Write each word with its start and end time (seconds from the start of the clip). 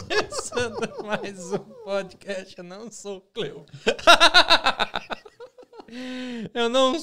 Começando 0.09 1.03
mais 1.05 1.53
um 1.53 1.59
podcast. 1.85 2.57
Eu 2.57 2.63
não 2.65 2.91
sou 2.91 3.21
Cleo. 3.33 3.65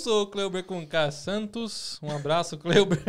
Sou 0.07 0.23
o 0.23 0.27
Cleuber 0.29 0.63
com 0.63 0.87
K 0.87 1.11
Santos. 1.11 1.99
Um 2.01 2.15
abraço, 2.15 2.57
Cleuber. 2.63 3.03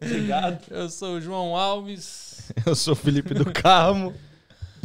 Obrigado. 0.00 0.62
Eu 0.70 0.88
sou 0.88 1.16
o 1.16 1.20
João 1.20 1.56
Alves. 1.56 2.52
Eu 2.64 2.76
sou 2.76 2.92
o 2.92 2.96
Felipe 2.96 3.34
do 3.34 3.52
Carmo. 3.52 4.14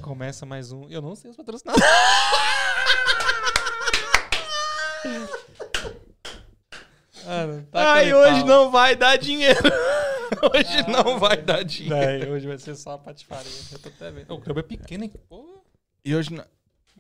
Começa 0.02 0.48
mais 0.48 0.72
um. 0.72 0.90
Eu 0.90 1.00
não 1.00 1.16
sei 1.16 1.30
os 1.30 1.38
patrocinadores. 1.38 1.86
Mano, 7.24 7.68
taca 7.72 7.88
Ai, 7.92 8.14
hoje 8.16 8.40
pau. 8.40 8.48
não 8.48 8.72
vai 8.72 8.96
dar 8.96 9.16
dinheiro. 9.18 9.60
Hoje 10.42 10.88
não 10.88 11.20
vai 11.20 11.38
dar 11.38 11.64
dinheiro. 11.64 11.96
Véi, 11.96 12.28
hoje 12.32 12.48
vai 12.48 12.58
ser 12.58 12.76
só 12.76 12.94
a 12.94 12.98
patifaria. 12.98 13.52
Eu 13.74 13.78
tô 13.78 13.90
até 13.90 14.10
vendo. 14.10 14.34
O 14.34 14.42
Cleuber 14.42 14.64
é 14.64 14.68
pequeno, 14.68 15.04
hein? 15.04 15.12
Pô, 15.30 15.62
E 16.04 16.16
hoje 16.16 16.34
não... 16.34 16.44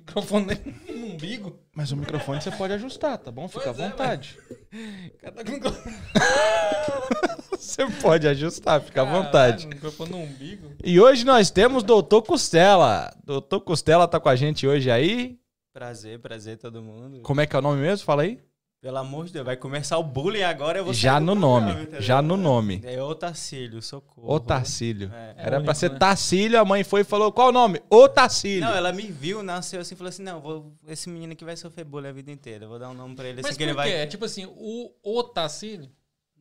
microfone 0.01 0.45
no 0.93 1.05
umbigo. 1.13 1.59
Mas 1.75 1.91
o 1.91 1.97
microfone 1.97 2.41
você 2.41 2.51
pode 2.51 2.73
ajustar, 2.73 3.17
tá 3.17 3.31
bom? 3.31 3.47
Fica 3.47 3.69
à 3.69 3.73
Pois 3.73 3.79
é, 3.85 3.89
vontade. 3.89 4.37
Cara, 5.21 5.33
tá 5.35 5.43
com 5.43 5.49
o 5.49 5.53
microfone- 5.53 5.95
Você 7.57 7.85
pode 8.01 8.27
ajustar, 8.27 8.81
fica 8.81 9.01
à 9.01 9.05
Caralho, 9.05 9.23
vontade. 9.23 9.67
microfone 9.67 10.11
no 10.11 10.17
umbigo. 10.17 10.71
E 10.83 10.99
hoje 10.99 11.23
nós 11.25 11.49
temos 11.51 11.83
Doutor 11.83 12.21
Costela. 12.23 13.13
Doutor 13.23 13.61
Costela 13.61 14.07
tá 14.07 14.19
com 14.19 14.29
a 14.29 14.35
gente 14.35 14.67
hoje 14.67 14.89
aí. 14.89 15.37
Prazer, 15.71 16.19
prazer 16.19 16.57
todo 16.57 16.81
mundo. 16.81 17.21
Como 17.21 17.39
é 17.39 17.45
que 17.45 17.55
é 17.55 17.59
o 17.59 17.61
nome 17.61 17.79
mesmo? 17.81 18.03
Fala 18.05 18.23
aí. 18.23 18.39
Pelo 18.81 18.97
amor 18.97 19.25
de 19.27 19.33
Deus, 19.33 19.45
vai 19.45 19.55
começar 19.55 19.99
o 19.99 20.03
bullying 20.03 20.41
agora, 20.41 20.79
eu 20.79 20.85
vou 20.85 20.91
Já 20.91 21.19
no 21.19 21.33
programa, 21.37 21.59
nome. 21.69 21.81
entendeu? 21.83 22.01
Já 22.01 22.19
no 22.19 22.35
nome. 22.35 22.81
É 22.83 22.99
Otacílio, 22.99 23.79
socorro. 23.79 24.33
O 24.33 24.39
Tacílio. 24.39 25.11
É. 25.13 25.35
Era 25.37 25.57
único, 25.57 25.65
pra 25.65 25.75
ser 25.75 25.91
né? 25.91 25.99
Tacílio, 25.99 26.59
a 26.59 26.65
mãe 26.65 26.83
foi 26.83 27.01
e 27.01 27.03
falou: 27.03 27.31
qual 27.31 27.49
o 27.49 27.51
nome? 27.51 27.79
O 27.91 28.09
Tacílio. 28.09 28.61
Não, 28.67 28.75
ela 28.75 28.91
me 28.91 29.03
viu, 29.03 29.43
nasceu 29.43 29.81
assim, 29.81 29.95
falou 29.95 30.09
assim, 30.09 30.23
não, 30.23 30.41
vou, 30.41 30.73
esse 30.87 31.07
menino 31.09 31.31
aqui 31.33 31.45
vai 31.45 31.55
sofrer 31.55 31.85
bullying 31.85 32.07
a 32.07 32.11
vida 32.11 32.31
inteira, 32.31 32.67
vou 32.67 32.79
dar 32.79 32.89
um 32.89 32.95
nome 32.95 33.15
pra 33.15 33.25
ele, 33.27 33.41
assim 33.41 33.49
Mas 33.49 33.55
que 33.57 33.63
por 33.63 33.69
ele 33.69 33.71
quê? 33.73 33.77
vai... 33.77 33.91
É 34.01 34.07
tipo 34.07 34.25
assim, 34.25 34.45
o 34.47 34.91
Otacílio. 35.03 35.87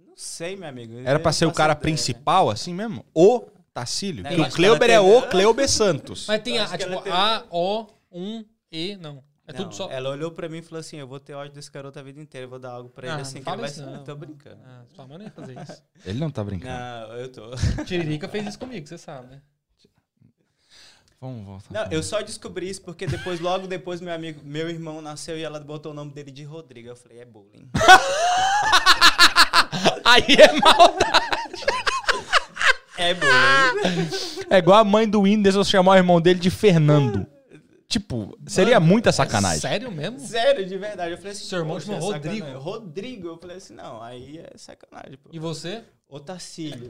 Não 0.06 0.14
sei, 0.16 0.56
meu 0.56 0.66
amigo. 0.70 0.94
Era 1.04 1.18
pra 1.20 1.32
ser 1.32 1.44
o 1.44 1.48
faço 1.48 1.56
cara 1.58 1.72
ideia. 1.74 1.82
principal, 1.82 2.48
assim 2.48 2.72
mesmo? 2.72 3.04
O 3.14 3.42
Tacílio. 3.74 4.24
Não, 4.24 4.30
o 4.32 4.48
que 4.48 4.52
Kleuber 4.52 4.88
é 4.90 4.98
o 4.98 5.28
Kleuber 5.28 5.68
Santos. 5.68 6.24
Mas 6.26 6.40
tem 6.42 6.58
a, 6.58 6.66
que 6.66 6.78
tipo 6.78 6.96
teve- 7.02 7.10
A, 7.14 7.44
O, 7.50 7.86
1, 8.10 8.44
E, 8.72 8.96
não. 8.96 9.22
É 9.50 9.52
Não, 9.52 9.64
tudo 9.64 9.74
só. 9.74 9.90
Ela 9.90 10.10
olhou 10.10 10.30
pra 10.30 10.48
mim 10.48 10.58
e 10.58 10.62
falou 10.62 10.80
assim, 10.80 10.96
eu 10.98 11.08
vou 11.08 11.18
ter 11.18 11.34
ódio 11.34 11.52
desse 11.52 11.70
garoto 11.70 11.98
a 11.98 12.02
vida 12.02 12.20
inteira, 12.20 12.46
eu 12.46 12.50
vou 12.50 12.58
dar 12.58 12.70
algo 12.70 12.88
pra 12.88 13.08
Ah, 13.10 13.14
ele 13.14 13.22
assim 13.22 13.38
não 13.38 13.44
que 13.44 13.50
ele 13.50 13.60
vai... 13.60 13.70
ser- 13.70 13.86
não. 13.86 14.04
Tô 14.04 14.14
brincando. 14.14 14.60
Ah, 14.64 14.82
sua 14.94 15.06
mãe 15.06 15.18
não 15.18 15.24
ia 15.24 15.30
fazer 15.32 15.58
isso. 15.60 15.82
Ele 16.06 16.20
não 16.20 16.30
tá 16.30 16.44
brincando. 16.44 16.72
Não, 16.72 17.16
eu 17.16 17.32
tô... 17.32 17.50
Tiririca 17.84 18.28
fez 18.28 18.46
isso 18.46 18.58
comigo, 18.58 18.86
você 18.86 18.96
sabe, 18.96 19.26
né? 19.28 19.42
Vamos 21.20 21.44
voltar. 21.44 21.66
Não, 21.70 21.92
eu 21.92 22.02
só 22.02 22.22
descobri 22.22 22.70
isso 22.70 22.80
porque 22.80 23.06
depois, 23.06 23.40
logo 23.40 23.66
depois, 23.66 24.00
meu 24.00 24.14
amigo, 24.14 24.40
meu 24.42 24.70
irmão 24.70 25.02
nasceu 25.02 25.36
e 25.36 25.42
ela 25.42 25.60
botou 25.60 25.92
o 25.92 25.94
nome 25.94 26.12
dele 26.12 26.30
de 26.30 26.44
Rodrigo. 26.44 26.88
Eu 26.88 26.96
falei, 26.96 27.18
é 27.20 27.24
bullying. 27.26 27.68
Aí 30.04 30.24
é 30.38 30.52
maldade. 30.52 31.64
É 32.96 33.14
bullying. 33.14 34.08
É 34.48 34.58
igual 34.58 34.78
a 34.78 34.84
mãe 34.84 35.08
do 35.08 35.20
Whindersson 35.20 35.64
chamar 35.64 35.92
o 35.92 35.96
irmão 35.96 36.20
dele 36.20 36.38
de 36.40 36.50
Fernando. 36.50 37.26
Tipo, 37.90 38.38
seria 38.46 38.78
Mano, 38.78 38.86
muita 38.92 39.08
é 39.08 39.12
sacanagem. 39.12 39.60
sério 39.60 39.90
mesmo? 39.90 40.20
Sério, 40.20 40.64
de 40.64 40.78
verdade. 40.78 41.10
Eu 41.10 41.16
falei 41.18 41.32
assim, 41.32 41.44
Seu 41.44 41.58
irmão 41.58 41.80
chama 41.80 41.98
é 41.98 42.00
Rodrigo? 42.00 42.36
sacanagem. 42.36 42.62
Rodrigo. 42.62 43.26
Eu 43.28 43.36
falei 43.36 43.56
assim, 43.56 43.74
não, 43.74 44.00
aí 44.00 44.38
é 44.38 44.52
sacanagem, 44.56 45.18
pô. 45.18 45.28
E 45.32 45.40
você? 45.40 45.82
Otacílio. 46.08 46.88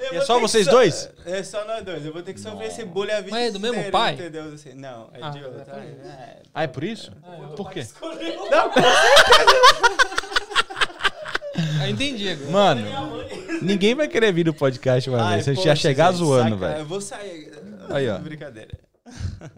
E 0.00 0.16
é 0.16 0.20
só 0.20 0.40
vocês 0.40 0.66
dois? 0.66 1.08
É 1.24 1.40
só 1.44 1.64
nós 1.64 1.84
dois. 1.84 2.04
Eu 2.04 2.12
vou 2.12 2.22
ter 2.22 2.34
que 2.34 2.40
sofrer 2.40 2.68
esse 2.68 2.84
bullying 2.84 3.12
a 3.12 3.20
vida 3.20 3.30
Mas 3.36 3.48
é 3.48 3.50
do 3.52 3.60
mesmo 3.60 3.88
pai? 3.92 4.14
Entendeu? 4.14 4.52
Assim, 4.52 4.74
não, 4.74 5.08
é 5.12 5.18
Ah, 5.22 5.30
de 5.30 5.38
é 5.38 5.40
isso. 5.42 5.70
É, 5.70 6.42
Ah, 6.54 6.62
é 6.64 6.66
por 6.66 6.82
isso? 6.82 7.12
Por 7.56 7.70
quê? 7.70 7.86
Não, 8.50 8.70
Ah, 11.80 11.88
entendi 11.90 12.28
agora. 12.28 12.50
Mano, 12.50 12.82
ninguém 13.62 13.94
vai 13.94 14.08
querer 14.08 14.32
vir 14.32 14.46
no 14.46 14.54
podcast 14.54 15.08
uma 15.08 15.30
vez. 15.30 15.48
A 15.48 15.54
gente 15.54 15.66
ia 15.66 15.76
chegar 15.76 16.10
gente, 16.12 16.18
zoando, 16.18 16.56
velho. 16.56 16.78
Eu 16.80 16.86
vou 16.86 17.00
sair. 17.00 17.52
Aí, 17.90 18.08
ó. 18.08 18.18
Brincadeira. 18.18 18.78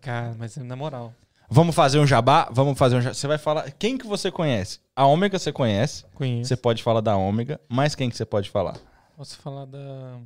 Cara, 0.01 0.35
mas 0.39 0.57
na 0.57 0.77
moral. 0.77 1.13
Vamos 1.49 1.75
fazer 1.75 1.99
um 1.99 2.07
jabá? 2.07 2.49
Vamos 2.53 2.79
fazer 2.79 2.97
um 2.97 3.01
jabá. 3.01 3.15
Você 3.15 3.27
vai 3.27 3.39
falar. 3.39 3.71
Quem 3.73 3.99
que 3.99 4.07
você 4.07 4.31
conhece? 4.31 4.79
A 4.95 5.05
Ômega 5.07 5.39
você 5.39 5.53
conhece. 5.53 6.05
Conheço. 6.15 6.49
Você 6.49 6.57
pode 6.57 6.83
falar 6.83 7.01
da 7.01 7.17
Ômega. 7.17 7.61
Mas 7.69 7.95
quem 7.95 8.09
que 8.09 8.17
você 8.17 8.25
pode 8.25 8.49
falar? 8.49 8.77
Posso 9.17 9.37
falar 9.39 9.65
da, 9.65 10.17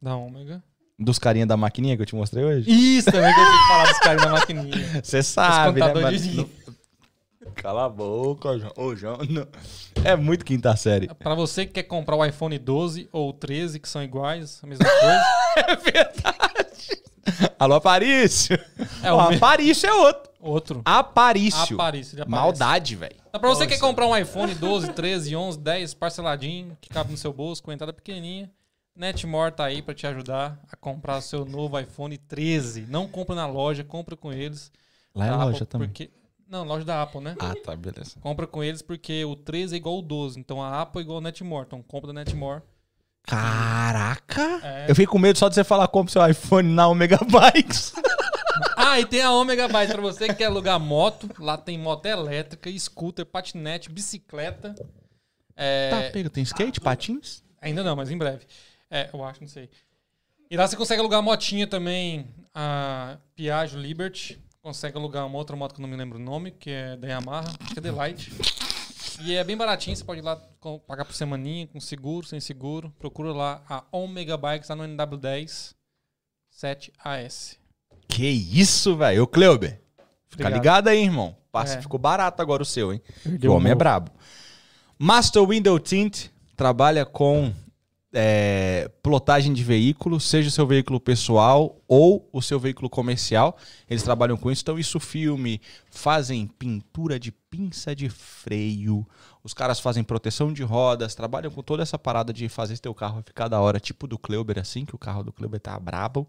da 0.00 0.16
Ômega? 0.16 0.62
Dos 0.98 1.18
carinha 1.18 1.46
da 1.46 1.56
maquininha 1.56 1.96
que 1.96 2.02
eu 2.02 2.06
te 2.06 2.14
mostrei 2.14 2.44
hoje? 2.44 2.70
Isso 2.70 3.10
também 3.10 3.32
que 3.34 3.40
eu 3.40 3.44
tinha 3.44 3.58
que 3.58 3.66
falar 3.68 3.88
dos 3.88 3.98
caras 3.98 4.22
da 4.22 4.30
maquininha. 4.30 5.02
Você 5.02 5.22
sabe, 5.22 5.80
né? 5.80 6.10
de 6.12 6.36
Não- 6.36 6.48
Cala 7.54 7.86
a 7.86 7.88
boca, 7.88 8.58
João. 8.58 8.72
Ô, 8.76 8.94
João. 8.94 9.18
não. 9.28 9.46
É 10.04 10.16
muito 10.16 10.44
quinta 10.44 10.74
série. 10.76 11.08
Pra 11.14 11.34
você 11.34 11.64
que 11.66 11.72
quer 11.72 11.84
comprar 11.84 12.16
o 12.16 12.24
iPhone 12.24 12.58
12 12.58 13.08
ou 13.12 13.32
13, 13.32 13.80
que 13.80 13.88
são 13.88 14.02
iguais, 14.02 14.60
a 14.62 14.66
mesma 14.66 14.84
coisa. 14.84 15.24
É 15.56 15.76
verdade. 15.76 17.54
Alô, 17.58 17.76
Aparício. 17.76 18.58
É 19.02 19.12
Ó, 19.12 19.16
o 19.16 19.20
Aparício 19.20 19.88
é 19.88 19.94
outro. 19.94 20.32
outro. 20.40 20.82
Aparício. 20.84 21.74
Ele 21.74 21.80
aparece. 21.80 22.26
Maldade, 22.26 22.96
velho. 22.96 23.16
Então, 23.28 23.40
pra 23.40 23.48
você 23.48 23.66
que 23.66 23.74
quer 23.74 23.80
comprar 23.80 24.06
um 24.06 24.16
iPhone 24.16 24.54
12, 24.54 24.92
13, 24.92 25.34
11, 25.36 25.58
10 25.58 25.94
parceladinho, 25.94 26.76
que 26.80 26.88
cabe 26.88 27.12
no 27.12 27.16
seu 27.16 27.32
bolso, 27.32 27.62
com 27.62 27.72
entrada 27.72 27.92
pequenininha, 27.92 28.50
Netmore 28.96 29.52
tá 29.52 29.64
aí 29.64 29.80
pra 29.82 29.94
te 29.94 30.06
ajudar 30.06 30.60
a 30.70 30.76
comprar 30.76 31.18
o 31.18 31.22
seu 31.22 31.44
novo 31.44 31.78
iPhone 31.78 32.16
13. 32.16 32.82
Não 32.88 33.08
compra 33.08 33.34
na 33.34 33.46
loja, 33.46 33.82
compra 33.82 34.16
com 34.16 34.32
eles. 34.32 34.70
Lá 35.14 35.26
é 35.26 35.30
da 35.30 35.36
loja 35.36 35.56
Apple, 35.58 35.66
também. 35.66 35.88
Porque... 35.88 36.10
Não, 36.48 36.64
loja 36.64 36.84
da 36.84 37.02
Apple, 37.02 37.20
né? 37.20 37.34
Ah, 37.38 37.54
tá, 37.64 37.74
beleza. 37.74 38.16
Compra 38.20 38.46
com 38.46 38.62
eles 38.62 38.82
porque 38.82 39.24
o 39.24 39.34
13 39.34 39.74
é 39.74 39.78
igual 39.78 39.96
ao 39.96 40.02
12. 40.02 40.38
Então 40.38 40.62
a 40.62 40.80
Apple 40.82 41.00
é 41.00 41.02
igual 41.02 41.16
ao 41.16 41.22
Netmore. 41.22 41.66
Então 41.66 41.82
compra 41.82 42.08
da 42.08 42.12
Netmore. 42.12 42.62
Caraca! 43.22 44.60
É. 44.62 44.84
Eu 44.88 44.94
fiquei 44.94 45.06
com 45.06 45.18
medo 45.18 45.38
só 45.38 45.48
de 45.48 45.54
você 45.54 45.64
falar 45.64 45.88
compra 45.88 46.12
seu 46.12 46.26
iPhone 46.28 46.68
na 46.68 46.86
Omega 46.88 47.18
Bikes. 47.18 47.92
Ah, 48.76 49.00
e 49.00 49.04
tem 49.04 49.20
a 49.20 49.32
Omega 49.32 49.66
Bike 49.66 49.92
pra 49.92 50.00
você 50.00 50.28
que 50.28 50.34
quer 50.34 50.44
alugar 50.44 50.78
moto. 50.78 51.28
Lá 51.40 51.56
tem 51.56 51.76
moto 51.76 52.06
elétrica, 52.06 52.70
scooter, 52.78 53.26
patinete, 53.26 53.90
bicicleta. 53.90 54.74
É, 55.56 55.90
Tá, 55.90 56.10
pega. 56.12 56.30
Tem 56.30 56.44
skate, 56.44 56.80
patins? 56.80 57.42
Ainda 57.60 57.82
não, 57.82 57.96
mas 57.96 58.10
em 58.10 58.18
breve. 58.18 58.46
É, 58.88 59.10
eu 59.12 59.24
acho, 59.24 59.40
não 59.40 59.48
sei. 59.48 59.68
E 60.48 60.56
lá 60.56 60.68
você 60.68 60.76
consegue 60.76 61.00
alugar 61.00 61.20
motinha 61.22 61.66
também, 61.66 62.28
a 62.54 63.16
Piaggio 63.34 63.80
Liberty. 63.80 64.40
Consegue 64.64 64.96
alugar 64.96 65.26
uma 65.26 65.36
outra 65.36 65.54
moto 65.54 65.74
que 65.74 65.80
eu 65.80 65.82
não 65.82 65.90
me 65.90 65.94
lembro 65.94 66.18
o 66.18 66.22
nome, 66.22 66.50
que 66.50 66.70
é 66.70 66.96
da 66.96 67.06
Yamaha, 67.06 67.48
acho 67.60 67.74
que 67.74 67.78
é 67.78 67.82
The 67.82 67.90
Light. 67.90 68.32
E 69.20 69.34
é 69.34 69.44
bem 69.44 69.58
baratinho, 69.58 69.94
você 69.94 70.02
pode 70.02 70.20
ir 70.20 70.24
lá 70.24 70.36
com- 70.58 70.78
pagar 70.78 71.04
por 71.04 71.14
semaninha, 71.14 71.66
com 71.66 71.78
seguro, 71.78 72.26
sem 72.26 72.40
seguro. 72.40 72.90
Procura 72.98 73.30
lá 73.34 73.62
a 73.68 73.84
Omega 73.92 74.38
Bikes, 74.38 74.70
lá 74.70 74.74
no 74.76 74.84
NW10 74.84 75.74
7AS. 76.50 77.58
Que 78.08 78.26
isso, 78.26 78.96
velho. 78.96 79.24
Ô, 79.24 79.26
Cleuber. 79.26 79.82
Fica 80.30 80.48
ligado 80.48 80.88
aí, 80.88 81.02
irmão. 81.04 81.36
Passa, 81.52 81.74
É. 81.76 81.82
Ficou 81.82 82.00
barato 82.00 82.40
agora 82.40 82.62
o 82.62 82.66
seu, 82.66 82.90
hein? 82.90 83.02
Perdeu 83.22 83.52
o 83.52 83.56
homem 83.56 83.70
é 83.70 83.74
brabo. 83.74 84.10
Master 84.98 85.46
Window 85.46 85.78
Tint 85.78 86.28
trabalha 86.56 87.04
com 87.04 87.52
é, 88.14 88.88
plotagem 89.02 89.52
de 89.52 89.64
veículo, 89.64 90.20
seja 90.20 90.48
o 90.48 90.52
seu 90.52 90.66
veículo 90.66 91.00
pessoal 91.00 91.82
ou 91.88 92.28
o 92.32 92.40
seu 92.40 92.60
veículo 92.60 92.88
comercial. 92.88 93.58
Eles 93.90 94.04
trabalham 94.04 94.36
com 94.36 94.50
isso. 94.50 94.62
Então, 94.62 94.78
isso 94.78 95.00
filme, 95.00 95.60
fazem 95.90 96.46
pintura 96.46 97.18
de 97.18 97.32
pinça 97.32 97.94
de 97.94 98.08
freio. 98.08 99.06
Os 99.42 99.52
caras 99.52 99.80
fazem 99.80 100.04
proteção 100.04 100.52
de 100.52 100.62
rodas, 100.62 101.14
trabalham 101.14 101.50
com 101.50 101.62
toda 101.62 101.82
essa 101.82 101.98
parada 101.98 102.32
de 102.32 102.48
fazer 102.48 102.78
teu 102.78 102.94
carro 102.94 103.22
ficar 103.26 103.48
da 103.48 103.60
hora, 103.60 103.80
tipo 103.80 104.06
do 104.06 104.18
Kleuber, 104.18 104.58
assim, 104.58 104.84
que 104.84 104.94
o 104.94 104.98
carro 104.98 105.24
do 105.24 105.32
Kleuber 105.32 105.60
tá 105.60 105.78
brabo. 105.78 106.28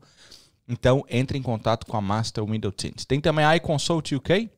Então, 0.67 1.05
entre 1.07 1.37
em 1.37 1.41
contato 1.43 1.85
com 1.85 1.95
a 1.95 2.01
Master 2.01 2.43
Window 2.43 2.71
Tint. 2.71 3.05
Tem 3.05 3.21
também 3.21 3.45
a 3.45 3.55
iConsult 3.55 4.15
UK, 4.15 4.49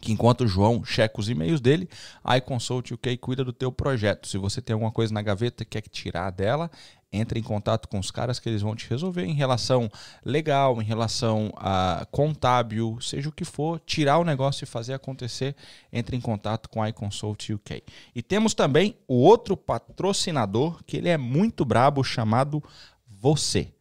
que 0.00 0.12
enquanto 0.12 0.42
o 0.42 0.48
João 0.48 0.84
checa 0.84 1.20
os 1.20 1.28
e-mails 1.28 1.60
dele, 1.60 1.88
a 2.22 2.36
iConsult 2.36 2.92
UK 2.92 3.16
cuida 3.16 3.42
do 3.42 3.52
teu 3.52 3.72
projeto. 3.72 4.28
Se 4.28 4.36
você 4.36 4.60
tem 4.60 4.74
alguma 4.74 4.92
coisa 4.92 5.12
na 5.12 5.22
gaveta 5.22 5.64
que 5.64 5.80
quer 5.80 5.88
tirar 5.88 6.30
dela, 6.30 6.70
entre 7.12 7.40
em 7.40 7.42
contato 7.42 7.88
com 7.88 7.98
os 7.98 8.10
caras 8.10 8.38
que 8.38 8.48
eles 8.48 8.62
vão 8.62 8.74
te 8.74 8.88
resolver 8.88 9.24
em 9.24 9.32
relação 9.32 9.90
legal, 10.24 10.80
em 10.82 10.84
relação 10.84 11.50
a 11.56 12.06
contábil, 12.10 12.98
seja 13.00 13.28
o 13.28 13.32
que 13.32 13.44
for, 13.44 13.80
tirar 13.80 14.18
o 14.18 14.24
negócio 14.24 14.64
e 14.64 14.66
fazer 14.66 14.92
acontecer, 14.92 15.56
entre 15.92 16.16
em 16.16 16.20
contato 16.20 16.68
com 16.68 16.82
a 16.82 16.88
iConsult 16.90 17.54
UK. 17.54 17.82
E 18.14 18.22
temos 18.22 18.54
também 18.54 18.96
o 19.08 19.14
outro 19.14 19.56
patrocinador, 19.56 20.82
que 20.84 20.96
ele 20.96 21.08
é 21.08 21.16
muito 21.16 21.64
brabo, 21.64 22.04
chamado 22.04 22.62
Você. 23.08 23.75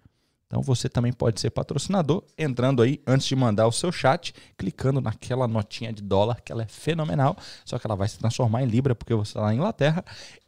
Então 0.56 0.64
você 0.64 0.88
também 0.88 1.12
pode 1.12 1.42
ser 1.42 1.50
patrocinador 1.50 2.24
entrando 2.38 2.82
aí 2.82 3.02
antes 3.06 3.28
de 3.28 3.36
mandar 3.36 3.68
o 3.68 3.74
seu 3.74 3.92
chat, 3.92 4.34
clicando 4.58 5.02
naquela 5.02 5.50
notinha 5.50 5.92
de 5.92 6.02
dólar 6.02 6.40
que 6.40 6.50
ela 6.50 6.64
é 6.64 6.66
fenomenal, 6.66 7.36
só 7.66 7.78
que 7.78 7.86
ela 7.86 7.94
vai 7.98 8.08
se 8.08 8.18
transformar 8.18 8.64
em 8.64 8.66
libra 8.66 8.96
porque 8.96 9.14
você 9.14 9.32
está 9.32 9.42
na 9.42 9.54
Inglaterra 9.54 10.02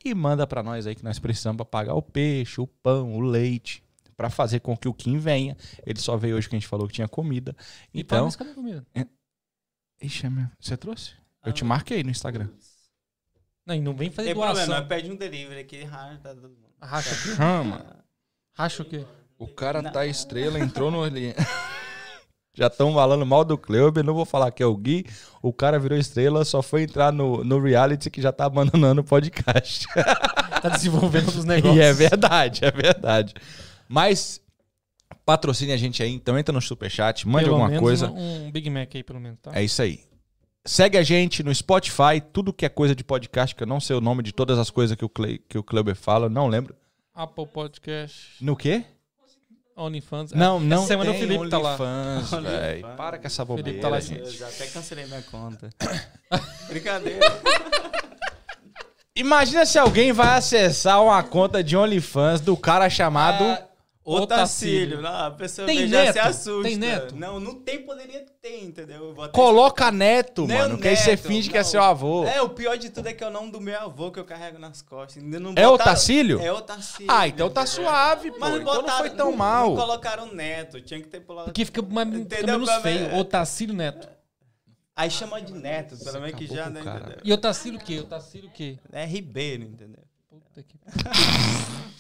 e 0.06 0.16
manda 0.16 0.48
para 0.48 0.64
nós 0.64 0.88
aí 0.88 0.96
que 0.96 1.04
nós 1.04 1.20
precisamos 1.20 1.58
para 1.58 1.66
pagar 1.66 1.94
o 1.94 2.02
peixe, 2.02 2.62
o 2.62 2.66
pão, 2.68 3.16
o 3.18 3.20
leite, 3.20 3.84
para 4.16 4.30
fazer 4.30 4.62
com 4.62 4.78
que 4.78 4.88
o 4.88 4.94
Kim 4.94 5.18
venha. 5.18 5.58
Ele 5.86 6.00
só 6.00 6.16
veio 6.16 6.38
hoje 6.38 6.48
que 6.48 6.56
a 6.56 6.60
gente 6.60 6.70
falou 6.70 6.88
que 6.88 6.94
tinha 6.94 7.08
comida. 7.10 7.54
E 7.94 8.00
Então, 8.00 8.32
cadê 8.32 8.52
a 8.52 8.54
comida? 8.56 8.88
Ixi, 10.02 10.26
é 10.26 10.30
mesmo. 10.30 10.52
você 10.58 10.78
trouxe? 10.78 11.16
Eu 11.46 11.52
te 11.52 11.64
Ah. 11.64 11.68
marquei 11.68 12.02
no 12.02 12.10
Instagram. 12.12 12.48
Não, 13.66 13.76
e 13.76 13.82
não 13.82 13.94
vem 13.94 14.10
fazer 14.10 14.30
Tem 14.30 14.36
doação. 14.36 14.56
problema, 14.68 14.86
pede 14.88 15.12
um 15.12 15.18
delivery 15.18 15.60
aqui, 15.60 15.84
racha 15.84 16.18
tá 16.20 16.30
todo 16.34 16.48
mundo. 16.48 16.70
Racha 16.82 17.10
aqui? 17.14 17.36
Chama. 17.36 18.06
Racha 18.54 18.84
o 18.84 18.86
quê? 18.86 19.06
O 19.40 19.48
cara 19.48 19.84
tá 19.84 20.06
estrela, 20.06 20.60
entrou 20.60 20.90
no. 20.90 21.02
Já 22.54 22.68
estão 22.68 22.92
falando 22.92 23.24
mal 23.24 23.46
do 23.46 23.56
Kleuber, 23.56 24.04
não 24.04 24.16
vou 24.16 24.26
falar 24.26 24.50
que 24.50 24.64
é 24.64 24.66
o 24.66 24.76
Gui. 24.76 25.06
O 25.44 25.54
cara 25.54 25.78
virou 25.78 25.96
estrela, 25.96 26.44
só 26.44 26.64
foi 26.64 26.82
entrar 26.84 27.14
no, 27.14 27.44
no 27.44 27.60
reality 27.60 28.10
que 28.10 28.20
já 28.20 28.32
tá 28.32 28.46
abandonando 28.46 29.02
o 29.02 29.04
podcast. 29.04 29.86
Tá 30.60 30.70
desenvolvendo 30.70 31.28
os 31.28 31.46
negócios. 31.46 31.78
e 31.78 31.82
é 31.82 31.94
verdade, 31.94 32.66
é 32.66 32.72
verdade. 32.72 33.36
Mas 33.88 34.42
patrocine 35.24 35.72
a 35.72 35.78
gente 35.78 36.02
aí, 36.02 36.12
então 36.12 36.36
entra 36.36 36.52
no 36.52 36.60
superchat, 36.60 37.28
mande 37.28 37.44
Pelo 37.46 37.58
alguma 37.58 37.70
menos 37.70 37.84
coisa. 37.84 38.10
Um, 38.10 38.48
um 38.48 38.52
Big 38.52 38.68
Mac 38.68 38.90
aí, 38.96 39.04
pelo 39.04 39.20
menos, 39.20 39.38
tá? 39.40 39.52
É 39.54 39.64
isso 39.64 39.80
aí. 39.84 40.00
Segue 40.66 40.98
a 40.98 41.04
gente 41.04 41.44
no 41.44 41.54
Spotify, 41.54 42.20
tudo 42.34 42.52
que 42.52 42.66
é 42.66 42.70
coisa 42.70 42.96
de 42.96 43.04
podcast, 43.04 43.54
que 43.54 43.62
eu 43.62 43.68
não 43.68 43.80
sei 43.80 43.96
o 43.96 44.02
nome 44.02 44.24
de 44.24 44.32
todas 44.32 44.58
as 44.58 44.72
coisas 44.72 44.98
que 44.98 45.06
o, 45.06 45.10
Cle, 45.10 45.38
que 45.48 45.60
o 45.60 45.64
Kleuber 45.64 45.96
fala, 45.96 46.28
não 46.28 46.48
lembro. 46.48 46.76
Apple 47.14 47.46
Podcast, 47.46 48.44
No 48.44 48.56
quê? 48.56 48.84
OnlyFans. 49.78 50.32
Não, 50.32 50.60
não 50.60 50.78
Essa 50.80 50.88
semana 50.88 51.12
tem 51.12 51.20
o 51.20 51.28
Felipe 51.28 51.50
tá 51.50 51.58
lá. 51.58 51.76
OnlyFans, 51.76 52.34
OnlyFans. 52.34 52.60
velho. 52.60 52.88
Para 52.98 53.18
com 53.20 53.28
essa 53.28 53.46
bobeira, 53.46 53.70
Felipe 53.70 53.82
tá 53.82 53.90
lá, 53.90 54.00
gente. 54.00 54.22
Eu 54.22 54.32
já 54.32 54.48
até 54.48 54.66
cancelei 54.68 55.06
minha 55.06 55.22
conta. 55.22 55.70
Brincadeira. 56.68 57.20
Imagina 59.16 59.66
se 59.66 59.80
alguém 59.80 60.12
vai 60.12 60.38
acessar 60.38 61.02
uma 61.02 61.22
conta 61.24 61.64
de 61.64 61.78
OnlyFans 61.78 62.42
do 62.42 62.58
cara 62.58 62.90
chamado... 62.90 63.67
Otacílio. 64.10 65.02
Não, 65.02 65.26
a 65.26 65.32
pessoa 65.32 65.66
Tem 65.68 65.86
já 65.88 66.04
neto? 66.04 66.14
se 66.14 66.20
assusta. 66.20 66.64
Tem 66.70 66.78
neto? 66.78 67.16
Não, 67.16 67.40
não 67.42 67.56
tem, 67.56 67.82
poderia 67.84 68.26
ter, 68.42 68.64
entendeu? 68.64 69.14
Coloca 69.34 69.92
neto, 69.92 70.46
o 70.46 70.48
mano, 70.48 70.78
que 70.78 70.88
aí 70.88 70.96
você 70.96 71.12
neto, 71.12 71.28
finge 71.28 71.50
que 71.50 71.58
é 71.58 71.62
não. 71.62 71.68
seu 71.68 71.84
avô. 71.84 72.24
É, 72.26 72.42
o 72.42 72.50
pior 72.50 72.78
de 72.78 72.90
tudo 72.90 73.08
é 73.08 73.14
que 73.14 73.22
é 73.24 73.28
o 73.28 73.30
nome 73.30 73.52
do 73.52 73.60
meu 73.60 73.78
avô 73.80 74.10
que 74.10 74.20
eu 74.20 74.24
carrego 74.24 74.58
nas 74.58 74.82
costas. 74.82 75.22
Não 75.22 75.52
É 75.52 75.54
botaram- 75.56 75.74
Otacílio? 75.74 76.40
É 76.40 76.52
Otacílio. 76.54 77.12
Ah, 77.12 77.28
então 77.28 77.50
tá 77.50 77.66
suave, 77.66 78.32
pô. 78.32 78.38
Mas 78.40 78.52
não 78.52 78.62
então 78.62 78.74
não 78.76 78.82
botaram, 78.82 78.98
foi 79.00 79.10
tão 79.10 79.32
não- 79.32 79.38
mal. 79.38 79.70
Não 79.72 79.76
colocaram 79.76 80.34
neto, 80.34 80.80
tinha 80.80 81.02
que 81.02 81.08
ter 81.08 81.20
pulado. 81.20 81.46
Porque 81.46 81.66
fica, 81.66 81.82
mais, 81.82 82.08
fica 82.10 82.46
menos 82.48 82.70
feio. 82.82 83.10
ver- 83.10 83.16
Otacílio 83.16 83.76
Neto. 83.76 84.08
Aí 84.96 85.12
chama 85.12 85.40
de 85.42 85.54
neto, 85.54 85.96
pelo 86.04 86.22
menos 86.22 86.36
que 86.36 86.48
já, 86.48 86.68
o 86.68 86.70
né? 86.72 86.82
E 87.24 87.32
Otacílio 87.34 87.78
o 87.80 87.84
quê? 87.84 88.00
Otacílio 88.00 88.50
o 88.50 88.52
quê? 88.52 88.80
É 88.92 89.06
Ribeiro, 89.06 89.64
entendeu? 89.64 90.02
Puta 90.30 90.64
que... 90.64 90.76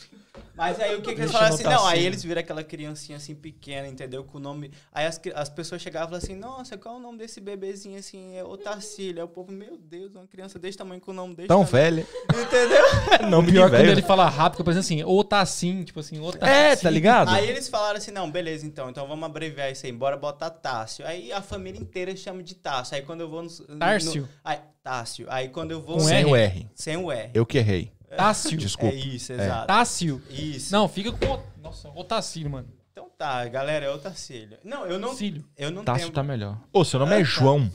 Mas 0.57 0.79
aí 0.79 0.95
o 0.95 1.01
que, 1.01 1.13
que 1.13 1.21
eles 1.21 1.31
falaram 1.31 1.49
no 1.49 1.55
assim? 1.55 1.63
Não, 1.63 1.71
aí 1.71 1.77
Otacílio. 1.85 2.07
eles 2.07 2.23
viram 2.23 2.39
aquela 2.41 2.63
criancinha 2.63 3.17
assim 3.17 3.35
pequena, 3.35 3.87
entendeu? 3.87 4.23
Com 4.23 4.37
o 4.39 4.41
nome. 4.41 4.71
Aí 4.91 5.05
as, 5.05 5.21
as 5.35 5.49
pessoas 5.49 5.81
chegavam 5.81 6.07
e 6.07 6.09
falavam 6.09 6.25
assim: 6.25 6.35
Nossa, 6.35 6.77
qual 6.77 6.95
é 6.95 6.97
o 6.97 7.01
nome 7.01 7.19
desse 7.19 7.39
bebezinho 7.39 7.97
assim? 7.99 8.35
É 8.35 8.43
Otacílio. 8.43 9.19
Aí 9.19 9.23
o 9.23 9.27
povo, 9.27 9.51
meu 9.51 9.77
Deus, 9.77 10.15
uma 10.15 10.25
criança 10.25 10.57
desse 10.57 10.77
tamanho 10.77 10.99
com 10.99 11.11
o 11.11 11.13
nome 11.13 11.35
desse 11.35 11.47
Tão 11.47 11.63
tamanho. 11.63 11.95
velho. 11.95 12.07
Entendeu? 12.35 13.41
De 13.47 13.51
Pior 13.51 13.69
quando 13.69 13.71
velho. 13.81 13.91
ele 13.91 14.01
fala 14.01 14.27
rápido, 14.27 14.63
por 14.63 14.71
exemplo 14.71 14.85
assim, 14.85 15.03
Otacim, 15.03 15.83
tipo 15.83 15.99
assim, 15.99 16.19
Otacim. 16.19 16.51
É, 16.51 16.75
tá 16.75 16.89
ligado? 16.89 17.29
Aí 17.29 17.47
eles 17.47 17.69
falaram 17.69 17.97
assim: 17.97 18.11
Não, 18.11 18.29
beleza, 18.29 18.65
então. 18.65 18.89
Então 18.89 19.07
vamos 19.07 19.23
abreviar 19.25 19.71
isso 19.71 19.85
aí. 19.85 19.91
Bora 19.91 20.17
botar 20.17 20.49
Tássio. 20.49 21.05
Aí 21.05 21.31
a 21.31 21.41
família 21.41 21.79
inteira 21.79 22.15
chama 22.15 22.41
de 22.41 22.55
Tássio. 22.55 22.95
Aí 22.95 23.01
quando 23.03 23.21
eu 23.21 23.29
vou 23.29 23.43
no. 23.43 23.49
no- 23.69 23.77
Tárcio? 23.79 24.27
aí, 24.43 24.57
Tássio. 24.83 25.27
Aí 25.29 25.49
quando 25.49 25.71
eu 25.71 25.81
vou. 25.81 25.97
Com 25.97 26.03
Sem 26.03 26.17
R? 26.17 26.25
o 26.25 26.35
R. 26.35 26.67
Sem 26.73 26.97
o 26.97 27.11
R. 27.11 27.29
Eu 27.33 27.45
que 27.45 27.57
errei. 27.57 27.91
Tássio. 28.15 28.57
Desculpa. 28.57 28.95
É 28.95 28.99
isso, 28.99 29.33
É. 29.33 29.35
exato. 29.35 29.67
Tássio. 29.67 30.21
Isso. 30.29 30.71
Não, 30.71 30.87
fica 30.87 31.11
com... 31.11 31.25
o- 31.25 31.43
Nossa, 31.61 31.89
Otacílio, 31.89 32.49
mano. 32.49 32.69
Então 32.91 33.09
tá, 33.17 33.45
galera, 33.47 33.85
é 33.85 33.89
Otacílio. 33.91 34.57
Não, 34.63 34.85
eu 34.85 34.97
não. 34.97 35.13
Cílio. 35.13 35.45
Eu 35.57 35.69
não 35.71 35.83
Tássio 35.83 36.05
tenho. 36.07 36.13
tá 36.13 36.23
melhor. 36.23 36.59
Ô, 36.71 36.83
seu 36.85 36.99
nome 36.99 37.19
é 37.19 37.23
João. 37.23 37.69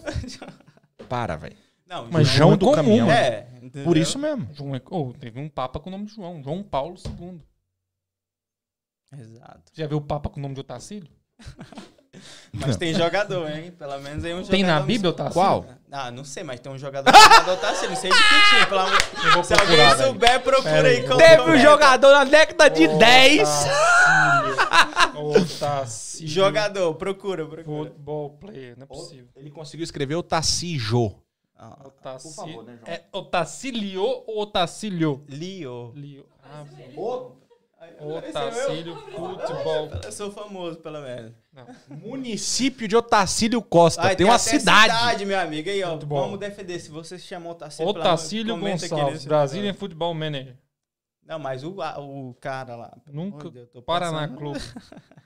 Para, 1.08 1.36
velho. 1.36 1.56
Não, 1.86 2.08
Mas 2.10 2.26
João 2.28 2.36
João 2.48 2.52
é 2.52 2.56
do 2.56 2.64
comum, 2.66 2.74
caminhão. 2.76 3.10
É, 3.10 3.46
entendeu? 3.60 3.84
Por 3.84 3.96
isso 3.98 4.18
mesmo. 4.18 4.48
João 4.54 4.74
é... 4.74 4.80
oh, 4.90 5.12
teve 5.12 5.38
um 5.38 5.48
papa 5.48 5.78
com 5.78 5.90
o 5.90 5.92
nome 5.92 6.06
de 6.06 6.14
João. 6.14 6.42
João 6.42 6.62
Paulo 6.62 6.96
II. 7.20 7.40
Exato. 9.20 9.70
Já 9.74 9.86
viu 9.86 9.98
o 9.98 10.00
papa 10.00 10.30
com 10.30 10.38
o 10.40 10.42
nome 10.42 10.54
de 10.54 10.60
Otacílio? 10.60 11.10
Mas 12.52 12.76
tem 12.76 12.92
jogador, 12.94 13.50
hein? 13.50 13.70
Pelo 13.78 13.98
menos 14.00 14.22
aí 14.24 14.34
um 14.34 14.42
Tem 14.44 14.62
na 14.62 14.68
jogador- 14.74 14.86
Bíblia 14.86 15.10
Otacílio? 15.10 15.32
Qual? 15.32 15.64
Ah, 15.90 16.10
não 16.10 16.24
sei, 16.24 16.42
mas 16.42 16.60
tem 16.60 16.70
um 16.70 16.78
jogador 16.78 17.10
chamado 17.14 17.52
Otacílio. 17.52 17.90
Não 17.90 17.96
sei 17.96 18.10
de 18.10 18.16
que 18.16 18.48
time, 18.50 18.66
pelo 18.66 18.80
amor 18.80 18.98
Eu 19.24 19.32
vou 19.32 19.44
Se 19.44 19.54
alguém 19.54 19.76
velho. 19.76 19.96
souber, 20.04 20.40
procura 20.42 20.62
Pera 20.70 20.88
aí. 20.88 21.02
Teve 21.08 21.42
um 21.50 21.58
jogador 21.58 22.12
na 22.12 22.24
década 22.24 22.68
de 22.68 22.86
10. 22.88 23.48
Otacílio. 23.48 25.42
Otacílio. 25.42 26.28
Jogador, 26.28 26.94
procura, 26.94 27.46
procura. 27.46 27.90
Football 27.90 28.30
player, 28.38 28.76
não 28.76 28.84
é 28.84 28.86
possível. 28.86 29.28
Ele 29.36 29.50
conseguiu 29.50 29.84
escrever 29.84 30.14
o 30.16 30.22
Tacijo. 30.22 31.14
Ah, 31.58 31.78
Otacílio. 31.86 32.34
Por 32.36 32.44
favor, 32.46 32.64
né, 32.64 32.78
João? 32.84 32.94
É 32.94 33.02
Otacílio 33.12 34.02
ou 34.02 34.40
Otacílio? 34.42 35.24
Lio. 35.28 35.92
Lio. 35.94 36.26
Ah, 36.42 36.60
Apareceu 36.62 37.36
Otacílio 38.00 38.96
Futebol. 38.96 39.90
eu. 40.04 40.12
Sou 40.12 40.30
famoso, 40.30 40.78
pelo 40.78 41.00
menos. 41.00 41.32
Não. 41.52 41.66
Município 41.88 42.86
de 42.88 42.96
Otacílio 42.96 43.60
Costa. 43.62 44.02
Ai, 44.02 44.16
tem 44.16 44.26
uma 44.26 44.36
até 44.36 44.58
cidade. 44.58 45.24
meu 45.24 45.38
amigo. 45.38 45.68
Aí, 45.68 45.82
ó. 45.82 45.96
Vamos 45.96 46.38
defender. 46.38 46.78
Se 46.78 46.90
você 46.90 47.18
se 47.18 47.26
chama 47.26 47.50
Otacílio, 47.50 47.90
Otacílio 47.90 48.54
aqui 48.54 48.64
Gonçalves, 48.64 49.24
negócio. 49.24 49.74
Football 49.74 50.14
Manager. 50.14 50.56
Não, 51.24 51.38
mas 51.38 51.62
o, 51.64 51.76
o 51.98 52.34
cara 52.40 52.76
lá. 52.76 52.96
Nunca 53.06 53.50
Deus, 53.50 53.68
tô 53.70 53.80
Paraná 53.82 54.28
Clube. 54.28 54.60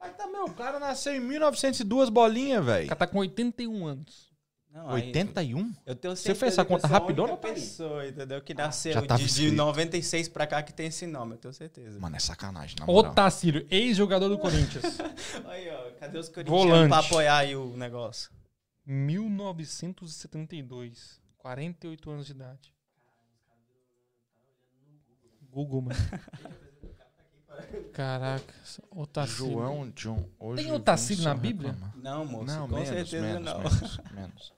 Mas 0.00 0.14
também, 0.16 0.40
o 0.40 0.54
cara 0.54 0.78
nasceu 0.78 1.12
em 1.12 1.18
1902 1.18 2.08
bolinhas, 2.08 2.62
O 2.62 2.64
velho. 2.66 2.86
cara 2.86 2.98
tá 3.00 3.06
com 3.06 3.18
81 3.18 3.84
anos. 3.84 4.30
Não, 4.70 4.90
aí- 4.90 5.06
81? 5.06 5.74
Eu 5.86 5.94
tenho 5.96 6.14
Você 6.14 6.22
fez 6.34 6.38
certeza 6.38 6.46
essa 6.60 6.64
conta 6.64 6.86
rapidão, 6.86 7.24
única 7.24 7.48
não, 7.48 7.54
pessoa, 7.54 8.06
entendeu? 8.06 8.40
Que 8.42 8.52
nasceu 8.54 8.92
já 8.92 9.00
tava 9.02 9.18
de, 9.18 9.24
de 9.26 9.30
escrito. 9.32 9.54
96 9.56 10.28
pra 10.28 10.46
cá 10.46 10.62
que 10.62 10.72
tem 10.72 10.86
esse 10.86 11.06
nome, 11.06 11.34
eu 11.34 11.38
tenho 11.38 11.54
certeza. 11.54 11.98
Mano, 11.98 12.14
é 12.16 12.18
sacanagem, 12.18 12.76
na 12.78 12.86
moral. 12.86 13.10
Otacílio, 13.12 13.66
ex-jogador 13.70 14.28
do 14.28 14.38
Corinthians. 14.38 14.98
Aí, 15.46 15.68
ó, 15.70 15.90
cadê 15.98 16.18
os 16.18 16.28
corintianos 16.28 16.62
Volante. 16.64 16.88
pra 16.90 16.98
apoiar 16.98 17.38
aí 17.38 17.56
o 17.56 17.74
negócio? 17.76 18.30
1972. 18.86 21.18
48 21.38 22.10
anos 22.10 22.26
de 22.26 22.32
idade. 22.32 22.72
Google, 25.50 25.80
mano. 25.82 25.98
Caraca, 27.92 28.54
Otacílio. 28.90 29.52
João 29.52 29.90
John. 29.90 30.28
Hoje 30.38 30.62
Tem 30.62 30.72
Otacílio 30.72 31.18
vim 31.22 31.24
na 31.24 31.34
Bíblia? 31.34 31.70
reclamar. 31.72 31.96
Não, 31.96 32.24
moço, 32.24 32.44
Não, 32.46 32.68
com 32.68 32.74
menos, 32.74 32.88
certeza 32.88 33.26
menos, 33.26 33.44
não. 33.44 33.58
menos, 33.58 33.98
menos. 34.12 34.52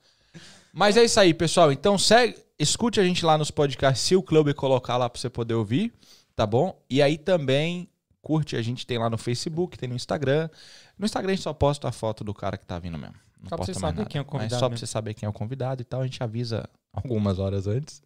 Mas 0.73 0.97
é 0.97 1.03
isso 1.03 1.19
aí, 1.19 1.33
pessoal. 1.33 1.71
Então 1.71 1.97
segue, 1.97 2.35
escute 2.57 2.99
a 2.99 3.03
gente 3.03 3.25
lá 3.25 3.37
nos 3.37 3.51
podcasts, 3.51 4.05
se 4.05 4.15
o 4.15 4.23
clube 4.23 4.53
colocar 4.53 4.97
lá 4.97 5.09
pra 5.09 5.19
você 5.19 5.29
poder 5.29 5.53
ouvir, 5.53 5.93
tá 6.35 6.45
bom? 6.45 6.79
E 6.89 7.01
aí 7.01 7.17
também 7.17 7.89
curte, 8.21 8.55
a 8.55 8.61
gente 8.61 8.85
tem 8.85 8.97
lá 8.97 9.09
no 9.09 9.17
Facebook, 9.17 9.77
tem 9.77 9.89
no 9.89 9.95
Instagram. 9.95 10.49
No 10.97 11.05
Instagram 11.05 11.31
a 11.31 11.35
gente 11.35 11.43
só 11.43 11.53
posta 11.53 11.87
a 11.89 11.91
foto 11.91 12.23
do 12.23 12.33
cara 12.33 12.57
que 12.57 12.65
tá 12.65 12.77
vindo 12.79 12.97
mesmo. 12.97 13.15
Não 13.41 13.49
Só 13.49 13.55
pra 13.55 13.65
você 13.65 13.73
saber 13.73 13.97
nada. 13.99 14.09
quem 14.09 14.19
é 14.19 14.21
o 14.21 14.25
Mas 14.25 14.31
convidado 14.31 14.53
só 14.53 14.59
pra 14.59 14.69
mesmo. 14.69 14.79
você 14.79 14.91
saber 14.91 15.13
quem 15.15 15.25
é 15.25 15.29
o 15.29 15.33
convidado 15.33 15.81
e 15.81 15.85
tal, 15.85 16.01
a 16.01 16.03
gente 16.03 16.21
avisa 16.21 16.69
algumas 16.93 17.39
horas 17.39 17.65
antes. 17.65 18.03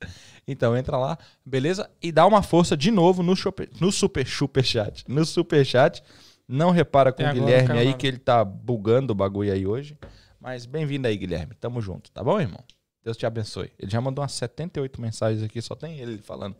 Então 0.48 0.77
entra 0.77 0.98
lá, 0.98 1.17
beleza? 1.45 1.89
E 2.01 2.12
dá 2.12 2.25
uma 2.25 2.41
força 2.41 2.77
de 2.77 2.89
novo 2.89 3.22
no, 3.22 3.36
super, 3.36 3.69
no 3.81 3.91
super, 3.91 4.25
super 4.25 4.63
chat. 4.63 5.03
No 5.10 5.25
super 5.25 5.65
chat. 5.65 6.01
Não 6.48 6.69
repara 6.72 7.12
com 7.12 7.24
o 7.24 7.34
Guilherme 7.34 7.77
aí 7.79 7.93
que 7.95 8.05
ele 8.05 8.19
tá 8.19 8.45
bugando 8.45 9.12
o 9.12 9.15
bagulho 9.15 9.51
aí 9.51 9.65
hoje. 9.65 9.98
Mas 10.45 10.67
bem-vindo 10.67 11.07
aí, 11.07 11.17
Guilherme. 11.17 11.55
Tamo 11.55 11.81
junto, 11.81 12.11
tá 12.11 12.23
bom, 12.23 12.39
irmão? 12.39 12.63
Deus 13.03 13.17
te 13.17 13.25
abençoe. 13.25 13.71
Ele 13.79 13.89
já 13.89 13.99
mandou 13.99 14.21
umas 14.21 14.33
78 14.33 15.01
mensagens 15.01 15.41
aqui, 15.41 15.59
só 15.59 15.73
tem 15.73 15.97
ele 15.97 16.19
falando. 16.19 16.55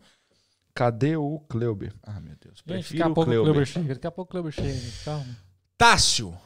Cadê 0.74 1.16
o 1.16 1.38
Kleuber? 1.48 1.94
Ah, 2.02 2.18
meu 2.18 2.34
Deus. 2.34 2.64
Gente, 2.66 2.66
daqui 2.66 2.82
Prefiro 2.82 3.04
a 3.04 3.06
o 3.06 3.14
pouco 3.14 3.30
o 3.30 3.42
Kleuber. 3.44 3.64
Chega. 3.64 3.94
Daqui 3.94 4.06
a 4.08 4.10
pouco 4.10 4.28
o 4.28 4.32
Kleber 4.32 4.52
chega. 4.52 4.92
Calma. 5.04 5.36
Tássio. 5.78 6.36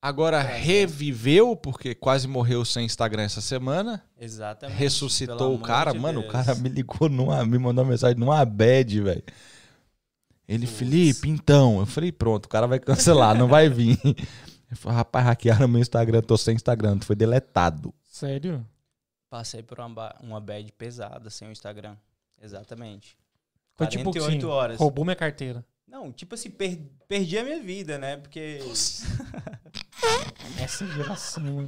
Agora 0.00 0.40
reviveu, 0.40 1.56
porque 1.56 1.96
quase 1.96 2.28
morreu 2.28 2.64
sem 2.64 2.86
Instagram 2.86 3.24
essa 3.24 3.40
semana. 3.40 4.00
Exatamente. 4.16 4.78
Ressuscitou 4.78 5.52
o 5.52 5.58
cara. 5.58 5.90
de 5.90 5.98
Mano, 5.98 6.20
o 6.20 6.22
Deus. 6.22 6.32
cara 6.32 6.54
me 6.54 6.68
ligou 6.68 7.08
numa. 7.08 7.44
Me 7.44 7.58
mandou 7.58 7.82
uma 7.82 7.90
mensagem 7.90 8.16
numa 8.16 8.44
bad, 8.44 9.00
velho. 9.00 9.24
Ele, 10.46 10.64
Putz. 10.64 10.78
Felipe, 10.78 11.28
então. 11.28 11.80
Eu 11.80 11.86
falei, 11.86 12.12
pronto, 12.12 12.46
o 12.46 12.48
cara 12.48 12.68
vai 12.68 12.78
cancelar, 12.78 13.36
não 13.36 13.48
vai 13.48 13.68
vir. 13.68 13.98
Ele 14.70 14.78
falou, 14.78 14.96
rapaz, 14.96 15.24
hackearam 15.26 15.66
meu 15.66 15.80
Instagram, 15.80 16.22
tô 16.22 16.36
sem 16.38 16.54
Instagram, 16.54 17.00
foi 17.00 17.16
deletado. 17.16 17.92
Sério? 18.04 18.64
Passei 19.28 19.62
por 19.62 19.80
uma, 19.80 20.14
uma 20.22 20.40
bad 20.40 20.70
pesada 20.72 21.28
sem 21.28 21.48
o 21.48 21.52
Instagram. 21.52 21.96
Exatamente. 22.40 23.18
Foi 23.74 23.86
tipo 23.86 24.04
48 24.04 24.36
assim, 24.38 24.44
horas. 24.46 24.78
roubou 24.78 25.04
minha 25.04 25.16
carteira. 25.16 25.64
Não, 25.86 26.12
tipo 26.12 26.34
assim, 26.34 26.50
per- 26.50 26.78
perdi 27.08 27.36
a 27.36 27.42
minha 27.42 27.60
vida, 27.60 27.98
né? 27.98 28.16
Porque. 28.16 28.60
Essa 30.60 30.86
geração 30.86 31.44
é 31.60 31.64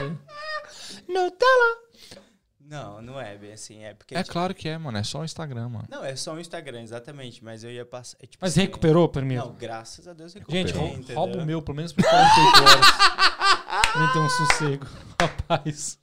foda. 0.00 0.18
Não. 2.68 3.00
Não, 3.00 3.18
é 3.20 3.36
bem 3.36 3.52
assim. 3.52 3.82
É 3.82 3.94
porque. 3.94 4.14
É 4.14 4.22
tipo, 4.22 4.32
claro 4.32 4.54
que 4.54 4.68
é, 4.68 4.76
mano. 4.76 4.98
É 4.98 5.02
só 5.02 5.20
o 5.20 5.24
Instagram, 5.24 5.68
mano. 5.70 5.86
Não, 5.88 6.04
é 6.04 6.14
só 6.14 6.34
o 6.34 6.40
Instagram, 6.40 6.82
exatamente. 6.82 7.42
Mas 7.42 7.64
eu 7.64 7.70
ia 7.70 7.84
passar. 7.86 8.16
é 8.20 8.26
tipo 8.26 8.38
Mas 8.40 8.52
assim, 8.52 8.60
recuperou 8.60 9.08
primeiro? 9.08 9.46
Não, 9.46 9.54
graças 9.54 10.06
a 10.06 10.12
Deus 10.12 10.34
recuperei. 10.34 10.66
Gente, 10.66 10.78
entendeu? 10.78 11.16
rouba 11.16 11.38
o 11.38 11.46
meu, 11.46 11.62
pelo 11.62 11.76
menos 11.76 11.92
por 11.92 12.04
48 12.04 12.62
horas. 12.62 12.86
pra 13.92 14.12
ter 14.12 14.18
um 14.18 14.28
sossego. 14.28 14.86
Rapaz. 15.20 15.98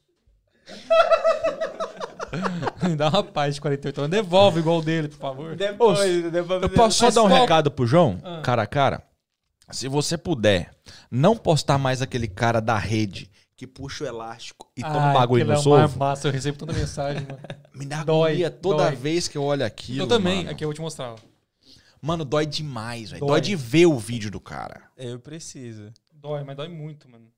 Me 2.84 2.96
dá 2.96 3.10
uma 3.10 3.24
paz 3.24 3.56
de 3.56 3.62
48 3.62 3.98
horas. 4.00 4.12
Devolve 4.12 4.60
igual 4.60 4.80
o 4.80 4.82
dele, 4.82 5.08
por 5.08 5.18
favor. 5.20 5.56
Depois, 5.56 6.00
Ô, 6.00 6.30
depois 6.30 6.62
Eu 6.64 6.70
posso 6.70 6.98
só 7.00 7.12
dar 7.12 7.24
um 7.24 7.30
qual- 7.30 7.42
recado 7.42 7.72
pro 7.72 7.86
João? 7.86 8.20
Ah. 8.24 8.42
Cara 8.44 8.64
a 8.64 8.68
cara? 8.68 9.04
Se 9.72 9.88
você 9.88 10.18
puder, 10.18 10.72
não 11.10 11.36
postar 11.36 11.78
mais 11.78 12.02
aquele 12.02 12.28
cara 12.28 12.60
da 12.60 12.78
rede 12.78 13.32
que 13.56 13.66
puxa 13.66 14.04
o 14.04 14.08
elástico 14.08 14.70
e 14.76 14.82
toma 14.82 15.12
um 15.12 15.14
bagulho 15.14 15.46
no 15.46 15.52
é 15.54 15.58
o 15.58 15.64
mais 15.64 15.64
sofo. 15.64 15.98
massa, 16.00 16.28
eu 16.28 16.32
recebo 16.32 16.58
tanta 16.58 16.74
mensagem, 16.74 17.26
mano. 17.26 17.40
Me 17.74 17.86
dá 17.86 18.04
Dói, 18.04 18.32
agonia 18.32 18.52
toda 18.52 18.84
dói. 18.86 18.96
vez 18.96 19.28
que 19.28 19.38
eu 19.38 19.44
olho 19.44 19.66
aquilo. 19.66 20.04
eu 20.04 20.08
também, 20.08 20.38
Mano, 20.40 20.50
aqui 20.52 20.64
eu 20.64 20.68
vou 20.68 20.74
te 20.74 20.82
mostrar. 20.82 21.14
ó. 21.14 21.18
Mano, 22.02 22.24
dói 22.24 22.46
demais, 22.46 23.12
velho. 23.12 23.20
Dói. 23.22 23.30
Dói 23.30 23.42
de 23.42 23.56
ver 23.56 23.86
o 23.86 23.98
vídeo 23.98 24.30
do 24.30 24.40
cara. 24.40 24.90
Eu 24.96 25.20
preciso. 25.20 25.92
Dói, 26.12 26.44
mas 26.44 26.56
dói 26.56 26.68
muito, 26.68 27.10
mano. 27.10 27.32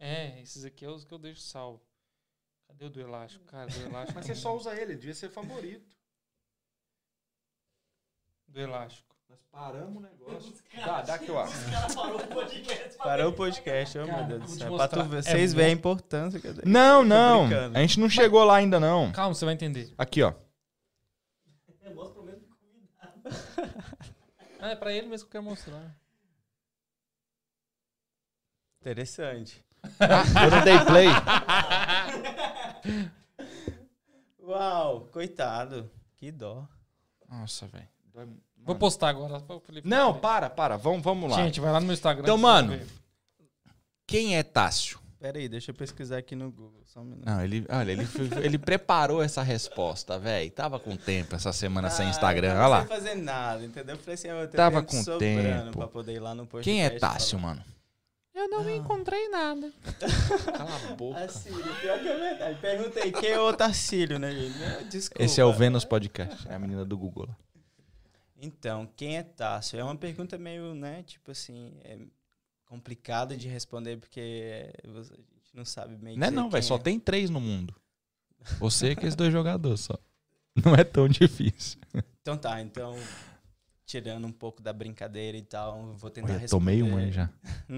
É, 0.00 0.40
esses 0.40 0.64
aqui 0.64 0.82
é 0.86 0.88
os 0.88 1.04
que 1.04 1.12
eu 1.12 1.18
deixo 1.18 1.42
salvo. 1.42 1.82
Cadê 2.66 2.86
o 2.86 2.90
do 2.90 3.00
elástico? 3.02 3.44
Cara, 3.44 3.70
do 3.70 3.82
elástico. 3.82 4.48
usa 4.56 4.74
ele, 4.74 4.94
devia 4.96 5.14
ser 5.14 5.28
favorito. 5.28 5.94
Do 8.48 8.58
elástico. 8.58 9.14
Nós 9.30 9.38
paramos 9.52 9.96
o 9.96 10.00
negócio. 10.00 10.52
Dá, 10.84 11.02
dá 11.02 11.14
aqui, 11.14 11.30
ó. 11.30 11.46
Parou 12.98 13.30
o 13.30 13.32
podcast, 13.32 13.98
oh 13.98 14.06
Cara, 14.06 14.26
meu 14.26 14.38
Deus 14.38 14.50
do 14.52 14.58
céu. 14.58 14.76
Pra 14.76 14.88
tu 14.88 15.04
ver, 15.04 15.18
É 15.18 15.22
vocês 15.22 15.54
veem 15.54 15.66
a 15.66 15.68
muito- 15.70 15.78
importância. 15.78 16.40
Não, 16.66 17.02
Tô 17.02 17.08
não. 17.08 17.46
brincando. 17.46 17.78
A 17.78 17.80
gente 17.80 18.00
não 18.00 18.10
chegou 18.10 18.42
lá 18.44 18.56
ainda, 18.56 18.80
não. 18.80 19.12
Calma, 19.12 19.34
você 19.34 19.44
vai 19.44 19.54
entender. 19.54 19.94
Aqui, 19.96 20.22
ó. 20.22 20.32
Ah, 24.58 24.70
é 24.70 24.76
pra 24.76 24.92
ele 24.92 25.06
mesmo 25.06 25.28
que 25.28 25.36
eu 25.36 25.40
quero 25.40 25.44
mostrar. 25.50 25.96
Interessante. 28.80 29.64
Eu 30.00 30.50
não 30.50 30.64
dei 30.64 30.78
play. 30.84 31.06
Uau, 34.42 35.06
coitado. 35.12 35.90
Que 36.16 36.30
dó. 36.30 36.66
Nossa, 37.28 37.66
velho. 37.68 37.88
Dói- 38.12 38.28
Vou 38.64 38.74
postar 38.76 39.08
agora. 39.08 39.42
Não, 39.84 40.14
para, 40.18 40.48
para. 40.50 40.76
Vamos, 40.76 41.02
vamos 41.02 41.30
lá. 41.30 41.36
Gente, 41.36 41.60
vai 41.60 41.72
lá 41.72 41.80
no 41.80 41.86
meu 41.86 41.94
Instagram. 41.94 42.22
Então, 42.22 42.38
mano. 42.38 42.78
Quem 44.06 44.36
é 44.36 44.42
Tássio? 44.42 44.98
Pera 45.18 45.38
aí, 45.38 45.48
deixa 45.48 45.70
eu 45.70 45.74
pesquisar 45.74 46.16
aqui 46.18 46.34
no 46.34 46.50
Google. 46.50 46.80
Só 46.86 47.00
um 47.00 47.04
minuto. 47.04 47.26
Não, 47.26 47.42
ele, 47.44 47.64
olha, 47.68 47.92
ele, 47.92 48.08
ele 48.42 48.58
preparou 48.58 49.22
essa 49.22 49.42
resposta, 49.42 50.18
velho. 50.18 50.50
Tava 50.50 50.80
com 50.80 50.96
tempo 50.96 51.34
essa 51.36 51.52
semana 51.52 51.90
sem 51.90 52.06
Ah, 52.06 52.10
Instagram. 52.10 52.48
eu 52.54 52.58
Olha 52.58 52.66
lá. 52.66 52.78
Sem 52.80 52.88
fazer 52.88 53.14
nada, 53.16 53.64
entendeu? 53.64 53.96
Eu 53.96 54.00
falei 54.00 54.14
assim, 54.14 54.28
eu 54.28 54.36
tenho 54.48 54.50
Tava 54.50 54.80
tempo 54.82 54.90
com 54.90 55.02
sobrando 55.04 55.18
tempo. 55.64 55.78
Pra 55.78 55.86
poder 55.88 56.14
ir 56.14 56.18
lá 56.20 56.34
no 56.34 56.46
podcast. 56.46 56.64
Quem 56.70 56.82
é 56.84 56.90
Tássio, 56.90 57.38
falar. 57.38 57.54
mano? 57.54 57.64
Eu 58.34 58.48
não 58.48 58.60
Ah. 58.60 58.72
encontrei 58.72 59.28
nada. 59.28 59.70
Cala 60.56 60.70
a 60.90 60.94
boca. 60.94 61.20
Assim, 61.20 61.50
pior 61.52 61.98
que 62.00 62.08
é 62.08 62.16
verdade. 62.18 62.58
Perguntei 62.60 63.12
quem 63.12 63.28
é 63.30 63.38
o 63.38 63.48
Otacílio, 63.48 64.18
né, 64.18 64.32
gente? 64.32 64.58
Não, 64.58 64.88
Desculpa. 64.88 65.22
Esse 65.22 65.40
é 65.40 65.44
o 65.44 65.52
Vênus 65.52 65.84
Podcast. 65.84 66.48
É 66.48 66.54
a 66.54 66.58
menina 66.58 66.84
do 66.84 66.96
Google 66.96 67.26
lá. 67.28 67.36
Então, 68.40 68.88
quem 68.96 69.16
é 69.18 69.22
Tássio? 69.22 69.78
É 69.78 69.84
uma 69.84 69.96
pergunta 69.96 70.38
meio, 70.38 70.74
né, 70.74 71.02
tipo 71.02 71.30
assim, 71.30 71.72
é 71.84 71.98
complicada 72.64 73.36
de 73.36 73.48
responder 73.48 73.96
porque 73.98 74.72
você- 74.86 75.12
a 75.12 75.16
gente 75.16 75.54
não 75.54 75.64
sabe 75.64 75.96
meio 75.98 76.18
Não 76.18 76.26
é 76.26 76.30
não, 76.30 76.44
velho. 76.48 76.62
quem 76.62 76.68
Só 76.68 76.76
é. 76.76 76.78
tem 76.78 76.98
três 76.98 77.28
no 77.28 77.40
mundo. 77.40 77.74
Você 78.58 78.88
e 78.88 78.90
aqueles 78.92 79.14
dois 79.14 79.30
jogadores 79.32 79.80
só. 79.80 79.98
Não 80.64 80.74
é 80.74 80.82
tão 80.84 81.06
difícil. 81.08 81.78
Então 82.22 82.36
tá, 82.38 82.60
então, 82.60 82.96
tirando 83.84 84.26
um 84.26 84.32
pouco 84.32 84.62
da 84.62 84.72
brincadeira 84.72 85.36
e 85.36 85.42
tal, 85.42 85.92
vou 85.94 86.10
tentar 86.10 86.30
Olha, 86.32 86.38
responder. 86.38 86.64
tomei 86.64 86.82
um 86.82 86.96
aí 86.96 87.12
já. 87.12 87.28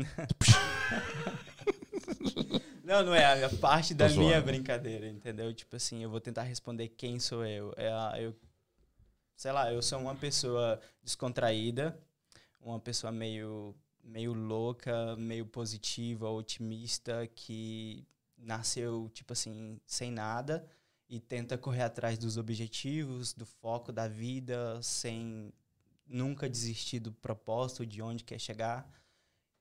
Não, 2.84 3.04
não 3.04 3.14
é 3.14 3.44
a 3.44 3.48
parte 3.48 3.94
da 3.94 4.08
minha 4.08 4.40
brincadeira, 4.40 5.08
entendeu? 5.08 5.52
Tipo 5.54 5.76
assim, 5.76 6.02
eu 6.02 6.10
vou 6.10 6.20
tentar 6.20 6.42
responder 6.42 6.88
quem 6.88 7.18
sou 7.18 7.46
eu. 7.46 7.72
É 7.76 7.88
a, 7.88 8.14
eu 8.20 8.34
sei 9.42 9.50
lá, 9.50 9.72
eu 9.72 9.82
sou 9.82 9.98
uma 9.98 10.14
pessoa 10.14 10.80
descontraída, 11.02 11.98
uma 12.60 12.78
pessoa 12.78 13.10
meio 13.10 13.74
meio 14.00 14.32
louca, 14.32 15.16
meio 15.16 15.44
positiva, 15.44 16.30
otimista 16.30 17.26
que 17.34 18.06
nasceu 18.38 19.10
tipo 19.12 19.32
assim, 19.32 19.80
sem 19.84 20.12
nada 20.12 20.64
e 21.08 21.18
tenta 21.18 21.58
correr 21.58 21.82
atrás 21.82 22.16
dos 22.18 22.36
objetivos, 22.36 23.32
do 23.32 23.44
foco 23.44 23.90
da 23.90 24.06
vida, 24.06 24.80
sem 24.80 25.52
nunca 26.06 26.48
desistir 26.48 27.00
do 27.00 27.10
propósito, 27.10 27.84
de 27.84 28.00
onde 28.00 28.22
quer 28.22 28.38
chegar 28.38 28.88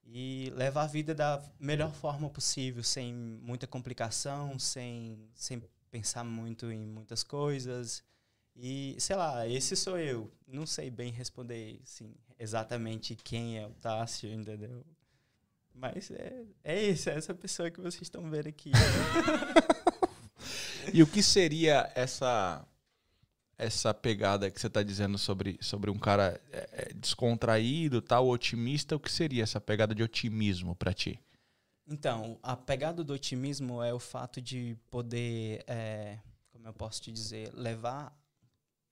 e 0.05 0.53
levar 0.55 0.83
a 0.83 0.87
vida 0.87 1.15
da 1.15 1.43
melhor 1.59 1.91
forma 1.91 2.29
possível, 2.29 2.83
sem 2.83 3.11
muita 3.11 3.65
complicação, 3.65 4.59
sem, 4.59 5.27
sem 5.33 5.59
pensar 5.89 6.23
muito 6.23 6.71
em 6.71 6.85
muitas 6.85 7.23
coisas. 7.23 8.03
E, 8.63 8.95
sei 8.99 9.15
lá, 9.15 9.47
esse 9.47 9.75
sou 9.75 9.97
eu. 9.97 10.31
Não 10.47 10.67
sei 10.67 10.91
bem 10.91 11.11
responder 11.11 11.81
assim, 11.83 12.13
exatamente 12.37 13.15
quem 13.15 13.57
é 13.57 13.65
o 13.65 13.71
Tássio, 13.71 14.31
entendeu? 14.31 14.85
Mas 15.73 16.11
é, 16.11 16.43
é 16.63 16.83
esse, 16.83 17.09
é 17.09 17.15
essa 17.15 17.33
pessoa 17.33 17.71
que 17.71 17.81
vocês 17.81 18.03
estão 18.03 18.29
vendo 18.29 18.47
aqui. 18.47 18.71
E 20.93 21.03
o 21.03 21.07
que 21.07 21.21
seria 21.21 21.91
essa 21.93 22.65
essa 23.55 23.93
pegada 23.93 24.49
que 24.49 24.59
você 24.59 24.67
tá 24.67 24.81
dizendo 24.81 25.15
sobre, 25.19 25.59
sobre 25.61 25.91
um 25.91 25.97
cara 25.99 26.41
é, 26.51 26.69
é, 26.71 26.93
descontraído, 26.95 28.01
tal, 28.01 28.27
otimista? 28.27 28.95
O 28.95 28.99
que 28.99 29.11
seria 29.11 29.43
essa 29.43 29.61
pegada 29.61 29.93
de 29.93 30.01
otimismo 30.01 30.73
pra 30.73 30.91
ti? 30.91 31.19
Então, 31.87 32.39
a 32.41 32.57
pegada 32.57 33.03
do 33.03 33.13
otimismo 33.13 33.83
é 33.83 33.93
o 33.93 33.99
fato 33.99 34.41
de 34.41 34.75
poder, 34.89 35.63
é, 35.67 36.17
como 36.51 36.67
eu 36.67 36.73
posso 36.73 37.03
te 37.03 37.11
dizer, 37.11 37.53
levar, 37.53 38.11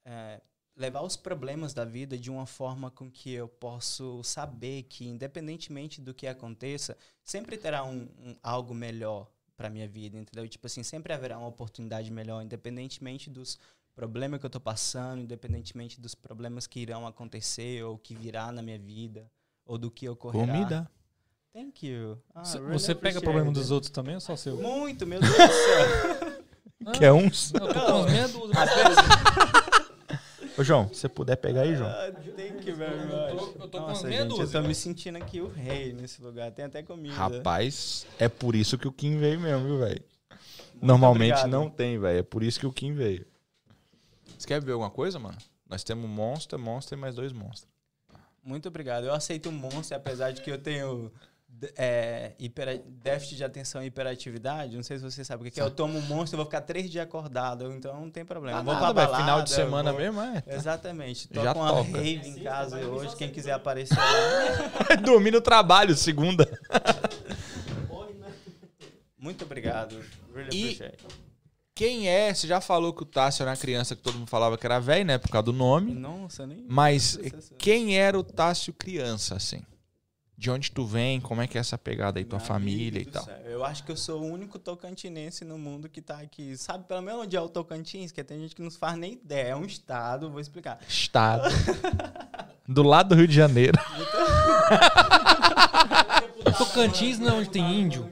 é, 0.10 0.42
levar 0.75 1.01
os 1.04 1.16
problemas 1.16 1.74
da 1.74 1.86
vida 1.86 2.18
de 2.18 2.32
uma 2.32 2.46
forma 2.46 2.89
com 2.89 3.12
que 3.12 3.32
eu 3.32 3.48
posso 3.48 4.24
saber 4.24 4.84
que, 4.84 5.08
independentemente 5.08 6.01
do 6.01 6.13
que 6.13 6.25
aconteça, 6.25 6.98
sempre 7.24 7.58
terá 7.58 7.84
um, 7.84 8.08
um- 8.20 8.36
algo 8.42 8.74
melhor 8.74 9.28
para 9.56 9.70
minha 9.70 9.88
vida, 9.88 10.18
entendeu? 10.18 10.48
Tipo 10.48 10.68
assim, 10.68 10.82
sempre 10.84 11.12
haverá 11.13 11.38
uma 11.38 11.48
oportunidade 11.48 12.10
melhor, 12.12 12.42
independentemente 12.42 13.30
dos 13.30 13.60
problemas 13.94 14.39
que 14.39 14.46
eu 14.46 14.50
tô 14.50 14.60
passando, 14.60 15.22
independentemente 15.22 16.00
dos 16.00 16.16
problemas 16.16 16.66
que 16.66 16.80
irão 16.80 17.06
acontecer 17.06 17.84
ou 17.84 17.98
que 17.98 18.16
virá 18.16 18.51
na 18.51 18.62
minha 18.62 18.80
vida 18.80 19.30
ou 19.66 19.78
do 19.78 19.92
que 19.92 20.08
ocorrerá. 20.08 20.54
Comida. 20.54 20.92
Thank 21.51 21.86
you. 21.86 22.18
Ah, 22.34 22.46
Você- 22.46 22.58
really 22.58 22.72
você 22.74 22.96
pega 22.96 23.20
problema 23.20 23.51
dos 23.51 23.70
outros 23.70 23.92
também 23.92 24.16
ou 24.16 24.22
só 24.22 24.36
seu? 24.38 24.56
Muito, 24.56 25.06
meu 25.06 25.20
Deus 25.20 25.32
do 25.34 25.38
céu. 25.38 26.39
Ah, 26.86 26.92
Que 26.94 27.04
é 27.04 27.12
uns. 27.12 27.54
Eu 27.54 27.68
tô 27.68 27.74
com 27.74 27.92
uns 28.04 28.12
meia 28.12 28.28
dúzia. 28.30 28.56
Ô, 30.60 30.63
João, 30.63 30.89
se 30.94 31.00
você 31.01 31.10
puder 31.10 31.38
pegar 31.38 31.62
aí, 31.62 31.75
João. 31.75 31.89
Ah, 31.89 32.12
Thank 32.36 32.70
you 32.70 32.75
very 32.75 33.00
Eu 33.00 33.08
much. 33.08 33.54
tô- 33.54 33.63
eu 33.63 33.68
tô 33.70 33.80
com 33.82 33.88
Nossa, 33.88 34.12
gente, 34.12 34.39
eu 34.39 34.51
tô 34.51 34.62
me 34.62 34.75
sentindo 34.75 35.18
aqui 35.18 35.39
o 35.39 35.48
rei 35.48 35.94
nesse 35.94 36.22
lugar. 36.22 36.51
Tem 36.51 36.66
até 36.66 36.84
comida. 36.84 37.16
Rapaz, 37.16 38.06
é 38.18 38.28
por 38.28 38.56
isso 38.56 38.78
que 38.78 38.88
o 38.88 38.92
Kim 38.92 39.18
veio 39.18 39.39
mesmo, 39.39 39.66
viu, 39.66 39.78
velho? 39.80 40.01
Normalmente 40.82 41.32
obrigado. 41.32 41.50
não 41.50 41.70
tem, 41.70 41.98
velho. 42.00 42.20
É 42.20 42.24
por 42.24 42.44
isso 42.44 42.60
que 42.60 42.66
o 42.66 42.74
Kim 42.74 42.94
veio. 42.94 43.25
Você 44.38 44.48
quer 44.48 44.62
ver 44.62 44.74
alguma 44.74 44.89
coisa, 44.89 45.18
mano? 45.18 45.38
Nós 45.70 45.84
temos 45.84 46.10
Monster, 46.10 46.58
Monster 46.60 46.98
e 46.98 47.01
mais 47.01 47.16
dois 47.16 47.32
monstros. 47.32 47.70
Muito 48.44 48.68
obrigado. 48.68 49.06
Eu 49.06 49.13
aceito 49.13 49.50
o 49.50 49.51
monstro, 49.51 49.96
apesar 49.96 50.32
de 50.32 50.42
que 50.42 50.50
eu 50.51 50.58
tenho 50.58 51.12
É, 51.78 52.32
hipera- 52.39 52.82
déficit 53.04 53.36
de 53.38 53.44
atenção 53.44 53.84
e 53.84 53.88
hiperatividade, 53.88 54.75
não 54.75 54.84
sei 54.84 54.98
se 54.98 55.04
você 55.04 55.25
sabe 55.25 55.42
o 55.42 55.46
que 55.46 55.51
que 55.51 55.60
é. 55.60 55.63
Eu 55.63 55.70
tomo 55.72 55.98
um 55.98 56.01
monstro, 56.01 56.36
eu 56.36 56.38
vou 56.38 56.46
ficar 56.46 56.62
três 56.62 56.89
dias 56.89 57.04
acordado, 57.04 57.72
então 57.74 58.00
não 58.00 58.10
tem 58.10 58.24
problema. 58.24 58.60
Ah, 58.60 58.62
vou 58.62 58.74
nada, 58.74 58.86
pra 58.94 58.94
balada, 59.06 59.18
final 59.24 59.42
de 59.42 59.50
semana 59.51 59.92
vou- 59.92 60.00
mesmo, 60.00 60.22
é. 60.22 60.44
Exatamente. 60.48 61.28
Já 61.32 61.54
Toca 61.54 61.60
uma 61.60 61.70
toca. 61.84 61.98
rave 61.98 62.30
em 62.30 62.39
casa 62.44 62.78
hoje, 62.80 63.16
quem 63.16 63.30
quiser 63.30 63.51
aparecer 63.51 63.98
lá. 63.98 64.96
Dormir 65.04 65.32
no 65.32 65.42
trabalho, 65.42 65.96
segunda. 65.96 66.46
Né? 66.46 68.32
Muito 69.18 69.44
obrigado. 69.46 70.00
Really 70.34 70.50
E- 70.58 70.63
appreciate. 70.63 71.06
Quem 71.75 72.10
é? 72.10 72.34
Você 72.34 72.46
já 72.46 72.60
falou 72.60 72.92
que 72.94 73.04
o 73.04 73.06
Tássio 73.06 73.44
era 73.44 73.51
uma 73.51 73.58
criança 73.58 73.96
que 73.96 74.01
todo 74.01 74.18
mundo 74.18 74.30
falava 74.30 74.58
que 74.58 74.66
era 74.66 74.80
velho, 74.80 75.06
né? 75.06 75.18
Por 75.18 75.30
causa 75.30 75.44
do 75.46 75.54
nome. 75.54 75.94
Nossa, 75.94 76.46
nem. 76.46 76.66
Mas 76.68 77.18
Nossa, 77.18 77.54
quem 77.58 77.98
era 77.98 78.20
o 78.20 78.24
Tássio 78.24 78.74
criança, 78.74 79.36
assim? 79.36 79.62
De 80.39 80.50
onde 80.50 80.72
tu 80.72 80.86
vem? 80.86 81.19
Como 81.19 81.41
é 81.41 81.48
que 81.48 81.58
é 81.58 81.60
essa 81.60 81.77
pegada 81.77 82.17
aí, 82.17 82.24
tua 82.24 82.39
Meu 82.39 82.48
família 82.48 83.01
e 83.01 83.05
tal? 83.05 83.25
céu, 83.25 83.36
Eu 83.46 83.65
acho 83.65 83.84
que 83.84 83.91
eu 83.91 83.98
sou 83.98 84.22
o 84.22 84.25
único 84.25 84.58
tocantinense 84.58 85.43
no 85.43 85.58
mundo 85.58 85.89
que 85.89 86.01
tá 86.01 86.17
aqui. 86.19 86.55
Sabe 86.55 86.86
pelo 86.86 87.01
menos 87.01 87.24
onde 87.24 87.36
é 87.36 87.41
o 87.41 87.50
Tocantins? 87.50 88.13
Que 88.13 88.24
tem 88.24 88.39
gente 88.39 88.55
que 88.55 88.62
não 88.62 88.72
faz 88.72 88.98
nem 88.98 89.12
ideia. 89.15 89.50
É 89.50 89.55
um 89.58 89.65
estado, 89.65 90.31
vou 90.31 90.39
explicar. 90.39 90.79
Estado. 90.88 91.43
do 92.65 92.84
lado 92.84 93.10
do 93.10 93.15
Rio 93.15 93.27
de 93.27 93.36
Janeiro. 93.36 93.77
Tocantins 96.58 97.19
não, 97.19 97.39
onde 97.39 97.50
tem 97.50 97.77
índio. 97.81 98.10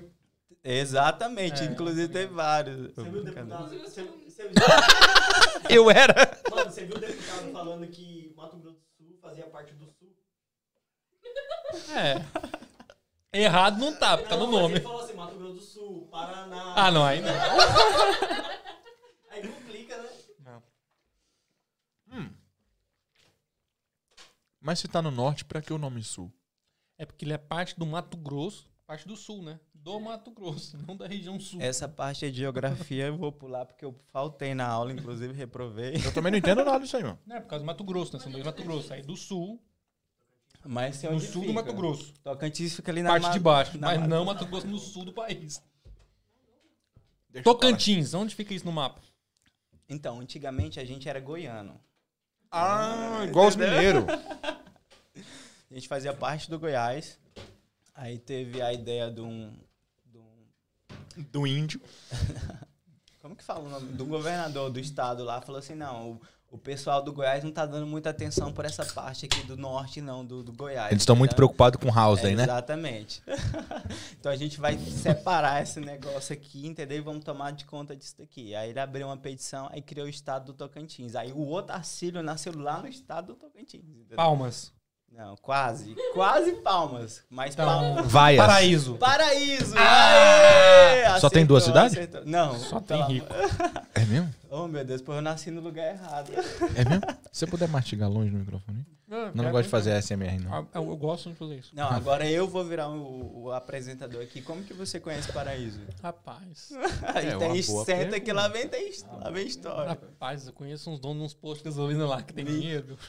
Exatamente, 0.61 1.63
É. 1.63 1.67
inclusive 1.67 2.09
tem 2.09 2.27
vários. 2.27 2.93
Você 2.93 3.09
viu 3.09 3.21
o 3.21 3.23
deputado? 3.23 3.69
Você, 3.79 4.03
você, 4.03 4.51
Eu 5.73 5.89
era. 5.89 6.13
mano, 6.51 6.69
você 6.69 6.83
viu 6.85 6.97
o 6.97 6.99
deputado 6.99 7.51
falando 7.53 7.87
que 7.87 8.33
Mato 8.35 8.57
Grosso 8.57 8.81
do 8.99 9.05
Sul 9.05 9.15
fazia 9.21 9.45
parte 9.45 9.73
do 9.75 9.85
Sul? 9.85 9.93
É. 11.95 12.25
Errado 13.39 13.77
não 13.77 13.95
tá, 13.95 14.17
porque 14.17 14.29
tá 14.29 14.37
no 14.37 14.45
Não, 14.45 14.51
nome. 14.51 14.75
Ele 14.75 14.83
falou 14.83 15.01
assim, 15.01 15.13
Mato 15.13 15.35
Grosso 15.35 15.53
do 15.53 15.61
Sul, 15.61 16.07
Paraná. 16.09 16.73
Ah, 16.75 16.91
não, 16.91 17.05
aí 17.05 17.21
não. 17.21 17.31
Aí 19.29 19.47
complica, 19.47 19.97
né? 19.97 20.09
Mas 24.59 24.79
se 24.79 24.87
tá 24.87 25.01
no 25.01 25.11
norte, 25.11 25.45
pra 25.45 25.61
que 25.61 25.71
o 25.71 25.77
nome 25.77 26.03
sul? 26.03 26.29
É 26.97 27.05
porque 27.05 27.23
ele 27.23 27.31
é 27.31 27.37
parte 27.37 27.77
do 27.79 27.85
Mato 27.85 28.17
Grosso, 28.17 28.67
parte 28.85 29.07
do 29.07 29.15
sul, 29.15 29.41
né? 29.41 29.59
Do 29.73 29.97
Mato 29.99 30.31
Grosso, 30.31 30.77
não 30.85 30.97
da 30.97 31.07
região 31.07 31.39
sul. 31.39 31.61
Essa 31.61 31.87
parte 31.87 32.29
de 32.29 32.39
geografia 32.39 33.05
eu 33.05 33.15
vou 33.15 33.31
pular 33.31 33.65
porque 33.65 33.85
eu 33.85 33.95
faltei 34.11 34.53
na 34.53 34.67
aula, 34.67 34.91
inclusive 34.91 35.33
reprovei. 35.33 35.95
Eu 36.03 36.13
também 36.13 36.31
não 36.31 36.39
entendo 36.39 36.65
nada 36.65 36.79
disso 36.79 36.97
aí, 36.97 37.03
mano. 37.03 37.19
Não, 37.25 37.35
é 37.35 37.39
por 37.39 37.47
causa 37.47 37.63
do 37.63 37.67
Mato 37.67 37.83
Grosso, 37.83 38.13
né? 38.13 38.19
São 38.19 38.31
dois 38.31 38.43
Mato 38.43 38.63
Grosso. 38.63 38.91
Aí 38.91 39.01
do 39.01 39.15
sul, 39.15 39.61
Mas 40.67 41.01
no 41.01 41.11
onde 41.11 41.25
sul 41.25 41.41
do 41.43 41.47
fica. 41.47 41.53
Mato 41.53 41.73
Grosso. 41.73 42.13
Tocantins 42.23 42.75
fica 42.75 42.91
ali 42.91 43.01
na 43.01 43.09
Parte 43.11 43.23
ma- 43.23 43.31
de 43.33 43.39
baixo, 43.39 43.77
na 43.77 43.87
mas 43.87 43.99
ma- 44.01 44.07
não 44.07 44.25
Mato 44.25 44.45
Grosso 44.45 44.67
no 44.67 44.77
sul 44.77 45.05
do 45.05 45.13
país. 45.13 45.61
Tocantins, 47.43 48.13
onde 48.13 48.35
fica 48.35 48.53
isso 48.53 48.65
no 48.65 48.71
mapa? 48.71 49.01
Então, 49.87 50.19
antigamente 50.19 50.79
a 50.79 50.85
gente 50.85 51.07
era 51.07 51.19
goiano. 51.19 51.79
Ah, 52.51 53.23
igual 53.27 53.47
os 53.47 53.55
mineiros. 53.55 54.03
A 55.69 55.73
gente 55.73 55.87
fazia 55.89 56.13
parte 56.13 56.49
do 56.49 56.57
Goiás. 56.57 57.19
Aí 57.93 58.17
teve 58.17 58.61
a 58.61 58.71
ideia 58.71 59.11
de 59.11 59.19
um. 59.19 59.53
de 60.05 60.17
um- 60.17 61.23
Do 61.29 61.45
índio. 61.45 61.81
como 63.21 63.35
que 63.35 63.43
fala 63.43 63.59
o 63.65 63.69
nome? 63.69 63.91
Do 63.91 64.05
governador 64.05 64.69
do 64.71 64.79
estado 64.79 65.25
lá. 65.25 65.41
Falou 65.41 65.59
assim: 65.59 65.75
não, 65.75 66.11
o, 66.13 66.21
o 66.49 66.57
pessoal 66.57 67.01
do 67.01 67.11
Goiás 67.11 67.43
não 67.43 67.51
tá 67.51 67.65
dando 67.65 67.85
muita 67.85 68.09
atenção 68.09 68.53
por 68.53 68.63
essa 68.63 68.85
parte 68.85 69.25
aqui 69.25 69.45
do 69.45 69.57
norte, 69.57 69.99
não, 69.99 70.25
do, 70.25 70.41
do 70.43 70.53
Goiás. 70.53 70.91
Eles 70.91 71.01
estão 71.01 71.15
muito 71.15 71.35
preocupados 71.35 71.79
com 71.79 71.93
house 71.93 72.23
É, 72.23 72.27
aí, 72.27 72.35
né? 72.35 72.43
Exatamente. 72.43 73.21
então 74.17 74.31
a 74.31 74.35
gente 74.35 74.59
vai 74.59 74.77
separar 74.77 75.61
esse 75.61 75.79
negócio 75.79 76.33
aqui, 76.33 76.65
entendeu? 76.65 76.97
E 76.99 77.01
vamos 77.01 77.25
tomar 77.25 77.51
de 77.51 77.65
conta 77.65 77.95
disso 77.95 78.15
daqui. 78.17 78.55
Aí 78.55 78.69
ele 78.69 78.79
abriu 78.79 79.07
uma 79.07 79.17
petição, 79.17 79.67
aí 79.71 79.81
criou 79.81 80.07
o 80.07 80.09
estado 80.09 80.45
do 80.45 80.53
Tocantins. 80.53 81.15
Aí 81.15 81.33
o 81.33 81.45
outro 81.45 81.75
Arcílio 81.75 82.23
nasceu 82.23 82.57
lá 82.57 82.81
no 82.81 82.87
estado 82.87 83.27
do 83.27 83.35
Tocantins. 83.35 83.83
entendeu? 83.83 84.15
Palmas. 84.15 84.71
Não, 85.11 85.35
quase. 85.37 85.95
Quase 86.13 86.51
palmas. 86.57 87.23
Mas 87.29 87.53
Então, 87.53 87.65
palmas. 87.65 88.05
Vaias. 88.11 88.45
Paraíso. 88.45 88.95
Paraíso! 88.97 89.73
Ah! 89.77 91.13
Aê! 91.15 91.19
Só 91.19 91.27
tem 91.29 91.43
duas 91.45 91.63
Acertou, 91.63 91.89
cidades? 91.89 91.97
acertou. 91.97 92.29
Não. 92.31 92.59
Só 92.59 92.79
tem 92.79 92.97
amor- 92.97 93.11
rico. 93.11 93.27
É 93.95 94.05
mesmo? 94.05 94.33
Oh, 94.51 94.67
meu 94.67 94.85
Deus, 94.85 95.01
pois 95.01 95.15
eu 95.15 95.21
nasci 95.21 95.49
no 95.49 95.59
lugar 95.61 95.87
errado. 95.93 96.31
É 96.75 96.85
mesmo? 96.87 97.01
Se 97.31 97.39
você 97.39 97.47
puder 97.47 97.67
mastigar 97.67 98.09
longe 98.09 98.29
no 98.29 98.39
microfone. 98.39 98.85
Não, 99.07 99.31
não 99.33 99.51
gosto 99.51 99.63
de 99.63 99.69
fazer 99.69 99.91
SMR, 100.01 100.37
não. 100.39 100.53
Ah, 100.53 100.65
Eu, 100.75 100.89
eu 100.89 100.95
gosto 100.97 101.29
de 101.29 101.35
fazer 101.35 101.55
isso. 101.55 101.71
Não, 101.73 101.87
agora 101.89 102.29
eu 102.29 102.45
vou 102.47 102.63
virar 102.65 102.89
o, 102.89 103.43
o 103.45 103.51
apresentador 103.53 104.21
aqui. 104.21 104.41
Como 104.41 104.61
que 104.63 104.73
você 104.73 104.99
conhece 104.99 105.31
Paraíso? 105.31 105.79
Rapaz. 106.03 106.71
Aí 107.15 107.29
É 107.29 107.37
tem 107.37 107.61
boa 107.63 107.85
senta 107.85 108.19
que 108.19 108.31
lá 108.33 108.49
vem, 108.49 108.67
tem, 108.67 108.91
lá 109.23 109.29
vem 109.31 109.47
história. 109.47 109.89
Rapaz, 109.91 110.45
eu 110.47 110.53
conheço 110.53 110.89
uns 110.91 110.99
donos 110.99 111.17
de 111.19 111.23
uns 111.25 111.33
postos 111.33 111.59
de 111.63 111.69
gasolina 111.69 112.05
lá 112.05 112.21
que 112.21 112.33
tem 112.33 112.43
dinheiro. 112.45 112.97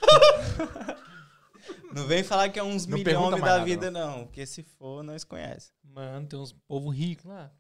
Não 1.95 2.07
vem 2.07 2.23
falar 2.23 2.49
que 2.51 2.59
é 2.59 2.63
uns 2.63 2.87
Não 2.87 2.99
milhões 2.99 3.41
da 3.41 3.65
vida, 3.65 3.91
não. 3.91 4.25
Porque 4.27 4.45
se 4.47 4.63
for, 4.63 5.03
nós 5.03 5.25
conhece. 5.25 5.73
Mano, 5.83 6.27
tem 6.27 6.39
uns 6.39 6.53
povo 6.53 6.89
rico 6.91 7.29
lá. 7.29 7.51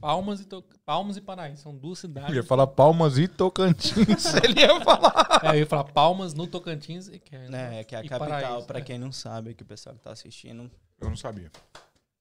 Palmas 0.00 0.40
e, 0.40 0.44
to... 0.46 0.64
Palmas 0.86 1.16
e 1.16 1.20
Paraíso. 1.20 1.62
São 1.62 1.76
duas 1.76 1.98
Eu 2.02 2.08
cidades. 2.08 2.34
ia 2.34 2.42
falar 2.42 2.66
Palmas 2.66 3.18
e 3.18 3.28
Tocantins. 3.28 4.24
Ele 4.42 4.60
ia 4.60 4.80
falar. 4.82 5.40
É, 5.44 5.48
eu 5.50 5.54
ia 5.60 5.66
falar 5.66 5.84
Palmas 5.84 6.32
no 6.32 6.46
Tocantins. 6.46 7.08
e 7.08 7.18
Que 7.18 7.36
é, 7.36 7.80
É, 7.80 7.84
que 7.84 7.94
é 7.94 7.98
a 7.98 8.02
capital, 8.02 8.18
Paraíso, 8.18 8.66
pra 8.66 8.78
né? 8.78 8.84
quem 8.84 8.98
não 8.98 9.12
sabe, 9.12 9.52
que 9.52 9.62
o 9.62 9.66
pessoal 9.66 9.94
que 9.94 10.00
tá 10.00 10.10
assistindo. 10.12 10.70
Eu 11.00 11.08
não 11.10 11.16
sabia. 11.16 11.50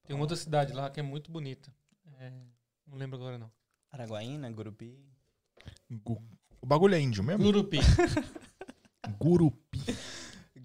Tem 0.06 0.16
uma 0.16 0.24
outra 0.24 0.36
cidade 0.36 0.74
lá 0.74 0.90
que 0.90 1.00
é 1.00 1.04
muito 1.04 1.32
bonita. 1.32 1.72
É, 2.20 2.32
não 2.88 2.98
lembro 2.98 3.18
agora, 3.18 3.38
não. 3.38 3.50
Araguaína, 3.92 4.50
Gurupi. 4.52 4.98
Gu- 5.90 6.22
O 6.62 6.66
bagulho 6.66 6.96
é 6.96 7.00
índio 7.00 7.24
mesmo? 7.24 7.44
Gurupi. 7.44 7.80
Gurupi. 9.22 9.80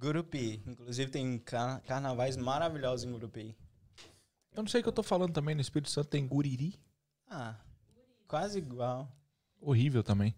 Gurupi. 0.04 0.62
Inclusive 0.66 1.10
tem 1.10 1.38
car- 1.38 1.80
carnavais 1.82 2.36
maravilhosos 2.36 3.04
em 3.04 3.12
Gurupi. 3.12 3.56
Eu 4.54 4.62
não 4.62 4.68
sei 4.68 4.80
o 4.80 4.82
que 4.82 4.88
eu 4.88 4.92
tô 4.92 5.02
falando 5.02 5.32
também. 5.32 5.54
No 5.54 5.60
Espírito 5.60 5.90
Santo 5.90 6.08
tem 6.08 6.26
Guriri. 6.26 6.78
Ah, 7.28 7.56
quase 8.28 8.58
igual. 8.58 9.10
Horrível 9.60 10.02
também. 10.02 10.34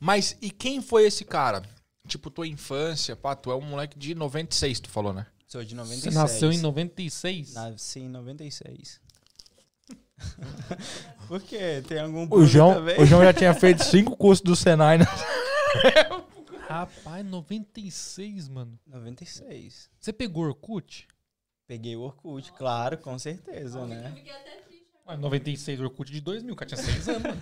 Mas 0.00 0.36
e 0.40 0.50
quem 0.50 0.80
foi 0.82 1.04
esse 1.06 1.24
cara? 1.24 1.62
Tipo, 2.08 2.30
tua 2.30 2.46
infância, 2.48 3.14
pá, 3.14 3.36
tu 3.36 3.50
é 3.50 3.54
um 3.54 3.60
moleque 3.60 3.98
de 3.98 4.14
96, 4.14 4.80
tu 4.80 4.88
falou, 4.88 5.12
né? 5.12 5.26
Sou 5.46 5.62
de 5.62 5.70
Você 5.74 5.76
96. 5.76 6.14
nasceu 6.14 6.50
em 6.52 6.58
96? 6.58 7.54
Nasci 7.54 8.00
em 8.00 8.08
96. 8.08 9.00
Por 11.28 11.40
quê? 11.42 11.82
Tem 11.86 11.98
algum 12.00 12.26
O 12.30 12.46
João, 12.46 12.74
também? 12.74 13.00
o 13.00 13.06
João 13.06 13.22
já 13.22 13.32
tinha 13.32 13.54
feito 13.54 13.84
cinco 13.84 14.16
cursos 14.16 14.42
do 14.42 14.56
Senai, 14.56 14.98
né? 14.98 15.04
Rapaz, 16.70 17.24
96, 17.26 18.48
mano. 18.48 18.78
96. 18.86 19.90
Você 19.98 20.12
pegou 20.12 20.44
Orkut? 20.44 21.08
Peguei 21.66 21.96
o 21.96 22.00
Orkut, 22.02 22.52
claro, 22.52 22.96
com 22.98 23.18
certeza, 23.18 23.84
né? 23.86 24.12
Fiquei 24.14 24.32
até 24.32 24.56
triste. 24.60 24.86
Ué, 25.06 25.16
96, 25.16 25.80
Orkut 25.80 26.10
de 26.12 26.20
2000, 26.20 26.52
o 26.52 26.56
cara 26.56 26.68
tinha 26.68 26.82
6 26.82 27.08
anos, 27.08 27.22
mano. 27.22 27.40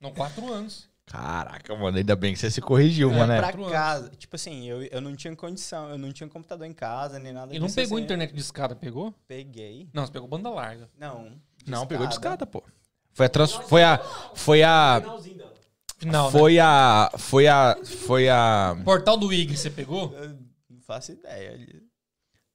Não, 0.00 0.12
4 0.12 0.52
anos. 0.52 0.88
Caraca, 1.04 1.74
mano, 1.76 1.98
ainda 1.98 2.16
bem 2.16 2.32
que 2.32 2.38
você 2.38 2.50
se 2.50 2.60
corrigiu, 2.62 3.10
É, 3.10 3.18
mano. 3.18 3.36
Pra 3.36 3.48
anos. 3.50 3.70
casa. 3.70 4.10
Tipo 4.16 4.36
assim, 4.36 4.66
eu, 4.66 4.82
eu 4.84 5.00
não 5.00 5.14
tinha 5.14 5.34
condição, 5.36 5.90
eu 5.90 5.98
não 5.98 6.10
tinha 6.12 6.28
computador 6.28 6.66
em 6.66 6.72
casa, 6.72 7.18
nem 7.18 7.32
nada 7.32 7.54
E 7.54 7.58
não 7.58 7.68
pegou 7.70 7.98
assim. 7.98 8.04
internet 8.04 8.32
de 8.32 8.40
escada, 8.40 8.74
pegou? 8.74 9.12
Peguei. 9.28 9.88
Não, 9.92 10.06
você 10.06 10.12
pegou 10.12 10.26
banda 10.26 10.48
larga. 10.48 10.88
Não. 10.98 11.32
Não, 11.66 11.86
pegou 11.86 12.06
de 12.06 12.14
escada, 12.14 12.46
pô. 12.46 12.62
Foi 13.12 13.26
a, 13.26 13.28
trans... 13.28 13.52
foi 13.52 13.82
a, 13.82 13.98
foi 14.34 14.62
a, 14.62 15.02
Né? 16.06 16.30
foi 16.30 16.58
a, 16.58 17.10
foi 17.16 17.46
a, 17.48 17.76
foi 17.84 18.28
a, 18.28 18.76
Portal 18.84 19.16
do 19.16 19.32
IG, 19.32 19.56
você 19.56 19.70
pegou? 19.70 20.12
Eu 20.16 20.30
não 20.70 20.80
faço 20.86 21.12
ideia. 21.12 21.58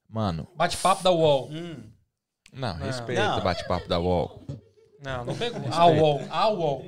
mano, 0.10 0.47
Bate-papo 0.55 1.03
da 1.03 1.12
UOL. 1.12 1.49
Hum. 1.51 1.83
não, 2.53 2.77
Não. 2.77 2.86
respeita 2.86 3.23
Não. 3.29 3.39
o 3.39 3.41
bate-papo 3.43 3.88
da 3.88 3.99
UOL. 3.99 4.41
Não, 5.03 5.25
não 5.25 5.36
pegou. 5.36 5.62
A 5.71 5.86
UOL. 5.86 6.21
A 6.29 6.49
UOL. 6.49 6.86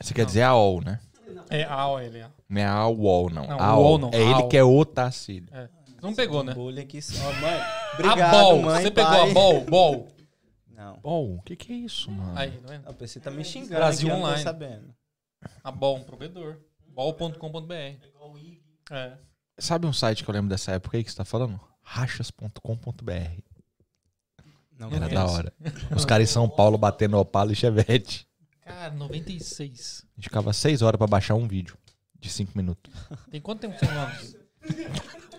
Você 0.00 0.14
quer 0.14 0.24
dizer 0.26 0.42
a 0.42 0.54
UOL, 0.54 0.82
né? 0.82 0.98
É 1.48 1.64
a 1.64 1.86
UOL, 1.88 2.00
ele. 2.00 2.22
ó. 2.22 2.28
Não 2.48 2.60
é 2.60 2.66
a 2.66 2.86
UOL, 2.88 3.30
não. 3.30 3.46
Não, 3.46 3.60
a 3.60 3.78
UOL 3.78 3.98
não, 3.98 4.10
É 4.12 4.16
a 4.16 4.20
ele 4.20 4.42
que 4.48 4.56
é 4.56 4.64
o 4.64 4.84
Tacílio. 4.84 5.48
É. 5.52 5.68
Não 6.02 6.14
pegou, 6.14 6.42
né? 6.42 6.54
Bullying 6.54 6.80
aqui 6.82 7.02
só, 7.02 7.22
mãe. 7.34 7.50
a 7.60 7.90
Obrigado, 7.94 8.30
BOL. 8.30 8.62
mãe, 8.62 8.82
Você 8.82 8.90
pegou 8.90 9.10
pai. 9.10 9.30
a 9.30 9.34
BOL. 9.34 9.60
BOL. 9.64 10.08
Não. 10.80 10.98
UOL, 11.04 11.36
o 11.36 11.42
que 11.42 11.54
que 11.56 11.72
é 11.74 11.76
isso, 11.76 12.10
mano? 12.10 12.38
Aí, 12.38 12.58
vendo? 12.66 12.88
A 12.88 12.92
PC 12.94 13.20
tá 13.20 13.30
me 13.30 13.44
xingando 13.44 13.74
Brasil 13.74 14.08
aqui, 14.08 14.16
eu 14.16 14.16
não 14.16 14.22
tô 14.22 14.28
Online. 14.28 14.42
sabendo. 14.42 14.94
A 15.62 15.70
BOL, 15.70 15.96
um 15.98 16.04
provedor. 16.04 16.56
BOL.com.br. 16.88 17.74
Igual 18.08 18.32
o 18.32 18.38
IG. 18.38 18.62
É. 18.90 19.18
Sabe 19.58 19.86
um 19.86 19.92
site 19.92 20.24
que 20.24 20.30
eu 20.30 20.32
lembro 20.32 20.48
dessa 20.48 20.72
época 20.72 20.96
aí 20.96 21.04
que 21.04 21.10
você 21.10 21.18
tá 21.18 21.24
falando? 21.26 21.60
Rachas.com.br. 21.82 23.12
Não 24.78 24.90
Era 24.90 25.06
da 25.06 25.26
hora. 25.26 25.52
Os 25.94 26.06
caras 26.06 26.30
em 26.30 26.32
São 26.32 26.48
Paulo 26.48 26.78
batendo 26.78 27.18
Opala 27.18 27.52
e 27.52 27.56
Chevette. 27.56 28.26
Cara, 28.62 28.94
96. 28.94 30.06
A 30.06 30.16
gente 30.16 30.24
ficava 30.24 30.50
seis 30.54 30.80
horas 30.80 30.96
pra 30.96 31.06
baixar 31.06 31.34
um 31.34 31.46
vídeo 31.46 31.76
de 32.18 32.30
cinco 32.30 32.56
minutos. 32.56 32.90
Tem 33.30 33.38
quanto 33.40 33.60
tempo 33.60 33.78
você 33.78 33.84
não 33.84 34.10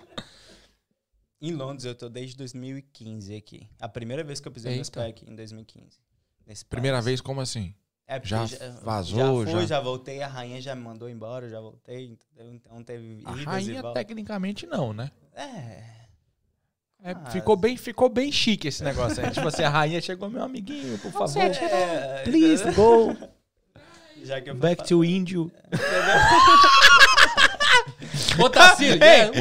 Em 1.42 1.52
Londres 1.52 1.86
eu 1.86 1.96
tô 1.96 2.08
desde 2.08 2.38
2015 2.38 3.36
aqui. 3.36 3.68
A 3.80 3.90
primeira 3.90 4.24
vez 4.24 4.40
que 4.40 4.48
eu 4.48 4.52
pisei 4.52 4.76
meus 4.76 4.90
pés 4.90 5.10
aqui, 5.10 5.26
em 5.30 5.36
2015. 5.36 5.98
Nesse 6.46 6.64
Primeira 6.66 6.98
país. 6.98 7.06
vez, 7.06 7.22
como 7.22 7.42
assim? 7.42 7.74
É 8.08 8.20
porque 8.20 8.30
Já 8.30 8.46
vazou, 8.84 9.46
Já 9.46 9.52
fui, 9.52 9.62
já- 9.62 9.66
já 9.68 9.80
voltei, 9.80 10.22
a 10.22 10.28
rainha 10.28 10.62
já 10.62 10.76
me 10.76 10.82
mandou 10.84 11.10
embora, 11.10 11.50
já 11.50 11.60
voltei, 11.62 12.08
entendeu? 12.12 12.54
Então 12.54 12.84
teve 12.84 13.22
A 13.26 13.32
idas 13.32 13.46
rainha, 13.46 13.82
tecnicamente, 13.94 14.68
não, 14.68 14.92
né? 14.94 15.10
É. 15.34 15.92
É, 17.04 17.12
Ah, 17.16 17.32
ficou, 17.32 17.56
bem, 17.56 17.76
ficou 17.78 18.10
bem 18.10 18.32
chique 18.32 18.68
esse 18.68 18.84
negócio 18.84 19.24
aí. 19.26 19.32
tipo 19.32 19.48
assim, 19.48 19.64
a 19.64 19.70
rainha 19.70 20.00
chegou, 20.02 20.30
meu 20.30 20.44
amiguinho, 20.44 21.00
por 21.00 21.12
favor. 21.12 21.42
É, 21.42 22.24
Please 22.24 22.64
go 22.74 23.16
Já 24.24 24.40
que 24.40 24.52
eu 24.52 24.56
back 24.56 24.84
to 24.88 25.04
Índio. 25.04 25.52
Ô, 28.40 28.50
Tarcísio, 28.50 29.02
Ei, 29.04 29.10
é, 29.22 29.30
uh, 29.30 29.34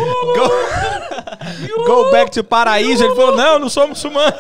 go, 1.76 1.84
go 1.84 2.10
back 2.10 2.30
to 2.30 2.42
paraíso. 2.44 3.04
Ele 3.04 3.14
falou, 3.14 3.36
não, 3.36 3.58
não 3.58 3.68
sou 3.68 3.88
muçulmano. 3.88 4.36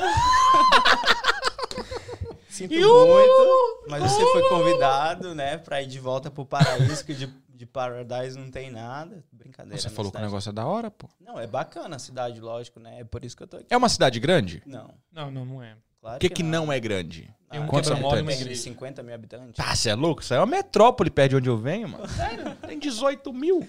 Sinto 2.48 2.74
muito, 2.74 3.84
mas 3.88 4.02
você 4.02 4.20
foi 4.32 4.48
convidado, 4.48 5.34
né, 5.34 5.56
pra 5.56 5.80
ir 5.82 5.86
de 5.86 5.98
volta 5.98 6.30
pro 6.30 6.44
paraíso, 6.44 7.04
que 7.04 7.14
de, 7.14 7.26
de 7.48 7.64
Paradise 7.64 8.38
não 8.38 8.50
tem 8.50 8.70
nada. 8.70 9.24
Brincadeira. 9.32 9.78
Você 9.78 9.86
é 9.86 9.90
uma 9.90 9.96
falou 9.96 10.12
que 10.12 10.18
o 10.18 10.20
negócio 10.20 10.50
é 10.50 10.52
da 10.52 10.66
hora, 10.66 10.90
pô. 10.90 11.08
Não, 11.20 11.40
é 11.40 11.46
bacana 11.46 11.96
a 11.96 11.98
cidade, 11.98 12.38
lógico, 12.40 12.78
né? 12.78 13.00
É 13.00 13.04
por 13.04 13.24
isso 13.24 13.36
que 13.36 13.42
eu 13.42 13.46
tô 13.46 13.56
aqui. 13.56 13.66
É 13.70 13.76
uma 13.76 13.88
cidade 13.88 14.20
grande? 14.20 14.62
Não, 14.66 14.92
Não, 15.10 15.30
não, 15.30 15.44
não 15.44 15.62
é. 15.62 15.74
claro 16.00 16.16
O 16.16 16.20
que, 16.20 16.28
que 16.28 16.42
não 16.42 16.70
é 16.70 16.78
grande? 16.78 17.32
Tem 17.50 17.60
um 17.60 17.66
Quantos 17.66 17.90
uma 17.90 17.98
habitantes? 17.98 18.26
Tem 18.26 18.40
igreja. 18.42 18.62
50 18.62 19.02
mil 19.02 19.14
habitantes. 19.14 19.56
Tá, 19.56 19.74
você 19.74 19.90
é 19.90 19.94
louco? 19.94 20.22
Isso 20.22 20.32
aí 20.34 20.38
é 20.38 20.40
uma 20.40 20.46
metrópole 20.46 21.10
perto 21.10 21.30
de 21.30 21.36
onde 21.36 21.48
eu 21.48 21.56
venho, 21.56 21.88
mano. 21.88 22.06
Sério? 22.08 22.54
Tem 22.66 22.78
18 22.78 23.32
mil. 23.32 23.66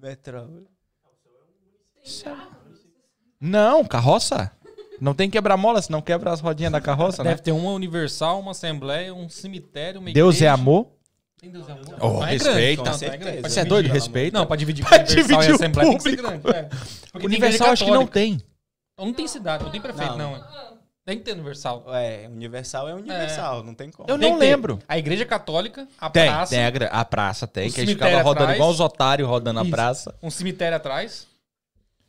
Metrópole. 0.00 0.66
Não, 3.40 3.84
carroça? 3.84 4.50
Não 5.00 5.14
tem 5.14 5.30
quebra-mola, 5.30 5.80
senão 5.80 6.02
quebra 6.02 6.32
as 6.32 6.40
rodinhas 6.40 6.72
da 6.72 6.80
carroça, 6.80 7.22
né? 7.22 7.30
Deve 7.30 7.42
ter 7.42 7.52
uma 7.52 7.70
universal, 7.70 8.40
uma 8.40 8.50
assembleia, 8.50 9.14
um 9.14 9.28
cemitério, 9.28 10.00
uma 10.00 10.10
Deus 10.12 10.36
é 10.36 10.38
igreja. 10.38 10.52
amor. 10.54 10.88
Tem 11.40 11.50
Deus 11.50 11.68
é 11.68 11.72
amor. 11.72 11.84
Oh, 12.00 12.18
Mas 12.18 12.44
é 12.44 12.50
respeita. 12.52 12.82
grande, 12.82 12.82
então, 12.82 12.92
é 12.92 13.16
grande. 13.16 13.24
certeza. 13.24 13.42
Mas 13.42 13.52
você 13.52 13.60
é 13.60 13.64
doido? 13.64 13.86
Amor. 13.86 13.94
Respeita. 13.94 14.38
Não, 14.38 14.46
pra 14.46 14.56
dividir 14.56 14.84
Pra 14.84 14.96
universal 14.96 15.14
e 15.20 15.22
dividir 15.22 15.52
o 15.52 15.54
assembleia 15.54 15.88
tem 15.90 15.96
que 15.98 16.02
ser 16.02 16.16
público. 16.16 16.42
grande. 16.42 16.58
É. 17.14 17.24
Universal 17.26 17.70
acho 17.70 17.84
que 17.84 17.90
não 17.92 18.06
tem. 18.06 18.40
Não 18.98 19.12
tem 19.12 19.28
cidade, 19.28 19.62
não 19.64 19.70
tem 19.70 19.80
prefeito, 19.80 20.16
Não. 20.16 20.32
não. 20.32 20.77
É. 21.08 21.14
Tem 21.14 21.18
que 21.18 21.24
ter 21.24 21.32
universal. 21.32 21.84
É, 21.94 22.28
universal 22.28 22.88
é 22.88 22.94
universal, 22.94 23.62
não 23.64 23.74
tem 23.74 23.90
como. 23.90 24.08
Eu 24.08 24.18
Tem 24.18 24.30
não 24.30 24.38
lembro. 24.38 24.78
A 24.86 24.98
igreja 24.98 25.24
católica, 25.24 25.88
a 25.98 26.10
Tem, 26.10 26.26
praça, 26.28 26.54
tem 26.54 26.64
a, 26.64 26.90
a 26.90 27.04
praça 27.04 27.46
tem, 27.46 27.70
que 27.70 27.80
a 27.80 27.84
gente 27.84 27.94
ficava 27.94 28.16
rodando 28.22 28.44
atrás. 28.44 28.56
igual 28.56 28.70
os 28.70 28.80
otários 28.80 29.28
rodando 29.28 29.60
a 29.60 29.62
Isso. 29.62 29.70
praça. 29.70 30.14
um 30.22 30.30
cemitério 30.30 30.76
atrás. 30.76 31.26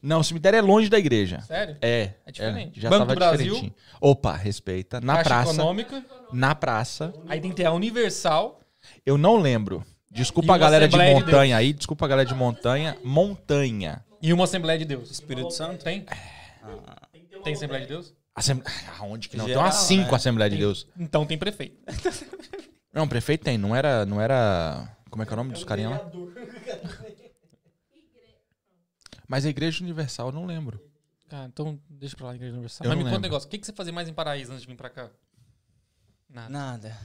Não, 0.02 0.20
o 0.22 0.24
cemitério 0.24 0.58
é 0.58 0.62
longe 0.62 0.90
da 0.90 0.98
igreja. 0.98 1.42
Sério? 1.42 1.78
É. 1.82 2.12
É 2.26 2.32
diferente. 2.32 2.80
já 2.80 2.90
Banco 2.90 3.02
tava 3.06 3.16
do 3.16 3.20
Brasil. 3.20 3.46
diferentinho. 3.46 3.74
Opa, 4.00 4.34
respeita. 4.36 5.02
Na 5.02 5.16
Caixa 5.16 5.30
praça. 5.30 5.54
econômica. 5.54 6.06
Na 6.32 6.56
praça. 6.56 7.14
Aí 7.28 7.42
tem 7.42 7.50
que 7.52 7.58
ter 7.58 7.66
a 7.66 7.72
universal. 7.74 8.62
Eu 9.06 9.18
não 9.18 9.38
lembro. 9.38 9.84
E 10.10 10.16
Desculpa 10.16 10.56
a 10.56 10.58
galera 10.58 10.88
de 10.88 10.96
Assembleia 10.96 11.16
de 11.16 11.26
montanha 11.26 11.58
aí. 11.58 11.74
Desculpa 11.74 12.06
a 12.06 12.08
galera 12.08 12.28
de 12.28 12.34
montanha. 12.34 12.98
Montanha. 13.04 14.04
E 14.22 14.32
uma 14.34 14.46
Assembleia 14.46 14.80
de 14.80 14.86
Deus. 14.86 15.12
Espírito 15.12 15.52
Santo? 15.52 15.84
Tem? 15.84 16.06
Ah, 16.08 17.08
Tem 17.44 17.54
Assembleia 17.54 17.82
de 17.84 17.90
Deus? 17.90 18.14
Assem... 18.40 18.62
Aonde 19.00 19.30
que 19.30 19.38
não? 19.38 19.46
Geral, 19.48 19.64
tem 19.64 19.72
umas 19.72 19.76
cinco 19.84 20.12
né? 20.12 20.16
Assembleias 20.16 20.52
de 20.54 20.58
Deus. 20.60 20.88
Então 20.98 21.26
tem 21.26 21.38
prefeito. 21.38 21.78
Não, 22.92 23.08
prefeito 23.08 23.44
tem. 23.44 23.56
Não 23.58 23.76
era. 23.76 24.04
Não 24.06 24.20
era. 24.20 24.98
Como 25.12 25.22
é 25.22 25.26
que 25.26 25.32
é 25.32 25.36
o 25.36 25.38
nome 25.38 25.54
dos 25.54 25.64
carinha 25.64 25.90
lá? 25.90 26.12
Mas 29.28 29.46
a 29.46 29.50
Igreja 29.50 29.84
Universal 29.84 30.30
eu 30.30 30.34
não 30.34 30.46
lembro. 30.46 30.82
Ah, 31.32 31.46
então 31.46 31.80
deixa 31.88 32.16
pra 32.18 32.26
lá 32.28 32.32
a 32.32 32.36
Igreja 32.36 32.54
Universal. 32.54 32.86
Eu 32.86 32.90
Mas 32.90 32.98
me 32.98 33.04
não 33.04 33.12
conta 33.12 33.20
um 33.20 33.22
lembro. 33.22 33.30
negócio. 33.30 33.48
O 33.48 33.52
que, 33.52 33.60
que 33.60 33.66
você 33.68 33.74
fazia 33.74 33.94
mais 33.94 34.10
em 34.10 34.14
Paraíso 34.14 34.52
antes 34.52 34.64
de 34.64 34.68
vir 34.68 34.76
pra 34.76 34.90
cá? 34.90 35.10
Nada. 36.28 36.50
Nada. 36.50 36.98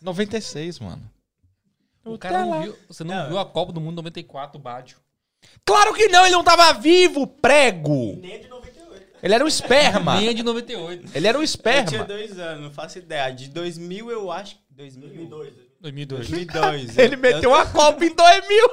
96, 0.00 0.78
mano. 0.80 1.10
O 2.04 2.16
cara 2.16 2.46
não 2.46 2.62
viu. 2.62 2.78
Você 2.88 3.04
não, 3.04 3.14
Não. 3.14 3.28
viu 3.28 3.38
a 3.38 3.44
Copa 3.46 3.72
do 3.72 3.80
Mundo 3.80 3.96
94, 3.96 4.58
o 4.58 4.62
Bádio. 4.62 4.98
Claro 5.64 5.92
que 5.92 6.08
não, 6.08 6.24
ele 6.24 6.34
não 6.34 6.44
tava 6.44 6.72
vivo, 6.72 7.26
prego! 7.26 8.16
Nem 8.16 8.32
é 8.32 8.38
de 8.38 8.48
98. 8.48 8.51
Ele 9.22 9.34
era 9.34 9.44
um 9.44 9.48
esperma. 9.48 10.16
Nem 10.16 10.28
é 10.28 10.32
de 10.34 10.42
98. 10.42 11.10
Ele 11.14 11.26
era 11.28 11.38
um 11.38 11.42
Eu 11.42 11.46
tinha 11.46 11.54
esperma. 11.54 12.04
dois 12.04 12.38
anos, 12.38 12.62
não 12.64 12.70
faço 12.72 12.98
ideia. 12.98 13.30
De 13.32 13.48
2000 13.48 14.10
eu 14.10 14.32
acho. 14.32 14.56
2000, 14.70 15.08
2002. 15.28 15.52
2002. 15.80 16.28
2002. 16.28 16.98
Ele 16.98 17.14
Eu- 17.14 17.18
meteu 17.18 17.50
uma 17.50 17.64
Copa 17.66 18.04
em 18.04 18.14
2000. 18.14 18.68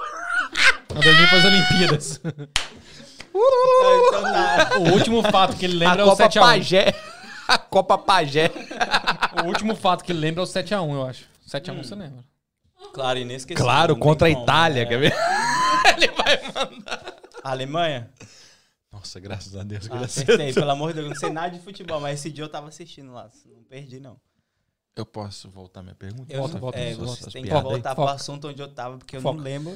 Não, 0.93 1.01
2000 1.01 1.27
foi 1.27 1.39
as 1.39 1.45
Olimpíadas. 1.45 2.21
então 3.31 4.83
o 4.83 4.93
último 4.93 5.21
fato 5.23 5.55
que 5.55 5.65
ele 5.65 5.77
lembra 5.77 5.97
a 5.97 6.01
é 6.01 6.03
o 6.05 6.09
Copa 6.09 6.23
7x1. 6.29 6.39
Pajé. 6.39 6.95
A 7.49 7.57
Copa 7.57 7.97
Pajé. 7.97 8.51
O 9.43 9.47
último 9.47 9.75
fato 9.75 10.03
que 10.03 10.11
ele 10.11 10.19
lembra 10.19 10.43
é 10.43 10.45
o 10.45 10.47
7x1, 10.47 10.93
eu 10.93 11.03
acho. 11.07 11.25
7x1 11.51 11.83
você 11.83 11.95
lembra. 11.95 12.23
Claro, 12.93 13.17
inesquecível. 13.17 13.63
Claro, 13.65 13.93
não 13.93 13.99
tem 13.99 14.03
contra 14.07 14.27
a 14.27 14.31
como, 14.31 14.43
Itália, 14.43 14.83
né? 14.83 14.89
quer 14.89 14.99
ver? 14.99 15.15
Ele 15.97 16.07
vai 16.11 16.39
mandar. 16.53 17.15
Alemanha? 17.43 18.07
Nossa, 18.91 19.19
graças 19.19 19.55
a 19.55 19.63
Deus, 19.63 19.85
Ah, 19.85 19.89
graças 19.97 20.17
a 20.17 20.21
acertei, 20.23 20.37
Deus. 20.47 20.55
pelo 20.55 20.71
amor 20.71 20.89
de 20.93 20.95
Deus. 21.01 21.09
Não 21.09 21.15
sei 21.15 21.29
nada 21.29 21.55
de 21.55 21.63
futebol, 21.63 21.99
mas 22.01 22.19
esse 22.19 22.31
dia 22.31 22.43
eu 22.43 22.49
tava 22.49 22.67
assistindo 22.67 23.11
lá. 23.13 23.29
Não 23.45 23.63
perdi, 23.63 23.99
não. 23.99 24.19
Eu 24.95 25.05
posso 25.05 25.49
voltar 25.49 25.81
minha 25.83 25.95
pergunta? 25.95 26.33
Eu 26.33 26.39
Volta, 26.39 26.59
volta, 26.59 26.77
é, 26.79 26.93
volta, 26.95 27.05
volta. 27.05 27.31
têm 27.31 27.43
que 27.43 27.51
aí. 27.51 27.61
voltar 27.61 27.95
pro 27.95 28.03
Foca. 28.03 28.15
assunto 28.15 28.47
onde 28.49 28.61
eu 28.61 28.67
tava, 28.73 28.97
porque 28.97 29.15
eu 29.17 29.21
Foca. 29.21 29.37
não 29.37 29.43
lembro. 29.43 29.73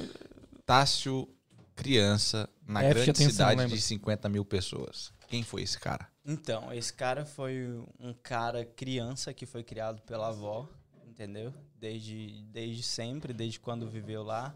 Tássio, 0.66 1.28
criança, 1.74 2.48
na 2.66 2.82
F 2.82 2.94
grande 2.94 3.10
atenção, 3.10 3.30
cidade 3.30 3.60
lembra? 3.60 3.76
de 3.76 3.82
50 3.82 4.28
mil 4.28 4.44
pessoas. 4.44 5.12
Quem 5.28 5.42
foi 5.42 5.62
esse 5.62 5.78
cara? 5.78 6.08
Então, 6.26 6.72
esse 6.72 6.92
cara 6.92 7.24
foi 7.24 7.82
um 8.00 8.12
cara 8.22 8.64
criança 8.64 9.32
que 9.32 9.46
foi 9.46 9.62
criado 9.62 10.02
pela 10.02 10.28
avó, 10.28 10.68
entendeu? 11.06 11.52
Desde, 11.78 12.42
desde 12.50 12.82
sempre, 12.82 13.32
desde 13.32 13.60
quando 13.60 13.88
viveu 13.88 14.22
lá. 14.22 14.54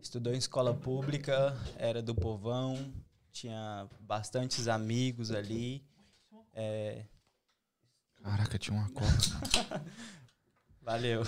Estudou 0.00 0.32
em 0.32 0.38
escola 0.38 0.72
pública, 0.72 1.56
era 1.76 2.00
do 2.00 2.14
povão, 2.14 2.92
tinha 3.32 3.88
bastantes 4.00 4.68
amigos 4.68 5.30
ali. 5.30 5.84
É, 6.54 7.04
Caraca, 8.22 8.58
tinha 8.58 8.76
uma 8.76 8.88
coca. 8.90 9.82
valeu. 10.82 11.22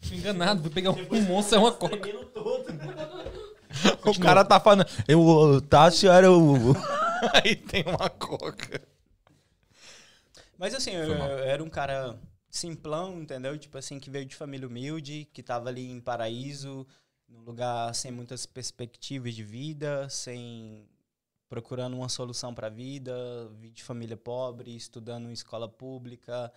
Fui 0.00 0.16
enganado, 0.16 0.62
fui 0.62 0.70
pegar 0.70 0.90
um 0.90 1.22
monstro 1.22 1.58
e 1.58 1.60
uma 1.60 1.72
coca. 1.72 1.96
Todo. 2.32 2.66
o 4.06 4.20
cara 4.20 4.44
tá 4.44 4.60
falando. 4.60 4.86
Eu, 5.06 5.20
o 5.20 5.60
Tássio 5.60 6.10
era 6.10 6.30
o. 6.30 6.72
Aí 7.34 7.56
tem 7.56 7.84
uma 7.86 8.08
coca. 8.08 8.80
Mas 10.56 10.74
assim, 10.74 10.92
eu, 10.92 11.12
eu 11.12 11.38
era 11.38 11.62
um 11.62 11.70
cara 11.70 12.18
simplão, 12.50 13.20
entendeu? 13.20 13.56
Tipo 13.58 13.78
assim, 13.78 13.98
que 14.00 14.10
veio 14.10 14.24
de 14.24 14.34
família 14.34 14.66
humilde, 14.66 15.28
que 15.32 15.42
tava 15.42 15.68
ali 15.68 15.90
em 15.90 16.00
Paraíso, 16.00 16.86
num 17.28 17.40
lugar 17.40 17.94
sem 17.94 18.10
muitas 18.10 18.46
perspectivas 18.46 19.34
de 19.34 19.44
vida, 19.44 20.08
sem 20.08 20.88
procurando 21.48 21.94
uma 21.96 22.08
solução 22.08 22.54
para 22.54 22.66
a 22.66 22.70
vida, 22.70 23.12
vim 23.58 23.70
de 23.72 23.82
família 23.82 24.16
pobre, 24.16 24.74
estudando 24.76 25.28
em 25.28 25.32
escola 25.32 25.68
pública, 25.68 26.52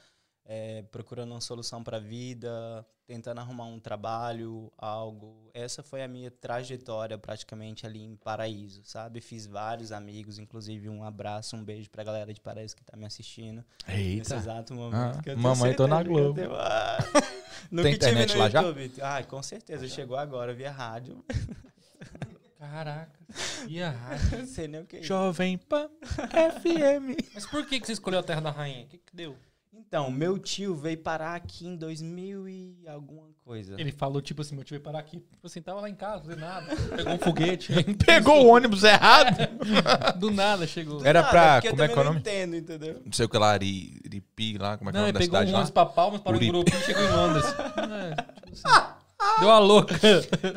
eh, 0.45 0.84
procurando 0.91 1.32
uma 1.32 1.41
solução 1.41 1.84
para 1.84 1.97
a 1.97 1.99
vida, 1.99 2.86
tentando 3.08 3.39
arrumar 3.39 3.65
um 3.65 3.80
trabalho, 3.80 4.71
algo. 4.77 5.49
Essa 5.54 5.84
foi 5.84 6.01
a 6.04 6.08
minha 6.08 6.32
trajetória 6.32 7.17
praticamente 7.17 7.86
ali 7.86 8.01
em 8.01 8.15
Paraíso, 8.15 8.82
sabe? 8.84 9.21
Fiz 9.21 9.45
vários 9.45 9.91
amigos, 9.91 10.39
inclusive 10.39 10.89
um 10.89 11.04
abraço, 11.04 11.56
um 11.56 11.63
beijo 11.63 11.89
pra 11.89 12.04
galera 12.04 12.34
de 12.34 12.41
Paraíso 12.41 12.75
que 12.75 12.84
tá 12.84 12.97
me 12.97 13.06
assistindo. 13.06 13.63
Nesse 13.88 14.01
Eita. 14.01 14.36
exato 14.36 14.73
momento. 14.73 15.17
Ah, 15.19 15.21
que 15.21 15.30
eu 15.30 15.38
mamãe, 15.38 15.73
tô 15.73 15.88
na 15.88 16.01
Globo. 16.04 16.34
tenho- 16.36 16.56
Ah, 16.56 16.97
Tem 17.84 17.93
internet 17.93 18.34
no 18.34 18.39
lá 18.39 18.49
já? 18.49 18.62
YouTube. 18.62 18.91
Ah, 19.01 19.23
com 19.23 19.41
certeza. 19.43 19.88
Chegou 19.88 20.17
agora 20.17 20.54
via 20.54 20.71
rádio. 20.71 21.23
Caraca. 22.62 23.19
E 23.67 23.82
a 23.82 23.89
rádio? 23.89 24.38
Não 24.38 24.45
sei 24.45 24.67
nem 24.67 24.82
o 24.82 24.86
que 24.86 24.97
é. 24.97 25.02
Jovem 25.02 25.58
Pan 25.58 25.89
FM. 26.04 27.17
Mas 27.34 27.45
por 27.47 27.65
que, 27.65 27.80
que 27.80 27.88
você 27.88 27.93
escolheu 27.93 28.19
a 28.19 28.24
Terra 28.24 28.41
da 28.41 28.52
Rainha? 28.52 28.86
O 28.86 28.88
que, 28.88 29.00
que 29.00 29.15
deu? 29.15 29.36
Então, 29.74 30.12
meu 30.12 30.38
tio 30.38 30.76
veio 30.76 30.97
parar 31.00 31.34
aqui 31.36 31.65
em 31.65 31.76
2000 31.76 32.47
e 32.47 32.78
alguma 32.88 33.28
coisa. 33.43 33.80
Ele 33.82 33.91
falou, 33.91 34.21
tipo 34.21 34.41
assim, 34.41 34.54
meu 34.54 34.63
tio 34.63 34.76
veio 34.76 34.84
parar 34.84 35.00
aqui. 35.00 35.17
Tipo 35.17 35.47
assim, 35.47 35.60
tava 35.62 35.82
lá 35.82 35.89
em 35.89 35.95
casa, 35.95 36.24
fazendo 36.24 36.39
nada. 36.39 36.67
Pegou 36.95 37.13
um 37.13 37.17
foguete. 37.19 37.74
Pegou 38.06 38.45
o 38.45 38.47
ônibus 38.50 38.84
errado. 38.84 39.38
Do 40.19 40.30
nada 40.30 40.67
chegou. 40.67 41.04
Era 41.04 41.21
Nada, 41.21 41.32
pra. 41.32 41.54
porque 41.56 41.67
eu 41.69 41.71
Como 41.71 41.84
é 41.84 41.88
que 41.88 41.93
é 41.93 41.95
o 41.95 41.97
não 41.97 42.06
nome? 42.12 42.19
entendo, 42.19 42.56
entendeu? 42.56 43.02
Não 43.04 43.12
sei 43.12 43.26
o 43.26 43.30
que 43.30 43.38
lá, 43.39 43.56
Iripi 43.56 44.58
lá. 44.60 44.78
Como 44.78 44.89
é 44.89 44.93
que 44.93 44.97
é 44.97 45.02
Não, 45.02 45.08
o 45.10 45.12
nome 45.12 45.13
da 45.13 45.19
pegou 45.19 45.36
um 45.36 45.39
cidade 45.39 45.52
lá? 45.52 45.58
ônibus 45.58 45.71
pra 45.71 45.86
Palmas, 45.88 46.21
parou 46.21 46.39
em 46.41 46.50
Uripe. 46.50 46.71
Gurupi 46.71 46.76
e 46.76 46.86
chegou 46.86 47.04
em 47.04 47.12
Londres. 47.12 47.45
É, 47.45 48.15
tipo 48.45 48.67
assim. 48.67 49.39
Deu 49.39 49.50
a 49.52 49.60
louca. 49.60 49.95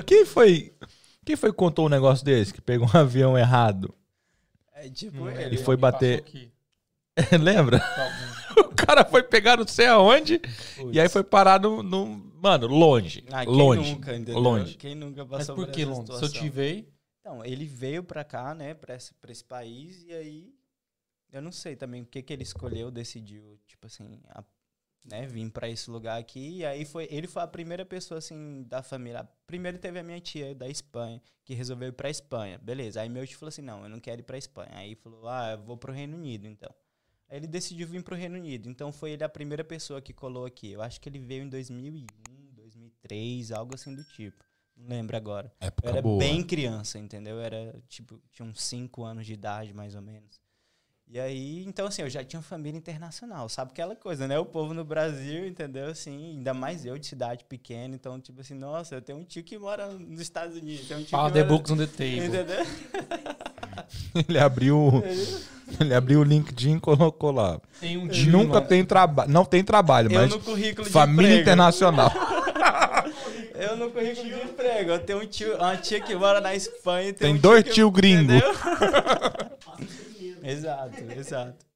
Quem 0.06 0.24
foi? 0.26 0.74
Quem 1.24 1.36
foi 1.36 1.50
que 1.50 1.56
contou 1.56 1.86
um 1.86 1.88
negócio 1.88 2.24
desse? 2.24 2.52
Que 2.52 2.60
pegou 2.60 2.86
um 2.86 2.90
avião 2.98 3.36
errado? 3.38 3.94
É 4.74 4.88
tipo 4.88 5.16
Não, 5.18 5.30
ele. 5.30 5.42
Ele 5.44 5.56
foi 5.58 5.76
bater-. 5.76 6.24
Lembra? 7.40 7.80
O 8.56 8.86
cara 8.86 9.04
foi 9.04 9.22
pegar 9.22 9.56
não 9.56 9.66
sei 9.66 9.86
aonde 9.86 10.40
e 10.92 11.00
aí 11.00 11.08
foi 11.08 11.24
parar 11.24 11.58
no. 11.60 11.82
no- 11.82 12.06
mano, 12.40 12.66
longe. 12.68 13.24
Ah, 13.32 13.44
quem 13.44 13.52
longe. 13.54 13.92
nunca, 13.94 14.14
entendeu? 14.14 14.38
longe. 14.38 14.76
Quem 14.76 14.94
nunca 14.94 15.24
Mas 15.24 15.38
passou 15.38 15.56
por 15.56 15.66
por 15.66 15.72
que 15.74 15.84
Londres? 15.84 16.06
Seu 16.18 16.28
situação? 16.28 16.42
tio 16.42 16.52
veio. 16.52 16.86
Então, 17.20 17.44
ele 17.44 17.64
veio 17.64 18.04
pra 18.04 18.22
cá, 18.22 18.54
né, 18.54 18.74
pra 18.74 18.94
esse, 18.94 19.12
pra 19.14 19.32
esse 19.32 19.42
país, 19.42 20.04
e 20.06 20.12
aí 20.12 20.54
eu 21.32 21.40
não 21.40 21.50
sei 21.50 21.74
também 21.74 22.02
o 22.02 22.06
que, 22.06 22.22
que 22.22 22.32
ele 22.32 22.42
escolheu, 22.42 22.90
decidiu, 22.90 23.58
tipo 23.66 23.86
assim, 23.86 24.20
a- 24.28 24.44
né, 25.04 25.26
vir 25.26 25.50
pra 25.50 25.68
esse 25.68 25.90
lugar 25.90 26.18
aqui. 26.18 26.58
E 26.58 26.64
aí 26.64 26.84
foi, 26.84 27.06
ele 27.10 27.26
foi 27.26 27.42
a 27.42 27.46
primeira 27.46 27.84
pessoa 27.84 28.18
assim 28.18 28.62
da 28.64 28.82
família. 28.82 29.28
Primeiro 29.46 29.78
teve 29.78 29.98
a 29.98 30.02
minha 30.02 30.20
tia 30.20 30.54
da 30.54 30.68
Espanha, 30.68 31.20
que 31.44 31.54
resolveu 31.54 31.88
ir 31.88 31.92
pra 31.92 32.08
Espanha. 32.08 32.58
Beleza. 32.58 33.00
Aí 33.00 33.08
meu 33.08 33.26
tio 33.26 33.38
falou 33.38 33.50
assim: 33.50 33.62
"Não, 33.62 33.82
eu 33.82 33.88
não 33.88 34.00
quero 34.00 34.20
ir 34.20 34.24
pra 34.24 34.38
Espanha". 34.38 34.70
Aí 34.72 34.94
falou: 34.94 35.28
"Ah, 35.28 35.52
eu 35.52 35.62
vou 35.62 35.76
pro 35.76 35.92
Reino 35.92 36.16
Unido, 36.16 36.46
então". 36.46 36.74
Aí 37.28 37.38
ele 37.38 37.46
decidiu 37.46 37.86
vir 37.86 38.02
pro 38.02 38.16
Reino 38.16 38.36
Unido. 38.36 38.68
Então 38.68 38.92
foi 38.92 39.12
ele 39.12 39.24
a 39.24 39.28
primeira 39.28 39.64
pessoa 39.64 40.00
que 40.00 40.12
colou 40.12 40.46
aqui. 40.46 40.72
Eu 40.72 40.82
acho 40.82 41.00
que 41.00 41.08
ele 41.08 41.18
veio 41.18 41.42
em 41.44 41.48
2001, 41.48 42.06
2003, 42.54 43.52
algo 43.52 43.74
assim 43.74 43.94
do 43.94 44.04
tipo. 44.04 44.44
Não 44.76 44.88
lembro 44.88 45.16
agora. 45.16 45.52
Eu 45.60 45.68
Época 45.68 45.88
era 45.88 46.02
boa. 46.02 46.18
bem 46.18 46.42
criança, 46.42 46.98
entendeu? 46.98 47.36
Eu 47.36 47.42
era, 47.42 47.82
tipo, 47.88 48.20
tinha 48.32 48.46
uns 48.46 48.60
5 48.62 49.04
anos 49.04 49.24
de 49.26 49.32
idade, 49.32 49.72
mais 49.72 49.94
ou 49.94 50.02
menos. 50.02 50.40
E 51.10 51.20
aí, 51.20 51.64
então, 51.66 51.86
assim, 51.86 52.02
eu 52.02 52.10
já 52.10 52.24
tinha 52.24 52.42
família 52.42 52.76
internacional, 52.78 53.48
sabe 53.48 53.70
aquela 53.70 53.94
coisa, 53.94 54.26
né? 54.26 54.36
O 54.38 54.44
povo 54.44 54.74
no 54.74 54.82
Brasil, 54.84 55.46
entendeu? 55.46 55.86
Assim, 55.88 56.36
ainda 56.38 56.52
mais 56.52 56.84
eu 56.84 56.98
de 56.98 57.06
cidade 57.06 57.44
pequena, 57.44 57.94
então, 57.94 58.18
tipo 58.18 58.40
assim, 58.40 58.54
nossa, 58.54 58.96
eu 58.96 59.02
tenho 59.02 59.18
um 59.18 59.24
tio 59.24 59.44
que 59.44 59.56
mora 59.56 59.86
nos 59.88 60.20
Estados 60.20 60.56
Unidos, 60.56 60.88
tem 60.88 60.96
um 60.96 61.00
tio 61.00 61.10
Fala 61.10 61.28
que 61.30 61.34
the 61.34 61.44
mora... 61.44 61.54
books 61.54 61.70
on 61.70 61.76
the 61.76 61.86
table. 61.86 62.24
Entendeu? 62.26 62.66
Ele 64.28 64.38
abriu, 64.38 65.02
ele 65.80 65.94
abriu 65.94 66.20
o 66.20 66.24
LinkedIn 66.24 66.76
e 66.76 66.80
colocou 66.80 67.32
lá. 67.32 67.60
Tem 67.80 67.96
um 67.96 68.06
tio 68.08 68.30
Nunca 68.30 68.60
no- 68.60 68.66
tem 68.66 68.84
trabalho, 68.84 69.30
não 69.30 69.44
tem 69.44 69.64
trabalho, 69.64 70.10
Eu 70.12 70.20
mas 70.20 70.30
no 70.30 70.38
currículo 70.40 70.86
de 70.86 70.92
família 70.92 71.28
emprego. 71.30 71.42
internacional. 71.42 72.10
Eu 73.54 73.76
no 73.76 73.90
currículo 73.90 74.28
de 74.28 74.34
emprego, 74.42 74.90
eu 74.90 74.98
tenho 74.98 75.20
um 75.22 75.26
tio, 75.26 75.56
uma 75.56 75.76
tia 75.76 76.00
que 76.00 76.14
mora 76.14 76.40
na 76.40 76.54
Espanha 76.56 77.12
tem, 77.12 77.28
Tem 77.28 77.34
um 77.34 77.38
dois 77.38 77.62
tio 77.62 77.68
que- 77.70 77.74
tio 77.74 77.90
gringo. 77.90 78.32
exato, 80.50 81.02
exato. 81.12 81.66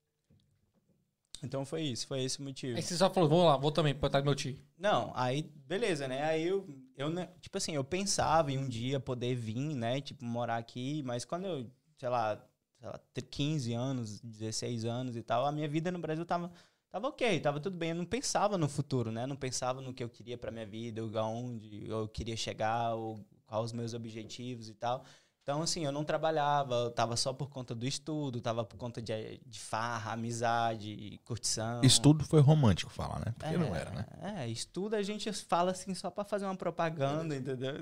Então 1.42 1.64
foi 1.64 1.82
isso, 1.82 2.06
foi 2.06 2.22
esse 2.22 2.40
o 2.40 2.42
motivo. 2.42 2.76
Aí 2.76 2.82
você 2.82 2.96
só 2.96 3.08
falou, 3.10 3.28
vou 3.28 3.44
lá, 3.44 3.56
vou 3.56 3.70
também, 3.70 3.94
pra 3.94 4.08
estar 4.08 4.20
com 4.20 4.24
meu 4.24 4.34
tio. 4.34 4.58
Não, 4.76 5.12
aí, 5.14 5.42
beleza, 5.66 6.08
né? 6.08 6.24
Aí 6.24 6.46
eu, 6.46 6.66
eu, 6.96 7.10
tipo 7.40 7.56
assim, 7.58 7.74
eu 7.74 7.84
pensava 7.84 8.50
em 8.50 8.58
um 8.58 8.68
dia 8.68 8.98
poder 8.98 9.34
vir, 9.34 9.74
né? 9.74 10.00
Tipo, 10.00 10.24
morar 10.24 10.56
aqui, 10.56 11.02
mas 11.04 11.24
quando 11.24 11.46
eu, 11.46 11.70
sei 11.96 12.08
lá, 12.08 12.44
sei 12.78 12.88
lá, 12.88 12.98
ter 13.12 13.22
15 13.22 13.72
anos, 13.72 14.20
16 14.20 14.84
anos 14.84 15.16
e 15.16 15.22
tal, 15.22 15.46
a 15.46 15.52
minha 15.52 15.68
vida 15.68 15.92
no 15.92 15.98
Brasil 15.98 16.24
tava, 16.24 16.50
tava 16.90 17.08
ok, 17.08 17.38
tava 17.40 17.60
tudo 17.60 17.76
bem. 17.76 17.90
Eu 17.90 17.96
não 17.96 18.06
pensava 18.06 18.58
no 18.58 18.68
futuro, 18.68 19.12
né? 19.12 19.26
Não 19.26 19.36
pensava 19.36 19.80
no 19.80 19.94
que 19.94 20.02
eu 20.02 20.08
queria 20.08 20.36
pra 20.36 20.50
minha 20.50 20.66
vida, 20.66 21.00
aonde 21.20 21.88
eu 21.88 22.08
queria 22.08 22.36
chegar, 22.36 22.94
ou 22.94 23.24
quais 23.46 23.66
os 23.66 23.72
meus 23.72 23.94
objetivos 23.94 24.68
e 24.68 24.74
tal. 24.74 25.04
Então, 25.48 25.62
assim, 25.62 25.82
eu 25.82 25.90
não 25.90 26.04
trabalhava, 26.04 26.74
eu 26.74 26.90
tava 26.90 27.16
só 27.16 27.32
por 27.32 27.48
conta 27.48 27.74
do 27.74 27.86
estudo, 27.86 28.38
tava 28.38 28.66
por 28.66 28.76
conta 28.76 29.00
de, 29.00 29.40
de 29.46 29.58
farra, 29.58 30.12
amizade, 30.12 31.18
curtição. 31.24 31.80
Estudo 31.82 32.22
foi 32.22 32.42
romântico 32.42 32.92
falar, 32.92 33.20
né? 33.20 33.34
Porque 33.38 33.56
não 33.56 33.74
era, 33.74 33.90
né? 33.90 34.04
É, 34.20 34.46
estudo 34.46 34.94
a 34.94 35.00
gente 35.02 35.32
fala 35.32 35.70
assim 35.70 35.94
só 35.94 36.10
pra 36.10 36.22
fazer 36.22 36.44
uma 36.44 36.54
propaganda, 36.54 37.34
entendeu? 37.34 37.72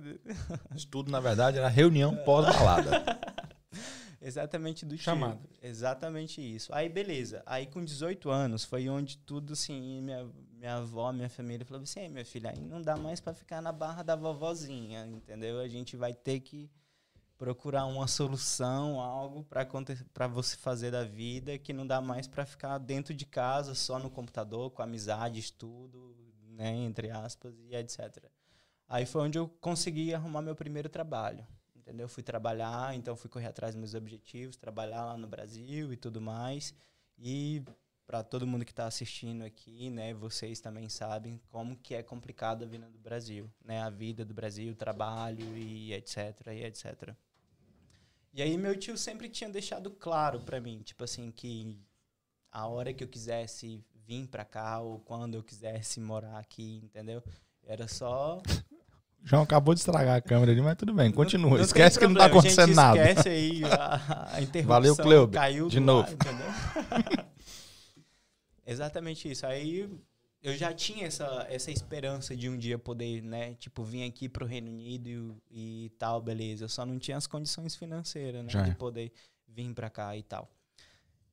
Estudo, 0.77 1.11
na 1.11 1.19
verdade, 1.19 1.59
era 1.59 1.67
reunião 1.67 2.15
pós-balada. 2.19 3.03
Exatamente 4.23 4.87
do 4.87 4.93
tipo. 4.93 5.03
Chamada. 5.03 5.41
Exatamente 5.61 6.41
isso. 6.41 6.73
Aí, 6.73 6.89
beleza. 6.89 7.43
Aí, 7.45 7.67
com 7.67 7.85
18 7.85 8.31
anos, 8.31 8.63
foi 8.63 8.89
onde 8.89 9.19
tudo, 9.19 9.55
assim, 9.55 10.03
minha, 10.03 10.25
minha 10.53 10.77
avó, 10.77 11.11
minha 11.13 11.29
família 11.29 11.67
falou 11.67 11.83
assim, 11.83 11.99
"Ei, 11.99 12.09
minha 12.09 12.25
filha, 12.25 12.51
aí 12.51 12.61
não 12.61 12.81
dá 12.81 12.97
mais 12.97 13.19
pra 13.19 13.35
ficar 13.35 13.61
na 13.61 13.73
barra 13.73 14.05
da 14.05 14.15
vovozinha, 14.15 15.05
entendeu? 15.05 15.59
A 15.59 15.67
gente 15.67 15.97
vai 15.97 16.15
ter 16.15 16.39
que 16.39 16.71
procurar 17.39 17.87
uma 17.87 18.07
solução, 18.07 19.01
algo 19.01 19.45
pra 19.45 20.27
você 20.27 20.57
fazer 20.57 20.91
da 20.91 21.05
vida 21.05 21.59
que 21.59 21.73
não 21.73 21.87
dá 21.87 22.01
mais 22.01 22.27
pra 22.27 22.47
ficar 22.47 22.79
dentro 22.79 23.13
de 23.15 23.27
casa, 23.27 23.75
só 23.75 23.99
no 23.99 24.11
computador, 24.11 24.71
com 24.71 24.83
amizade, 24.83 25.39
estudo, 25.39 26.17
né, 26.49 26.75
entre 26.75 27.11
aspas, 27.11 27.55
e 27.59 27.75
etc. 27.75 28.25
Aí 28.89 29.05
foi 29.05 29.23
onde 29.23 29.39
eu 29.39 29.49
consegui 29.61 30.15
arrumar 30.15 30.43
meu 30.43 30.55
primeiro 30.55 30.89
trabalho 30.89 31.47
entendeu? 31.87 32.09
Fui 32.09 32.23
trabalhar, 32.23 32.97
então 32.97 33.17
fui 33.17 33.31
correr 33.31 33.47
atrás 33.47 33.75
dos 33.75 33.79
meus 33.79 33.95
objetivos, 33.95 34.57
trabalhar 34.57 35.05
lá 35.05 35.17
no 35.17 35.29
Brasil 35.29 35.93
e 35.93 35.97
tudo 35.97 36.21
mais. 36.21 36.75
E 37.17 37.63
para 38.05 38.25
todo 38.25 38.47
mundo 38.47 38.65
que 38.65 38.73
está 38.73 38.87
assistindo 38.87 39.45
aqui, 39.45 39.89
né, 39.89 40.13
vocês 40.13 40.61
também 40.61 40.89
sabem 40.89 41.41
como 41.49 41.77
que 41.77 41.95
é 41.95 42.03
complicado 42.03 42.65
a 42.65 42.67
vida 42.67 42.91
do 42.91 42.99
Brasil, 42.99 43.49
né, 43.65 43.83
a 43.83 43.91
vida 43.91 44.25
do 44.25 44.35
Brasil, 44.35 44.73
o 44.73 44.77
trabalho 44.77 45.57
e 45.57 45.93
etc, 45.93 46.17
e 46.49 46.65
etc. 46.65 47.15
E 48.37 48.43
aí 48.43 48.59
meu 48.59 48.79
tio 48.79 48.99
sempre 48.99 49.31
tinha 49.31 49.49
deixado 49.49 49.91
claro 49.91 50.41
para 50.41 50.61
mim, 50.61 50.83
tipo 50.85 51.03
assim, 51.03 51.31
que 51.31 51.81
a 52.53 52.67
hora 52.67 52.93
que 52.93 53.03
eu 53.03 53.09
quisesse 53.09 53.83
vir 54.07 54.27
para 54.27 54.45
cá 54.45 54.79
ou 54.79 55.01
quando 55.01 55.37
eu 55.37 55.43
quisesse 55.43 55.99
morar 55.99 56.37
aqui, 56.39 56.83
entendeu? 56.85 57.25
Era 57.67 57.89
só 57.89 58.43
João 59.25 59.41
acabou 59.41 59.73
de 59.73 59.81
estragar 59.81 60.17
a 60.17 60.21
câmera 60.21 60.53
ali, 60.53 60.61
mas 60.61 60.77
tudo 60.77 60.93
bem, 60.93 61.11
continua. 61.11 61.49
não 61.53 61.57
tem 61.57 61.65
Esquece 61.65 61.99
que 61.99 62.07
não 62.07 62.15
tá 62.15 62.27
acontecendo 62.27 62.67
gente, 62.67 62.77
nada. 62.77 62.99
Esquece 62.99 63.29
aí 63.31 63.65
a, 63.65 64.35
a 64.35 64.41
interrupção. 64.45 64.67
Valeu, 64.67 64.97
Cleuber. 64.97 65.41
Caiu 65.41 65.69
De 65.71 65.81
novo. 65.81 66.07
ar, 66.07 66.13
entendeu? 66.13 67.25
Exatamente 68.67 69.31
isso. 69.31 69.47
Aí 69.47 69.89
eu 70.43 70.57
já 70.57 70.73
tinha 70.73 71.07
essa, 71.07 71.47
essa 71.49 71.71
esperança 71.71 72.37
de 72.37 72.49
um 72.49 72.57
dia 72.57 72.79
poder, 72.79 73.23
né, 73.23 73.55
tipo, 73.55 73.83
vir 73.83 74.05
aqui 74.05 74.29
pro 74.29 74.47
Reino 74.47 74.71
Unido 74.71 75.37
e, 75.51 75.87
e 75.87 75.91
tal, 75.99 76.21
beleza. 76.21 76.65
Eu 76.65 76.69
só 76.69 76.87
não 76.87 76.99
tinha 76.99 77.17
as 77.17 77.27
condições 77.27 77.75
financeiras, 77.75 78.45
né, 78.45 78.51
Já 78.51 78.63
de 78.63 78.71
é. 78.71 78.75
poder 78.75 79.13
vir 79.49 79.73
pra 79.75 79.91
cá 79.91 80.17
e 80.17 80.23
tal. 80.23 80.49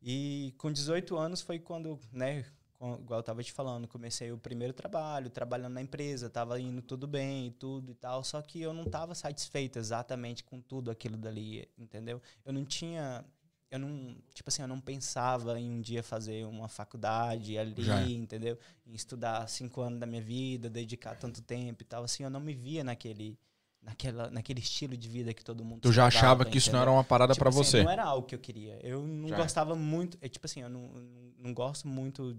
E 0.02 0.54
com 0.58 0.72
18 0.72 1.16
anos 1.18 1.42
foi 1.42 1.60
quando, 1.60 2.00
né, 2.12 2.46
igual 3.00 3.20
eu 3.20 3.24
tava 3.24 3.42
te 3.44 3.52
falando, 3.52 3.88
comecei 3.88 4.32
o 4.32 4.38
primeiro 4.38 4.74
trabalho, 4.74 5.30
trabalhando 5.30 5.74
na 5.74 5.82
empresa, 5.82 6.30
tava 6.30 6.60
indo 6.60 6.82
tudo 6.82 7.08
bem 7.08 7.48
e 7.48 7.52
tudo 7.52 7.92
e 7.92 7.96
tal, 7.96 8.24
só 8.24 8.42
que 8.42 8.62
eu 8.62 8.74
não 8.74 8.86
tava 8.86 9.16
satisfeito 9.16 9.80
exatamente 9.80 10.44
com 10.44 10.60
tudo 10.60 10.92
aquilo 10.92 11.16
dali, 11.16 11.68
entendeu? 11.78 12.22
Eu 12.44 12.52
não 12.52 12.66
tinha 12.66 13.24
eu 13.74 13.80
não, 13.80 14.16
tipo 14.34 14.50
assim, 14.50 14.62
eu 14.62 14.68
não 14.68 14.80
pensava 14.80 15.60
em 15.60 15.70
um 15.70 15.82
dia 15.82 16.04
fazer 16.04 16.46
uma 16.46 16.68
faculdade 16.68 17.58
ali, 17.58 17.84
Já 17.84 18.00
é. 18.02 18.06
entendeu? 18.06 18.58
Em 18.86 18.94
estudar 18.94 19.48
cinco 19.50 19.82
anos 19.82 20.00
da 20.00 20.06
minha 20.06 20.22
vida, 20.22 20.70
dedicar 20.70 21.16
tanto 21.16 21.42
tempo 21.42 21.82
e 21.82 21.86
tal, 21.86 22.04
assim, 22.04 22.24
eu 22.24 22.30
não 22.30 22.40
me 22.40 22.54
via 22.54 22.84
naquele 22.84 23.38
naquela, 23.82 24.30
naquele 24.30 24.60
estilo 24.62 24.96
de 24.96 25.10
vida 25.10 25.34
que 25.34 25.44
todo 25.44 25.66
mundo 25.66 25.82
Tu 25.82 25.92
já 25.92 26.06
achava 26.08 26.46
que 26.46 26.58
isso 26.58 26.72
não 26.72 26.80
entendeu? 26.80 26.82
era 26.84 26.92
uma 26.92 27.04
parada 27.04 27.34
Tipo 27.34 27.40
pra 27.44 27.50
assim, 27.50 27.64
você. 27.64 27.84
Não 27.84 27.90
era 27.90 28.04
algo 28.06 28.28
que 28.28 28.36
eu 28.36 28.40
queria. 28.40 28.80
Eu 28.86 29.06
não 29.06 29.28
Já 29.30 29.36
é. 29.36 29.40
gostava 29.42 29.76
muito. 29.76 30.18
É, 30.22 30.30
tipo 30.30 30.46
assim, 30.46 30.62
eu 30.62 30.70
não, 30.70 30.88
não- 30.88 31.34
não 31.38 31.54
gosto 31.54 31.88
muito 31.88 32.38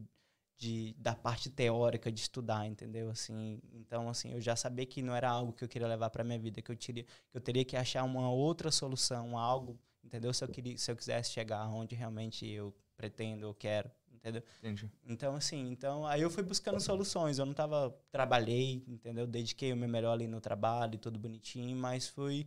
de, 0.56 0.94
da 0.98 1.14
parte 1.14 1.50
teórica 1.50 2.10
de 2.12 2.20
estudar, 2.20 2.66
entendeu? 2.66 3.10
Assim, 3.10 3.60
então, 3.72 4.08
assim, 4.08 4.32
eu 4.32 4.40
já 4.40 4.56
sabia 4.56 4.86
que 4.86 5.02
não 5.02 5.14
era 5.14 5.28
algo 5.28 5.52
que 5.52 5.64
eu 5.64 5.68
queria 5.68 5.88
levar 5.88 6.10
para 6.10 6.24
minha 6.24 6.38
vida, 6.38 6.62
que 6.62 6.70
eu, 6.70 6.76
teria, 6.76 7.04
que 7.04 7.36
eu 7.36 7.40
teria 7.40 7.64
que 7.64 7.76
achar 7.76 8.04
uma 8.04 8.30
outra 8.30 8.70
solução, 8.70 9.36
algo, 9.36 9.78
entendeu? 10.04 10.32
Se 10.32 10.44
eu, 10.44 10.48
queria, 10.48 10.76
se 10.76 10.90
eu 10.90 10.96
quisesse 10.96 11.32
chegar 11.32 11.66
onde 11.68 11.94
realmente 11.94 12.46
eu 12.46 12.74
pretendo, 12.96 13.46
eu 13.46 13.54
quero, 13.54 13.90
entendeu? 14.12 14.42
Entendi. 14.58 14.90
Então, 15.04 15.34
assim, 15.34 15.68
então, 15.70 16.06
aí 16.06 16.22
eu 16.22 16.30
fui 16.30 16.42
buscando 16.42 16.80
soluções. 16.80 17.38
Eu 17.38 17.46
não 17.46 17.54
tava, 17.54 17.96
trabalhei, 18.12 18.84
entendeu? 18.86 19.26
Dediquei 19.26 19.72
o 19.72 19.76
meu 19.76 19.88
melhor 19.88 20.12
ali 20.12 20.26
no 20.26 20.40
trabalho, 20.40 20.98
tudo 20.98 21.18
bonitinho, 21.18 21.76
mas 21.76 22.08
fui 22.08 22.46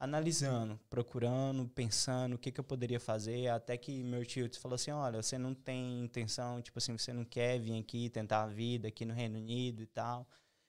analisando, 0.00 0.78
procurando, 0.88 1.68
pensando 1.68 2.34
o 2.34 2.38
que, 2.38 2.52
que 2.52 2.60
eu 2.60 2.64
poderia 2.64 3.00
fazer, 3.00 3.48
até 3.48 3.76
que 3.76 4.02
meu 4.04 4.24
tio 4.24 4.48
falou 4.60 4.76
assim, 4.76 4.92
olha, 4.92 5.20
você 5.20 5.36
não 5.36 5.52
tem 5.52 6.04
intenção, 6.04 6.62
tipo 6.62 6.78
assim, 6.78 6.96
você 6.96 7.12
não 7.12 7.24
quer 7.24 7.58
vir 7.58 7.78
aqui 7.80 8.08
tentar 8.08 8.44
a 8.44 8.46
vida 8.46 8.88
aqui 8.88 9.04
no 9.04 9.12
Reino 9.12 9.38
Unido 9.38 9.82
e 9.82 9.86
tal, 9.86 10.26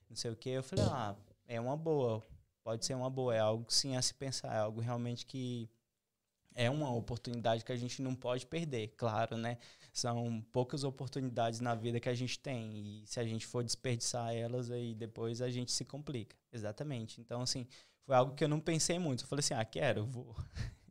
não 0.09 0.15
sei 0.15 0.31
o 0.31 0.35
quê. 0.35 0.49
Eu 0.49 0.63
falei, 0.63 0.85
ah, 0.85 1.15
é 1.47 1.61
uma 1.61 1.77
boa, 1.77 2.23
pode 2.63 2.85
ser 2.85 2.95
uma 2.95 3.09
boa, 3.09 3.35
é 3.35 3.39
algo 3.39 3.71
sim 3.71 3.95
a 3.95 4.01
se 4.01 4.15
pensar, 4.15 4.53
é 4.55 4.59
algo 4.59 4.81
realmente 4.81 5.25
que 5.25 5.69
é 6.59 6.69
uma 6.69 6.93
oportunidade 6.93 7.63
que 7.63 7.71
a 7.71 7.75
gente 7.77 8.01
não 8.01 8.13
pode 8.13 8.45
perder, 8.45 8.89
claro, 8.97 9.37
né? 9.37 9.57
São 9.93 10.45
poucas 10.51 10.83
oportunidades 10.83 11.61
na 11.61 11.73
vida 11.73 12.01
que 12.01 12.09
a 12.09 12.13
gente 12.13 12.37
tem 12.37 12.77
e 12.77 13.07
se 13.07 13.17
a 13.17 13.23
gente 13.23 13.47
for 13.47 13.63
desperdiçar 13.63 14.35
elas 14.35 14.69
aí 14.69 14.93
depois 14.93 15.41
a 15.41 15.49
gente 15.49 15.71
se 15.71 15.85
complica. 15.85 16.35
Exatamente. 16.51 17.21
Então 17.21 17.41
assim, 17.41 17.65
foi 18.03 18.13
algo 18.13 18.35
que 18.35 18.43
eu 18.43 18.49
não 18.49 18.59
pensei 18.59 18.99
muito. 18.99 19.23
Eu 19.23 19.27
falei 19.27 19.39
assim: 19.39 19.53
"Ah, 19.53 19.63
quero, 19.63 20.05
vou". 20.05 20.35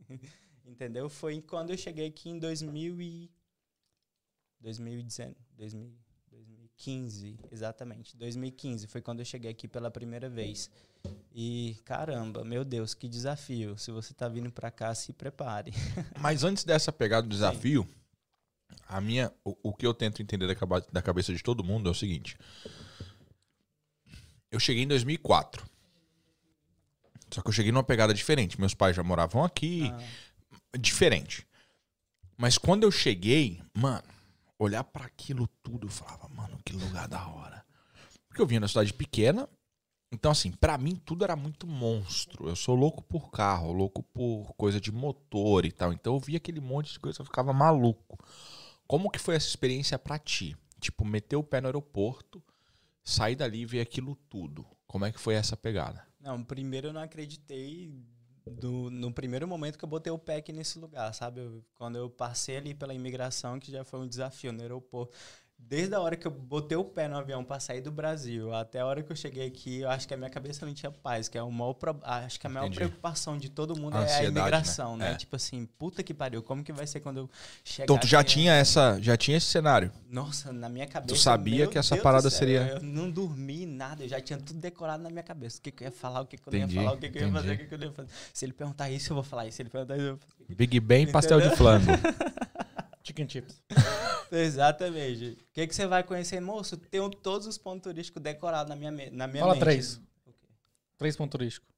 Entendeu? 0.65 1.11
Foi 1.11 1.39
quando 1.43 1.69
eu 1.69 1.77
cheguei 1.77 2.07
aqui 2.07 2.31
em 2.31 2.39
2000 2.39 2.99
e 3.03 3.31
2019, 4.61 5.37
2000 5.53 6.08
2015, 6.79 7.37
exatamente. 7.51 8.17
2015 8.17 8.87
foi 8.87 9.03
quando 9.03 9.19
eu 9.19 9.25
cheguei 9.25 9.51
aqui 9.51 9.67
pela 9.67 9.91
primeira 9.91 10.29
vez. 10.29 10.71
E 11.35 11.77
caramba, 11.85 12.45
meu 12.45 12.65
Deus, 12.65 12.95
que 12.95 13.09
desafio. 13.09 13.77
Se 13.77 13.91
você 13.91 14.15
tá 14.15 14.29
vindo 14.29 14.51
pra 14.51 14.71
cá, 14.71 14.95
se 14.95 15.13
prepare. 15.13 15.73
Mas 16.21 16.45
antes 16.45 16.63
dessa 16.65 16.93
pegada 16.93 17.23
do 17.27 17.31
desafio, 17.31 17.87
a 18.87 19.01
minha, 19.01 19.33
o, 19.45 19.57
o 19.65 19.75
que 19.75 19.87
eu 19.87 19.93
tento 19.93 20.23
entender 20.23 20.47
da 20.93 21.03
cabeça 21.03 21.35
de 21.35 21.43
todo 21.43 21.65
mundo 21.65 21.89
é 21.89 21.93
o 21.93 21.95
seguinte. 21.95 22.39
Eu 24.51 24.61
cheguei 24.61 24.85
em 24.85 24.89
2004. 24.89 25.69
Só 27.31 27.43
que 27.43 27.49
eu 27.49 27.53
cheguei 27.53 27.73
numa 27.73 27.85
pegada 27.85 28.15
diferente. 28.15 28.59
Meus 28.59 28.73
pais 28.73 28.97
já 28.97 29.03
moravam 29.03 29.45
aqui, 29.45 29.91
Ah, 29.93 30.79
diferente. 30.79 31.47
Mas 32.37 32.57
quando 32.57 32.85
eu 32.85 32.91
cheguei, 32.91 33.61
mano, 33.75 34.05
olhar 34.59 34.85
pra 34.85 35.07
aquilo 35.07 35.47
tudo, 35.63 35.87
eu 35.87 35.91
falava, 35.91 36.29
mano, 36.29 36.59
que 36.65 36.73
lugar 36.73 37.07
da 37.09 37.27
hora. 37.29 37.65
Porque 38.29 38.43
eu 38.43 38.47
vinha 38.47 38.61
da 38.61 38.69
cidade 38.69 38.93
pequena, 38.93 39.49
então 40.11 40.31
assim, 40.31 40.51
pra 40.51 40.79
mim 40.79 40.97
tudo 40.97 41.25
era 41.25 41.37
muito 41.37 41.67
monstro. 41.67 42.49
Eu 42.49 42.57
sou 42.57 42.75
louco 42.75 43.03
por 43.03 43.31
carro, 43.31 43.73
louco 43.73 44.03
por 44.03 44.53
coisa 44.55 44.81
de 44.81 44.91
motor 44.91 45.65
e 45.65 45.73
tal. 45.73 45.93
Então 45.93 46.15
eu 46.15 46.21
via 46.21 46.39
aquele 46.39 46.61
monte 46.61 46.93
de 46.93 47.01
coisa, 47.01 47.21
eu 47.21 47.27
ficava 47.27 47.53
maluco. 47.53 48.19
Como 48.87 49.11
que 49.11 49.19
foi 49.19 49.37
essa 49.37 49.47
experiência 49.47 49.99
pra 49.99 50.19
ti? 50.19 50.57
Tipo, 50.81 51.05
meter 51.05 51.37
o 51.37 51.45
pé 51.45 51.61
no 51.61 51.67
aeroporto, 51.67 52.43
sair 53.05 53.37
dali 53.37 53.61
e 53.61 53.67
ver 53.67 53.81
aquilo 53.81 54.17
tudo. 54.29 54.67
Como 54.87 55.05
é 55.05 55.13
que 55.13 55.21
foi 55.21 55.35
essa 55.35 55.57
pegada? 55.57 56.07
Não, 56.21 56.43
primeiro 56.43 56.89
eu 56.89 56.93
não 56.93 57.03
acreditei 57.03 57.93
do- 58.51 58.91
no 58.91 59.13
primeiro 59.13 59.47
momento 59.49 59.79
que 59.79 59.85
eu 59.85 59.89
botei 59.89 60.13
o 60.13 60.19
pé 60.19 60.37
aqui 60.37 60.53
nesse 60.53 60.79
lugar, 60.79 61.13
sabe? 61.15 61.41
Eu- 61.41 61.65
quando 61.75 61.97
eu 61.99 62.11
passei 62.11 62.57
ali 62.57 62.75
pela 62.75 62.95
imigração, 62.95 63.59
que 63.61 63.71
já 63.73 63.85
foi 63.85 64.01
um 64.01 64.09
desafio 64.09 64.53
no 64.53 64.61
aeroporto. 64.63 65.17
Desde 65.61 65.95
a 65.95 66.01
hora 66.01 66.17
que 66.17 66.27
eu 66.27 66.31
botei 66.31 66.79
o 66.79 66.85
pé 66.85 67.09
no 67.09 67.17
avião 67.19 67.45
para 67.45 67.61
sair 67.61 67.83
do 67.83 67.91
Brasil 67.91 68.55
até 68.55 68.81
a 68.81 68.87
hora 68.87 69.03
que 69.03 69.13
eu 69.13 69.17
cheguei 69.17 69.47
aqui, 69.47 69.81
eu 69.81 69.91
acho 69.91 70.09
que 70.09 70.15
a 70.15 70.17
minha 70.17 70.31
cabeça 70.31 70.65
não 70.65 70.73
tinha 70.73 70.91
paz, 70.91 71.29
que 71.29 71.37
é 71.37 71.43
o 71.43 71.51
maior 71.51 71.75
pro- 71.75 71.99
acho 72.05 72.41
que 72.41 72.47
a 72.47 72.51
maior 72.51 72.67
Entendi. 72.67 72.77
preocupação 72.79 73.37
de 73.37 73.51
todo 73.51 73.79
mundo 73.79 73.97
A 73.99 74.03
é 74.05 74.19
a 74.19 74.23
né? 74.23 74.41
imigração, 74.41 74.97
né? 74.97 75.13
É. 75.13 75.15
Tipo 75.17 75.37
assim, 75.37 75.67
puta 75.77 76.03
que 76.03 76.15
pariu, 76.15 76.43
como 76.43 76.65
que 76.65 76.73
vai 76.73 76.87
ser 76.87 77.01
quando 77.01 77.19
eu 77.19 77.31
chegar 77.63 77.85
Então 77.85 77.99
tu 77.99 78.07
já 78.07 78.21
aqui? 78.21 78.31
tinha 78.35 78.55
essa, 78.55 78.99
já 79.03 79.15
tinha 79.17 79.37
esse 79.37 79.47
cenário. 79.47 79.93
Nossa, 80.09 80.53
na 80.55 80.71
minha 80.71 80.87
cabeça. 80.87 81.21
sabia 81.21 81.59
meu 81.65 81.71
que 81.71 81.77
essa 81.77 81.97
Deus 81.97 82.03
parada 82.03 82.31
céu, 82.31 82.39
seria- 82.39 82.67
Eu 82.69 82.83
não 82.83 83.11
dormi 83.11 83.67
nada, 83.67 84.05
eu 84.05 84.09
já 84.09 84.21
tinha 84.23 84.39
tudo 84.39 84.59
decorado 84.61 85.03
na 85.03 85.11
minha 85.11 85.23
cabeça. 85.25 85.59
O 85.59 85.61
que, 85.63 85.71
que 85.71 85.85
eu 85.85 85.89
ia 85.89 85.93
falar, 85.93 86.23
o 86.23 86.27
que, 86.27 86.39
que 86.39 86.49
eu 86.49 86.53
não 86.53 86.59
Entendi, 86.61 86.77
ia 86.77 86.83
falar, 86.85 86.95
o 86.97 86.99
que, 86.99 87.11
que 87.11 87.19
eu 87.19 87.27
ia 87.27 87.33
fazer, 87.33 87.53
o 87.53 87.59
que, 87.59 87.65
que 87.67 87.75
eu 87.75 87.79
não 87.79 87.87
ia 87.89 87.93
fazer. 87.93 88.09
Se 88.33 88.45
ele 88.47 88.53
perguntar 88.55 88.91
isso, 88.91 89.11
eu 89.13 89.15
vou 89.17 89.25
falar 89.25 89.47
isso. 89.47 89.57
Se 89.57 89.63
ele 89.63 89.69
perguntar 89.71 89.97
isso, 89.97 90.07
eu 90.07 90.17
vou 90.17 90.21
fazer. 90.39 90.55
Big 90.55 90.81
Ben 90.81 91.03
e 91.03 91.07
pastel 91.13 91.41
de 91.43 91.55
flango. 91.57 91.91
Chicken 93.05 93.29
chips. 93.29 93.63
Exatamente. 94.33 95.31
O 95.31 95.53
que, 95.53 95.67
que 95.67 95.75
você 95.75 95.87
vai 95.87 96.03
conhecer, 96.03 96.41
moço? 96.41 96.77
Tenho 96.77 97.09
todos 97.11 97.47
os 97.47 97.59
pontos 97.59 97.83
turísticos 97.83 98.23
decorados 98.23 98.69
na 98.69 98.77
minha, 98.77 99.11
na 99.11 99.27
minha 99.27 99.41
Fala 99.41 99.55
mente. 99.55 99.61
três. 99.61 99.97
O 100.27 100.33
quê? 100.33 100.49
Três 100.97 101.17
pontos 101.17 101.33
turísticos. 101.33 101.69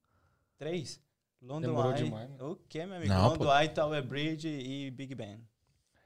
Três? 0.59 1.01
London 1.43 1.69
Demorou 1.69 1.93
Eye. 1.93 2.05
demais, 2.05 2.29
né? 2.29 2.37
O 2.41 2.57
que, 2.69 2.85
meu 2.85 2.97
amigo? 2.97 3.13
Não, 3.13 3.29
London 3.29 3.45
pô. 3.47 3.59
Eye, 3.59 3.69
Tower 3.71 4.03
Bridge 4.03 4.49
e 4.49 4.91
Big 4.91 5.15
Ben. 5.15 5.41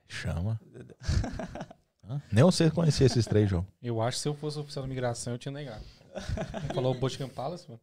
Chama. 0.06 0.60
Nem 2.30 2.44
você 2.44 2.70
conhecia 2.70 3.06
esses 3.06 3.26
três, 3.26 3.48
João. 3.48 3.66
Eu 3.82 4.00
acho 4.00 4.18
que 4.18 4.22
se 4.22 4.28
eu 4.28 4.34
fosse 4.34 4.58
oficial 4.58 4.84
da 4.84 4.88
migração, 4.88 5.32
eu 5.32 5.38
tinha 5.38 5.50
negado. 5.52 5.84
Falou 6.74 6.94
o 6.94 6.98
Buckingham 6.98 7.28
Palace, 7.28 7.66
mano? 7.68 7.80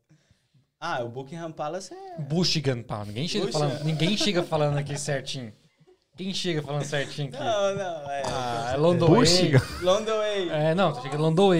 Ah, 0.79 1.03
o 1.03 1.09
Buckingham 1.09 1.51
Palace 1.51 1.93
é... 1.93 2.21
Buckingham 2.21 2.81
Palace. 2.83 3.09
Ninguém 3.09 3.27
chega, 3.27 3.51
falando, 3.51 3.83
ninguém 3.83 4.17
chega 4.17 4.43
falando 4.43 4.77
aqui 4.77 4.97
certinho. 4.97 5.53
Quem 6.21 6.33
chega 6.35 6.61
falando 6.61 6.83
certinho 6.83 7.29
aqui? 7.29 7.39
Não, 7.39 7.75
não, 7.75 8.11
é... 8.11 8.23
Ah, 8.27 8.71
é 8.75 8.77
London 8.77 9.07
Buckingham. 9.07 9.61
London 9.81 10.21
Eye. 10.21 10.49
É, 10.49 10.75
não, 10.75 10.93
tu 10.93 11.01
chega. 11.01 11.17
London... 11.17 11.51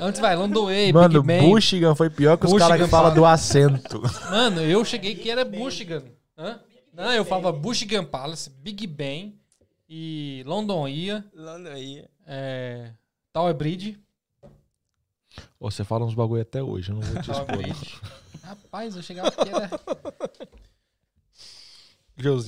Antes 0.00 0.20
vai, 0.20 0.36
Londonway, 0.36 0.92
Mano, 0.92 1.20
Big 1.22 1.26
Ben. 1.26 1.50
Bushigan 1.50 1.96
foi 1.96 2.08
pior 2.08 2.38
que 2.38 2.46
os 2.46 2.52
Bushigan 2.52 2.68
caras 2.68 2.84
que 2.84 2.88
falam 2.88 3.10
fala. 3.10 3.14
do 3.16 3.26
acento. 3.26 4.00
Mano, 4.30 4.60
eu 4.60 4.84
cheguei 4.84 5.16
que 5.16 5.28
era 5.28 5.44
Buckingham. 5.44 6.04
Hã? 6.38 6.60
Não, 6.92 7.12
eu 7.12 7.24
falava 7.24 7.50
Buckingham 7.50 8.04
Palace, 8.04 8.48
Big 8.48 8.86
Ben 8.86 9.36
e 9.88 10.44
London 10.46 10.86
Ia, 10.86 11.24
London 11.34 11.72
Eye. 11.72 12.04
é, 12.28 12.92
Tower 13.32 13.54
Bridge. 13.54 13.98
Ô, 15.58 15.68
Você 15.68 15.82
fala 15.82 16.04
uns 16.04 16.14
bagulho 16.14 16.42
até 16.42 16.62
hoje, 16.62 16.92
eu 16.92 16.94
não 16.94 17.02
vou 17.02 17.20
te 17.20 17.30
expor. 17.32 17.98
Rapaz, 18.44 18.94
eu 18.94 19.02
chegava 19.02 19.28
aqui 19.28 19.48
era... 19.48 19.68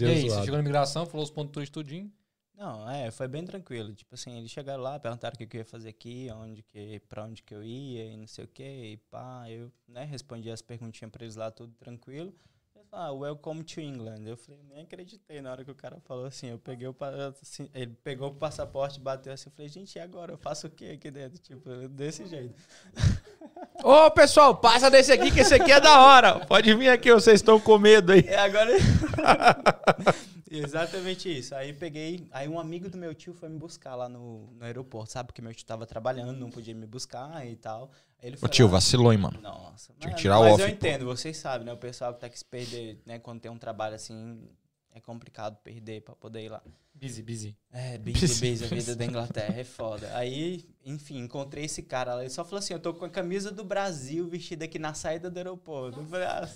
E 0.08 0.10
aí, 0.10 0.30
você 0.30 0.40
chegou 0.40 0.56
na 0.56 0.60
imigração, 0.60 1.06
falou 1.06 1.24
os 1.24 1.30
pontos 1.30 1.52
turísticos 1.52 1.82
tudinho. 1.82 2.12
Não, 2.54 2.90
é, 2.90 3.10
foi 3.10 3.26
bem 3.26 3.44
tranquilo. 3.44 3.94
Tipo 3.94 4.14
assim, 4.14 4.36
eles 4.36 4.50
chegaram 4.50 4.82
lá, 4.82 4.98
perguntaram 5.00 5.34
o 5.34 5.38
que, 5.38 5.46
que 5.46 5.56
eu 5.56 5.60
ia 5.60 5.64
fazer 5.64 5.88
aqui, 5.88 6.28
onde 6.34 6.62
que, 6.62 7.00
pra 7.08 7.24
onde 7.24 7.42
que 7.42 7.54
eu 7.54 7.62
ia 7.64 8.04
e 8.04 8.16
não 8.16 8.26
sei 8.26 8.44
o 8.44 8.48
que, 8.48 8.62
e 8.62 8.96
pá, 9.10 9.48
eu, 9.48 9.72
né, 9.88 10.04
respondi 10.04 10.50
as 10.50 10.60
perguntinhas 10.60 11.10
pra 11.10 11.24
eles 11.24 11.36
lá, 11.36 11.50
tudo 11.50 11.72
tranquilo. 11.74 12.34
Ah, 12.92 13.12
welcome 13.12 13.62
to 13.62 13.80
England. 13.80 14.26
Eu 14.26 14.36
falei, 14.36 14.60
nem 14.68 14.82
acreditei 14.82 15.40
na 15.40 15.52
hora 15.52 15.64
que 15.64 15.70
o 15.70 15.74
cara 15.76 16.00
falou 16.00 16.26
assim, 16.26 16.48
eu 16.48 16.58
peguei 16.58 16.88
o, 16.88 16.96
assim, 17.40 17.70
ele 17.72 17.96
pegou 18.02 18.30
o 18.30 18.34
passaporte, 18.34 18.98
bateu 18.98 19.32
assim, 19.32 19.48
eu 19.48 19.52
falei, 19.52 19.68
gente, 19.68 19.94
e 19.94 20.00
agora? 20.00 20.32
Eu 20.32 20.38
faço 20.38 20.66
o 20.66 20.70
que 20.70 20.90
aqui 20.90 21.08
dentro? 21.08 21.38
Tipo, 21.38 21.88
desse 21.88 22.26
jeito. 22.26 22.52
Ô, 23.84 24.10
pessoal, 24.10 24.56
passa 24.56 24.90
desse 24.90 25.12
aqui 25.12 25.30
que 25.30 25.38
esse 25.38 25.54
aqui 25.54 25.70
é 25.70 25.80
da 25.80 26.00
hora. 26.00 26.44
Pode 26.46 26.74
vir 26.74 26.88
aqui, 26.88 27.12
vocês 27.12 27.36
estão 27.36 27.60
com 27.60 27.78
medo 27.78 28.10
aí. 28.10 28.24
É, 28.26 28.38
agora. 28.38 28.72
Exatamente 30.50 31.38
isso. 31.38 31.54
Aí 31.54 31.72
peguei. 31.72 32.26
Aí 32.32 32.48
um 32.48 32.58
amigo 32.58 32.90
do 32.90 32.98
meu 32.98 33.14
tio 33.14 33.32
foi 33.32 33.48
me 33.48 33.56
buscar 33.56 33.94
lá 33.94 34.08
no, 34.08 34.52
no 34.52 34.64
aeroporto, 34.64 35.12
sabe? 35.12 35.28
Porque 35.28 35.40
meu 35.40 35.54
tio 35.54 35.64
tava 35.64 35.86
trabalhando, 35.86 36.36
não 36.36 36.50
podia 36.50 36.74
me 36.74 36.86
buscar 36.86 37.46
e 37.46 37.54
tal. 37.54 37.92
Ele 38.22 38.36
Ô, 38.36 38.40
foi 38.40 38.48
tio, 38.48 38.66
lá- 38.66 38.72
vacilou, 38.72 39.12
hein, 39.12 39.18
mano. 39.18 39.40
Nossa, 39.40 39.92
Tinha 39.98 40.08
que 40.08 40.12
mas- 40.14 40.20
tirar 40.20 40.38
o 40.38 40.42
mas 40.44 40.52
off, 40.54 40.62
eu 40.62 40.68
pô. 40.68 40.74
entendo, 40.74 41.04
vocês 41.06 41.36
sabem, 41.36 41.66
né? 41.66 41.72
O 41.72 41.76
pessoal 41.76 42.12
que 42.14 42.20
tá 42.20 42.28
que 42.28 42.38
se 42.38 42.44
perder, 42.44 43.00
né? 43.06 43.18
Quando 43.18 43.40
tem 43.40 43.50
um 43.50 43.58
trabalho 43.58 43.94
assim, 43.94 44.42
é 44.94 45.00
complicado 45.00 45.56
perder 45.62 46.02
pra 46.02 46.14
poder 46.14 46.44
ir 46.44 46.48
lá. 46.50 46.62
Busy, 46.94 47.22
busy. 47.22 47.56
É, 47.72 47.96
busy, 47.96 48.26
busy, 48.26 48.64
a 48.64 48.68
vida 48.68 48.94
da 48.94 49.06
Inglaterra 49.06 49.54
é 49.58 49.64
foda. 49.64 50.10
Aí, 50.14 50.66
enfim, 50.84 51.18
encontrei 51.20 51.64
esse 51.64 51.82
cara 51.82 52.14
lá. 52.16 52.20
Ele 52.20 52.28
só 52.28 52.44
falou 52.44 52.58
assim: 52.58 52.74
eu 52.74 52.78
tô 52.80 52.92
com 52.92 53.06
a 53.06 53.08
camisa 53.08 53.50
do 53.50 53.64
Brasil 53.64 54.28
vestida 54.28 54.66
aqui 54.66 54.78
na 54.78 54.92
saída 54.92 55.30
do 55.30 55.36
aeroporto. 55.38 56.00
Eu 56.00 56.06
falei, 56.06 56.26
ah, 56.26 56.46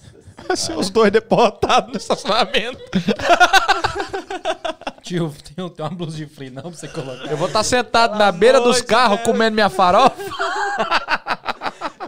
Seus 0.54 0.90
dois 0.90 1.10
deportados 1.10 1.90
no 1.92 1.96
estacionamento. 1.96 2.78
Tio, 5.02 5.32
tem, 5.54 5.68
tem 5.70 5.84
uma 5.84 5.90
blusa 5.90 6.16
de 6.16 6.26
frio 6.26 6.50
não 6.52 6.62
pra 6.62 6.70
você 6.72 6.88
colocar. 6.88 7.30
Eu 7.30 7.36
vou 7.36 7.46
estar 7.46 7.62
sentado 7.62 8.18
na 8.18 8.30
beira 8.32 8.60
dos 8.60 8.80
carros 8.82 9.20
comendo 9.22 9.54
minha 9.54 9.70
farofa. 9.70 10.16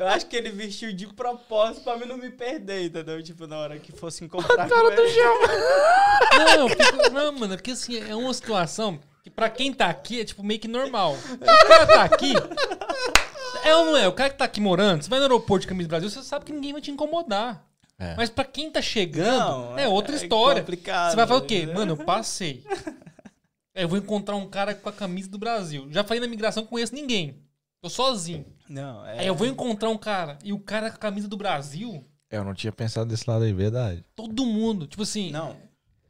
Eu 0.06 0.12
acho 0.12 0.26
que 0.26 0.36
ele 0.36 0.50
vestiu 0.50 0.92
de 0.92 1.06
propósito 1.08 1.82
pra 1.82 1.96
mim 1.96 2.06
não 2.06 2.16
me 2.16 2.30
perder, 2.30 2.84
entendeu? 2.86 3.20
Tipo, 3.22 3.46
na 3.46 3.58
hora 3.58 3.78
que 3.78 3.90
fosse 3.92 4.24
encontrar 4.24 4.68
com 4.68 4.74
ele. 4.92 5.12
Não, 6.38 6.68
eu 6.68 6.68
fico- 6.68 7.10
não, 7.12 7.32
mano, 7.32 7.54
é 7.54 7.56
porque 7.56 7.70
assim, 7.72 7.98
é 7.98 8.14
uma 8.14 8.32
situação 8.34 9.00
que 9.22 9.30
pra 9.30 9.48
quem 9.50 9.72
tá 9.72 9.86
aqui 9.86 10.20
é 10.20 10.24
tipo 10.24 10.42
meio 10.44 10.60
que 10.60 10.68
normal. 10.68 11.16
O 11.32 11.38
cara 11.66 11.86
tá 11.86 12.02
aqui. 12.04 12.32
É 13.64 13.74
ou 13.74 13.86
não 13.86 13.96
é? 13.96 14.06
O 14.06 14.12
cara 14.12 14.30
que 14.30 14.36
tá 14.38 14.44
aqui 14.44 14.60
morando, 14.60 15.02
você 15.02 15.10
vai 15.10 15.18
no 15.18 15.24
aeroporto 15.24 15.62
de 15.62 15.66
Camisa 15.68 15.88
do 15.88 15.90
Brasil, 15.90 16.08
você 16.10 16.22
sabe 16.22 16.44
que 16.44 16.52
ninguém 16.52 16.72
vai 16.72 16.80
te 16.80 16.90
incomodar. 16.90 17.64
É. 17.98 18.14
Mas 18.16 18.28
pra 18.30 18.44
quem 18.44 18.70
tá 18.70 18.80
chegando, 18.82 19.38
Não, 19.72 19.78
é 19.78 19.88
outra 19.88 20.14
é 20.14 20.18
história. 20.22 20.60
complicado, 20.62 21.10
Você 21.10 21.16
vai 21.16 21.26
falar 21.26 21.40
o 21.40 21.44
quê? 21.46 21.66
né? 21.66 21.74
Mano, 21.74 21.92
eu 21.92 21.96
passei. 22.04 22.62
Eu 23.74 23.88
vou 23.88 23.98
encontrar 23.98 24.36
um 24.36 24.48
cara 24.48 24.74
com 24.74 24.88
a 24.88 24.92
camisa 24.92 25.28
do 25.30 25.38
Brasil. 25.38 25.88
Já 25.90 26.04
falei 26.04 26.20
na 26.20 26.26
migração, 26.28 26.62
não 26.62 26.68
conheço 26.70 26.94
ninguém. 26.94 27.42
Tô 27.80 27.88
sozinho. 27.90 28.44
Não, 28.68 29.06
é. 29.06 29.20
Aí 29.20 29.26
eu 29.26 29.34
vou 29.34 29.46
encontrar 29.46 29.88
um 29.90 29.98
cara 29.98 30.38
e 30.44 30.52
o 30.52 30.58
cara 30.58 30.90
com 30.90 30.96
a 30.96 30.98
camisa 30.98 31.28
do 31.28 31.36
Brasil, 31.36 32.04
Eu 32.30 32.42
não 32.44 32.54
tinha 32.54 32.72
pensado 32.72 33.08
desse 33.08 33.28
lado 33.28 33.44
aí, 33.44 33.52
verdade. 33.52 34.04
todo 34.14 34.44
mundo. 34.46 34.86
Tipo 34.86 35.02
assim, 35.02 35.30
Não, 35.30 35.56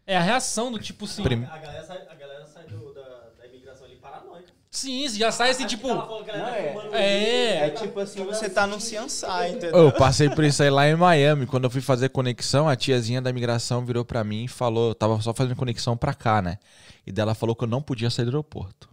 é 0.07 0.16
a 0.16 0.21
reação 0.23 0.73
do 0.73 0.79
tipo 0.79 1.05
assim. 1.05 1.23
Prim- 1.23 1.45
A 1.45 1.59
galera 1.59 1.85
sai, 1.85 1.99
a 2.09 2.14
galera 2.14 2.47
sai 2.47 2.64
do- 2.66 2.95
da, 2.95 3.03
da 3.38 3.47
imigração 3.47 3.85
ali 3.87 3.97
paranoica. 3.97 4.53
Sim, 4.71 5.09
você 5.09 5.19
já 5.19 5.33
sai 5.33 5.51
assim, 5.51 5.66
tipo. 5.66 5.88
Não, 5.88 6.07
tá 6.25 6.33
é- 6.38 6.75
é, 6.92 7.66
é 7.66 7.71
tipo 7.71 7.99
assim, 8.01 8.25
você 8.25 8.49
tá 8.49 8.66
no 8.66 8.79
Ciansai, 8.81 9.51
entendeu? 9.53 9.75
Eu 9.79 9.92
passei 9.92 10.29
por 10.31 10.45
isso 10.45 10.62
aí 10.62 10.71
lá 10.71 10.87
em 10.88 10.97
Miami. 10.97 11.47
Quando 11.47 11.64
eu 11.64 11.71
fui 11.71 11.81
fazer 11.81 12.09
conexão, 12.11 12.69
a 12.69 12.77
tiazinha 12.77 13.21
da 13.23 13.31
imigração 13.31 13.85
virou 13.85 14.05
pra 14.05 14.23
mim 14.25 14.45
e 14.45 14.49
falou. 14.49 14.88
Eu 14.90 14.95
tava 14.95 15.21
só 15.23 15.33
fazendo 15.35 15.57
conexão 15.57 15.97
pra 15.97 16.12
cá, 16.14 16.40
né? 16.42 16.59
E 17.07 17.12
dela 17.12 17.35
falou 17.35 17.55
que 17.57 17.64
eu 17.64 17.69
não 17.69 17.81
podia 17.83 18.11
sair 18.11 18.25
do 18.25 18.31
aeroporto. 18.31 18.88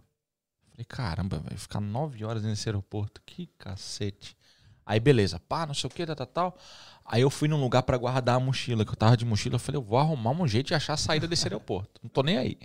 Falei, 0.74 0.84
caramba, 0.86 1.38
vai 1.38 1.56
ficar 1.56 1.80
nove 1.80 2.24
horas 2.24 2.42
nesse 2.42 2.68
aeroporto. 2.68 3.22
Que 3.24 3.46
cacete. 3.56 4.36
Aí, 4.84 4.98
beleza, 4.98 5.40
pá, 5.48 5.64
não 5.64 5.72
sei 5.72 5.86
o 5.86 5.90
que, 5.90 6.04
tal, 6.04 6.16
tal, 6.16 6.26
tal. 6.26 6.58
Aí 7.06 7.22
eu 7.22 7.30
fui 7.30 7.46
num 7.48 7.60
lugar 7.60 7.82
pra 7.84 7.96
guardar 7.96 8.36
a 8.36 8.40
mochila, 8.40 8.84
que 8.84 8.90
eu 8.90 8.96
tava 8.96 9.16
de 9.16 9.24
mochila. 9.24 9.54
Eu 9.54 9.60
falei, 9.60 9.78
eu 9.78 9.84
vou 9.84 9.98
arrumar 9.98 10.32
um 10.32 10.48
jeito 10.48 10.66
de 10.68 10.74
achar 10.74 10.94
a 10.94 10.96
saída 10.96 11.28
desse 11.28 11.46
aeroporto. 11.46 12.00
Não 12.02 12.10
tô 12.10 12.22
nem 12.22 12.36
aí. 12.36 12.58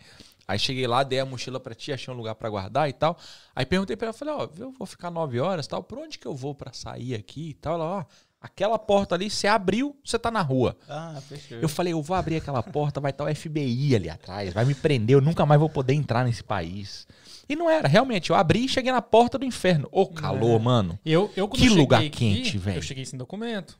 Aí 0.47 0.57
cheguei 0.57 0.87
lá, 0.87 1.03
dei 1.03 1.19
a 1.19 1.25
mochila 1.25 1.59
pra 1.59 1.75
ti, 1.75 1.93
achei 1.93 2.11
um 2.11 2.17
lugar 2.17 2.33
pra 2.33 2.49
guardar 2.49 2.89
e 2.89 2.93
tal. 2.93 3.15
Aí 3.55 3.67
perguntei 3.67 3.95
pra 3.95 4.07
ela, 4.07 4.13
falei, 4.13 4.33
ó, 4.33 4.49
eu 4.57 4.71
vou 4.71 4.87
ficar 4.87 5.11
nove 5.11 5.39
horas 5.39 5.67
e 5.67 5.69
tal, 5.69 5.83
por 5.83 5.99
onde 5.99 6.17
que 6.17 6.25
eu 6.25 6.35
vou 6.35 6.55
pra 6.55 6.73
sair 6.73 7.13
aqui 7.13 7.49
e 7.49 7.53
tal? 7.53 7.75
Ela, 7.75 7.85
ó, 7.85 8.05
aquela 8.41 8.79
porta 8.79 9.13
ali, 9.13 9.29
você 9.29 9.45
abriu, 9.45 9.95
você 10.03 10.17
tá 10.17 10.31
na 10.31 10.41
rua. 10.41 10.75
Ah, 10.89 11.21
fechou. 11.21 11.59
Eu 11.59 11.69
falei, 11.69 11.93
eu 11.93 12.01
vou 12.01 12.17
abrir 12.17 12.37
aquela 12.37 12.63
porta, 12.63 12.99
vai 12.99 13.11
estar 13.11 13.25
o 13.25 13.35
FBI 13.35 13.95
ali 13.95 14.09
atrás, 14.09 14.51
vai 14.51 14.65
me 14.65 14.73
prender, 14.73 15.15
eu 15.15 15.21
nunca 15.21 15.45
mais 15.45 15.59
vou 15.59 15.69
poder 15.69 15.93
entrar 15.93 16.25
nesse 16.25 16.43
país. 16.43 17.07
E 17.49 17.55
não 17.55 17.67
era, 17.69 17.87
realmente, 17.87 18.29
eu 18.29 18.35
abri 18.35 18.63
e 18.65 18.69
cheguei 18.69 18.91
na 18.91 19.01
porta 19.01 19.37
do 19.39 19.43
inferno. 19.43 19.89
Ô 19.91 20.05
calor, 20.07 20.59
mano. 20.59 20.99
Eu, 21.03 21.31
eu 21.35 21.47
Que 21.47 21.65
eu 21.65 21.73
lugar 21.73 21.99
aqui, 21.99 22.09
quente, 22.11 22.57
velho. 22.59 22.77
Eu 22.77 22.81
cheguei 22.83 23.03
sem 23.05 23.17
documento. 23.17 23.75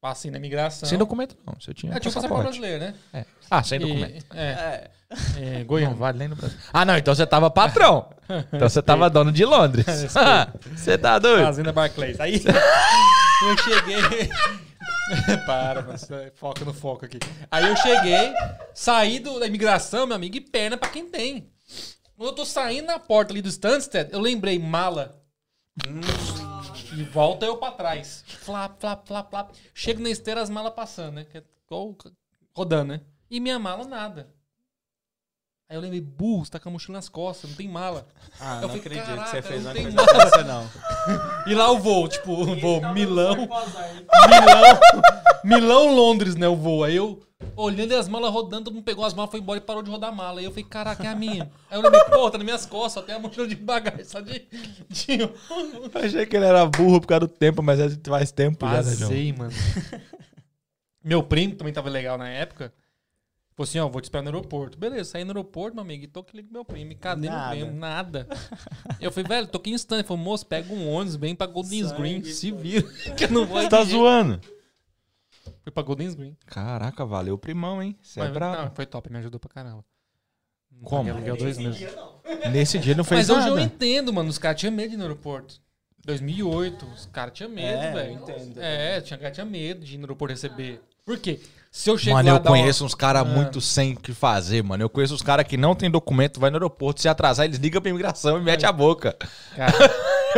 Passei 0.00 0.30
na 0.30 0.38
imigração. 0.38 0.88
Sem 0.88 0.96
documento 0.98 1.36
não, 1.46 1.54
você 1.60 1.72
tinha 1.74 1.92
É, 1.92 1.98
tinha 1.98 2.12
passaporte 2.12 2.42
brasileiro, 2.44 2.78
né? 3.12 3.24
Ah, 3.50 3.62
sem 3.64 3.78
E- 3.78 3.82
documento. 3.82 4.26
É, 4.34 4.42
É. 4.44 4.90
é, 5.36 5.58
Não 5.58 5.64
Goiânia. 5.66 5.96
vale 5.96 6.18
nem 6.18 6.28
no 6.28 6.36
Brasil. 6.36 6.56
Ah, 6.72 6.84
não, 6.84 6.96
então 6.96 7.14
você 7.14 7.26
tava 7.26 7.50
patrão. 7.50 8.08
Então 8.52 8.68
você 8.68 8.80
tava 8.82 9.08
dono 9.10 9.32
de 9.32 9.44
Londres. 9.44 9.86
Você 10.76 10.98
tá 10.98 11.18
doido? 11.18 11.44
Fazenda 11.46 11.72
Barclays. 11.72 12.20
Aí 12.20 12.34
eu 12.44 13.58
cheguei. 13.58 14.28
Para, 15.46 15.82
mas 15.82 16.08
é, 16.10 16.30
foca 16.36 16.64
no 16.64 16.74
foco 16.74 17.04
aqui. 17.06 17.18
Aí 17.50 17.66
eu 17.66 17.74
cheguei, 17.76 18.32
saí 18.74 19.18
do- 19.18 19.40
da 19.40 19.46
imigração, 19.46 20.06
meu 20.06 20.14
amigo, 20.16 20.36
e 20.36 20.40
perna 20.40 20.76
pra 20.76 20.90
quem 20.90 21.08
tem. 21.08 21.48
Quando 22.18 22.30
eu 22.30 22.34
tô 22.34 22.44
saindo 22.44 22.86
na 22.86 22.98
porta 22.98 23.32
ali 23.32 23.40
do 23.40 23.48
Stansted, 23.48 24.08
eu 24.10 24.18
lembrei 24.20 24.58
mala. 24.58 25.22
E 26.92 27.02
volta 27.04 27.46
eu 27.46 27.56
pra 27.58 27.70
trás. 27.70 28.24
Flap, 28.26 28.80
flap, 28.80 29.06
flap, 29.06 29.30
flap. 29.30 29.50
Chego 29.72 30.02
na 30.02 30.10
esteira, 30.10 30.42
as 30.42 30.50
malas 30.50 30.74
passando, 30.74 31.14
né? 31.14 31.24
Que 31.30 31.38
é 31.38 31.42
igual 31.64 31.94
rodando, 32.52 32.94
né? 32.94 33.00
E 33.30 33.38
minha 33.38 33.56
mala, 33.56 33.84
nada. 33.84 34.28
Aí 35.70 35.76
eu 35.76 35.80
lembrei, 35.80 36.00
burro, 36.00 36.44
você 36.44 36.50
tá 36.50 36.58
com 36.58 36.70
a 36.70 36.72
mochila 36.72 36.98
nas 36.98 37.08
costas, 37.08 37.50
não 37.50 37.56
tem 37.56 37.68
mala. 37.68 38.08
Ah, 38.40 38.56
Eu 38.56 38.60
não 38.62 38.68
falei, 38.68 38.80
acredito 38.80 39.04
que 39.04 39.10
"Caraca, 39.10 39.30
você 39.30 39.42
fez 39.42 39.62
não 39.64 39.70
uma 39.70 39.82
coisa 39.82 39.96
nada." 39.96 40.24
dessa, 40.24 40.44
não. 40.44 40.70
E 41.46 41.54
lá 41.54 41.70
o 41.70 41.78
voo, 41.78 42.08
tipo, 42.08 42.34
voo 42.56 42.78
Esse 42.78 42.92
Milão? 42.94 43.36
Milão, 43.36 43.48
Milão, 45.44 45.94
Londres, 45.94 46.34
né, 46.34 46.48
o 46.48 46.56
voo. 46.56 46.82
Aí 46.82 46.96
eu, 46.96 47.22
olhando 47.56 47.92
e 47.92 47.94
as 47.94 48.08
malas 48.08 48.32
rodando, 48.32 48.64
todo 48.64 48.74
mundo 48.74 48.84
pegou 48.84 49.04
as 49.04 49.14
malas, 49.14 49.30
foi 49.30 49.40
embora 49.40 49.58
e 49.58 49.62
parou 49.62 49.82
de 49.82 49.90
rodar 49.90 50.10
a 50.10 50.14
mala. 50.14 50.40
Aí 50.40 50.44
eu 50.44 50.50
falei, 50.50 50.64
caraca, 50.64 51.04
é 51.04 51.08
a 51.08 51.14
minha. 51.14 51.50
Aí 51.70 51.78
eu 51.78 51.82
lembrei, 51.82 52.02
pô, 52.04 52.30
tá 52.30 52.38
nas 52.38 52.44
minhas 52.44 52.66
costas, 52.66 53.04
tem 53.04 53.14
a 53.14 53.18
mochila 53.18 53.46
de 53.46 53.56
bagagem, 53.56 54.04
só 54.04 54.20
de... 54.20 54.46
de... 54.88 55.18
Achei 55.94 56.26
que 56.26 56.36
ele 56.36 56.46
era 56.46 56.66
burro 56.66 57.00
por 57.00 57.06
causa 57.06 57.26
do 57.26 57.28
tempo, 57.28 57.62
mas 57.62 57.80
é 57.80 57.88
faz 58.06 58.32
tempo 58.32 58.66
já, 58.66 58.82
né, 58.82 58.94
João? 58.94 59.10
Passei, 59.10 59.32
mano. 59.32 59.52
Meu 61.04 61.22
primo 61.22 61.54
também 61.54 61.72
tava 61.72 61.88
legal 61.88 62.18
na 62.18 62.28
época. 62.28 62.72
Falou 63.54 63.68
assim, 63.68 63.78
ó, 63.80 63.88
vou 63.88 64.00
te 64.00 64.04
esperar 64.04 64.22
no 64.22 64.28
aeroporto. 64.28 64.78
Beleza, 64.78 65.10
saí 65.10 65.24
no 65.24 65.30
aeroporto, 65.30 65.74
meu 65.74 65.82
amigo, 65.82 66.04
e 66.04 66.06
tô 66.06 66.20
aqui 66.20 66.44
com 66.44 66.52
meu 66.52 66.64
primo. 66.64 66.92
E 66.92 66.94
cadê 66.94 67.28
Nada. 67.28 67.56
meu 67.56 67.64
primo? 67.66 67.80
Nada. 67.80 68.28
Eu 69.00 69.10
falei, 69.10 69.28
velho, 69.28 69.46
tô 69.48 69.58
aqui 69.58 69.70
em 69.70 69.74
stand. 69.74 69.96
Ele 69.96 70.06
falou, 70.06 70.22
moço, 70.22 70.46
pega 70.46 70.72
um 70.72 70.88
ônibus, 70.88 71.16
vem 71.16 71.34
pra 71.34 71.48
Sangue, 71.48 71.92
Green, 71.96 72.22
se 72.22 72.52
vira. 72.52 72.86
Que 73.16 73.24
eu 73.24 73.30
não 73.30 73.44
vou 73.44 73.60
Você 73.60 73.68
tá 73.68 73.78
jeito. 73.78 73.98
zoando? 73.98 74.40
Fui 75.68 75.72
pra 75.72 75.82
Golden's 75.82 76.14
Green. 76.14 76.34
Caraca, 76.46 77.04
valeu 77.04 77.34
o 77.34 77.38
primão, 77.38 77.82
hein? 77.82 77.94
Você 78.00 78.20
é 78.20 78.24
Mas, 78.24 78.32
bravo. 78.32 78.62
não, 78.62 78.70
foi 78.70 78.86
top, 78.86 79.12
me 79.12 79.18
ajudou 79.18 79.38
pra 79.38 79.50
caramba. 79.50 79.84
Não 80.72 80.80
Como? 80.82 81.00
paguei 81.04 81.12
aluguel 81.12 81.36
dois 81.36 81.58
meses. 81.58 81.76
dia, 81.76 81.92
não. 81.94 82.18
Nesse 82.50 82.78
dia 82.78 82.92
ele 82.92 82.96
não 82.98 83.04
fez 83.04 83.28
Mas 83.28 83.36
hoje 83.36 83.48
nada. 83.50 83.60
eu 83.60 83.64
entendo, 83.66 84.10
mano. 84.10 84.30
Os 84.30 84.38
caras 84.38 84.58
tinham 84.58 84.72
medo 84.72 84.88
de 84.88 84.94
ir 84.94 84.96
no 84.96 85.02
aeroporto. 85.02 85.60
2008, 86.06 86.86
os 86.86 87.04
caras 87.06 87.34
tinham 87.34 87.50
medo, 87.50 87.82
É, 87.82 87.92
velho. 87.92 88.08
eu 88.08 88.14
entendo. 88.14 88.58
É, 88.62 89.00
tinha, 89.02 89.18
cara 89.18 89.30
tinha 89.30 89.44
medo 89.44 89.84
de 89.84 89.94
ir 89.96 89.98
no 89.98 90.04
aeroporto 90.04 90.32
receber. 90.32 90.80
Por 91.04 91.18
quê? 91.18 91.38
Se 91.70 91.90
eu 91.90 91.98
chego 91.98 92.16
Mano, 92.16 92.28
lá 92.30 92.34
eu 92.36 92.40
uma- 92.40 92.46
conheço 92.46 92.82
uns 92.86 92.94
caras 92.94 93.24
Mano. 93.24 93.34
muito 93.42 93.60
sem 93.60 93.92
o 93.92 94.00
que 94.00 94.14
fazer, 94.14 94.62
mano. 94.64 94.82
Eu 94.82 94.88
conheço 94.88 95.12
uns 95.12 95.20
caras 95.22 95.46
que 95.46 95.58
não 95.58 95.74
tem 95.74 95.90
documento, 95.90 96.40
vai 96.40 96.48
no 96.48 96.56
aeroporto, 96.56 97.02
se 97.02 97.08
atrasar, 97.10 97.44
eles 97.44 97.58
ligam 97.58 97.82
pra 97.82 97.90
imigração 97.90 98.38
e 98.38 98.42
metem 98.42 98.66
a 98.66 98.72
boca. 98.72 99.14
Cara, 99.54 99.72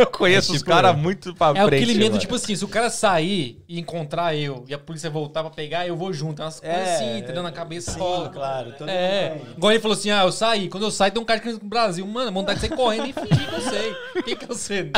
Eu 0.01 0.07
conheço 0.07 0.53
É 0.53 0.57
tipo 0.57 0.69
caras 0.69 0.91
eu. 0.91 0.97
muito 0.97 1.33
pra 1.35 1.49
é 1.51 1.65
frente. 1.67 1.83
aquele 1.83 1.93
medo, 1.97 2.09
mano. 2.11 2.19
tipo 2.19 2.35
assim, 2.35 2.55
se 2.55 2.65
o 2.65 2.67
cara 2.67 2.89
sair 2.89 3.61
e 3.67 3.79
encontrar 3.79 4.35
eu 4.35 4.65
e 4.67 4.73
a 4.73 4.77
polícia 4.77 5.09
voltar 5.09 5.41
pra 5.41 5.49
pegar, 5.51 5.87
eu 5.87 5.95
vou 5.95 6.11
junto. 6.13 6.41
É 6.41 6.45
umas 6.45 6.59
coisas 6.59 6.77
É, 6.77 6.95
assim, 6.95 7.17
entendeu? 7.19 7.43
Na 7.43 7.51
cabeça 7.51 7.91
Sim, 7.91 7.99
rola. 7.99 8.29
claro. 8.29 8.73
Todo 8.77 8.89
É, 8.89 9.37
igual 9.55 9.71
ele 9.71 9.79
falou 9.81 9.95
assim: 9.97 10.09
ah, 10.11 10.23
eu 10.23 10.31
saí. 10.31 10.67
Quando 10.69 10.83
eu 10.83 10.91
saio, 10.91 11.11
tem 11.11 11.21
um 11.21 11.25
cara 11.25 11.39
que 11.39 11.51
no 11.51 11.59
Brasil. 11.59 12.05
Mano, 12.07 12.31
vontade 12.31 12.59
de 12.59 12.67
sair 12.67 12.75
correndo 12.75 13.07
e 13.07 13.13
fingir 13.13 13.47
que 13.49 13.55
eu 13.55 13.61
sei. 13.61 13.91
O 14.15 14.23
que, 14.23 14.35
que 14.35 14.51
eu 14.51 14.55
sei? 14.55 14.91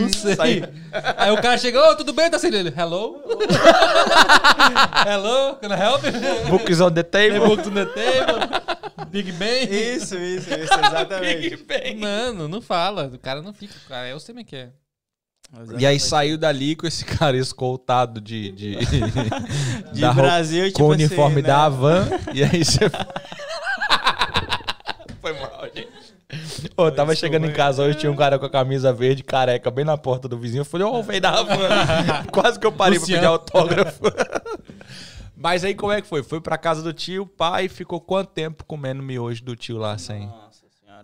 Não 0.00 0.08
sei. 0.08 0.64
Aí 1.16 1.30
o 1.30 1.40
cara 1.40 1.58
chega, 1.58 1.80
ô, 1.90 1.96
tudo 1.96 2.12
bem, 2.12 2.30
tá 2.30 2.38
sendo 2.38 2.56
ele? 2.56 2.72
Hello? 2.76 3.20
Hello? 5.06 5.56
Can 5.56 5.68
I 5.68 5.76
help? 5.78 6.02
you? 6.04 6.50
Books 6.50 6.80
on 6.80 6.92
the 6.92 7.02
table. 7.02 7.46
book 7.46 7.62
to 7.62 7.70
the 7.70 7.86
table. 7.86 8.48
Big 9.10 9.32
Ben. 9.32 9.64
Isso, 9.70 10.16
isso, 10.16 10.50
isso, 10.50 10.74
exatamente. 10.74 11.58
Mano, 11.98 12.46
não 12.48 12.60
fala. 12.60 13.10
O 13.12 13.18
cara 13.18 13.40
não 13.40 13.52
fica. 13.54 13.74
Cara, 13.88 14.08
eu 14.08 14.20
sei 14.20 14.34
como 14.34 14.40
é 14.40 14.44
que 14.44 14.56
é. 14.56 14.70
E 15.78 15.86
aí 15.86 15.98
saiu 15.98 16.36
dali 16.36 16.76
com 16.76 16.86
esse 16.86 17.04
cara 17.16 17.36
escoltado 17.36 18.20
de. 18.20 18.52
De, 18.52 18.76
De 19.92 20.00
da 20.02 20.08
roupa- 20.10 20.22
Brasil, 20.28 20.66
tipo 20.66 20.78
com 20.78 20.84
o 20.84 20.90
uniforme 20.92 21.36
assim, 21.40 21.46
da 21.46 21.56
né? 21.58 21.64
Havan. 21.64 22.08
E 22.34 22.44
aí 22.44 22.64
você. 22.64 22.80
Foi 25.20 25.32
mal, 25.32 25.64
gente. 25.74 25.88
Ô, 26.76 26.84
eu 26.86 26.92
tava 26.94 27.14
chegando 27.16 27.46
em 27.46 27.52
casa 27.52 27.82
hoje, 27.82 27.96
tinha 27.98 28.12
um 28.12 28.16
cara 28.16 28.38
com 28.38 28.44
a 28.46 28.50
camisa 28.50 28.92
verde, 28.92 29.22
careca, 29.22 29.70
bem 29.70 29.84
na 29.84 29.96
porta 29.96 30.28
do 30.28 30.38
vizinho. 30.38 30.60
Eu 30.60 30.64
falei, 30.66 30.86
ô, 30.86 31.02
velho 31.02 31.20
da 31.20 31.30
Havan. 31.30 31.68
Quase 32.30 32.58
que 32.60 32.66
eu 32.66 32.72
parei 32.72 32.98
pra 32.98 33.00
Luciano. 33.06 33.22
pedir 33.22 33.26
autógrafo. 33.26 34.02
Mas 35.34 35.64
aí 35.64 35.74
como 35.74 35.92
é 35.92 36.02
que 36.02 36.06
foi? 36.08 36.22
Foi 36.22 36.40
pra 36.40 36.58
casa 36.58 36.82
do 36.82 36.92
tio, 36.92 37.24
pai, 37.26 37.68
ficou 37.68 38.00
quanto 38.00 38.28
tempo 38.30 38.64
comendo 38.64 39.02
miojo 39.02 39.42
do 39.44 39.56
tio 39.56 39.78
lá 39.78 39.96
sem? 39.96 40.26
Nossa 40.26 40.47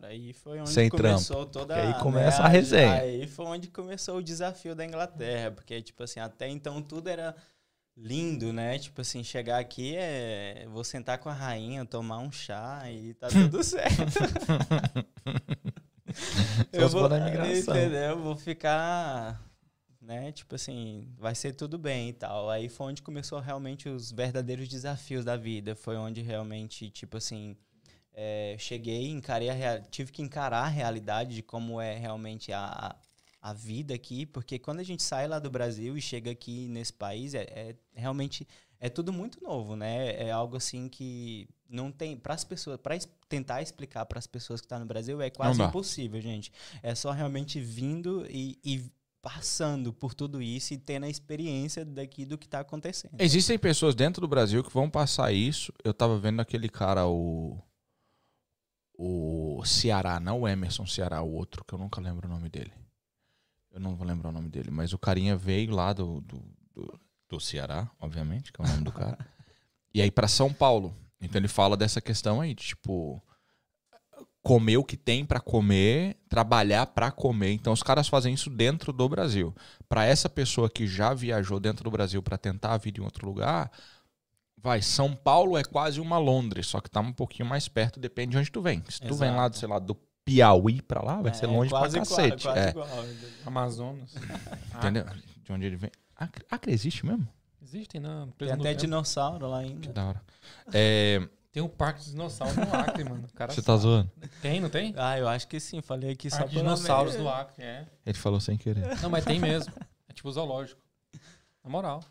senhora, 0.05 0.09
aí 0.09 0.33
foi 0.33 0.61
onde 0.61 0.71
Sem 0.71 0.89
começou 0.89 1.47
toda 1.47 1.75
Que 1.75 1.81
aí 1.81 1.89
né, 1.89 1.99
começa 2.01 2.43
a 2.43 2.49
resenha. 2.49 2.95
Aí 2.95 3.27
foi 3.27 3.47
onde 3.47 3.69
começou 3.69 4.19
o 4.19 4.23
desafio 4.23 4.75
da 4.75 4.85
Inglaterra, 4.85 5.51
porque 5.51 5.81
tipo 5.81 6.03
assim, 6.03 6.21
até 6.21 6.49
então 6.49 6.83
tudo 6.83 7.09
era 7.09 7.35
lindo, 7.97 8.53
né? 8.53 8.79
Tipo 8.79 9.01
assim, 9.01 9.23
chegar 9.25 9.59
aqui 9.59 9.95
é 9.97 10.67
vou 10.71 10.85
sentar 10.85 11.19
com 11.19 11.29
a 11.29 11.33
rainha, 11.33 11.85
tomar 11.85 12.19
um 12.19 12.31
chá 12.31 12.91
e 12.91 13.15
tá 13.15 13.29
tudo 13.31 13.63
certo. 13.63 14.21
Na 17.09 17.19
imigração. 17.19 17.77
entendeu? 17.77 18.19
Vou 18.19 18.37
ficar 18.37 19.41
né? 20.01 20.33
Tipo 20.33 20.55
assim, 20.55 21.09
vai 21.19 21.35
ser 21.35 21.55
tudo 21.55 21.79
bem 21.79 22.11
e 22.11 22.13
tal. 22.13 22.51
Aí 22.51 22.69
foi 22.69 22.89
onde 22.89 23.01
começou 23.01 23.41
realmente 23.41 23.89
os 23.89 24.13
verdadeiros 24.13 24.69
desafios 24.69 25.25
da 25.25 25.35
vida. 25.35 25.75
Foi 25.75 25.97
onde 25.97 26.21
realmente, 26.21 26.91
tipo 26.91 27.17
assim, 27.17 27.57
é, 28.15 28.57
cheguei, 28.59 29.11
encarei 29.11 29.51
a 29.51 29.81
tive 29.81 30.13
que 30.13 30.23
encarar 30.23 30.65
a 30.65 30.69
realidade 30.69 31.35
de 31.35 31.43
como 31.43 31.81
é 31.81 31.97
realmente 31.97 32.53
a, 32.53 32.97
a 33.43 33.53
vida 33.53 33.95
aqui, 33.95 34.25
porque 34.25 34.59
quando 34.59 34.81
a 34.81 34.85
gente 34.85 35.03
sai 35.03 35.27
lá 35.27 35.39
do 35.39 35.51
Brasil 35.51 35.99
e 35.99 36.01
chega 36.01 36.31
aqui 36.31 36.69
nesse 36.69 36.93
país, 36.93 37.35
é, 37.35 37.43
é 37.43 37.75
realmente 37.93 38.47
é 38.81 38.89
tudo 38.89 39.13
muito 39.13 39.43
novo, 39.43 39.77
né? 39.77 40.15
É 40.23 40.31
algo 40.31 40.57
assim 40.57 40.89
que 40.89 41.49
não 41.69 41.91
tem 41.91 42.17
para 42.17 42.35
as 42.35 42.45
pessoas, 42.45 42.79
para 42.79 42.97
tentar 43.29 43.63
explicar 43.63 44.07
para 44.07 44.19
as 44.19 44.27
pessoas 44.27 44.61
que 44.61 44.67
estão 44.67 44.79
no 44.79 44.87
Brasil 44.87 45.21
é 45.21 45.31
quase 45.31 45.61
impossível, 45.63 46.21
gente. 46.21 46.53
É 46.83 46.95
só 46.95 47.11
realmente 47.11 47.61
vindo 47.61 48.27
e, 48.31 48.59
e 48.65 48.85
passando 49.23 49.91
por 49.91 50.13
tudo 50.13 50.43
isso 50.43 50.75
e 50.75 50.77
tendo 50.77 51.05
a 51.05 51.09
experiência 51.09 51.83
daqui 51.83 52.27
do 52.27 52.37
que 52.37 52.47
está 52.47 52.61
acontecendo. 52.61 53.15
Existem 53.19 53.59
pessoas 53.59 53.95
dentro 53.95 54.21
do 54.21 54.29
Brasil 54.29 54.63
que 54.63 54.71
vão 54.71 54.91
passar 54.91 55.33
isso. 55.33 55.73
Eu 55.83 55.95
tava 55.95 56.19
vendo 56.19 56.41
aquele 56.41 56.69
cara, 56.69 57.07
o. 57.07 57.59
O 59.07 59.63
Ceará, 59.67 60.19
não 60.19 60.41
o 60.41 60.49
Emerson 60.49 60.87
Ceará, 60.87 61.21
o 61.21 61.31
outro, 61.31 61.63
que 61.63 61.75
eu 61.75 61.79
nunca 61.79 62.01
lembro 62.01 62.27
o 62.27 62.31
nome 62.31 62.49
dele. 62.49 62.73
Eu 63.71 63.79
não 63.79 63.95
vou 63.95 64.07
lembrar 64.07 64.31
o 64.31 64.33
nome 64.33 64.49
dele, 64.49 64.71
mas 64.71 64.95
o 64.95 64.99
carinha 64.99 65.37
veio 65.37 65.73
lá 65.73 65.93
do, 65.93 66.23
do, 66.23 66.43
do, 66.75 67.01
do 67.29 67.39
Ceará, 67.39 67.91
obviamente, 68.01 68.51
que 68.51 68.63
é 68.63 68.65
o 68.65 68.67
nome 68.67 68.83
do 68.83 68.91
cara. 68.91 69.19
e 69.93 70.01
aí 70.01 70.11
pra 70.11 70.27
São 70.27 70.51
Paulo. 70.51 70.95
Então 71.21 71.39
ele 71.39 71.49
fala 71.49 71.77
dessa 71.77 72.01
questão 72.01 72.41
aí, 72.41 72.55
de, 72.55 72.65
tipo. 72.65 73.23
Comer 74.43 74.79
o 74.79 74.85
que 74.85 74.97
tem 74.97 75.25
pra 75.25 75.41
comer, 75.41 76.19
trabalhar 76.29 76.87
pra 76.87 77.11
comer. 77.11 77.53
Então 77.53 77.73
os 77.75 77.83
caras 77.83 78.09
fazem 78.09 78.33
isso 78.33 78.49
dentro 78.49 78.91
do 78.93 79.07
Brasil. 79.09 79.55
Pra 79.87 80.05
essa 80.07 80.31
pessoa 80.31 80.71
que 80.71 80.87
já 80.87 81.13
viajou 81.13 81.61
dentro 81.61 81.85
do 81.85 81.91
Brasil 81.91 82.23
pra 82.23 82.39
tentar 82.39 82.73
a 82.73 82.79
vida 82.79 83.01
em 83.01 83.05
outro 83.05 83.27
lugar, 83.27 83.71
vai, 84.65 84.81
São 84.83 85.15
Paulo 85.15 85.57
é 85.59 85.63
quase 85.63 86.01
uma 86.01 86.19
Londres, 86.19 86.67
só 86.67 86.81
que 86.81 86.91
tá 86.91 86.99
um 87.01 87.13
pouquinho 87.13 87.49
mais 87.49 87.69
perto, 87.69 88.01
depende 88.01 88.33
de 88.33 88.39
onde 88.39 88.51
tu 88.51 88.61
vem. 88.63 88.83
Se 88.89 89.01
tu 89.01 89.15
vem 89.15 89.31
lá, 89.31 89.43
Exato. 89.43 89.59
sei 89.59 89.69
lá, 89.69 89.79
do 89.79 89.95
Piauí 90.25 90.81
pra 90.81 91.03
lá, 91.03 91.21
vai 91.21 91.31
É, 91.31 91.35
ser 91.35 91.47
longe 91.47 91.69
pra 91.69 91.81
quase 91.81 91.99
igual- 91.99 92.09
cacete. 92.17 92.43
quase 92.45 92.59
é, 92.61 92.69
igual. 92.71 92.89
Amazonas. 93.45 94.15
entendeu? 94.75 95.05
De 95.45 95.53
onde 95.53 95.67
ele 95.67 95.77
vem. 95.77 95.91
Acre, 96.17 96.45
Acre 96.51 96.73
existe 96.73 97.05
mesmo? 97.05 97.29
Existem, 97.63 98.01
não. 98.01 98.31
Tem 98.33 98.51
até 98.51 98.63
Tempo. 98.71 98.81
dinossauro 98.81 99.47
lá 99.49 99.63
Que 99.63 99.69
ainda. 99.69 99.93
da 99.93 100.05
hora. 100.07 100.23
É, 100.73 101.29
Tem 101.53 101.63
um 101.63 101.69
parque 101.69 102.03
de 102.03 102.11
dinossauros 102.11 102.57
no 102.57 102.75
Acre, 102.75 103.05
mano. 103.05 103.29
Você 103.49 103.63
tá 103.63 103.77
zoando? 103.77 104.11
Tem, 104.43 104.61
não 104.61 104.69
tem? 104.71 104.93
Ah, 104.97 105.19
eu 105.19 105.29
acho 105.29 105.47
que 105.47 105.61
sim. 105.61 105.81
Falei 105.83 106.11
aqui 106.11 106.29
só 106.31 106.39
Parque 106.39 106.51
de 106.53 106.57
pela 106.63 106.75
dinossauros 106.75 107.15
do 107.17 107.29
Acre, 107.29 107.63
é. 107.63 107.87
Ele 108.05 108.19
falou 108.19 108.41
sem 108.41 108.57
querer. 108.57 109.01
Não, 109.01 109.09
mas 109.11 109.25
tem 109.25 109.39
mesmo. 109.39 109.73
É 110.09 110.13
tipo 110.13 110.31
zoológico. 110.33 110.81
Na 111.63 111.71
moral. 111.71 112.03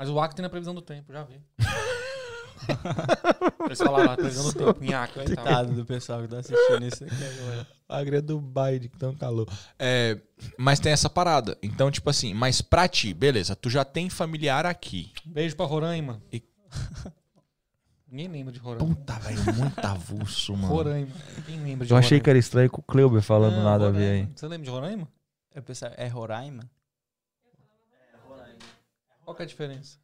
Mas 0.00 0.08
o 0.08 0.18
Acre 0.18 0.34
tem 0.36 0.42
na 0.42 0.48
previsão 0.48 0.74
do 0.74 0.80
tempo, 0.80 1.12
já 1.12 1.22
vi. 1.24 1.38
Eles 3.66 3.76
falaram 3.78 4.06
lá, 4.06 4.16
previsão 4.16 4.44
do 4.50 4.54
tempo, 4.54 4.82
em 4.82 4.94
Acre 4.94 5.24
tal. 5.24 5.34
Coitado 5.44 5.74
do 5.74 5.84
pessoal 5.84 6.22
que 6.22 6.28
tá 6.28 6.38
assistindo 6.38 6.86
isso 6.86 7.04
aqui 7.04 7.22
agora. 7.22 7.66
Acre 7.86 8.16
é 8.16 8.20
Dubai, 8.22 8.78
de 8.78 8.88
tão 8.88 9.14
calor. 9.14 9.46
É, 9.78 10.18
mas 10.56 10.80
tem 10.80 10.90
essa 10.90 11.10
parada. 11.10 11.58
Então, 11.62 11.90
tipo 11.90 12.08
assim, 12.08 12.32
mas 12.32 12.62
pra 12.62 12.88
ti, 12.88 13.12
beleza, 13.12 13.54
tu 13.54 13.68
já 13.68 13.84
tem 13.84 14.08
familiar 14.08 14.64
aqui. 14.64 15.12
Beijo 15.22 15.54
pra 15.54 15.66
Roraima. 15.66 16.22
E- 16.32 16.42
Ninguém 18.10 18.28
lembra 18.28 18.52
de 18.54 18.58
Roraima. 18.58 18.88
Puta, 18.94 19.12
velho, 19.18 19.54
muito 19.54 19.84
avulso, 19.84 20.56
mano. 20.56 20.68
Roraima. 20.72 21.12
Quem 21.44 21.60
lembra 21.62 21.86
de 21.86 21.92
Eu 21.92 21.98
achei 21.98 22.16
Roraima? 22.16 22.24
que 22.24 22.30
era 22.30 22.38
estranho 22.38 22.70
com 22.70 22.80
o 22.80 22.84
Kleuber 22.84 23.20
falando 23.20 23.56
Não, 23.56 23.64
nada 23.64 23.88
a 23.88 23.90
ver 23.90 23.98
aí. 23.98 24.06
Roraima. 24.20 24.32
Você 24.34 24.48
lembra 24.48 24.64
de 24.64 24.70
Roraima? 24.70 25.08
Eu 25.54 25.62
pensava, 25.62 25.94
é 25.98 26.08
Roraima? 26.08 26.62
Qual 29.30 29.36
que 29.36 29.42
é 29.42 29.44
a 29.44 29.48
diferença? 29.48 29.96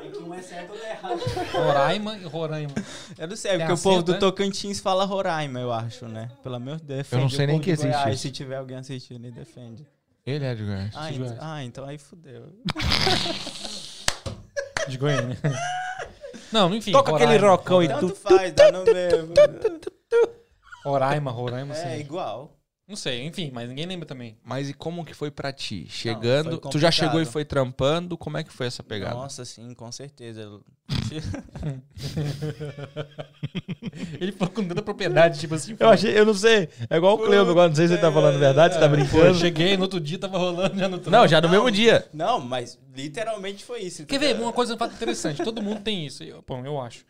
É 0.00 0.08
que 0.08 0.16
um 0.18 0.32
é 0.32 0.40
certo 0.40 0.70
ou 0.72 0.78
é 0.78 0.92
errado. 0.92 1.20
Roraima 1.52 2.16
e 2.16 2.24
Roraima. 2.24 2.72
Eu 3.18 3.28
não 3.28 3.36
sei, 3.36 3.50
é 3.50 3.58
Tem 3.58 3.66
porque 3.66 3.78
o 3.78 3.82
povo 3.82 3.96
acento, 3.96 4.06
do 4.06 4.12
né? 4.12 4.18
Tocantins 4.18 4.80
fala 4.80 5.04
Roraima, 5.04 5.60
eu 5.60 5.70
acho, 5.70 6.08
né? 6.08 6.30
Pelo 6.42 6.54
amor 6.54 6.76
de 6.78 6.84
Deus, 6.84 6.98
defende 7.00 7.22
não 7.22 7.28
sei 7.28 7.46
nem 7.46 7.56
povo 7.56 7.64
que 7.64 7.70
existe 7.72 7.92
Goiás. 7.92 8.20
Se 8.20 8.30
tiver 8.30 8.56
alguém 8.56 8.78
assistindo, 8.78 9.22
ele 9.26 9.34
defende. 9.34 9.86
Ele 10.24 10.42
é 10.42 10.54
de 10.54 10.64
Goiás. 10.64 10.90
Ah, 10.96 11.08
De 11.10 11.16
ent- 11.16 11.18
Goiás. 11.18 11.38
ah, 11.38 11.62
então 11.64 11.84
aí 11.84 11.98
fudeu. 11.98 12.50
De 14.88 14.96
Goiânia. 14.96 15.36
Não, 16.50 16.74
enfim. 16.74 16.92
Toca 16.92 17.10
aquele 17.14 17.32
Roraima. 17.36 17.50
rockão 17.50 17.82
e 17.82 17.88
Tanto 17.88 18.08
tu. 18.08 18.14
faz, 18.14 18.54
dá 18.54 18.72
no 18.72 18.84
mesmo. 18.84 19.34
Roraima, 20.82 21.30
Roraima, 21.30 21.76
É 21.76 21.96
sim. 21.96 22.00
igual. 22.00 22.56
Não 22.94 22.96
sei, 22.96 23.26
enfim, 23.26 23.50
mas 23.52 23.68
ninguém 23.68 23.86
lembra 23.86 24.06
também. 24.06 24.36
Mas 24.44 24.70
e 24.70 24.72
como 24.72 25.04
que 25.04 25.12
foi 25.12 25.28
pra 25.28 25.52
ti? 25.52 25.84
Chegando, 25.90 26.60
foi 26.62 26.70
tu 26.70 26.78
já 26.78 26.92
chegou 26.92 27.20
e 27.20 27.24
foi 27.24 27.44
trampando, 27.44 28.16
como 28.16 28.38
é 28.38 28.44
que 28.44 28.52
foi 28.52 28.68
essa 28.68 28.84
pegada? 28.84 29.16
Nossa, 29.16 29.44
sim, 29.44 29.74
com 29.74 29.90
certeza. 29.90 30.60
Ele 34.20 34.30
falou 34.30 34.54
com 34.54 34.64
tanta 34.64 34.80
propriedade, 34.80 35.40
tipo 35.40 35.56
assim. 35.56 35.74
Eu 35.80 35.88
achei, 35.88 36.16
eu 36.16 36.24
não 36.24 36.34
sei. 36.34 36.68
É 36.88 36.96
igual 36.96 37.16
o 37.16 37.18
Cleo, 37.18 37.50
agora 37.50 37.68
não 37.68 37.74
sei 37.74 37.88
se 37.88 37.94
você 37.94 38.00
tá 38.00 38.12
falando 38.12 38.38
verdade, 38.38 38.74
você 38.74 38.80
tá 38.80 38.88
Pô, 38.88 38.94
eu 38.94 39.00
brincando. 39.00 39.38
cheguei, 39.40 39.76
no 39.76 39.82
outro 39.82 39.98
dia 39.98 40.16
tava 40.16 40.38
rolando 40.38 40.78
já 40.78 40.88
no 40.88 40.98
trampo. 40.98 41.10
Não, 41.10 41.26
já 41.26 41.40
no 41.40 41.48
mesmo 41.48 41.68
dia. 41.72 42.06
Não, 42.12 42.38
mas 42.38 42.78
literalmente 42.94 43.64
foi 43.64 43.80
isso. 43.80 44.06
Quer 44.06 44.20
ver? 44.20 44.38
Uma 44.38 44.52
coisa 44.52 44.76
um 44.76 44.78
fato 44.78 44.94
interessante. 44.94 45.42
Todo 45.42 45.60
mundo 45.60 45.80
tem 45.80 46.06
isso. 46.06 46.22
Eu, 46.22 46.44
bom, 46.46 46.64
eu 46.64 46.80
acho. 46.80 47.04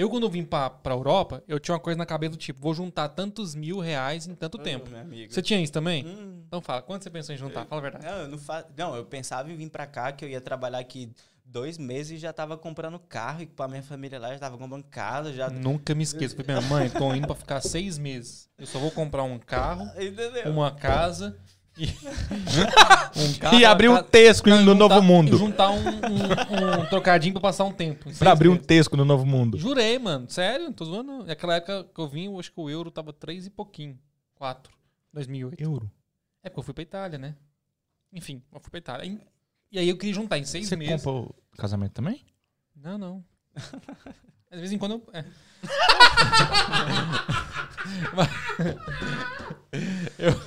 Eu, 0.00 0.08
quando 0.08 0.22
eu 0.22 0.30
vim 0.30 0.44
pra, 0.44 0.70
pra 0.70 0.94
Europa, 0.94 1.44
eu 1.46 1.60
tinha 1.60 1.74
uma 1.74 1.80
coisa 1.80 1.98
na 1.98 2.06
cabeça 2.06 2.30
do 2.30 2.36
tipo, 2.38 2.58
vou 2.58 2.72
juntar 2.72 3.10
tantos 3.10 3.54
mil 3.54 3.78
reais 3.80 4.26
em 4.26 4.34
tanto 4.34 4.56
Ô, 4.56 4.62
tempo. 4.62 4.90
Você 5.28 5.42
tinha 5.42 5.60
isso 5.60 5.72
também? 5.72 6.06
Hum, 6.06 6.42
Então 6.46 6.62
fala, 6.62 6.80
quanto 6.80 7.02
você 7.02 7.10
pensou 7.10 7.34
em 7.34 7.38
juntar? 7.38 7.66
Fala 7.66 7.80
a 7.80 7.82
verdade. 7.82 8.06
não, 8.06 8.16
eu 8.22 8.28
não, 8.28 8.38
fa... 8.38 8.64
não, 8.74 8.96
eu 8.96 9.04
pensava 9.04 9.52
em 9.52 9.56
vir 9.56 9.68
pra 9.68 9.86
cá, 9.86 10.10
que 10.10 10.24
eu 10.24 10.28
ia 10.30 10.40
trabalhar 10.40 10.78
aqui 10.78 11.12
dois 11.44 11.76
meses 11.76 12.12
e 12.12 12.16
já 12.16 12.32
tava 12.32 12.56
comprando 12.56 12.98
carro, 12.98 13.42
e 13.42 13.46
pra 13.46 13.68
minha 13.68 13.82
família 13.82 14.18
lá 14.18 14.32
já 14.32 14.38
tava 14.38 14.56
comprando 14.56 14.84
casa, 14.84 15.34
já... 15.34 15.50
Nunca 15.50 15.94
me 15.94 16.02
esqueço. 16.02 16.34
Falei, 16.34 16.56
minha 16.56 16.66
mãe, 16.70 16.88
tô 16.88 17.12
indo 17.12 17.26
pra 17.26 17.36
ficar 17.36 17.60
seis 17.60 17.98
meses. 17.98 18.48
Eu 18.56 18.66
só 18.66 18.78
vou 18.78 18.90
comprar 18.90 19.24
um 19.24 19.38
carro, 19.38 19.84
Entendeu? 20.00 20.50
uma 20.50 20.70
casa. 20.70 21.36
um 23.16 23.38
carro, 23.38 23.58
E 23.58 23.64
abrir 23.64 23.88
um 23.88 24.02
tesco 24.02 24.48
Não, 24.48 24.58
no 24.58 24.72
juntar- 24.72 24.88
Novo 24.88 25.02
Mundo. 25.02 25.36
juntar 25.38 25.70
um, 25.70 25.78
um- 25.78 26.80
um 26.82 26.86
trocadinho 26.86 27.32
pra 27.34 27.40
passar 27.42 27.64
um 27.64 27.72
tempo. 27.72 28.08
em 28.10 28.14
Pra 28.14 28.32
abrir 28.32 28.48
um 28.48 28.52
meses. 28.52 28.66
tesco 28.66 28.96
no 28.96 29.04
Novo 29.04 29.24
Mundo. 29.24 29.56
Jurei, 29.58 29.98
mano. 29.98 30.28
Sério, 30.28 30.72
tô 30.72 30.84
zoando. 30.84 31.24
Naquela 31.24 31.56
época 31.56 31.84
que 31.94 32.00
eu 32.00 32.08
vim, 32.08 32.26
eu 32.26 32.38
acho 32.38 32.52
que 32.52 32.60
o 32.60 32.68
euro 32.68 32.90
tava 32.90 33.12
três 33.12 33.46
e 33.46 33.50
pouquinho. 33.50 33.98
Quatro. 34.34 34.72
2008. 35.12 35.60
Euro. 35.62 35.90
É 36.42 36.48
porque 36.48 36.60
eu 36.60 36.64
fui 36.64 36.74
pra 36.74 36.82
Itália, 36.82 37.18
né? 37.18 37.34
Enfim, 38.12 38.42
eu 38.52 38.60
fui 38.60 38.70
pra 38.70 38.78
Itália. 38.78 39.18
E- 39.72 39.78
aí 39.78 39.88
eu 39.88 39.96
queria 39.96 40.14
juntar 40.14 40.38
em 40.38 40.44
seis 40.44 40.68
Você 40.68 40.76
meses. 40.76 40.94
comprou 40.96 41.34
casamento 41.56 41.92
também? 41.92 42.24
Não, 42.76 42.96
não. 42.98 43.24
Às 44.50 44.58
vezes 44.58 44.72
em 44.72 44.78
quando 44.78 44.92
eu. 44.94 45.02
É. 45.12 45.24
eu, 50.18 50.40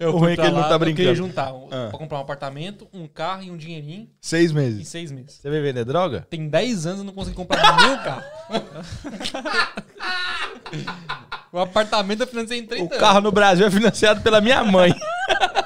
eu 0.00 0.14
O 0.14 0.18
ruim 0.18 0.32
é 0.32 0.36
que 0.36 0.40
ele 0.42 0.50
não 0.50 0.60
lá, 0.60 0.68
tá 0.68 0.74
eu 0.74 0.78
brincando. 0.78 0.96
queria 0.96 1.14
juntar 1.14 1.48
Ah. 1.70 1.88
pra 1.90 1.98
comprar 1.98 2.18
um 2.18 2.22
apartamento, 2.22 2.88
um 2.92 3.06
carro 3.06 3.42
e 3.42 3.50
um 3.50 3.56
dinheirinho 3.56 4.08
Seis 4.20 4.50
em 4.50 4.54
meses. 4.54 4.88
seis 4.88 5.10
meses. 5.10 5.38
Você 5.40 5.50
veio 5.50 5.62
vender 5.62 5.84
droga? 5.84 6.26
Tem 6.30 6.48
10 6.48 6.86
anos 6.86 6.98
eu 7.00 7.04
não 7.04 7.12
consegui 7.12 7.36
comprar 7.36 7.60
nenhum 7.76 7.96
carro. 7.98 8.22
o 11.52 11.58
apartamento 11.58 12.22
eu 12.22 12.26
financei 12.26 12.58
em 12.60 12.66
30 12.66 12.94
O 12.94 12.98
carro 12.98 13.20
no 13.20 13.32
Brasil 13.32 13.66
é 13.66 13.70
financiado 13.70 14.20
pela 14.20 14.40
minha 14.40 14.62
mãe. 14.64 14.94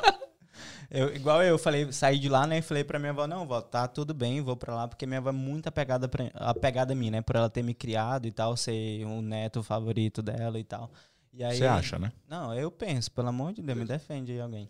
Eu, 0.95 1.15
igual 1.17 1.43
eu 1.43 1.57
falei, 1.57 1.91
saí 1.91 2.19
de 2.19 2.29
lá, 2.29 2.47
né, 2.47 2.59
e 2.59 2.63
falei 2.63 2.85
pra 2.85 2.99
minha 2.99 3.13
avó, 3.13 3.27
não, 3.27 3.47
vó, 3.47 3.63
tá 3.63 3.89
tudo 3.89 4.13
bem, 4.13 4.43
vou 4.43 4.55
pra 4.55 4.75
lá, 4.75 4.87
porque 4.87 5.07
minha 5.07 5.21
avó 5.21 5.31
é 5.31 5.33
muito 5.33 5.67
apegada, 5.67 6.07
pra, 6.07 6.31
apegada 6.35 6.93
a 6.93 6.97
mim, 6.97 7.11
né, 7.11 7.23
por 7.23 7.35
ela 7.35 7.49
ter 7.49 7.63
me 7.63 7.73
criado 7.73 8.27
e 8.27 8.31
tal, 8.31 8.55
ser 8.59 9.03
um 9.07 9.23
neto 9.23 9.63
favorito 9.63 10.21
dela 10.21 10.59
e 10.59 10.65
tal. 10.65 10.91
Você 11.33 11.65
acha, 11.65 11.99
né? 11.99 12.13
Não, 12.29 12.55
eu 12.55 12.71
penso, 12.71 13.11
pelo 13.11 13.29
amor 13.29 13.55
de 13.55 13.63
Deus, 13.63 13.79
me 13.79 13.87
defende 13.87 14.33
aí 14.33 14.41
alguém. 14.43 14.69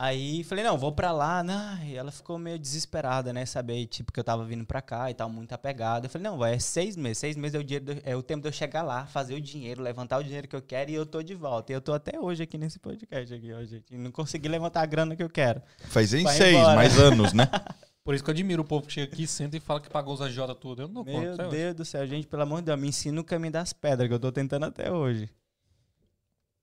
Aí 0.00 0.44
falei, 0.44 0.62
não, 0.62 0.78
vou 0.78 0.92
pra 0.92 1.10
lá, 1.10 1.42
né? 1.42 1.80
E 1.84 1.96
ela 1.96 2.12
ficou 2.12 2.38
meio 2.38 2.56
desesperada, 2.56 3.32
né? 3.32 3.44
Saber, 3.44 3.84
tipo, 3.86 4.12
que 4.12 4.20
eu 4.20 4.22
tava 4.22 4.44
vindo 4.44 4.64
pra 4.64 4.80
cá 4.80 5.10
e 5.10 5.14
tal, 5.14 5.28
muito 5.28 5.52
apegada. 5.52 6.06
Eu 6.06 6.10
falei, 6.10 6.22
não, 6.28 6.38
vai, 6.38 6.54
é 6.54 6.58
seis 6.60 6.96
meses. 6.96 7.18
Seis 7.18 7.36
meses 7.36 7.56
é 7.56 7.58
o, 7.58 7.64
dinheiro 7.64 7.84
do- 7.86 8.00
é 8.04 8.14
o 8.14 8.22
tempo 8.22 8.42
de 8.42 8.46
eu 8.48 8.52
chegar 8.52 8.82
lá, 8.82 9.06
fazer 9.06 9.34
o 9.34 9.40
dinheiro, 9.40 9.82
levantar 9.82 10.18
o 10.18 10.22
dinheiro 10.22 10.46
que 10.46 10.54
eu 10.54 10.62
quero 10.62 10.88
e 10.92 10.94
eu 10.94 11.04
tô 11.04 11.20
de 11.20 11.34
volta. 11.34 11.72
E 11.72 11.74
eu 11.74 11.80
tô 11.80 11.92
até 11.92 12.16
hoje 12.20 12.44
aqui 12.44 12.56
nesse 12.56 12.78
podcast 12.78 13.34
aqui, 13.34 13.52
ó, 13.52 13.60
gente. 13.64 13.92
E 13.92 13.98
não 13.98 14.12
consegui 14.12 14.46
levantar 14.46 14.82
a 14.82 14.86
grana 14.86 15.16
que 15.16 15.22
eu 15.22 15.28
quero. 15.28 15.60
Faz 15.88 16.14
em 16.14 16.24
seis, 16.28 16.56
embora. 16.56 16.76
mais 16.76 16.96
anos, 16.96 17.32
né? 17.32 17.48
Por 18.04 18.14
isso 18.14 18.22
que 18.22 18.30
eu 18.30 18.34
admiro 18.34 18.62
o 18.62 18.64
povo 18.64 18.86
que 18.86 18.92
chega 18.92 19.12
aqui, 19.12 19.26
senta 19.26 19.56
e 19.56 19.60
fala 19.60 19.80
que 19.80 19.90
pagou 19.90 20.14
os 20.14 20.22
agiota 20.22 20.54
tudo. 20.54 20.82
Eu 20.82 20.86
não 20.88 20.94
dou 20.94 21.04
Meu 21.04 21.32
conta. 21.32 21.48
hoje. 21.48 21.56
Deus 21.56 21.74
do 21.74 21.84
céu, 21.84 22.06
gente, 22.06 22.26
pelo 22.28 22.42
amor 22.42 22.60
de 22.60 22.66
Deus, 22.66 22.78
me 22.80 22.88
ensina 22.88 23.20
o 23.20 23.24
caminho 23.24 23.52
das 23.52 23.72
pedras, 23.72 24.06
que 24.08 24.14
eu 24.14 24.20
tô 24.20 24.30
tentando 24.32 24.64
até 24.64 24.90
hoje. 24.92 25.28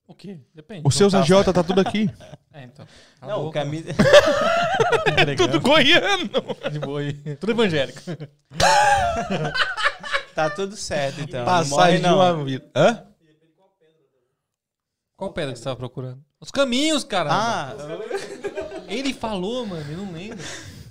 O 0.08 0.14
quê? 0.14 0.40
Depende. 0.54 0.84
Os 0.86 0.96
seus 0.96 1.12
Não 1.14 1.20
tá- 1.20 1.24
agiota 1.24 1.52
tá 1.54 1.64
tudo 1.64 1.82
aqui. 1.82 2.10
É, 2.56 2.64
então. 2.64 2.88
A 3.20 3.28
não, 3.28 3.42
o 3.42 3.44
boca, 3.48 3.60
caminho. 3.60 3.84
tudo 5.36 5.60
goiano. 5.60 6.30
De 6.72 6.80
boa 6.80 7.02
aí. 7.02 7.12
Tudo 7.36 7.52
evangélico. 7.52 8.00
tá 10.34 10.50
tudo 10.52 10.74
certo, 10.78 11.20
então. 11.20 11.44
não 11.44 11.52
morre, 11.52 11.70
Passagem 11.70 11.98
de 11.98 12.04
não. 12.08 12.16
uma 12.16 12.46
vida. 12.46 12.66
Hã? 12.74 13.06
Qual 15.18 15.34
pedra 15.34 15.52
que 15.52 15.58
você 15.60 15.66
tava 15.66 15.76
procurando? 15.76 16.24
Os 16.40 16.50
caminhos, 16.50 17.04
cara. 17.04 17.30
Ah, 17.30 17.74
Ele 18.88 19.14
falou, 19.14 19.66
mano, 19.66 19.92
eu 19.92 19.98
não 19.98 20.14
lembro. 20.14 20.38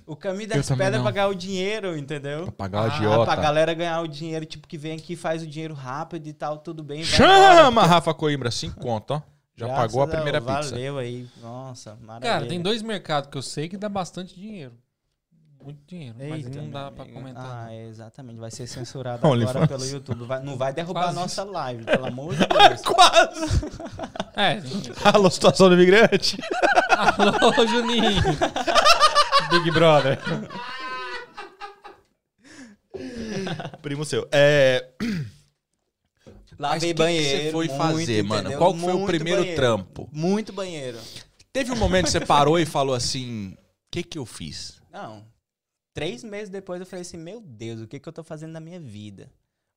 O 0.06 0.14
caminho 0.16 0.44
Eu 0.50 0.56
das 0.56 0.66
também 0.68 0.86
pedras 0.86 1.06
é 1.06 1.12
ganhar 1.12 1.28
o 1.28 1.34
dinheiro, 1.34 1.96
entendeu? 1.96 2.42
Pra 2.44 2.52
pagar 2.52 2.80
o 2.80 2.82
Ah, 2.84 2.86
agiota. 2.94 3.24
pra 3.32 3.36
galera 3.42 3.74
ganhar 3.74 4.00
o 4.00 4.06
dinheiro, 4.08 4.44
tipo, 4.44 4.66
que 4.68 4.76
vem 4.78 4.96
aqui, 4.96 5.16
faz 5.16 5.42
o 5.42 5.46
dinheiro 5.46 5.74
rápido 5.74 6.26
e 6.26 6.32
tal, 6.32 6.58
tudo 6.58 6.82
bem. 6.82 7.02
Chama. 7.04 7.84
Rafa 7.86 8.12
Coimbra, 8.14 8.50
cinco 8.50 8.80
conto, 8.80 9.14
ó. 9.14 9.22
Já 9.56 9.66
Graças 9.66 9.82
pagou 9.86 10.02
a 10.02 10.06
primeira 10.08 10.40
pizza. 10.40 10.70
Valeu 10.70 10.98
aí, 10.98 11.28
nossa, 11.40 11.96
maravilha. 12.02 12.32
Cara, 12.32 12.46
tem 12.46 12.60
dois 12.60 12.82
mercados 12.82 13.30
que 13.30 13.38
eu 13.38 13.42
sei 13.42 13.68
que 13.68 13.76
dá 13.76 13.88
bastante 13.88 14.34
dinheiro. 14.34 14.72
Muito 15.62 15.78
dinheiro. 15.86 16.14
mas 16.18 16.44
Eita, 16.44 16.60
não 16.60 16.68
dá 16.70 16.90
pra 16.90 17.06
comentar. 17.06 17.42
Ah, 17.46 17.64
não. 17.66 17.70
é, 17.70 17.86
exatamente. 17.86 18.38
Vai 18.38 18.50
ser 18.50 18.66
censurado 18.66 19.24
agora 19.26 19.66
pelo 19.66 19.86
YouTube. 19.86 20.26
Vai- 20.26 20.42
não 20.42 20.58
vai 20.58 20.74
derrubar 20.74 21.04
Quase 21.04 21.16
a 21.16 21.20
nossa 21.22 21.44
live, 21.44 21.84
pelo 21.84 22.06
amor 22.06 22.34
de 22.34 22.40
Deus. 22.46 22.82
Quase! 22.82 23.70
É, 24.36 24.60
Alô, 25.08 25.30
situação 25.30 25.68
do 25.70 25.74
imigrante. 25.74 26.36
alô, 26.90 27.66
Juninho. 27.66 28.22
Big 29.50 29.70
Brother. 29.70 30.18
Primo 33.82 34.04
seu. 34.04 34.28
É. 34.32 34.88
Lavei 36.58 36.80
que 36.80 36.86
que 36.86 36.94
banheiro. 36.94 37.44
você 37.46 37.50
foi 37.50 37.66
muito, 37.66 37.76
fazer, 37.78 38.22
mano? 38.22 38.40
entendeu? 38.42 38.58
Qual 38.58 38.74
que 38.74 38.80
foi 38.80 38.92
o 38.92 38.96
Muito 38.98 39.06
primeiro 39.08 39.40
banheiro. 39.40 39.60
trampo? 39.60 40.08
Muito 40.12 40.52
banheiro. 40.52 40.98
Teve 41.52 41.72
um 41.72 41.76
momento 41.76 42.04
que 42.06 42.12
você 42.12 42.20
parou 42.20 42.58
e 42.58 42.64
falou 42.66 42.94
assim: 42.94 43.52
o 43.52 43.58
que 43.90 44.02
que 44.04 44.18
eu 44.18 44.24
fiz? 44.24 44.80
Não. 44.92 45.24
Três 45.92 46.22
meses 46.22 46.48
depois 46.48 46.80
eu 46.80 46.86
falei 46.86 47.02
assim: 47.02 47.16
Meu 47.16 47.40
Deus, 47.40 47.80
o 47.80 47.86
que, 47.88 47.98
que 47.98 48.08
eu 48.08 48.12
tô 48.12 48.22
fazendo 48.22 48.52
na 48.52 48.60
minha 48.60 48.78
vida? 48.80 49.30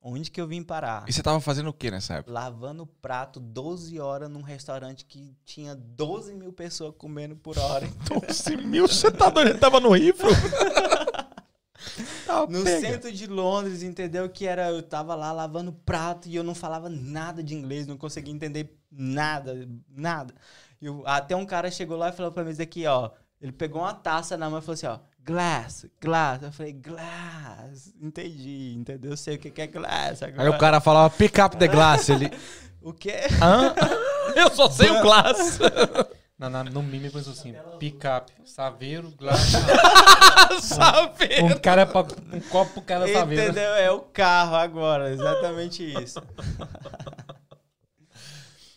Onde 0.10 0.32
que 0.32 0.40
eu 0.40 0.48
vim 0.48 0.64
parar? 0.64 1.04
E 1.08 1.12
você 1.12 1.22
tava 1.22 1.42
fazendo 1.42 1.70
o 1.70 1.74
que 1.74 1.92
nessa 1.92 2.16
época? 2.16 2.32
Lavando 2.32 2.86
prato 2.86 3.42
12 3.42 4.00
horas 4.00 4.30
num 4.30 4.42
restaurante 4.42 5.04
que 5.04 5.36
tinha 5.44 5.76
12 5.76 6.34
mil 6.34 6.54
pessoas 6.54 6.94
comendo 6.98 7.36
por 7.36 7.58
hora. 7.60 7.86
12 8.10 8.56
mil, 8.58 8.88
você 8.88 9.12
tá 9.12 9.30
doido? 9.30 9.50
Ele 9.50 9.60
tava 9.60 9.80
no 9.82 9.92
rifle? 9.92 10.30
Tá, 12.26 12.42
No 12.48 12.64
pega. 12.64 12.80
centro 12.82 13.12
de 13.12 13.28
Londres, 13.28 13.82
entendeu? 13.84 14.28
Que 14.30 14.46
era, 14.46 14.70
eu 14.70 14.82
tava 14.84 15.16
lá 15.16 15.32
lavando 15.32 15.72
prato 15.72 16.28
e 16.28 16.36
eu 16.36 16.44
não 16.44 16.54
falava 16.56 16.90
nada 16.90 17.42
de 17.44 17.54
inglês, 17.56 17.88
não 17.88 17.98
conseguia 17.98 18.34
entender 18.34 18.78
nada, 18.92 19.68
nada. 19.90 20.34
Eu- 20.82 21.04
até 21.06 21.36
um 21.36 21.46
cara 21.46 21.72
chegou 21.72 21.96
lá 21.98 22.10
e 22.10 22.14
falou 22.14 22.32
pra 22.32 22.44
mim 22.44 22.52
isso 22.52 22.62
aqui, 22.62 22.86
ó. 22.86 23.12
Ele 23.40 23.52
pegou 23.52 23.82
uma 23.82 23.94
taça 23.94 24.36
na 24.36 24.50
mão 24.50 24.60
e 24.60 24.62
falou 24.62 24.74
assim, 24.74 24.88
ó, 24.88 25.00
glass, 25.28 25.86
glass. 26.02 26.42
Eu 26.42 26.52
falei, 26.54 26.72
glass. 26.72 27.94
Entendi, 28.02 28.74
entendeu? 28.78 29.12
Eu 29.12 29.18
sei 29.18 29.36
o 29.36 29.38
que 29.38 29.52
que 29.52 29.62
é 29.62 29.68
glass 29.68 30.24
agora. 30.24 30.44
Aí 30.44 30.50
o 30.50 30.58
cara 30.58 30.80
falava 30.80 31.10
pick 31.10 31.38
up 31.38 31.58
the 31.58 31.68
glass. 31.68 32.10
Ele. 32.10 32.32
O 32.80 32.94
quê? 32.94 33.16
Hã? 33.42 33.76
Eu 34.34 34.50
só 34.50 34.70
sei 34.70 34.90
o 34.90 35.02
glass. 35.02 35.60
Na, 36.40 36.50
na, 36.50 36.64
no 36.64 36.84
mime 36.84 37.10
pensou 37.10 37.34
assim: 37.34 37.54
picape, 37.80 38.32
saveiro, 38.46 39.12
glass. 39.18 39.54
Sabe? 40.62 41.42
Um, 41.42 41.60
cara 41.60 41.86
pra, 41.86 42.02
um 42.02 42.40
copo 42.42 42.74
pro 42.74 42.82
cara 42.84 43.12
saveiro. 43.12 43.44
Entendeu? 43.44 43.74
É 43.74 43.92
o 43.92 44.02
carro 44.02 44.56
agora, 44.56 45.10
exatamente 45.10 45.84
isso. 45.84 46.22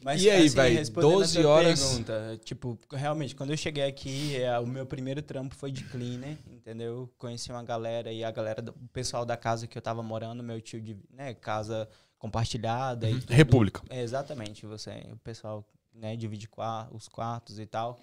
Mas, 0.03 0.22
E 0.22 0.30
aí, 0.30 0.46
assim, 0.46 0.59
a 0.59 1.01
12 1.01 1.40
tua 1.42 1.51
horas- 1.51 1.80
Pergunta, 1.80 2.40
tipo, 2.44 2.78
realmente, 2.90 3.34
quando 3.34 3.51
eu 3.51 3.57
cheguei 3.57 3.84
aqui, 3.84 4.36
é, 4.36 4.59
o 4.59 4.66
meu 4.66 4.86
primeiro 4.86 5.20
trampo 5.20 5.55
foi 5.55 5.70
de 5.70 5.84
cleaner, 5.84 6.38
entendeu? 6.51 7.12
Conheci 7.18 7.51
uma 7.53 7.62
galera 7.62 8.11
e 8.11 8.24
a 8.24 8.30
galera, 8.30 8.62
do, 8.62 8.70
o 8.72 8.88
pessoal 8.88 9.26
da 9.26 9.36
casa 9.36 9.66
que 9.66 9.76
eu 9.76 9.82
tava 9.82 10.03
morando, 10.03 10.42
meu 10.42 10.61
tio 10.61 10.80
de, 10.80 10.96
né, 11.11 11.34
casa 11.34 11.88
compartilhada 12.18 13.11
e 13.11 13.20
tudo. 13.20 13.32
República. 13.32 13.82
É, 13.90 14.01
exatamente, 14.03 14.64
você, 14.66 15.07
o 15.12 15.16
pessoal, 15.18 15.64
né, 15.92 16.16
divide 16.16 16.48
os 16.92 17.09
quartos 17.09 17.59
e 17.59 17.66
tal. 17.66 17.98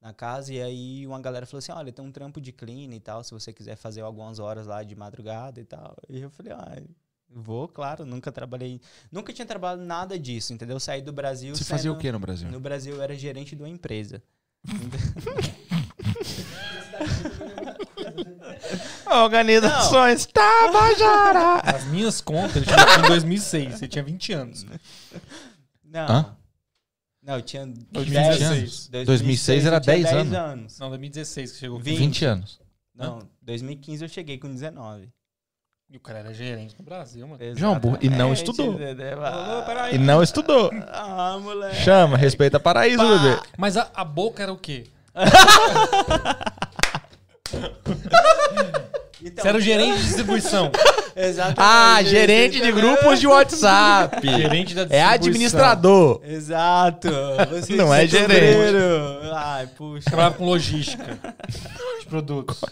na 0.00 0.14
casa. 0.14 0.52
E 0.52 0.60
aí 0.62 1.06
uma 1.06 1.20
galera 1.20 1.44
falou 1.46 1.58
assim: 1.58 1.72
olha, 1.72 1.92
tem 1.92 2.04
um 2.04 2.10
trampo 2.12 2.40
de 2.40 2.52
clean 2.52 2.94
e 2.94 3.00
tal, 3.00 3.22
se 3.22 3.32
você 3.32 3.52
quiser 3.52 3.76
fazer 3.76 4.00
algumas 4.00 4.38
horas 4.38 4.66
lá 4.66 4.82
de 4.82 4.94
madrugada 4.96 5.60
e 5.60 5.64
tal. 5.64 5.94
E 6.08 6.20
eu 6.20 6.30
falei, 6.30 6.52
ah. 6.52 6.82
Vou, 7.32 7.68
claro, 7.68 8.04
nunca 8.04 8.32
trabalhei. 8.32 8.80
Nunca 9.10 9.32
tinha 9.32 9.46
trabalhado 9.46 9.82
nada 9.82 10.18
disso, 10.18 10.52
entendeu? 10.52 10.76
Eu 10.76 10.80
saí 10.80 11.00
do 11.00 11.12
Brasil. 11.12 11.54
Você 11.54 11.64
fazia 11.64 11.92
o 11.92 11.96
que 11.96 12.10
no 12.10 12.18
Brasil? 12.18 12.50
No 12.50 12.58
Brasil 12.58 12.96
eu 12.96 13.02
era 13.02 13.14
gerente 13.14 13.54
de 13.54 13.62
uma 13.62 13.68
empresa. 13.68 14.20
Organizações 19.06 20.26
Tabajara! 20.26 21.60
As 21.60 21.84
minhas 21.84 22.20
contas, 22.20 22.56
ele 22.56 22.66
tinha 22.66 22.98
em 22.98 23.08
2006. 23.08 23.78
Você 23.78 23.88
tinha 23.88 24.04
20 24.04 24.32
anos. 24.32 24.66
Não. 25.84 26.08
Hã? 26.08 26.36
Não, 27.22 27.34
eu 27.36 27.42
tinha 27.42 27.66
2016. 27.66 28.88
10, 28.88 29.06
2006 29.06 29.66
era 29.66 29.76
eu 29.76 29.80
tinha 29.80 29.96
10 29.96 30.12
anos. 30.12 30.34
anos. 30.34 30.78
Não, 30.78 30.88
2016 30.88 31.52
que 31.52 31.58
chegou. 31.58 31.78
20. 31.78 31.98
20 31.98 32.24
anos. 32.24 32.60
Não, 32.94 33.28
2015 33.42 34.04
eu 34.04 34.08
cheguei 34.08 34.38
com 34.38 34.48
19. 34.48 35.08
E 35.92 35.96
o 35.96 36.00
cara 36.00 36.20
era 36.20 36.32
gerente 36.32 36.76
no 36.78 36.84
Brasil, 36.84 37.26
mano. 37.26 37.40
João 37.56 37.76
Burro, 37.78 37.98
e 38.00 38.08
não 38.08 38.32
Exatamente, 38.32 38.38
estudou. 38.50 38.78
E 39.92 39.98
não 39.98 40.22
estudou. 40.22 40.70
Ah, 40.88 41.36
moleque. 41.42 41.76
Chama, 41.76 42.16
respeita 42.16 42.60
paraíso, 42.60 43.02
bebê. 43.06 43.40
Mas 43.58 43.76
a, 43.76 43.90
a 43.92 44.04
boca 44.04 44.40
era 44.42 44.52
o 44.52 44.56
quê? 44.56 44.84
Então, 49.22 49.42
Você 49.42 49.48
era 49.48 49.58
o 49.58 49.60
gerente 49.60 49.98
de 49.98 50.04
distribuição. 50.04 50.72
Exatamente. 51.14 51.58
Ah, 51.58 52.02
gerente 52.02 52.58
de 52.60 52.72
grupos 52.72 53.20
de 53.20 53.26
WhatsApp. 53.26 54.16
gerente 54.26 54.74
da 54.74 54.82
É 54.82 54.86
distribuição. 54.86 55.10
administrador. 55.12 56.20
Exato. 56.24 57.08
Você 57.50 57.74
Não 57.76 57.92
é 57.92 58.08
ser 58.08 58.28
gerente. 58.28 58.78
Ai, 59.34 59.66
puxa. 59.76 60.04
Trabalhava 60.06 60.36
com 60.36 60.46
logística 60.46 61.18
de 62.00 62.06
produtos. 62.06 62.62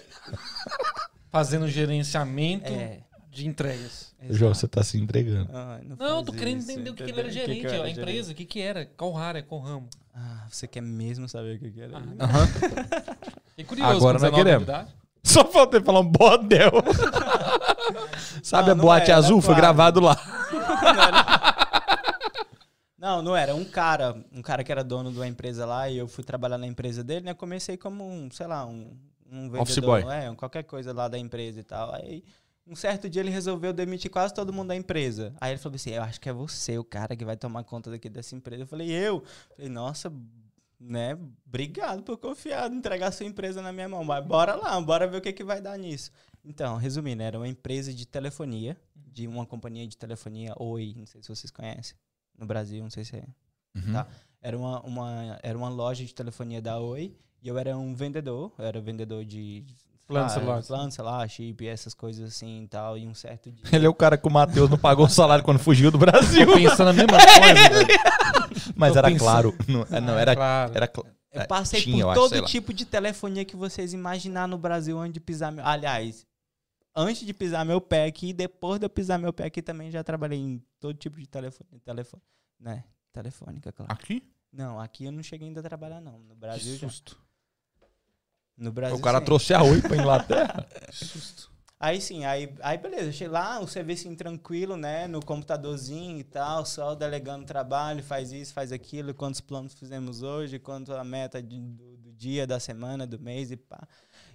Fazendo 1.30 1.68
gerenciamento 1.68 2.72
É. 2.72 3.00
de 3.38 3.48
entregas. 3.48 4.14
João, 4.30 4.52
você 4.52 4.66
tá 4.68 4.82
se 4.82 4.98
entregando. 4.98 5.50
Ai, 5.52 5.82
não, 5.84 5.96
Não, 5.96 6.18
eu 6.18 6.24
tô 6.24 6.32
querendo 6.32 6.58
isso, 6.60 6.70
entender 6.70 6.90
o 6.90 6.94
que, 6.94 7.04
que 7.04 7.10
ele 7.10 7.20
era 7.20 7.28
O 7.28 7.32
que 7.32 7.38
gerente, 7.38 7.60
que 7.60 7.66
eu 7.66 7.70
a 7.70 7.74
era 7.76 7.90
empresa, 7.90 8.10
gerente? 8.10 8.32
o 8.32 8.34
que, 8.34 8.44
que 8.44 8.60
era, 8.60 8.86
qual 8.86 9.12
rara, 9.12 9.42
qual 9.42 9.60
ramo. 9.60 9.88
Ah, 10.14 10.46
você 10.50 10.66
quer 10.66 10.80
mesmo 10.82 11.28
saber 11.28 11.56
o 11.56 11.58
que 11.58 11.70
que 11.70 11.80
era? 11.80 11.96
Ah, 11.96 12.24
Aham. 12.24 12.46
Fiquei 13.50 13.64
curioso 13.64 13.90
Agora 13.96 14.18
nós 14.18 14.30
19 14.30 14.44
queremos. 14.66 14.88
Só 15.22 15.44
falta 15.44 15.76
ele 15.76 15.84
falar 15.84 16.00
um 16.00 16.08
bordel. 16.08 16.70
Sabe 18.42 18.66
Não, 18.66 18.72
a 18.72 18.74
não 18.76 18.84
boate 18.84 19.10
era, 19.10 19.18
azul? 19.18 19.40
Foi 19.40 19.54
gravado 19.54 20.00
lá. 20.00 20.16
Não, 22.98 23.22
não 23.22 23.36
era. 23.36 23.54
Um 23.54 23.64
cara, 23.64 24.16
um 24.32 24.42
cara 24.42 24.64
que 24.64 24.72
era 24.72 24.82
dono 24.82 25.12
de 25.12 25.18
uma 25.18 25.26
empresa 25.28 25.64
lá 25.64 25.88
e 25.88 25.96
eu 25.98 26.08
fui 26.08 26.24
trabalhar 26.24 26.58
na 26.58 26.66
empresa 26.66 27.04
dele, 27.04 27.26
né? 27.26 27.32
Comecei 27.34 27.76
como 27.76 28.04
um, 28.04 28.28
sei 28.28 28.46
lá, 28.48 28.66
um, 28.66 28.90
um 29.30 29.42
vendedor. 29.42 29.60
Office 29.62 29.78
boy. 29.78 30.02
É, 30.12 30.34
qualquer 30.34 30.64
coisa 30.64 30.92
lá 30.92 31.06
da 31.06 31.16
empresa 31.16 31.60
e 31.60 31.62
tal. 31.62 31.94
Aí, 31.94 32.24
um 32.68 32.76
certo 32.76 33.08
dia 33.08 33.22
ele 33.22 33.30
resolveu 33.30 33.72
demitir 33.72 34.10
quase 34.10 34.34
todo 34.34 34.52
mundo 34.52 34.68
da 34.68 34.76
empresa. 34.76 35.34
Aí 35.40 35.52
ele 35.52 35.58
falou 35.58 35.76
assim, 35.76 35.90
eu 35.90 36.02
acho 36.02 36.20
que 36.20 36.28
é 36.28 36.32
você 36.32 36.78
o 36.78 36.84
cara 36.84 37.16
que 37.16 37.24
vai 37.24 37.36
tomar 37.36 37.64
conta 37.64 37.90
daqui 37.90 38.08
dessa 38.08 38.36
empresa. 38.36 38.62
Eu 38.62 38.66
falei, 38.66 38.90
eu? 38.90 39.22
Falei, 39.56 39.70
nossa, 39.70 40.12
né? 40.78 41.18
Obrigado 41.46 42.02
por 42.02 42.18
confiar, 42.18 42.70
entregar 42.70 43.10
sua 43.12 43.26
empresa 43.26 43.62
na 43.62 43.72
minha 43.72 43.88
mão. 43.88 44.04
Mas 44.04 44.24
bora 44.24 44.54
lá, 44.54 44.80
bora 44.80 45.06
ver 45.08 45.16
o 45.16 45.20
que, 45.20 45.32
que 45.32 45.44
vai 45.44 45.60
dar 45.60 45.78
nisso. 45.78 46.10
Então, 46.44 46.76
resumindo, 46.76 47.22
era 47.22 47.38
uma 47.38 47.48
empresa 47.48 47.92
de 47.92 48.06
telefonia, 48.06 48.76
de 48.94 49.26
uma 49.26 49.46
companhia 49.46 49.86
de 49.86 49.96
telefonia, 49.96 50.54
Oi, 50.58 50.94
não 50.96 51.06
sei 51.06 51.22
se 51.22 51.28
vocês 51.28 51.50
conhecem. 51.50 51.96
No 52.38 52.46
Brasil, 52.46 52.82
não 52.82 52.90
sei 52.90 53.04
se 53.04 53.16
é. 53.16 53.24
Uhum. 53.74 53.92
Tá. 53.92 54.06
Era 54.40 54.56
uma, 54.56 54.80
uma, 54.82 55.38
era 55.42 55.58
uma 55.58 55.68
loja 55.68 56.04
de 56.04 56.14
telefonia 56.14 56.62
da 56.62 56.78
Oi 56.78 57.16
e 57.42 57.48
eu 57.48 57.58
era 57.58 57.76
um 57.76 57.94
vendedor. 57.94 58.52
Eu 58.58 58.64
era 58.64 58.80
vendedor 58.80 59.24
de. 59.24 59.64
Plano 60.08 60.24
ah, 60.26 60.28
celular. 60.30 60.62
Plano, 60.62 60.90
celular, 60.90 61.28
chip, 61.28 61.66
essas 61.68 61.92
coisas 61.94 62.30
assim 62.30 62.62
e 62.64 62.68
tal. 62.68 62.96
E 62.96 63.06
um 63.06 63.14
certo 63.14 63.52
dia. 63.52 63.64
Ele 63.70 63.84
é 63.86 63.88
o 63.88 63.94
cara 63.94 64.16
que 64.16 64.26
o 64.26 64.30
Matheus 64.30 64.68
não 64.70 64.78
pagou 64.78 65.04
o 65.06 65.08
salário 65.08 65.44
quando 65.44 65.58
fugiu 65.58 65.90
do 65.90 65.98
Brasil. 65.98 66.46
Tô 66.46 66.54
pensando 66.54 66.88
a 66.88 66.92
mesma 66.94 67.12
coisa, 67.18 67.54
velho. 67.68 67.88
Mas 68.74 68.92
Tô 68.94 68.98
era 68.98 69.08
pensando. 69.08 69.24
claro. 69.28 69.54
Não, 69.68 69.86
é, 69.90 70.00
não, 70.00 70.18
era, 70.18 70.34
Claro. 70.34 70.72
era 70.74 70.86
cl- 70.86 71.06
Eu 71.30 71.42
é, 71.42 71.46
passei 71.46 71.82
tinha, 71.82 72.04
por 72.04 72.10
acho, 72.12 72.20
todo 72.22 72.40
lá. 72.40 72.46
tipo 72.46 72.72
de 72.72 72.84
telefonia 72.86 73.44
que 73.44 73.54
vocês 73.54 73.92
imaginar 73.92 74.48
no 74.48 74.56
Brasil 74.56 74.96
onde 74.96 75.12
de 75.12 75.20
pisar 75.20 75.52
meu. 75.52 75.64
Aliás, 75.66 76.26
antes 76.96 77.26
de 77.26 77.34
pisar 77.34 77.64
meu 77.66 77.80
pé 77.80 78.06
aqui, 78.06 78.32
depois 78.32 78.80
de 78.80 78.86
eu 78.86 78.90
pisar 78.90 79.18
meu 79.18 79.32
pé 79.32 79.44
aqui 79.44 79.60
também 79.60 79.90
já 79.90 80.02
trabalhei 80.02 80.38
em 80.38 80.62
todo 80.80 80.94
tipo 80.96 81.20
de 81.20 81.26
telefone. 81.26 81.68
telefone 81.84 82.22
né? 82.58 82.82
Telefônica, 83.12 83.70
claro. 83.72 83.92
Aqui? 83.92 84.22
Não, 84.52 84.80
aqui 84.80 85.04
eu 85.04 85.12
não 85.12 85.22
cheguei 85.22 85.48
ainda 85.48 85.60
a 85.60 85.62
trabalhar, 85.62 86.00
não. 86.00 86.18
No 86.20 86.34
Brasil 86.34 86.74
Que 86.78 86.86
já. 86.86 86.88
No 88.58 88.72
Brasil. 88.72 88.96
O 88.96 89.00
cara 89.00 89.20
sim. 89.20 89.24
trouxe 89.24 89.54
a 89.54 89.62
Oi 89.62 89.80
pra 89.80 89.96
Inglaterra. 89.96 90.66
Que 90.90 91.04
susto. 91.04 91.48
Aí 91.80 92.00
sim, 92.00 92.24
aí, 92.24 92.52
aí 92.60 92.76
beleza, 92.76 93.04
eu 93.04 93.12
cheguei 93.12 93.28
lá, 93.28 93.60
o 93.60 93.68
serviço 93.68 94.12
tranquilo, 94.16 94.76
né? 94.76 95.06
No 95.06 95.24
computadorzinho 95.24 96.18
e 96.18 96.24
tal, 96.24 96.66
só 96.66 96.92
delegando 96.96 97.44
trabalho, 97.44 98.02
faz 98.02 98.32
isso, 98.32 98.52
faz 98.52 98.72
aquilo, 98.72 99.14
quantos 99.14 99.40
planos 99.40 99.74
fizemos 99.74 100.20
hoje, 100.22 100.58
quanto 100.58 100.92
a 100.92 101.04
meta 101.04 101.40
de- 101.40 101.60
do, 101.60 101.96
do 101.98 102.12
dia, 102.12 102.48
da 102.48 102.58
semana, 102.58 103.06
do 103.06 103.16
mês 103.20 103.52
e 103.52 103.56
pá. 103.56 103.86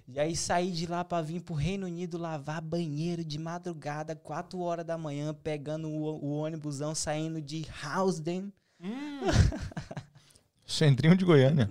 E 0.08 0.18
aí 0.18 0.34
saí 0.34 0.70
de 0.70 0.86
lá 0.86 1.04
pra 1.04 1.20
vir 1.20 1.42
pro 1.42 1.54
Reino 1.54 1.86
Unido 1.86 2.16
lavar 2.16 2.62
banheiro 2.62 3.22
de 3.22 3.38
madrugada, 3.38 4.16
4 4.16 4.58
horas 4.60 4.86
da 4.86 4.96
manhã, 4.96 5.34
pegando 5.34 5.88
o, 5.90 6.24
o 6.24 6.30
ônibusão 6.38 6.94
saindo 6.94 7.42
de 7.42 7.66
Housden. 7.84 8.50
Centrinho 10.66 11.14
de 11.14 11.26
Goiânia. 11.26 11.70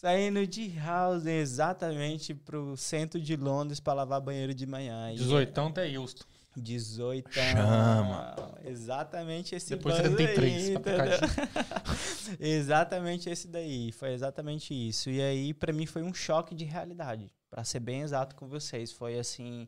Saindo 0.00 0.46
de 0.46 0.70
Housden 0.78 1.38
exatamente 1.38 2.34
pro 2.34 2.76
centro 2.76 3.18
de 3.18 3.34
Londres 3.34 3.80
pra 3.80 3.94
lavar 3.94 4.20
banheiro 4.20 4.52
de 4.52 4.66
manhã. 4.66 5.10
E 5.10 5.16
18 5.16 5.58
até 5.58 5.96
Houston. 5.96 6.22
18 6.54 7.32
Chama. 7.32 8.34
Exatamente 8.62 9.54
esse 9.54 9.70
Depois 9.74 9.96
bando 9.96 10.10
73, 10.18 10.68
aí, 10.68 10.78
pra 10.78 10.92
entendeu? 10.96 11.28
ficar 11.28 12.36
exatamente 12.38 13.30
esse 13.30 13.48
daí. 13.48 13.90
Foi 13.90 14.12
exatamente 14.12 14.74
isso. 14.74 15.08
E 15.08 15.18
aí, 15.22 15.54
pra 15.54 15.72
mim, 15.72 15.86
foi 15.86 16.02
um 16.02 16.12
choque 16.12 16.54
de 16.54 16.66
realidade. 16.66 17.32
Pra 17.50 17.64
ser 17.64 17.80
bem 17.80 18.02
exato 18.02 18.36
com 18.36 18.46
vocês. 18.46 18.92
Foi 18.92 19.18
assim. 19.18 19.66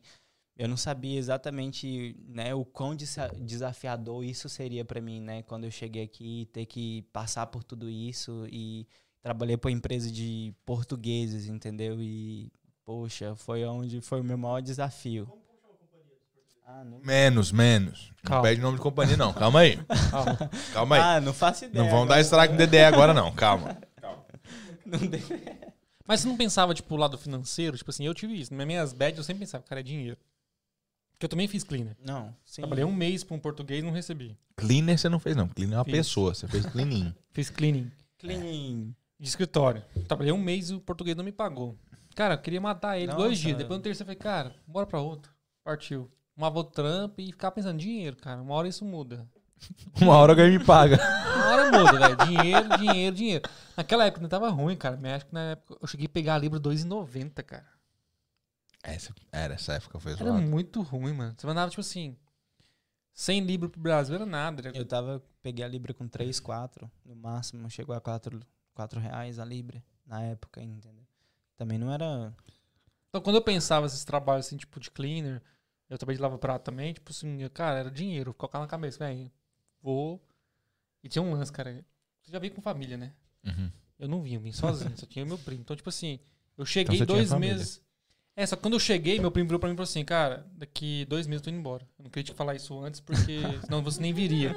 Eu 0.55 0.67
não 0.67 0.77
sabia 0.77 1.17
exatamente 1.17 2.15
né, 2.27 2.53
o 2.53 2.63
quão 2.63 2.95
desa- 2.95 3.31
desafiador 3.39 4.23
isso 4.23 4.47
seria 4.47 4.85
pra 4.85 5.01
mim, 5.01 5.21
né? 5.21 5.41
Quando 5.41 5.63
eu 5.63 5.71
cheguei 5.71 6.03
aqui, 6.03 6.47
ter 6.53 6.67
que 6.67 7.01
passar 7.11 7.47
por 7.47 7.63
tudo 7.63 7.89
isso 7.89 8.45
e 8.51 8.85
trabalhei 9.21 9.57
para 9.57 9.71
empresa 9.71 10.11
de 10.11 10.53
portugueses, 10.65 11.47
entendeu? 11.47 12.01
E 12.01 12.51
poxa, 12.85 13.35
foi 13.35 13.63
onde 13.65 14.01
foi 14.01 14.21
o 14.21 14.23
meu 14.23 14.37
maior 14.37 14.61
desafio. 14.61 15.31
Ah, 16.65 16.83
não, 16.83 16.99
Menos, 16.99 17.51
menos. 17.51 18.11
Não 18.23 18.29
Calma. 18.29 18.43
pede 18.43 18.61
nome 18.61 18.77
de 18.77 18.83
companhia, 18.83 19.17
não. 19.17 19.33
Calma 19.33 19.61
aí. 19.61 19.79
Calma. 20.11 20.37
Calma 20.71 20.95
aí. 20.95 21.01
ah, 21.01 21.21
não 21.21 21.33
faço 21.33 21.65
ideia. 21.65 21.83
não 21.83 21.89
vão 21.91 22.05
dar 22.05 22.19
strike 22.21 22.53
no 22.53 22.57
DDE 22.59 22.77
agora, 22.83 23.13
não. 23.13 23.31
Calma. 23.33 23.77
Não 24.85 24.99
dei- 25.05 25.21
Mas 26.07 26.21
você 26.21 26.27
não 26.27 26.35
pensava, 26.35 26.73
tipo, 26.73 26.95
o 26.95 26.97
lado 26.97 27.15
financeiro? 27.15 27.77
Tipo 27.77 27.91
assim, 27.91 28.05
eu 28.07 28.13
tive 28.15 28.39
isso. 28.39 28.51
Nas 28.55 28.65
minhas 28.65 28.91
badges 28.91 29.19
eu 29.19 29.23
sempre 29.23 29.41
pensava, 29.41 29.63
cara, 29.63 29.81
é 29.81 29.83
dinheiro. 29.83 30.17
Porque 31.11 31.25
eu 31.25 31.29
também 31.29 31.47
fiz 31.47 31.63
cleaner. 31.63 31.95
Não, 32.03 32.35
sim. 32.43 32.61
Trabalhei 32.61 32.83
um 32.85 32.91
mês 32.91 33.23
pra 33.23 33.35
um 33.35 33.39
português 33.39 33.83
e 33.83 33.85
não 33.85 33.91
recebi. 33.93 34.35
Cleaner 34.55 34.97
você 34.97 35.07
não 35.07 35.19
fez, 35.19 35.35
não. 35.35 35.47
Cleaner 35.47 35.75
é 35.75 35.77
uma 35.77 35.85
Fiz. 35.85 35.93
pessoa. 35.93 36.33
Você 36.33 36.47
fez 36.47 36.65
cleaning. 36.65 37.13
Fiz 37.33 37.49
cleaning 37.51 37.91
Clean. 38.17 38.91
De 39.19 39.27
escritório. 39.27 39.83
Trabalhei 40.07 40.31
um 40.31 40.37
mês 40.37 40.69
e 40.69 40.75
o 40.75 40.79
português 40.79 41.15
não 41.15 41.23
me 41.23 41.31
pagou. 41.31 41.77
Cara, 42.15 42.35
eu 42.35 42.37
queria 42.39 42.61
matar 42.61 42.97
ele 42.97 43.13
dois 43.13 43.31
Nossa. 43.31 43.41
dias. 43.41 43.57
Depois 43.57 43.77
no 43.77 43.83
terceiro 43.83 44.09
eu 44.11 44.15
falei, 44.15 44.33
cara, 44.33 44.55
bora 44.65 44.85
pra 44.85 44.99
outro. 44.99 45.31
Partiu. 45.63 46.09
Uma 46.35 46.49
outro 46.49 46.73
trampo 46.73 47.19
e 47.19 47.27
ficar 47.27 47.51
pensando, 47.51 47.77
dinheiro, 47.77 48.15
cara. 48.15 48.41
Uma 48.41 48.55
hora 48.55 48.67
isso 48.67 48.85
muda. 48.85 49.27
Uma 50.01 50.15
hora 50.15 50.31
alguém 50.31 50.57
me 50.57 50.63
paga. 50.63 50.97
Uma 51.35 51.45
hora 51.47 51.71
muda, 51.71 51.99
velho. 51.99 52.15
Dinheiro, 52.25 52.77
dinheiro, 52.77 53.15
dinheiro. 53.15 53.49
Naquela 53.75 54.05
época 54.05 54.21
não 54.21 54.29
tava 54.29 54.49
ruim, 54.49 54.75
cara. 54.75 54.97
Mas 55.01 55.15
acho 55.15 55.25
que 55.25 55.33
na 55.33 55.51
época 55.51 55.77
eu 55.81 55.87
cheguei 55.87 56.05
a 56.05 56.09
pegar 56.09 56.35
a 56.35 56.37
Libra 56.37 56.59
2,90, 56.59 57.43
cara. 57.43 57.67
Essa, 58.81 59.13
era, 59.31 59.55
essa 59.55 59.73
época 59.73 59.99
foi 59.99 60.13
Era 60.13 60.23
zoado. 60.23 60.41
muito 60.41 60.81
ruim, 60.81 61.11
mano. 61.11 61.35
Você 61.37 61.45
mandava, 61.45 61.69
tipo 61.69 61.81
assim, 61.81 62.15
100 63.13 63.41
Libra 63.41 63.67
pro 63.67 63.81
Brasil 63.81 64.15
era 64.15 64.25
nada. 64.25 64.69
Era 64.69 64.77
Eu 64.77 64.85
tava, 64.85 65.21
peguei 65.41 65.65
a 65.65 65.67
Libra 65.67 65.93
com 65.93 66.07
3, 66.07 66.39
4, 66.39 66.89
no 67.05 67.15
máximo, 67.15 67.69
chegou 67.69 67.93
a 67.93 67.99
4, 67.99 68.39
4 68.79 68.97
reais 68.97 69.39
a 69.39 69.43
Libra, 69.43 69.83
na 70.05 70.21
época, 70.21 70.61
entendeu? 70.63 71.05
Também 71.57 71.77
não 71.77 71.91
era... 71.91 72.33
Então, 73.09 73.19
quando 73.19 73.35
eu 73.35 73.41
pensava 73.41 73.85
esses 73.85 74.05
trabalhos, 74.05 74.45
assim, 74.45 74.55
tipo, 74.55 74.79
de 74.79 74.89
cleaner, 74.89 75.41
eu 75.89 75.97
trabalhei 75.97 76.15
de 76.15 76.21
lava 76.21 76.37
prato 76.37 76.63
também, 76.63 76.93
tipo 76.93 77.11
assim, 77.11 77.45
cara, 77.49 77.79
era 77.79 77.91
dinheiro, 77.91 78.33
colocar 78.33 78.57
na 78.59 78.67
cabeça, 78.67 78.97
velho, 78.99 79.29
vou... 79.81 80.23
E 81.03 81.09
tinha 81.09 81.21
um 81.21 81.33
lance, 81.33 81.51
cara, 81.51 81.83
você 82.21 82.31
já 82.31 82.39
veio 82.39 82.53
com 82.53 82.61
família, 82.61 82.95
né? 82.95 83.11
Uhum. 83.45 83.69
Eu 83.99 84.07
não 84.07 84.21
vim, 84.21 84.35
eu 84.35 84.39
vim 84.39 84.53
sozinho, 84.53 84.97
só 84.97 85.05
tinha 85.05 85.25
meu 85.25 85.37
primo. 85.37 85.59
Então, 85.59 85.75
tipo 85.75 85.89
assim, 85.89 86.17
eu 86.57 86.65
cheguei 86.65 86.97
você 86.97 87.05
tinha 87.05 87.17
dois 87.17 87.33
meses... 87.33 87.81
É, 88.33 88.45
só 88.45 88.55
que 88.55 88.61
quando 88.61 88.75
eu 88.75 88.79
cheguei, 88.79 89.19
meu 89.19 89.29
primo 89.29 89.49
virou 89.49 89.59
pra 89.59 89.67
mim 89.67 89.73
e 89.73 89.75
falou 89.75 89.89
assim, 89.89 90.05
cara, 90.05 90.47
daqui 90.53 91.03
dois 91.09 91.27
meses 91.27 91.41
eu 91.41 91.43
tô 91.43 91.49
indo 91.49 91.59
embora. 91.59 91.85
Eu 91.97 92.03
não 92.03 92.09
queria 92.09 92.23
te 92.23 92.33
falar 92.33 92.55
isso 92.55 92.79
antes, 92.79 93.01
porque 93.01 93.41
senão 93.65 93.83
você 93.83 93.99
nem 93.99 94.13
viria. 94.13 94.55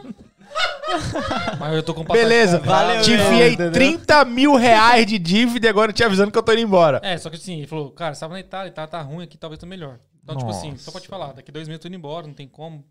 Mas 1.59 1.75
eu 1.75 1.83
tô 1.83 1.95
com 1.95 2.05
Beleza. 2.05 2.59
Valeu, 2.59 3.03
te 3.03 3.11
mesmo, 3.11 3.27
enfiei 3.27 3.53
entendeu? 3.53 3.73
30 3.73 4.25
mil 4.25 4.55
reais 4.57 5.07
de 5.07 5.19
dívida 5.19 5.67
e 5.67 5.71
agora 5.71 5.93
te 5.93 6.03
avisando 6.03 6.31
que 6.31 6.39
eu 6.39 6.43
tô 6.43 6.53
indo 6.53 6.63
embora. 6.63 7.01
É, 7.03 7.17
só 7.19 7.31
que 7.31 7.37
assim, 7.37 7.59
ele 7.59 7.67
falou, 7.67 7.91
cara, 7.93 8.15
você 8.15 8.21
tava 8.21 8.35
na 8.35 8.41
Itália, 8.41 8.71
Itália 8.71 8.91
tá 8.91 9.01
ruim 9.01 9.25
aqui, 9.25 9.37
talvez 9.37 9.59
tá 9.59 9.67
melhor. 9.67 9.99
Então, 10.23 10.37
tipo 10.37 10.51
assim, 10.51 10.73
Nossa. 10.73 10.85
só 10.85 10.93
pra 10.93 11.01
te 11.01 11.09
falar, 11.09 11.33
daqui 11.33 11.51
dois 11.51 11.67
meses 11.67 11.79
eu 11.79 11.83
tô 11.83 11.89
indo 11.89 11.97
embora, 11.97 12.27
não 12.27 12.35
tem 12.35 12.49
como. 12.49 12.85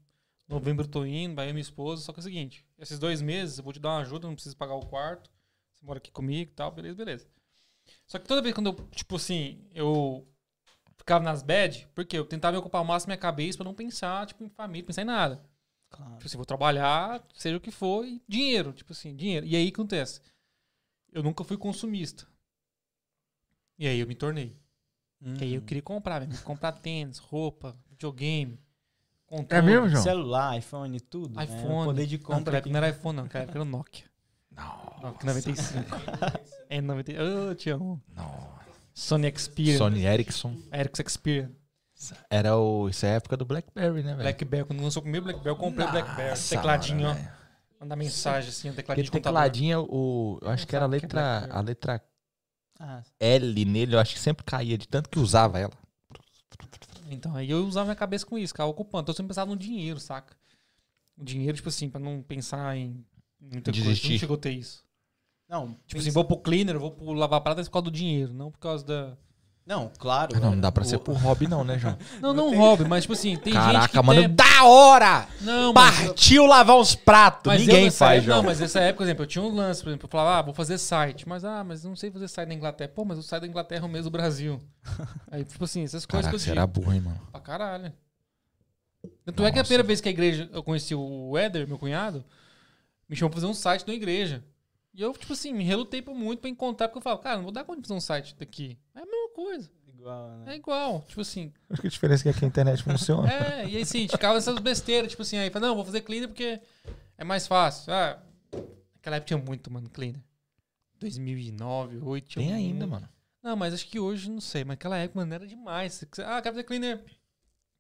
Novembro 0.48 0.84
eu 0.84 0.90
tô 0.90 1.06
indo, 1.06 1.36
vai 1.36 1.46
eu 1.46 1.52
e 1.52 1.54
minha 1.54 1.62
esposa, 1.62 2.02
só 2.02 2.12
que 2.12 2.20
é 2.20 2.22
o 2.22 2.24
seguinte, 2.24 2.66
esses 2.78 3.00
dois 3.00 3.22
meses 3.22 3.58
eu 3.58 3.64
vou 3.64 3.72
te 3.72 3.80
dar 3.80 3.90
uma 3.90 4.02
ajuda, 4.02 4.28
não 4.28 4.34
precisa 4.36 4.54
pagar 4.56 4.76
o 4.76 4.86
quarto, 4.86 5.30
você 5.74 5.86
mora 5.86 5.98
aqui 5.98 6.12
comigo 6.12 6.52
e 6.52 6.54
tal, 6.54 6.72
beleza, 6.72 6.98
beleza. 6.98 7.28
Só 8.06 8.20
que 8.20 8.28
toda 8.28 8.42
vez 8.42 8.54
quando 8.54 8.68
eu, 8.68 8.74
tipo 8.92 9.16
assim, 9.16 9.62
eu 9.74 10.28
ficava 10.98 11.24
nas 11.24 11.42
bad, 11.42 11.88
porque 11.96 12.18
eu 12.18 12.26
tentava 12.26 12.54
me 12.54 12.60
ocupar 12.60 12.82
o 12.82 12.86
máximo 12.86 13.12
minha 13.12 13.18
cabeça 13.18 13.58
pra 13.58 13.64
não 13.64 13.74
pensar, 13.74 14.26
tipo, 14.28 14.44
em 14.44 14.50
família, 14.50 14.86
pensar 14.86 15.04
em 15.04 15.06
nada. 15.06 15.42
Claro. 15.92 16.14
Tipo 16.14 16.26
assim, 16.26 16.38
vou 16.38 16.46
trabalhar, 16.46 17.22
seja 17.36 17.58
o 17.58 17.62
que 17.62 17.70
for, 17.70 18.06
e 18.06 18.22
dinheiro, 18.28 18.72
tipo 18.74 18.94
assim, 18.94 19.16
dinheiro. 19.16 19.46
E 19.46 19.56
aí 19.56 19.64
o 19.68 19.68
que 19.68 19.74
acontece? 19.74 20.22
Eu 21.12 21.22
nunca 21.22 21.44
fui 21.44 21.58
consumista. 21.58 22.26
E 23.78 23.86
aí 23.88 24.00
eu 24.00 24.08
me 24.08 24.16
tornei. 24.16 24.56
Que 25.38 25.44
aí 25.44 25.54
eu 25.54 25.62
queria 25.62 25.84
comprar, 25.84 26.22
mesmo, 26.26 26.44
comprar 26.44 26.72
tênis, 26.72 27.20
roupa, 27.20 27.78
videogame, 27.90 28.60
controle. 29.28 29.64
É 29.64 29.66
mesmo, 29.66 29.88
João? 29.90 30.02
Celular, 30.02 30.58
iPhone, 30.58 31.00
tudo. 31.00 31.36
né? 31.36 31.44
iPhone. 31.44 31.82
O 31.82 31.84
poder 31.86 32.08
de 32.08 32.18
Não, 32.18 32.24
compra. 32.24 32.54
naquela 32.54 32.58
época 32.58 32.70
não 32.72 32.78
era 32.78 32.90
iPhone, 32.90 33.18
não. 33.18 33.26
Época 33.26 33.40
era 33.42 33.66
Nokia. 33.66 34.06
Não, 34.50 35.00
Nokia 35.02 35.26
95. 35.28 35.90
é 36.70 36.82
95. 36.82 37.22
Eu 37.22 37.56
te 37.56 37.70
amo. 37.70 38.02
não. 38.16 38.52
Sony 38.94 39.32
Xperia. 39.38 39.78
Sony 39.78 40.06
Ericsson. 40.06 40.58
Ericsson 40.74 41.04
Xperia. 41.08 41.52
Era 42.30 42.58
o. 42.58 42.90
Isso 42.90 43.06
é 43.06 43.12
a 43.12 43.14
época 43.16 43.38
do 43.38 43.46
Blackberry, 43.46 43.98
né, 44.04 44.12
velho? 44.12 44.18
Blackberry. 44.20 44.66
Quando 44.66 44.82
lançou 44.82 45.00
o 45.02 45.04
primeiro 45.04 45.26
Blackberry, 45.26 45.50
eu 45.50 45.56
comprei 45.56 45.86
o 45.88 45.92
Blackberry. 45.92 46.40
Tecladinho, 46.50 47.08
mano, 47.08 47.30
ó. 47.38 47.42
Mandar 47.82 47.96
mensagem 47.96 48.50
assim, 48.50 48.70
um 48.70 48.74
tecladinho 48.74 48.94
Aquele 48.94 49.06
de 49.06 49.12
computador. 49.12 49.40
tecladinho, 49.42 49.88
o, 49.90 50.38
eu 50.42 50.50
acho 50.52 50.68
que 50.68 50.76
era 50.76 50.86
a 50.86 50.88
o 50.88 50.92
é 50.94 51.00
letra, 51.00 51.48
a 51.52 51.62
letra 51.62 52.04
Ah, 52.80 53.02
L 53.20 53.66
nele, 53.66 53.96
eu 53.96 54.00
acho 54.00 54.14
que 54.14 54.20
sempre 54.20 54.44
caía 54.46 54.78
de 54.78 54.88
tanto 54.88 55.10
que 55.10 55.18
usava 55.20 55.58
ela. 55.60 55.74
Então, 57.10 57.36
aí 57.36 57.50
eu 57.50 57.66
usava 57.66 57.86
minha 57.86 57.96
cabeça 57.96 58.26
com 58.26 58.38
isso, 58.38 58.54
ficava 58.54 58.70
ocupando. 58.70 59.04
Então 59.04 59.14
eu 59.14 59.18
sempre 59.18 59.30
pensava 59.30 59.50
no 59.50 59.58
dinheiro, 59.58 60.00
saca? 60.00 60.36
O 61.18 61.24
dinheiro, 61.24 61.56
tipo 61.56 61.70
assim, 61.70 61.90
pra 61.90 62.00
não 62.00 62.22
pensar 62.22 62.78
em 62.78 63.04
muita 63.40 63.72
coisa. 63.72 63.86
Desistir. 63.88 64.12
Não 64.14 64.20
chegou 64.20 64.36
a 64.36 64.40
ter 64.40 64.52
isso. 64.52 64.84
não, 65.50 65.68
Tipo 65.70 65.80
pensa- 65.88 66.00
assim, 66.04 66.12
vou 66.12 66.24
pro 66.24 66.38
cleaner, 66.38 66.80
vou 66.80 66.92
pro 66.92 67.12
lavar 67.14 67.42
prata 67.42 67.64
por 67.64 67.70
causa 67.72 67.84
do 67.86 67.92
dinheiro, 67.92 68.34
não 68.34 68.50
por 68.52 68.60
causa 68.60 68.86
da. 68.86 69.18
Não, 69.66 69.92
claro. 69.98 70.36
Ah, 70.36 70.40
não, 70.40 70.52
não 70.52 70.60
dá 70.60 70.72
pra 70.72 70.84
O- 70.84 70.86
ser 70.86 70.98
por 70.98 71.16
hobby 71.16 71.48
não, 71.48 71.64
né, 71.64 71.78
João? 71.78 71.98
Não, 72.20 72.34
não 72.34 72.56
hobby, 72.58 72.84
mas 72.84 73.04
tipo 73.04 73.14
assim, 73.14 73.38
tem 73.38 73.54
gente 73.54 73.62
Caraca, 73.64 73.88
que 74.02 74.06
mano, 74.06 74.22
tem... 74.22 74.30
da 74.36 74.64
hora! 74.66 75.28
Não, 75.40 75.72
mas... 75.72 76.08
Partiu 76.08 76.46
lavar 76.46 76.78
uns 76.78 76.96
pratos. 76.96 77.44
mas 77.46 77.62
eu 77.62 77.68
Ninguém 77.68 77.86
nessa 77.86 77.98
faz, 78.06 78.18
época, 78.18 78.26
João. 78.26 78.38
Não, 78.38 78.44
mas 78.50 78.60
nessa 78.60 78.80
época, 78.82 78.98
por 78.98 79.04
exemplo, 79.04 79.24
eu 79.24 79.28
tinha 79.28 79.44
um 79.44 79.56
lance, 79.56 79.82
por 79.84 79.90
exemplo, 79.90 80.06
eu 80.08 80.12
falava, 80.12 80.40
ah, 80.40 80.42
vou 80.42 80.54
fazer 80.54 80.78
site, 80.78 81.28
mas 81.30 81.46
ah, 81.46 81.64
mas 81.64 81.84
eu 81.84 81.90
não 81.90 81.96
sei 81.96 82.10
fazer 82.12 82.28
site 82.28 82.50
na 82.50 82.56
Inglaterra. 82.56 82.92
Pô, 82.94 83.06
mas 83.06 83.18
eu 83.18 83.24
saio 83.24 83.42
da 83.42 83.48
Inglaterra 83.48 83.86
o 83.86 83.90
mês 83.90 84.04
do 84.04 84.12
Brasil. 84.12 84.60
Aí, 85.32 85.46
tipo 85.46 85.64
assim, 85.64 85.84
essas 85.84 86.06
coisas 86.06 86.26
Caraca, 86.26 86.44
que 86.44 86.50
eu 86.50 86.54
era 86.54 86.68
burro, 86.68 86.92
hein, 86.94 87.02
mano. 87.02 87.20
Pra 87.32 87.40
caralho. 87.40 87.94
Tanto 89.26 89.44
é 89.46 89.52
que 89.52 89.58
a 89.58 89.62
Nossa. 89.62 89.64
primeira 89.68 89.84
vez 89.84 90.02
que 90.02 90.10
a 90.10 90.12
igreja 90.12 90.50
eu 90.52 90.64
conheci 90.64 90.94
o 90.96 91.38
Éder, 91.38 91.68
meu 91.68 91.78
cunhado, 91.78 92.26
me 93.08 93.16
chamou 93.16 93.30
pra 93.30 93.40
fazer 93.40 93.48
um 93.50 93.54
site 93.54 93.86
da 93.86 93.94
igreja. 93.94 94.44
E 94.94 95.02
eu, 95.02 95.14
tipo 95.14 95.32
assim, 95.34 95.54
me 95.54 95.64
relutei 95.64 96.02
por 96.02 96.14
muito 96.14 96.40
pra 96.42 96.50
encontrar, 96.50 96.88
porque 96.90 96.98
eu 96.98 97.02
falo, 97.02 97.18
cara, 97.20 97.38
não 97.38 97.44
vou 97.44 97.52
dar 97.52 97.64
conta 97.64 97.82
de 97.82 97.88
fazer 97.88 97.98
um 97.98 98.02
site 98.02 98.36
daqui. 98.38 98.78
É 98.94 99.06
coisa. 99.32 99.70
Igual, 99.88 100.30
né? 100.38 100.54
É 100.54 100.56
igual. 100.56 101.06
Tipo 101.08 101.22
assim, 101.22 101.54
Acho 101.70 101.82
que 101.82 101.88
a 101.88 101.90
diferença 101.92 102.28
é 102.30 102.34
que 102.34 102.44
a 102.44 102.48
internet 102.48 102.82
funciona. 102.84 103.32
é, 103.32 103.68
e 103.68 103.78
aí 103.78 103.86
sim, 103.86 104.08
ficava 104.08 104.38
essas 104.38 104.58
besteiras, 104.60 105.10
tipo 105.12 105.22
assim, 105.22 105.38
aí 105.38 105.50
fala, 105.50 105.68
não, 105.68 105.76
vou 105.76 105.86
fazer 105.86 106.02
cleaner 106.02 106.28
porque 106.28 106.60
é 107.18 107.24
mais 107.24 107.46
fácil. 107.48 107.94
Ah, 107.94 108.20
naquela 108.96 109.18
época 109.18 109.28
tinha 109.28 109.38
muito, 109.38 109.72
mano, 109.72 109.90
cleaner. 109.90 110.22
2009, 111.00 111.94
2008, 112.00 112.28
tinha 112.28 112.46
Tem 112.46 112.54
ainda, 112.56 112.86
muito. 112.88 112.92
mano. 112.92 113.10
Não, 113.44 113.56
mas 113.56 113.74
acho 113.74 113.88
que 113.88 114.00
hoje, 114.00 114.30
não 114.30 114.42
sei, 114.42 114.64
mas 114.64 114.74
naquela 114.74 114.98
época, 114.98 115.20
mano, 115.20 115.34
era 115.34 115.48
demais. 115.48 115.94
Você- 115.94 116.22
Ah, 116.24 116.42
quero 116.42 116.56
fazer 116.56 116.64
cleaner 116.64 117.04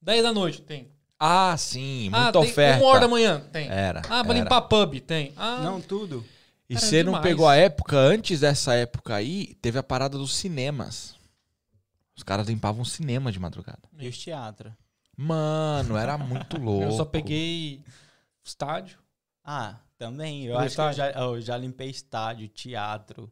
10 0.02 0.24
da 0.24 0.34
noite, 0.34 0.62
tem. 0.62 0.90
Ah, 1.20 1.56
sim, 1.56 2.10
ah, 2.12 2.24
muita 2.24 2.40
tem 2.42 2.50
oferta. 2.50 2.84
uma 2.84 2.90
hora 2.90 3.00
da 3.02 3.08
manhã, 3.08 3.40
tem. 3.52 3.70
Era. 3.70 4.02
Ah, 4.10 4.24
vou 4.24 4.34
era. 4.34 4.44
limpar 4.44 4.62
pub, 4.64 5.00
tem. 5.02 5.34
Ah, 5.38 5.62
Não, 5.62 5.80
tudo. 5.80 6.26
E 6.68 6.76
você 6.80 7.04
não 7.04 7.22
pegou 7.22 7.48
a 7.48 7.56
época, 7.56 7.96
antes 7.98 8.40
dessa 8.40 8.74
época 8.74 9.14
aí, 9.14 9.54
teve 9.62 9.78
a 9.78 9.84
parada 9.84 10.18
dos 10.18 10.34
cinemas. 10.36 11.16
Os 12.22 12.24
caras 12.24 12.48
limpavam 12.48 12.86
cinema 12.86 13.32
de 13.32 13.40
madrugada. 13.40 13.82
E 13.98 14.08
os 14.08 14.16
teatros. 14.16 14.72
Mano, 15.18 15.98
era 15.98 16.20
muito 16.20 16.56
louco. 16.62 16.84
eu 16.84 16.92
só 16.92 17.04
peguei 17.04 17.84
estádio. 18.44 19.00
Ah, 19.44 19.80
também. 19.98 20.46
Eu 20.46 20.54
Foi 20.56 20.66
acho 20.66 20.76
que 20.76 20.82
eu 20.82 20.90
estádio? 20.92 21.14
já, 21.16 21.20
eu 21.20 21.42
já 21.42 21.58
limpei 21.58 21.90
estádio, 21.90 22.48
teatro. 22.48 23.32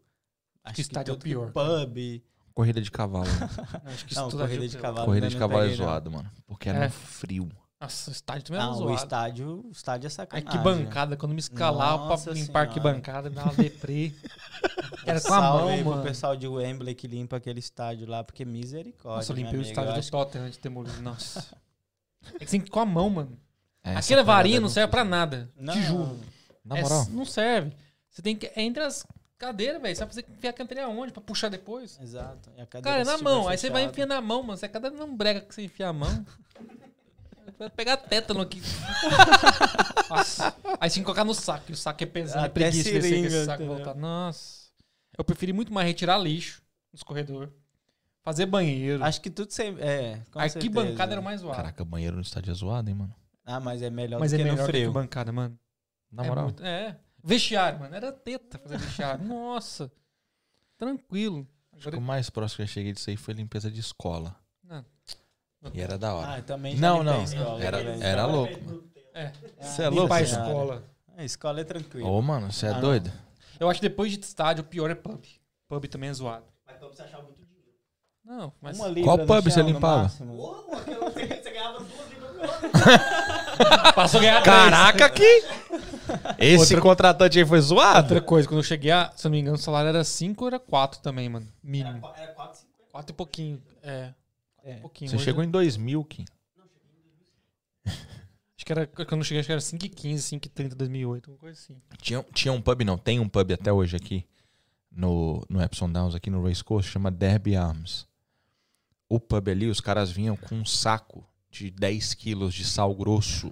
Acho 0.64 0.74
que 0.76 0.82
estádio 0.82 1.12
é 1.12 1.14
o 1.14 1.18
tudo- 1.18 1.24
pior. 1.24 1.52
Pub. 1.52 2.24
Corrida 2.52 2.82
de 2.82 2.90
cavalo. 2.90 3.26
né? 3.30 3.92
Acho 3.94 4.06
que 4.08 4.16
Não, 4.16 4.24
isso 4.28 4.32
tudo 4.32 4.40
corrida 4.48 4.66
é 4.66 4.68
de 4.68 4.78
cavalo. 4.80 5.06
Corrida 5.06 5.28
de 5.30 5.36
não 5.36 5.40
cavalo 5.40 5.66
é 5.66 5.68
não. 5.70 5.76
zoado, 5.76 6.12
mano. 6.12 6.32
Porque 6.48 6.68
era 6.68 6.80
É. 6.80 6.86
no 6.86 6.90
frio. 6.92 7.48
Nossa, 7.82 8.10
o 8.10 8.14
estádio 8.14 8.44
também 8.44 8.62
era 8.62 8.70
Não, 8.72 8.76
o 8.76 8.80
zoado. 8.82 8.96
estádio, 8.96 9.66
o 9.66 9.72
estádio 9.72 10.08
é 10.08 10.10
sacanagem. 10.10 10.48
Arquibancada, 10.50 11.16
quando 11.16 11.32
me 11.34 11.40
escalava 11.40 12.08
Nossa 12.08 12.26
pra 12.26 12.34
limpar 12.34 12.46
Senhora. 12.46 12.60
arquibancada, 12.70 13.30
me 13.30 13.36
dava 13.38 13.54
deprê. 13.56 14.12
Era 15.06 15.22
com 15.22 15.34
a 15.34 15.42
mão, 15.42 15.68
aí 15.70 15.82
pro 15.82 15.92
mano. 15.92 16.04
pessoal 16.04 16.36
de 16.36 16.46
Wembley 16.46 16.94
que 16.94 17.08
limpa 17.08 17.38
aquele 17.38 17.60
estádio 17.60 18.06
lá, 18.06 18.22
porque 18.22 18.44
misericórdia. 18.44 19.16
Nossa, 19.18 19.32
eu 19.32 19.36
limpei 19.38 19.60
o 19.60 19.62
estádio 19.62 19.94
do 20.02 20.12
Tottenham 20.12 20.46
antes 20.46 20.58
de 20.58 20.62
ter 20.62 20.70
morrido. 20.70 21.02
Nossa. 21.02 21.46
É 22.36 22.40
que 22.40 22.46
você 22.46 22.52
tem 22.52 22.60
que 22.62 22.68
ir 22.68 22.70
com 22.72 22.82
a 22.82 22.86
mão, 22.86 23.10
mano. 23.10 23.40
É, 23.82 23.92
essa 23.92 24.00
Aquela 24.14 24.24
varinha 24.24 24.58
é 24.58 24.60
não 24.60 24.68
serve 24.68 24.92
pra 24.92 25.06
nada. 25.06 25.50
Não, 25.56 25.74
Te 25.74 25.82
juro. 25.84 26.20
Na 26.66 26.78
É, 26.78 26.82
moral. 26.82 27.06
não 27.12 27.24
serve. 27.24 27.72
Você 28.10 28.22
tem 28.22 28.36
que. 28.36 28.48
É 28.48 28.62
entre 28.62 28.84
as 28.84 29.08
cadeiras, 29.38 29.82
velho. 29.82 29.96
Você 29.96 30.00
vai 30.02 30.08
fazer 30.10 30.26
enfiar 30.30 30.50
a 30.50 30.54
cadeira 30.54 30.84
aonde? 30.86 31.14
Pra 31.14 31.22
puxar 31.22 31.48
depois? 31.48 31.98
Exato. 32.02 32.52
E 32.58 32.62
a 32.62 32.66
Cara, 32.66 33.02
é 33.02 33.06
na 33.06 33.18
mão. 33.20 33.48
Aí 33.48 33.58
você 33.58 33.70
vai 33.70 33.84
enfiando 33.86 34.10
na 34.10 34.20
mão, 34.20 34.44
mano. 34.44 34.58
Você 34.58 34.66
é 34.66 34.70
cada 34.70 34.92
não 34.92 35.16
brega 35.16 35.40
que 35.40 35.56
você 35.56 35.62
enfia 35.64 35.88
a 35.88 35.94
mão. 35.94 36.10
Vai 37.60 37.70
pegar 37.70 37.98
tétano 37.98 38.40
aqui. 38.42 38.62
Nossa. 40.10 40.56
Aí 40.80 40.90
que 40.90 41.04
colocar 41.04 41.26
no 41.26 41.34
saco. 41.34 41.72
O 41.72 41.76
saco 41.76 42.02
é 42.04 42.06
pesado. 42.08 42.46
É 42.46 42.50
preguiça 42.50 42.84
descer 42.92 43.02
com 43.02 43.08
seringa, 43.08 43.28
esse 43.28 43.46
saco 43.46 43.62
e 43.62 43.66
entendeu? 43.66 43.84
voltar. 43.86 44.00
Nossa. 44.00 44.70
Eu 45.18 45.24
preferi 45.26 45.52
muito 45.54 45.72
mais 45.74 45.86
retirar 45.88 46.18
lixo 46.18 46.62
nos 46.94 47.04
corredores. 47.04 47.52
Fazer 48.24 48.46
banheiro. 48.46 49.04
Acho 49.04 49.22
que 49.22 49.30
tudo 49.30 49.52
sempre. 49.52 49.84
É, 49.84 50.22
com 50.32 50.40
Arquibancada 50.40 50.88
certeza. 50.94 51.12
era 51.14 51.22
mais 51.22 51.42
zoado. 51.42 51.56
Caraca, 51.58 51.84
banheiro 51.86 52.16
no 52.16 52.22
estádio 52.22 52.52
é 52.52 52.54
zoado, 52.54 52.90
hein, 52.90 52.96
mano. 52.96 53.16
Ah, 53.46 53.60
mas 53.60 53.82
é 53.82 53.90
melhor 53.90 54.20
Mas 54.20 54.32
do 54.32 54.36
é 54.36 54.38
que 54.38 54.44
melhor 54.44 54.58
no 54.60 54.66
que 54.66 54.72
frio. 54.72 54.92
bancada, 54.92 55.32
mano. 55.32 55.58
Na 56.12 56.24
é, 56.24 56.28
moral. 56.28 56.44
muito- 56.46 56.64
é. 56.64 56.98
Vestiário, 57.24 57.80
mano. 57.80 57.94
Era 57.96 58.12
teta 58.12 58.58
fazer 58.58 58.78
vestiário. 58.78 59.26
Nossa. 59.26 59.92
Tranquilo. 60.78 61.48
Acho 61.74 61.82
que 61.84 61.88
Agora- 61.90 61.98
o 61.98 62.02
mais 62.02 62.30
próximo 62.30 62.58
que 62.58 62.62
eu 62.64 62.68
cheguei 62.68 62.94
disso 62.94 63.10
aí 63.10 63.18
foi 63.18 63.34
limpeza 63.34 63.70
de 63.70 63.80
escola. 63.80 64.36
Não. 65.62 65.72
E 65.74 65.82
era 65.82 65.98
da 65.98 66.14
hora. 66.14 66.36
Ah, 66.38 66.42
também 66.42 66.76
Não, 66.78 67.04
não. 67.04 67.24
escola 67.24 67.64
Era, 67.64 67.78
também. 67.80 68.02
era 68.04 68.26
louco, 68.26 68.60
mano. 68.64 68.84
É. 69.14 69.32
Você 69.60 69.84
é 69.84 69.90
Limpar 69.90 69.96
louco? 70.00 70.14
a 70.14 70.26
senhora. 70.26 70.48
escola. 70.50 70.84
A 71.18 71.24
escola 71.26 71.60
é 71.60 71.64
tranquila. 71.66 72.08
Ô, 72.10 72.22
mano, 72.22 72.52
você 72.52 72.68
é 72.68 72.70
Ah, 72.70 72.80
doido? 72.80 73.12
Eu 73.60 73.70
acho 73.70 73.82
que 73.82 73.90
depois 73.90 74.12
de 74.12 74.20
estádio, 74.24 74.64
o 74.64 74.68
pior 74.68 74.90
é 74.90 74.96
pub. 74.96 75.22
Pub 75.68 75.86
também 75.88 76.10
é 76.10 76.14
zoado. 76.14 76.46
Mas 76.66 76.78
pra 76.78 76.88
você 76.88 77.02
achar 77.04 77.22
muito 77.22 77.36
dinheiro. 77.44 77.68
Não, 78.24 78.54
mas. 78.62 78.78
Qual 79.04 79.18
pub 79.20 79.44
você 79.44 79.52
chão, 79.52 79.64
no 79.64 79.70
limpava? 79.70 80.10
Porra, 80.10 80.62
você, 81.12 81.28
você 81.44 81.52
ganhava 81.52 81.80
duas 81.80 82.10
libras. 82.10 83.94
Passou 83.96 84.20
a 84.20 84.24
ganhar 84.24 84.42
Caraca, 84.44 85.10
que... 85.10 85.24
Esse 86.40 86.58
Outra- 86.76 86.82
contratante 86.82 87.38
aí 87.38 87.46
foi 87.46 87.60
zoado? 87.60 87.98
Outra 88.00 88.22
coisa, 88.22 88.48
quando 88.48 88.60
eu 88.60 88.64
cheguei 88.64 88.92
a, 88.92 89.12
se 89.16 89.28
eu 89.28 89.30
não 89.30 89.36
me 89.36 89.42
engano, 89.42 89.58
o 89.58 89.60
salário 89.60 89.90
era 89.90 90.04
5 90.04 90.44
ou 90.44 90.48
era 90.48 90.58
4 90.60 91.02
também, 91.02 91.28
mano. 91.30 91.46
Era, 91.46 91.70
Mínimo. 91.70 92.10
era 92.16 92.32
4, 92.34 92.60
5. 92.62 92.70
4 92.92 93.12
e 93.12 93.16
pouquinho. 93.16 93.62
É. 93.84 94.14
É. 94.72 94.76
Um 94.78 94.82
pouquinho. 94.82 95.10
Você 95.10 95.16
Hoje- 95.18 95.26
chegou 95.26 95.44
em 95.44 95.50
2000, 95.50 96.04
Kim. 96.06 96.26
Acho 97.86 98.66
que 98.66 98.72
era. 98.72 98.86
Quando 98.88 99.18
eu 99.18 99.24
cheguei, 99.24 99.40
acho 99.40 99.48
que 99.48 99.52
era 99.54 99.62
5 99.62 99.86
e 99.86 99.90
15, 99.90 100.24
5 100.24 100.46
e 100.46 100.50
30, 100.50 100.76
2008, 100.76 101.32
uma 101.32 101.38
coisa 101.38 101.58
assim. 101.60 101.78
Tinha, 102.02 102.24
tinha 102.34 102.52
um 102.52 102.62
pub, 102.62 102.82
não, 102.84 102.98
tem 102.98 103.20
um 103.20 103.30
pub 103.30 103.52
até 103.54 103.72
hoje 103.72 103.96
aqui 103.96 104.26
no, 104.92 105.46
no 105.50 105.62
Epsom 105.62 105.90
Downs, 105.90 106.14
aqui 106.14 106.30
no 106.30 106.44
Race 106.44 106.64
Course, 106.64 106.90
chama 106.90 107.10
Derby 107.10 107.56
Arms. 107.56 108.06
O 109.08 109.20
pub 109.20 109.48
ali, 109.50 109.68
os 109.68 109.80
caras 109.80 110.12
vinham 110.12 110.36
com 110.36 110.56
um 110.56 110.66
saco 110.66 111.26
de 111.50 111.72
10 111.72 112.14
quilos 112.14 112.54
de 112.54 112.64
sal 112.66 112.94
grosso 112.94 113.52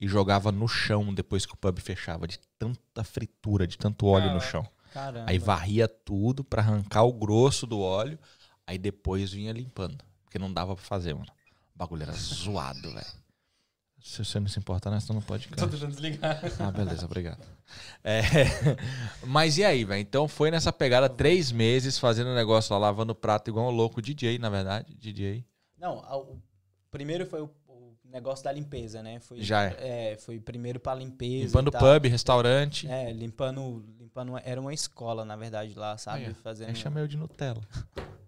e 0.00 0.06
jogava 0.06 0.52
no 0.52 0.68
chão 0.68 1.14
depois 1.14 1.46
que 1.46 1.54
o 1.54 1.56
pub 1.56 1.78
fechava, 1.80 2.26
de 2.26 2.38
tanta 2.58 3.02
fritura, 3.04 3.66
de 3.66 3.78
tanto 3.78 4.06
óleo 4.06 4.26
no 4.26 4.40
Caraca. 4.40 4.50
chão. 4.50 4.68
Caramba. 4.92 5.30
Aí 5.30 5.38
varria 5.38 5.86
tudo 5.88 6.42
pra 6.44 6.60
arrancar 6.60 7.04
o 7.04 7.12
grosso 7.12 7.66
do 7.66 7.78
óleo, 7.80 8.18
aí 8.66 8.78
depois 8.78 9.32
vinha 9.32 9.52
limpando, 9.52 10.04
porque 10.28 10.38
não 10.38 10.52
dava 10.52 10.74
pra 10.76 10.84
fazer, 10.84 11.14
mano. 11.14 11.32
O 11.74 11.78
bagulho 11.78 12.02
era 12.02 12.12
zoado, 12.12 12.92
velho. 12.92 13.06
Se 14.00 14.24
você 14.24 14.38
não 14.38 14.46
se 14.46 14.58
importar, 14.58 14.90
nós 14.90 15.02
estamos 15.02 15.22
no 15.22 15.26
podcast. 15.26 15.56
Tô 15.56 15.66
tentando 15.68 15.90
desligar. 15.90 16.40
Ah, 16.60 16.70
beleza, 16.70 17.04
obrigado. 17.04 17.44
É, 18.04 18.22
mas 19.26 19.58
e 19.58 19.64
aí, 19.64 19.84
velho? 19.84 20.00
Então 20.00 20.28
foi 20.28 20.50
nessa 20.50 20.72
pegada 20.72 21.08
três 21.08 21.50
meses 21.50 21.98
fazendo 21.98 22.34
negócio 22.34 22.72
lá, 22.72 22.78
lavando 22.78 23.14
prato 23.14 23.50
igual 23.50 23.66
um 23.66 23.74
louco. 23.74 24.00
DJ, 24.00 24.38
na 24.38 24.50
verdade. 24.50 24.94
DJ. 24.94 25.44
Não, 25.76 25.98
o 25.98 26.38
primeiro 26.90 27.26
foi 27.26 27.40
o 27.40 27.50
negócio 28.10 28.44
da 28.44 28.52
limpeza, 28.52 29.02
né? 29.02 29.20
Foi, 29.20 29.40
Já 29.42 29.64
é. 29.64 30.12
É, 30.12 30.16
foi 30.16 30.38
primeiro 30.40 30.78
pra 30.80 30.94
limpeza. 30.94 31.46
Limpando 31.46 31.68
e 31.68 31.70
tal. 31.72 31.80
pub, 32.00 32.06
restaurante. 32.10 32.86
É, 32.88 33.12
limpando, 33.12 33.84
limpando. 33.98 34.30
uma- 34.30 34.40
Era 34.44 34.60
uma 34.60 34.72
escola, 34.74 35.24
na 35.24 35.36
verdade, 35.36 35.74
lá, 35.74 35.96
sabe? 35.98 36.24
Aí, 36.26 36.30
ó. 36.30 36.42
Fazendo. 36.42 36.98
Eu 36.98 37.06
de 37.06 37.16
Nutella. 37.16 37.60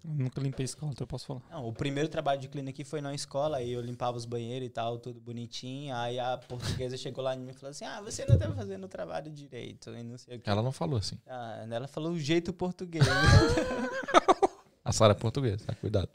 Nunca 0.03 0.41
limpei 0.41 0.65
escola, 0.65 0.93
então 0.93 1.05
eu 1.05 1.07
posso 1.07 1.27
falar. 1.27 1.43
Não, 1.51 1.69
o 1.69 1.73
primeiro 1.75 2.09
trabalho 2.09 2.41
de 2.41 2.49
clínica 2.49 2.71
aqui 2.75 2.85
foi 2.85 3.03
na 3.03 3.15
escola, 3.15 3.59
aí 3.59 3.71
eu 3.71 3.83
limpava 3.83 4.17
os 4.17 4.25
banheiros 4.25 4.67
e 4.67 4.71
tal, 4.71 4.99
tudo 4.99 5.21
bonitinho. 5.21 5.95
Aí 5.95 6.19
a 6.19 6.39
portuguesa 6.39 6.97
chegou 6.99 7.23
lá 7.23 7.37
em 7.37 7.41
mim 7.41 7.51
e 7.51 7.55
falou 7.55 7.71
assim: 7.71 7.85
Ah, 7.85 8.01
você 8.01 8.25
não 8.25 8.39
tá 8.39 8.51
fazendo 8.51 8.85
o 8.85 8.89
trabalho 8.89 9.31
direito, 9.31 9.91
e 9.91 10.03
não 10.03 10.17
sei 10.17 10.39
o 10.39 10.41
que. 10.41 10.49
Ela 10.49 10.63
não 10.63 10.73
falou 10.73 10.99
assim. 10.99 11.17
Ah, 11.27 11.67
ela 11.71 11.87
falou 11.87 12.13
o 12.13 12.19
jeito 12.19 12.51
português. 12.53 13.05
A 14.85 14.93
Sara 14.93 15.13
é 15.13 15.15
portuguesa, 15.15 15.65
tá? 15.67 15.75
Cuidado. 15.75 16.09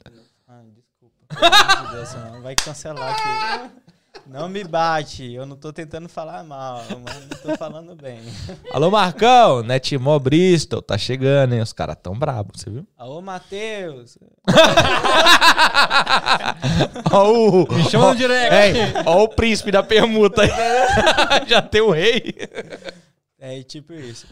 ah, 0.48 0.62
desculpa. 0.64 0.85
Pelo 1.28 1.46
amor 1.46 1.86
de 1.86 1.92
Deus, 1.96 2.08
senão 2.08 2.42
vai 2.42 2.54
cancelar 2.54 3.14
aqui. 3.14 3.70
Não 4.26 4.48
me 4.48 4.64
bate, 4.64 5.32
eu 5.32 5.46
não 5.46 5.56
tô 5.56 5.72
tentando 5.72 6.08
falar 6.08 6.42
mal, 6.42 6.82
mas 7.04 7.20
não 7.20 7.28
tô 7.28 7.56
falando 7.56 7.94
bem. 7.94 8.18
Alô, 8.72 8.90
Marcão! 8.90 9.62
Netmó 9.62 10.18
Bristol, 10.18 10.82
tá 10.82 10.98
chegando, 10.98 11.54
hein? 11.54 11.60
Os 11.60 11.72
caras 11.72 11.96
tão 12.02 12.18
brabos, 12.18 12.60
você 12.60 12.70
viu? 12.70 12.84
Alô, 12.96 13.22
Matheus! 13.22 14.18
Ó 17.12 17.30
o... 17.30 17.72
Me 17.72 17.84
chama 17.84 18.08
no 18.08 18.16
direct. 18.16 18.78
Ó 19.06 19.22
o 19.24 19.28
príncipe 19.28 19.70
da 19.70 19.82
permuta 19.82 20.42
aí. 20.42 20.50
Já 21.46 21.62
tem 21.62 21.82
o 21.82 21.90
rei. 21.90 22.34
É 23.38 23.62
tipo 23.62 23.92
isso. 23.92 24.26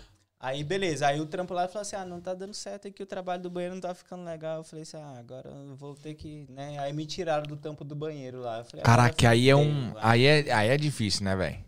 Aí, 0.45 0.62
beleza. 0.62 1.07
Aí 1.07 1.18
o 1.18 1.24
trampo 1.24 1.55
lá 1.55 1.66
falou 1.66 1.80
assim: 1.80 1.97
ah, 1.97 2.05
não 2.05 2.20
tá 2.20 2.34
dando 2.34 2.53
certo 2.53 2.86
aqui, 2.86 3.03
o 3.03 3.07
trabalho 3.07 3.40
do 3.42 3.49
banheiro 3.49 3.74
não 3.74 3.80
tá 3.80 3.95
ficando 3.95 4.22
legal. 4.24 4.59
Eu 4.59 4.64
falei 4.64 4.82
assim: 4.82 4.99
ah, 4.99 5.14
agora 5.18 5.49
eu 5.49 5.74
vou 5.74 5.95
ter 5.95 6.12
que. 6.12 6.45
Né? 6.51 6.78
Aí 6.78 6.92
me 6.92 7.07
tiraram 7.07 7.45
do 7.45 7.57
tampo 7.57 7.82
do 7.82 7.97
banheiro 7.97 8.40
lá. 8.40 8.59
Eu 8.59 8.64
falei, 8.66 8.84
Caraca, 8.84 9.14
agora 9.26 9.30
aí 9.30 9.49
é 9.49 9.57
um. 9.57 9.95
Aí 9.97 10.26
é, 10.26 10.53
aí 10.53 10.68
é 10.68 10.76
difícil, 10.76 11.24
né, 11.24 11.34
velho? 11.34 11.64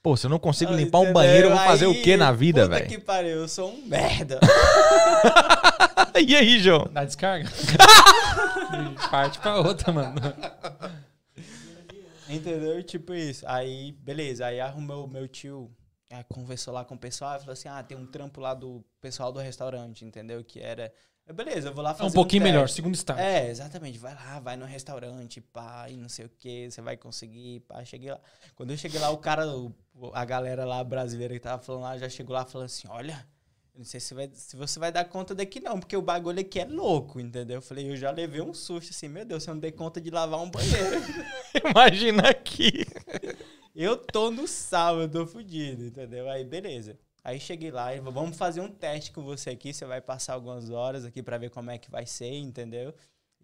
Pô, 0.00 0.16
se 0.16 0.26
eu 0.26 0.30
não 0.30 0.38
consigo 0.38 0.72
Ah, 0.72 0.76
limpar 0.76 0.98
um 0.98 1.02
entendeu? 1.02 1.14
banheiro, 1.14 1.46
eu 1.48 1.56
vou 1.56 1.64
fazer 1.66 1.86
o 1.86 1.90
Aí, 1.90 2.02
que 2.02 2.16
na 2.16 2.30
vida, 2.30 2.62
puta 2.62 2.76
velho? 2.76 2.88
que 2.88 2.98
pariu, 2.98 3.38
eu 3.38 3.48
sou 3.48 3.72
um 3.72 3.86
merda. 3.86 4.38
E 6.24 6.36
aí, 6.36 6.60
João? 6.60 6.88
Dá 6.92 7.04
descarga? 7.04 7.48
Parte 9.10 9.38
pra 9.40 9.56
outra, 9.56 9.90
mano. 9.92 10.14
Entendeu? 12.28 12.82
Tipo 12.82 13.14
isso. 13.14 13.44
Aí, 13.48 13.92
beleza. 13.92 14.46
Aí 14.46 14.60
arrumou 14.60 15.06
o 15.06 15.08
meu 15.08 15.26
tio. 15.26 15.70
Aí 16.14 16.24
conversou 16.24 16.72
lá 16.74 16.84
com 16.84 16.94
o 16.94 16.98
pessoal 16.98 17.36
e 17.36 17.40
falou 17.40 17.52
assim: 17.52 17.68
ah, 17.68 17.82
tem 17.82 17.96
um 17.96 18.06
trampo 18.06 18.40
lá 18.40 18.54
do 18.54 18.84
pessoal 19.00 19.32
do 19.32 19.40
restaurante, 19.40 20.04
entendeu? 20.04 20.42
Que 20.44 20.60
era. 20.60 20.92
Beleza, 21.34 21.68
eu 21.68 21.74
vou 21.74 21.84
lá 21.84 21.92
É 21.92 21.94
fazer. 21.94 22.10
um 22.10 22.12
pouquinho 22.12 22.42
teste. 22.42 22.52
melhor, 22.52 22.68
segundo 22.68 22.94
estágio. 22.94 23.22
É, 23.22 23.48
exatamente. 23.48 23.96
Vai 23.98 24.14
lá, 24.14 24.40
vai 24.40 24.56
no 24.56 24.66
restaurante, 24.66 25.40
pá, 25.40 25.86
e 25.88 25.96
não 25.96 26.08
sei 26.08 26.26
o 26.26 26.28
que, 26.28 26.68
você 26.70 26.82
vai 26.82 26.96
conseguir, 26.96 27.60
pá. 27.60 27.84
Cheguei 27.84 28.10
lá. 28.10 28.20
Quando 28.56 28.72
eu 28.72 28.76
cheguei 28.76 28.98
lá, 29.00 29.08
o 29.10 29.18
cara, 29.18 29.44
a 30.12 30.24
galera 30.24 30.64
lá 30.64 30.82
brasileira 30.82 31.32
que 31.32 31.40
tava 31.40 31.62
falando 31.62 31.82
lá, 31.82 31.96
já 31.96 32.08
chegou 32.08 32.34
lá 32.34 32.42
e 32.46 32.50
falou 32.50 32.64
assim: 32.66 32.88
olha. 32.88 33.26
Não 33.74 33.86
sei 33.86 34.00
se, 34.00 34.12
vai, 34.12 34.28
se 34.34 34.54
você 34.54 34.78
vai 34.78 34.92
dar 34.92 35.06
conta 35.06 35.34
daqui, 35.34 35.58
não, 35.58 35.80
porque 35.80 35.96
o 35.96 36.02
bagulho 36.02 36.38
aqui 36.38 36.60
é 36.60 36.66
louco, 36.66 37.18
entendeu? 37.18 37.56
Eu 37.56 37.62
falei, 37.62 37.90
eu 37.90 37.96
já 37.96 38.10
levei 38.10 38.42
um 38.42 38.52
susto 38.52 38.90
assim, 38.90 39.08
meu 39.08 39.24
Deus, 39.24 39.42
se 39.44 39.48
eu 39.48 39.54
não 39.54 39.60
dei 39.62 39.72
conta 39.72 39.98
de 39.98 40.10
lavar 40.10 40.38
um 40.40 40.50
banheiro. 40.50 41.00
Imagina 41.72 42.28
aqui. 42.28 42.84
eu 43.74 43.96
tô 43.96 44.30
no 44.30 44.46
sal, 44.46 45.00
eu 45.00 45.08
tô 45.08 45.26
fudido, 45.26 45.84
entendeu? 45.84 46.28
Aí, 46.28 46.44
beleza. 46.44 46.98
Aí 47.24 47.38
cheguei 47.38 47.70
lá 47.70 47.94
e 47.94 48.00
vamos 48.00 48.36
fazer 48.36 48.60
um 48.60 48.68
teste 48.68 49.12
com 49.12 49.22
você 49.22 49.50
aqui, 49.50 49.72
você 49.72 49.84
vai 49.84 50.00
passar 50.00 50.34
algumas 50.34 50.70
horas 50.70 51.04
aqui 51.04 51.22
pra 51.22 51.38
ver 51.38 51.50
como 51.50 51.70
é 51.70 51.78
que 51.78 51.90
vai 51.90 52.04
ser, 52.04 52.34
entendeu? 52.34 52.92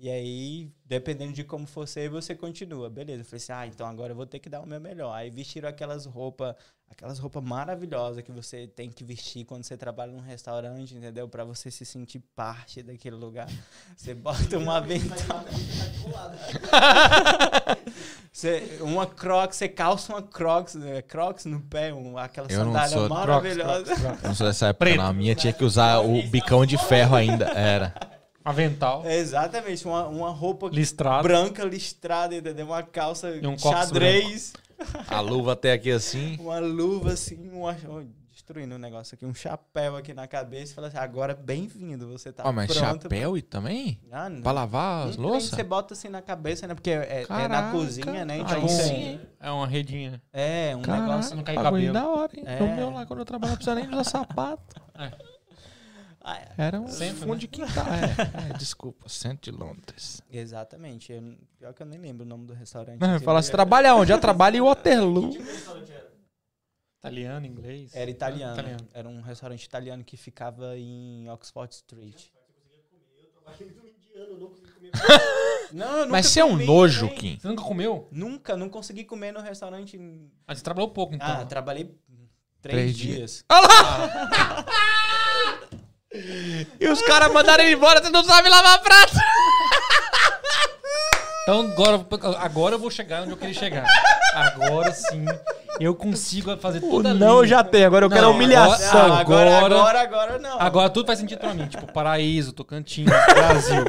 E 0.01 0.09
aí, 0.09 0.71
dependendo 0.85 1.33
de 1.33 1.43
como 1.43 1.67
for 1.67 1.87
ser, 1.87 2.09
você 2.09 2.33
continua. 2.33 2.89
Beleza. 2.89 3.23
Eu 3.23 3.25
falei 3.25 3.39
assim, 3.39 3.53
ah, 3.53 3.67
então 3.67 3.85
agora 3.85 4.13
eu 4.13 4.17
vou 4.17 4.27
ter 4.27 4.39
que 4.39 4.49
dar 4.49 4.61
o 4.61 4.67
meu 4.67 4.81
melhor. 4.81 5.13
Aí 5.13 5.29
vestiram 5.29 5.69
aquelas 5.69 6.07
roupas, 6.07 6.55
aquelas 6.89 7.19
roupas 7.19 7.43
maravilhosas 7.43 8.23
que 8.23 8.31
você 8.31 8.69
tem 8.69 8.91
que 8.91 9.03
vestir 9.03 9.45
quando 9.45 9.65
você 9.65 9.77
trabalha 9.77 10.13
num 10.13 10.21
restaurante, 10.21 10.95
entendeu? 10.95 11.29
Pra 11.29 11.43
você 11.43 11.69
se 11.69 11.85
sentir 11.85 12.21
parte 12.37 12.81
daquele 12.81 13.17
lugar. 13.17 13.49
Você 13.97 14.15
bota 14.15 14.57
uma 14.57 14.77
avental. 14.77 15.45
Você, 18.33 18.79
uma 18.81 19.07
crocs, 19.07 19.57
você 19.57 19.69
calça 19.69 20.13
uma 20.13 20.23
crocs, 20.23 20.77
é, 20.77 21.03
crocs 21.03 21.45
no 21.45 21.61
pé, 21.61 21.93
um, 21.93 22.17
aquela 22.17 22.47
Eu 22.51 22.59
não 22.65 22.67
sandália 22.73 22.89
sou- 22.99 23.09
maravilhosa. 23.09 23.93
Eu 24.23 24.29
não 24.29 24.35
sou 24.35 24.47
dessa 24.47 24.67
época, 24.69 24.95
não. 24.95 25.07
A 25.07 25.13
minha 25.13 25.35
tinha 25.35 25.53
que 25.53 25.65
usar 25.65 25.99
o 26.01 26.23
bicão 26.29 26.65
de 26.65 26.77
ferro 26.79 27.17
ainda. 27.17 27.47
Era. 27.47 27.95
Avental, 28.45 29.03
É, 29.05 29.17
exatamente, 29.19 29.85
uma, 29.87 30.07
uma 30.07 30.31
roupa 30.31 30.69
listrado. 30.73 31.23
branca 31.23 31.65
listrada, 31.65 32.35
entendeu? 32.35 32.67
Uma 32.67 32.83
calça 32.83 33.29
E 33.31 33.47
um 33.47 33.59
xadrez, 33.59 34.53
A 35.09 35.21
luva 35.21 35.53
até 35.53 35.73
aqui 35.73 35.91
assim. 35.91 36.37
uma 36.41 36.59
luva 36.59 37.13
assim, 37.13 37.51
uma, 37.53 37.77
oh, 38.49 38.53
destruindo 38.53 38.75
o 38.75 38.79
negócio 38.79 39.15
aqui, 39.15 39.27
um 39.27 39.35
chapéu 39.35 39.97
aqui 39.97 40.15
na 40.15 40.27
cabeça 40.27 40.73
e 40.73 40.75
fala 40.75 40.89
assim, 40.89 40.97
agora 40.97 41.35
bem-vindo, 41.35 42.09
você 42.09 42.33
tá 42.33 42.45
Ó, 42.47 42.53
mas 42.53 42.73
pronto. 42.73 43.03
chapéu 43.03 43.37
e 43.37 43.43
também? 43.43 44.01
Ah, 44.11 44.29
não. 44.29 44.41
Pra 44.41 44.53
lavar 44.53 45.07
Um 45.07 45.11
as 45.11 45.17
louças? 45.17 45.51
Você 45.51 45.63
bota 45.63 45.95
assim 45.95 46.09
na 46.09 46.23
cabeça, 46.23 46.67
né? 46.67 46.75
Porque 46.75 46.91
é, 46.91 47.27
é 47.29 47.49
na 47.49 47.71
cozinha, 47.71 48.25
né? 48.25 48.39
Então 48.39 48.63
aí 48.63 48.69
sim. 48.69 49.21
é 49.39 49.51
uma 49.51 49.67
redinha. 49.67 50.23
É, 50.33 50.75
um 50.75 50.83
Caraca, 50.83 51.03
negócio. 51.07 51.37
não 51.37 51.43
cai 51.43 51.55
cabelo. 51.57 51.93
da 51.93 52.09
hora, 52.09 52.33
hein? 52.35 52.45
É. 52.47 52.59
No 52.59 52.75
meu 52.75 52.91
lá, 52.91 53.05
quando 53.07 53.21
eu 53.21 53.27
trabalhava, 53.27 53.53
não 53.53 53.57
precisava 53.57 53.81
nem 53.81 54.01
usar 54.01 54.05
sapato. 54.05 54.81
Ah, 56.21 56.41
Era 56.59 56.81
um 56.81 56.89
Sempre, 56.89 57.21
fundo 57.21 57.33
né? 57.35 57.39
de 57.39 57.49
quintal. 57.49 57.87
É, 57.87 58.51
é, 58.51 58.59
desculpa, 58.59 59.09
centro 59.09 59.51
de 59.51 59.59
Londres. 59.59 60.23
Exatamente. 60.31 61.13
Eu, 61.13 61.23
pior 61.59 61.73
que 61.73 61.83
eu 61.83 61.87
nem 61.87 61.99
lembro 61.99 62.25
o 62.25 62.29
nome 62.29 62.47
do 62.47 62.53
restaurante. 62.53 63.01
Não, 63.01 63.21
falar 63.21 63.39
mas 63.39 63.47
assim, 63.47 63.53
trabalha 63.53 63.95
onde? 63.95 64.09
Já 64.09 64.19
trabalha 64.19 64.59
em 64.59 64.61
Waterloo. 64.61 65.31
Que 65.31 65.39
restaurante 65.39 65.91
era? 65.93 66.08
Italiano, 66.99 67.47
inglês. 67.47 67.95
Era 67.95 68.11
italiano. 68.11 68.55
Italiano. 68.55 68.89
Era 68.93 69.09
um 69.09 69.21
restaurante 69.21 69.63
italiano 69.63 70.03
que 70.05 70.17
ficava 70.17 70.77
em 70.77 71.29
Oxford 71.31 71.73
Street. 71.73 72.27
Não 75.73 75.99
eu 76.01 76.09
Mas 76.09 76.27
você 76.27 76.41
é 76.41 76.45
um 76.45 76.57
nojo, 76.57 77.09
também. 77.09 77.17
Kim. 77.19 77.39
Você 77.39 77.49
nunca 77.49 77.63
comeu? 77.63 78.09
Nunca, 78.11 78.57
não 78.57 78.69
consegui 78.69 79.05
comer 79.05 79.33
no 79.33 79.41
restaurante. 79.41 79.99
Ah, 80.47 80.55
você 80.55 80.63
trabalhou 80.63 80.91
pouco, 80.91 81.15
então. 81.15 81.27
Ah, 81.27 81.45
trabalhei 81.45 81.85
três, 82.61 82.97
Três 82.97 82.97
dias. 82.97 83.45
E 86.81 86.89
os 86.89 87.03
caras 87.03 87.31
mandaram 87.31 87.63
ele 87.63 87.75
embora, 87.75 88.03
você 88.03 88.09
não 88.09 88.25
sabe 88.25 88.49
lavar 88.49 88.83
prato. 88.83 89.13
Então 91.43 91.61
agora, 91.63 92.07
agora 92.41 92.75
eu 92.75 92.79
vou 92.79 92.91
chegar 92.91 93.23
onde 93.23 93.31
eu 93.31 93.37
queria 93.39 93.55
chegar. 93.55 93.87
Agora 94.35 94.93
sim, 94.93 95.25
eu 95.85 95.95
consigo 95.95 96.57
fazer 96.59 96.79
O 96.85 96.91
toda 96.91 97.11
a 97.11 97.15
não 97.15 97.37
eu 97.39 97.43
linha. 97.43 97.49
já 97.57 97.65
tenho, 97.65 97.87
agora 97.87 98.05
eu 98.07 98.11
quero 98.11 98.27
a 98.27 98.29
Não, 98.29 98.35
humilhação. 98.35 99.13
Agora, 99.15 99.57
agora- 99.59 99.77
agora, 99.79 100.01
agora 100.03 100.39
não. 100.39 100.61
Agora 100.61 100.91
tudo 100.91 101.07
faz 101.07 101.19
sentido 101.19 101.39
pra 101.39 101.55
mim. 101.55 101.67
Tipo, 101.67 101.91
Paraíso, 101.93 102.53
Tocantins, 102.53 103.07
Brasil. 103.35 103.85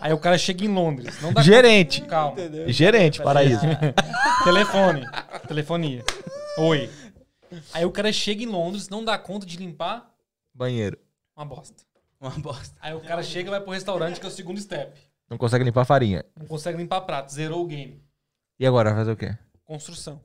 Aí 0.00 0.12
o 0.12 0.18
cara 0.18 0.36
chega 0.38 0.64
em 0.64 0.68
Londres. 0.68 1.20
Não 1.22 1.32
dá 1.32 1.42
Gerente. 1.42 2.00
conta. 2.00 2.10
Calma. 2.10 2.32
Entendeu? 2.32 2.72
Gerente, 2.72 3.22
paraíso. 3.22 3.60
Telefone. 4.44 5.06
Telefonia. 5.46 6.04
Oi. 6.58 6.90
Aí 7.72 7.84
o 7.84 7.90
cara 7.90 8.12
chega 8.12 8.42
em 8.42 8.46
Londres, 8.46 8.88
não 8.88 9.04
dá 9.04 9.18
conta 9.18 9.44
de 9.46 9.56
limpar 9.56 10.10
Banheiro. 10.54 10.98
uma 11.36 11.44
bosta. 11.44 11.82
Uma 12.20 12.30
bosta. 12.30 12.74
Aí 12.80 12.94
o 12.94 13.00
cara 13.00 13.22
chega 13.22 13.48
e 13.48 13.50
vai 13.50 13.60
pro 13.60 13.72
restaurante, 13.72 14.18
que 14.20 14.26
é 14.26 14.28
o 14.28 14.32
segundo 14.32 14.60
step. 14.60 14.92
Não 15.28 15.36
consegue 15.38 15.64
limpar 15.64 15.84
farinha. 15.84 16.24
Não 16.38 16.46
consegue 16.46 16.78
limpar 16.78 17.00
prato, 17.02 17.32
zerou 17.32 17.62
o 17.62 17.66
game. 17.66 18.02
E 18.58 18.66
agora, 18.66 18.90
vai 18.90 18.98
fazer 19.00 19.12
o 19.12 19.16
quê? 19.16 19.36
Construção. 19.64 20.20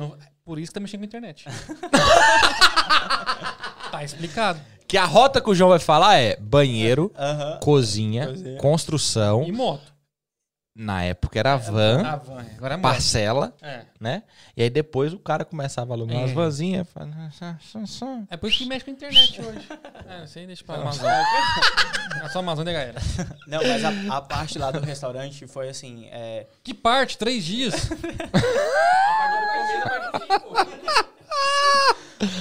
Não- 0.00 0.16
por 0.44 0.58
isso 0.58 0.70
que 0.70 0.74
tá 0.74 0.80
mexendo 0.80 1.00
com 1.00 1.04
a 1.04 1.06
internet. 1.06 1.44
tá 3.92 4.02
explicado. 4.04 4.60
Que 4.88 4.96
a 4.96 5.04
rota 5.04 5.40
que 5.40 5.48
o 5.48 5.54
João 5.54 5.70
vai 5.70 5.78
falar 5.78 6.16
é 6.16 6.36
banheiro, 6.40 7.12
Aham. 7.16 7.60
cozinha, 7.62 8.26
Cozinha. 8.28 8.56
construção. 8.58 9.44
E 9.44 9.52
moto. 9.52 9.89
Na 10.74 11.02
época 11.02 11.38
era 11.38 11.56
van, 11.56 12.02
Ah, 12.06 12.16
van. 12.16 12.40
é. 12.42 12.54
Agora 12.56 12.74
é 12.74 12.78
parcela, 12.78 13.52
É. 13.60 13.82
né? 14.00 14.22
E 14.56 14.62
aí 14.62 14.70
depois 14.70 15.12
o 15.12 15.18
cara 15.18 15.44
começava 15.44 15.92
a 15.92 15.96
alugar 15.96 16.16
É. 16.16 16.20
umas 16.20 16.30
vanzinhas. 16.32 16.86
É 18.30 18.36
por 18.36 18.48
isso 18.48 18.58
que 18.58 18.66
mexe 18.66 18.84
com 18.84 18.90
a 18.92 18.94
internet 18.94 19.42
hoje. 19.42 19.68
É, 20.08 20.24
isso 20.24 20.38
aí 20.38 20.46
deixa 20.46 20.64
pra 20.64 20.76
Amazônia. 20.76 21.24
É 22.24 22.28
só 22.30 22.38
Amazônia, 22.38 22.72
galera. 22.72 23.00
Não, 23.46 23.60
mas 23.62 23.84
a, 23.84 24.16
a 24.16 24.20
parte 24.20 24.58
lá 24.58 24.70
do 24.70 24.80
restaurante 24.80 25.46
foi 25.46 25.68
assim, 25.68 26.06
é... 26.10 26.46
Que 26.64 26.72
parte? 26.74 27.18
Três 27.18 27.44
dias? 27.44 27.74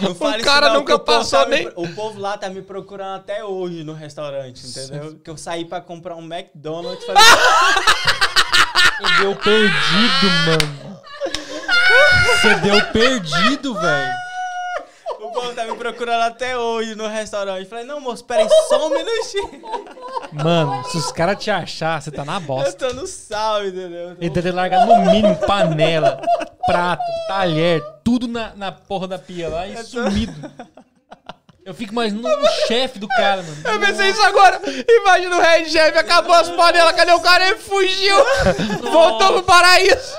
Não 0.02 0.14
fale 0.16 0.44
cara 0.44 0.66
isso 0.68 0.74
não, 0.74 0.80
nunca 0.82 0.96
o 0.96 1.00
passou 1.00 1.40
tá 1.40 1.46
me 1.50 1.56
nem- 1.56 1.70
pro- 1.72 1.84
o 1.84 1.96
povo 1.96 2.20
lá 2.20 2.38
tá 2.38 2.50
me 2.50 2.62
procurando 2.62 3.16
até 3.18 3.44
hoje 3.44 3.84
no 3.84 3.94
restaurante, 3.94 4.66
entendeu? 4.68 5.18
Que 5.24 5.30
eu 5.30 5.38
saí 5.38 5.66
pra 5.66 5.80
comprar 5.82 6.16
um 6.16 6.24
McDonald's 6.24 7.04
e 7.04 7.08
falei, 7.08 7.24
Você 9.00 9.22
deu 9.22 9.36
perdido, 9.36 10.30
mano. 10.46 11.00
Você 12.42 12.56
deu 12.56 12.86
perdido, 12.92 13.74
velho. 13.74 14.14
O 15.40 15.42
povo 15.42 15.54
tá 15.56 15.66
me 15.66 15.76
procurando 15.76 16.22
até 16.24 16.58
hoje 16.58 16.96
no 16.96 17.08
restaurante. 17.08 17.68
Falei, 17.68 17.86
não, 17.86 18.00
moço, 18.00 18.24
peraí 18.26 18.48
só 18.68 18.88
um 18.88 18.90
minutinho. 18.90 19.62
Mano, 20.34 20.84
se 20.86 20.98
os 20.98 21.12
caras 21.12 21.42
te 21.42 21.50
achar, 21.50 22.02
você 22.02 22.12
tá 22.12 22.24
na 22.26 22.36
Eu 22.36 22.42
bosta. 22.42 22.88
tô 22.90 22.94
no 22.94 23.08
sal, 23.08 23.66
entendeu? 23.66 24.12
Ele 24.20 24.30
deve 24.30 24.50
ter 24.50 24.56
largado 24.56 24.86
no 24.86 25.12
mínimo 25.12 25.36
panela, 25.38 26.22
prato, 26.66 27.04
talher, 27.28 27.82
tudo 28.04 28.28
na, 28.28 28.54
na 28.56 28.72
porra 28.72 29.08
da 29.08 29.18
pia 29.20 29.50
lá 29.50 29.66
e 29.68 29.78
sumido. 29.84 30.34
Eu 31.66 31.74
fico 31.74 31.92
imaginando 31.92 32.28
o 32.28 32.48
chefe 32.68 32.98
do 32.98 33.08
cara, 33.08 33.44
mano. 33.44 33.58
Eu 33.64 33.80
pensei 33.80 34.10
isso 34.10 34.22
agora. 34.24 34.60
Imagina 34.66 35.38
o 35.38 35.42
Red 35.42 35.66
Chef, 35.70 35.96
acabou 35.98 36.34
as 36.34 36.50
panelas, 36.50 36.94
cadê 36.94 37.12
o 37.12 37.20
cara? 37.20 37.48
Ele 37.48 37.58
fugiu. 37.60 38.16
Voltou 38.92 39.34
pro 39.34 39.44
paraíso. 39.44 40.18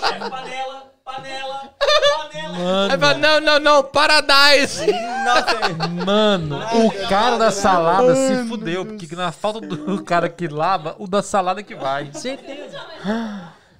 Chefe, 0.00 0.30
panela, 0.30 0.82
panela, 1.04 1.74
panela. 1.78 2.92
Aí 2.92 2.98
fala, 2.98 3.14
não, 3.14 3.40
não, 3.40 3.60
não, 3.60 3.84
Paradise. 3.84 4.86
Nossa, 4.86 6.04
Mano, 6.04 6.58
o 6.86 7.08
cara 7.08 7.36
da 7.36 7.50
salada 7.50 8.14
se 8.14 8.48
fudeu, 8.48 8.86
porque 8.86 9.14
na 9.14 9.30
falta 9.30 9.60
do 9.60 10.02
cara 10.02 10.28
que 10.28 10.48
lava, 10.48 10.96
o 10.98 11.06
da 11.06 11.22
salada 11.22 11.62
que 11.62 11.74
vai. 11.74 12.12
Certeza. 12.14 12.80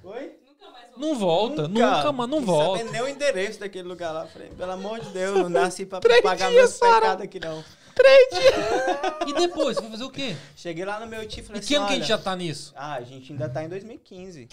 Oi? 0.03 0.31
Não 0.95 1.15
volta, 1.15 1.67
nunca, 1.67 2.11
mais, 2.13 2.29
não 2.29 2.37
quis 2.37 2.45
volta. 2.47 2.79
saber 2.79 2.91
nem 2.91 3.01
o 3.01 3.07
endereço 3.09 3.59
daquele 3.59 3.87
lugar 3.87 4.13
lá. 4.13 4.25
Falei, 4.27 4.49
pelo 4.49 4.71
amor 4.71 4.99
de 4.99 5.09
Deus, 5.09 5.37
não 5.39 5.49
nasci 5.49 5.85
pra 5.85 5.99
Três 5.99 6.21
pagar 6.21 6.49
dias, 6.49 6.79
meus 6.79 6.79
pecados 6.79 7.25
aqui, 7.25 7.39
não. 7.39 7.63
Três 7.93 8.29
dias. 8.29 8.55
E 9.27 9.33
depois, 9.33 9.77
vai 9.77 9.89
fazer 9.91 10.03
o 10.05 10.09
quê? 10.09 10.37
Cheguei 10.55 10.85
lá 10.85 10.99
no 10.99 11.07
meu 11.07 11.27
tio 11.27 11.41
e 11.41 11.45
falei 11.45 11.61
E 11.61 11.65
que 11.65 11.75
ano 11.75 11.85
assim, 11.85 11.93
que 11.93 11.97
a 11.97 11.99
gente 11.99 12.07
já 12.07 12.17
tá 12.17 12.33
nisso? 12.35 12.73
Ah, 12.77 12.93
a 12.93 13.01
gente 13.01 13.31
ainda 13.31 13.49
tá 13.49 13.63
em 13.63 13.69
2015. 13.69 14.47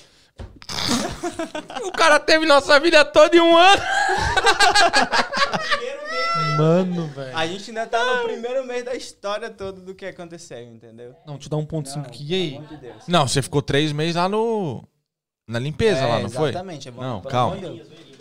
O 1.84 1.92
cara 1.92 2.18
teve 2.18 2.46
nossa 2.46 2.78
vida 2.80 3.04
toda 3.04 3.36
em 3.36 3.40
um 3.40 3.56
ano. 3.56 3.82
Primeiro 5.70 6.02
mês 6.10 6.36
aí. 6.36 6.56
Mano, 6.56 7.06
velho. 7.08 7.36
A 7.36 7.46
gente 7.46 7.70
ainda 7.70 7.86
tá 7.86 8.04
no 8.16 8.22
primeiro 8.24 8.66
mês 8.66 8.84
da 8.84 8.94
história 8.94 9.50
toda 9.50 9.80
do 9.80 9.94
que 9.94 10.04
aconteceu, 10.06 10.60
entendeu? 10.62 11.14
Não, 11.26 11.38
te 11.38 11.48
dá 11.48 11.56
um 11.56 11.66
ponto 11.66 11.88
cinco 11.88 12.06
aqui. 12.06 12.24
E 12.30 12.34
aí? 12.34 12.50
Pelo 12.52 12.64
amor 12.64 12.68
de 12.70 12.76
Deus. 12.78 13.08
Não, 13.08 13.28
você 13.28 13.42
ficou 13.42 13.62
três 13.62 13.92
meses 13.92 14.16
lá 14.16 14.28
no... 14.28 14.82
Na 15.46 15.58
limpeza 15.58 16.00
É, 16.00 16.06
lá, 16.06 16.20
não 16.20 16.30
foi? 16.30 16.50
Exatamente. 16.50 16.88
é 16.88 16.90
bom, 16.90 17.02
Não, 17.02 17.20
pelo 17.20 17.30
calma. 17.30 17.56
amor 17.56 17.70
de 17.72 17.82
Deus. 17.82 18.12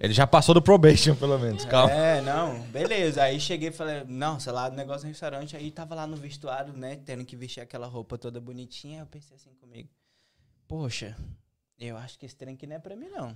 Ele 0.00 0.14
já 0.14 0.26
passou 0.26 0.54
do 0.54 0.62
probation, 0.62 1.14
pelo 1.14 1.38
menos. 1.38 1.64
Calma. 1.66 1.92
É, 1.92 2.22
não, 2.22 2.58
beleza. 2.62 3.22
Aí 3.22 3.38
cheguei 3.38 3.68
e 3.68 3.72
falei, 3.72 4.02
não, 4.08 4.40
sei 4.40 4.50
lá, 4.52 4.70
negócio 4.70 5.02
no 5.02 5.08
restaurante. 5.10 5.54
Aí 5.56 5.70
tava 5.70 5.94
lá 5.94 6.06
no 6.06 6.16
vestuário, 6.16 6.72
né, 6.72 6.98
tendo 7.04 7.22
que 7.24 7.36
vestir 7.36 7.60
aquela 7.60 7.86
roupa 7.86 8.16
toda 8.16 8.40
bonitinha. 8.40 9.00
Eu 9.00 9.06
pensei 9.06 9.36
assim 9.36 9.50
comigo, 9.60 9.90
poxa, 10.66 11.14
eu 11.88 11.96
acho 11.96 12.18
que 12.18 12.26
esse 12.26 12.36
trem 12.36 12.54
aqui 12.54 12.66
não 12.66 12.76
é 12.76 12.78
pra 12.78 12.94
mim, 12.94 13.08
não. 13.08 13.34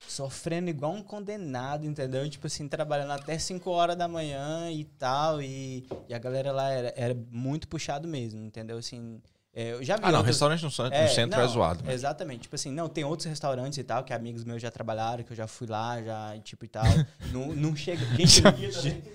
Sofrendo 0.00 0.68
igual 0.68 0.92
um 0.92 1.02
condenado, 1.02 1.86
entendeu? 1.86 2.28
Tipo 2.28 2.48
assim, 2.48 2.66
trabalhando 2.66 3.12
até 3.12 3.38
5 3.38 3.70
horas 3.70 3.96
da 3.96 4.08
manhã 4.08 4.70
e 4.70 4.84
tal. 4.84 5.40
E, 5.40 5.86
e 6.08 6.12
a 6.14 6.18
galera 6.18 6.50
lá 6.50 6.70
era, 6.70 6.92
era 6.96 7.14
muito 7.30 7.68
puxado 7.68 8.08
mesmo, 8.08 8.44
entendeu? 8.44 8.78
Assim, 8.78 9.22
é, 9.54 9.72
eu 9.72 9.84
já 9.84 9.96
vi 9.96 10.02
Ah, 10.04 10.08
não, 10.10 10.18
outros- 10.18 10.26
restaurante 10.34 10.62
no, 10.62 10.70
cen- 10.70 10.84
no 10.88 10.94
é, 10.94 11.08
centro 11.08 11.38
é 11.38 11.42
não, 11.42 11.48
zoado. 11.48 11.84
velho. 11.84 11.94
Exatamente. 11.94 12.42
Tipo 12.42 12.54
assim, 12.54 12.70
não, 12.72 12.88
tem 12.88 13.04
outros 13.04 13.26
restaurantes 13.28 13.78
e 13.78 13.82
tal, 13.84 14.02
que 14.02 14.12
amigos 14.12 14.44
meus 14.44 14.62
já 14.62 14.70
trabalharam, 14.70 15.22
que 15.22 15.32
eu 15.32 15.36
já 15.36 15.46
fui 15.46 15.66
lá, 15.66 16.00
já, 16.02 16.34
tipo 16.42 16.64
e 16.64 16.68
tal. 16.68 16.84
não, 17.32 17.48
não 17.48 17.76
chega. 17.76 18.04
Gente, 18.16 18.42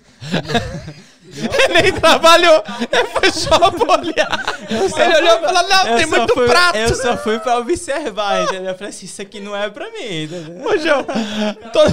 Ele 1.28 1.82
nem 1.82 1.92
trabalhou. 1.92 2.62
Ele 2.90 3.04
foi 3.10 3.30
só 3.30 3.50
olhar. 3.56 4.56
Ele 4.70 5.16
olhou 5.16 5.38
e 5.38 5.40
falou, 5.40 5.68
não, 5.68 5.96
tem 5.96 6.06
muito 6.06 6.34
fui, 6.34 6.46
prato. 6.48 6.76
Eu 6.78 6.94
só 6.94 7.16
fui 7.18 7.38
pra 7.38 7.58
observar, 7.58 8.44
entendeu? 8.44 8.70
Eu 8.70 8.74
falei 8.74 8.88
assim, 8.88 9.04
isso 9.06 9.20
aqui 9.20 9.38
não 9.38 9.54
é 9.54 9.68
pra 9.68 9.90
mim, 9.90 10.22
entendeu? 10.24 10.66
Ô, 10.66 10.78
João, 10.78 11.04
todo... 11.72 11.92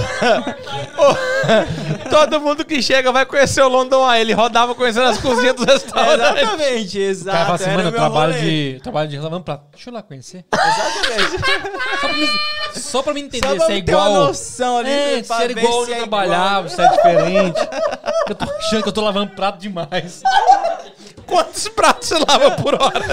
Todo 2.10 2.40
mundo 2.40 2.64
que 2.64 2.80
chega 2.82 3.12
vai 3.12 3.26
conhecer 3.26 3.60
o 3.62 3.68
London 3.68 4.10
Eye. 4.10 4.20
Ele 4.22 4.32
rodava 4.32 4.74
conhecendo 4.74 5.06
as 5.08 5.18
cozinhas 5.18 5.54
dos 5.54 5.66
restaurantes. 5.66 6.42
Exatamente, 6.42 6.98
O 6.98 7.02
exato. 7.02 7.36
cara 7.36 7.44
fala 7.44 7.54
assim, 7.56 7.70
mano, 7.70 7.82
o 7.82 7.86
eu 7.88 7.92
trabalho. 7.92 8.32
De, 8.40 8.80
trabalho 8.82 9.08
de 9.08 9.18
lavando 9.18 9.44
prato. 9.44 9.64
Deixa 9.72 9.90
eu 9.90 9.94
lá 9.94 10.02
conhecer. 10.02 10.44
Exatamente. 10.52 11.42
Só 12.00 12.08
pra 12.08 12.12
me, 12.12 12.28
só 12.80 13.02
pra 13.02 13.14
me 13.14 13.20
entender 13.22 13.46
Só 13.46 13.52
se 13.52 13.58
pra 13.66 13.74
é 13.76 13.82
ter 13.82 13.94
uma 13.94 14.06
igual. 14.08 14.26
noção 14.26 14.78
ali, 14.78 14.90
É, 14.90 15.22
se 15.22 15.28
pra 15.28 15.42
era 15.44 15.52
igual 15.52 15.72
se 15.72 15.78
onde 15.80 15.90
eu 15.90 15.94
é 15.94 15.98
trabalhava, 15.98 16.68
igual. 16.68 16.76
se 16.76 16.82
é 16.82 16.88
diferente. 16.96 17.60
Eu 18.28 18.34
tô 18.34 18.44
achando 18.44 18.82
que 18.82 18.88
eu 18.88 18.92
tô 18.92 19.00
lavando 19.02 19.32
prato 19.34 19.58
demais. 19.58 20.22
Quantos 21.26 21.68
pratos 21.68 22.08
você 22.08 22.18
lava 22.18 22.50
por 22.52 22.74
hora? 22.80 23.04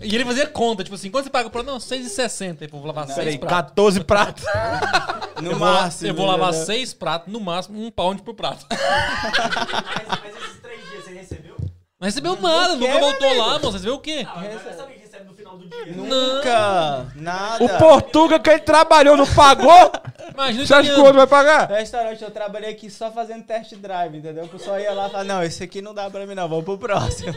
E 0.00 0.14
ele 0.14 0.24
fazia 0.24 0.46
conta, 0.46 0.82
tipo 0.84 0.94
assim, 0.96 1.10
quanto 1.10 1.24
você 1.24 1.30
paga 1.30 1.48
por 1.48 1.58
hora? 1.60 1.70
Não, 1.70 1.78
6,60. 1.78 2.58
Aí, 2.62 2.68
pô, 2.68 2.78
vou 2.78 2.86
lavar 2.88 3.06
Peraí, 3.06 3.24
6 3.32 3.36
pratos. 3.38 3.56
14 3.70 4.00
pratos. 4.04 4.44
No 5.40 5.52
Eu 5.52 5.58
vou, 5.58 5.68
máximo. 5.68 6.10
eu 6.10 6.14
vou 6.14 6.26
lavar 6.26 6.48
entendeu? 6.50 6.66
6 6.66 6.94
pratos, 6.94 7.32
no 7.32 7.40
máximo 7.40 7.84
um 7.84 7.90
pound 7.90 8.22
por 8.22 8.34
prato. 8.34 8.66
Mas, 8.70 8.78
mas 10.22 10.34
Não 12.04 12.06
recebeu 12.06 12.38
nada, 12.38 12.76
nunca 12.76 12.98
voltou 12.98 13.34
lá, 13.34 13.52
moço. 13.52 13.60
Você 13.60 13.72
recebeu 13.72 13.94
o 13.94 13.98
quê? 13.98 14.26
Ah, 14.28 14.34
mas 14.36 14.76
sabe 14.76 14.92
o 14.92 14.94
que 14.94 15.00
recebe 15.00 15.24
no 15.24 15.32
final 15.32 15.56
do 15.56 15.66
dia? 15.66 15.86
Nunca, 15.86 17.06
nada. 17.16 17.64
O 17.64 17.78
Portuga 17.78 18.38
que 18.38 18.50
ele 18.50 18.58
trabalhou 18.60 19.16
não 19.16 19.26
pagou? 19.26 19.90
Imagina 20.34 20.66
Você 20.66 20.74
acha 20.74 20.92
que 20.92 21.00
o 21.00 21.02
outro 21.02 21.16
vai 21.16 21.26
pagar? 21.26 21.66
Restaurante, 21.70 22.22
eu 22.22 22.30
trabalhei 22.30 22.70
aqui 22.70 22.90
só 22.90 23.10
fazendo 23.10 23.44
test 23.44 23.74
drive, 23.76 24.18
entendeu? 24.18 24.46
Que 24.46 24.54
eu 24.54 24.60
só 24.60 24.78
ia 24.78 24.92
lá 24.92 25.06
e 25.06 25.10
falava, 25.12 25.24
não, 25.24 25.42
esse 25.42 25.64
aqui 25.64 25.80
não 25.80 25.94
dá 25.94 26.10
pra 26.10 26.26
mim 26.26 26.34
não, 26.34 26.46
vamos 26.46 26.66
pro 26.66 26.76
próximo. 26.76 27.32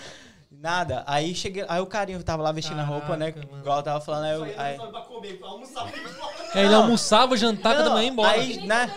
Nada. 0.50 1.04
Aí 1.06 1.34
cheguei, 1.34 1.66
aí 1.68 1.80
o 1.82 1.86
carinho 1.86 2.22
tava 2.22 2.42
lá 2.42 2.52
vestindo 2.52 2.80
a 2.80 2.84
roupa, 2.84 3.18
né? 3.18 3.32
Caraca, 3.32 3.52
mano. 3.52 3.62
Igual 3.62 3.76
eu 3.76 3.82
tava 3.82 4.00
falando, 4.00 4.24
aí, 4.24 4.34
eu, 4.34 4.60
aí, 4.60 4.78
comer, 5.06 5.38
almoçar. 5.42 5.92
Aí 6.54 6.64
ele 6.64 6.74
almoçava, 6.74 7.36
jantava, 7.36 7.76
cada 7.76 7.90
manhã 7.90 8.04
ia 8.04 8.10
embora. 8.10 8.30
aí, 8.30 8.66
né? 8.66 8.90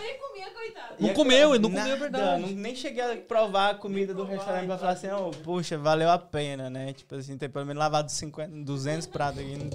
Não 1.00 1.10
E 1.10 1.14
comeu, 1.14 1.54
ele 1.54 1.62
não 1.62 1.70
nada, 1.70 1.82
comeu, 1.82 1.96
é 1.96 1.98
verdade. 1.98 2.42
Não, 2.42 2.48
nem 2.50 2.74
cheguei 2.74 3.02
a 3.02 3.16
provar 3.16 3.70
a 3.70 3.74
comida 3.74 4.12
do 4.12 4.24
restaurante 4.24 4.66
pra 4.66 4.78
falar 4.78 4.92
assim, 4.92 5.08
oh, 5.10 5.30
puxa, 5.30 5.78
valeu 5.78 6.10
a 6.10 6.18
pena, 6.18 6.68
né? 6.68 6.92
Tipo 6.92 7.14
assim, 7.14 7.38
ter 7.38 7.48
pelo 7.48 7.64
menos 7.64 7.80
lavado 7.80 8.10
50, 8.10 8.50
200 8.64 9.06
pratos 9.06 9.40
aqui. 9.40 9.70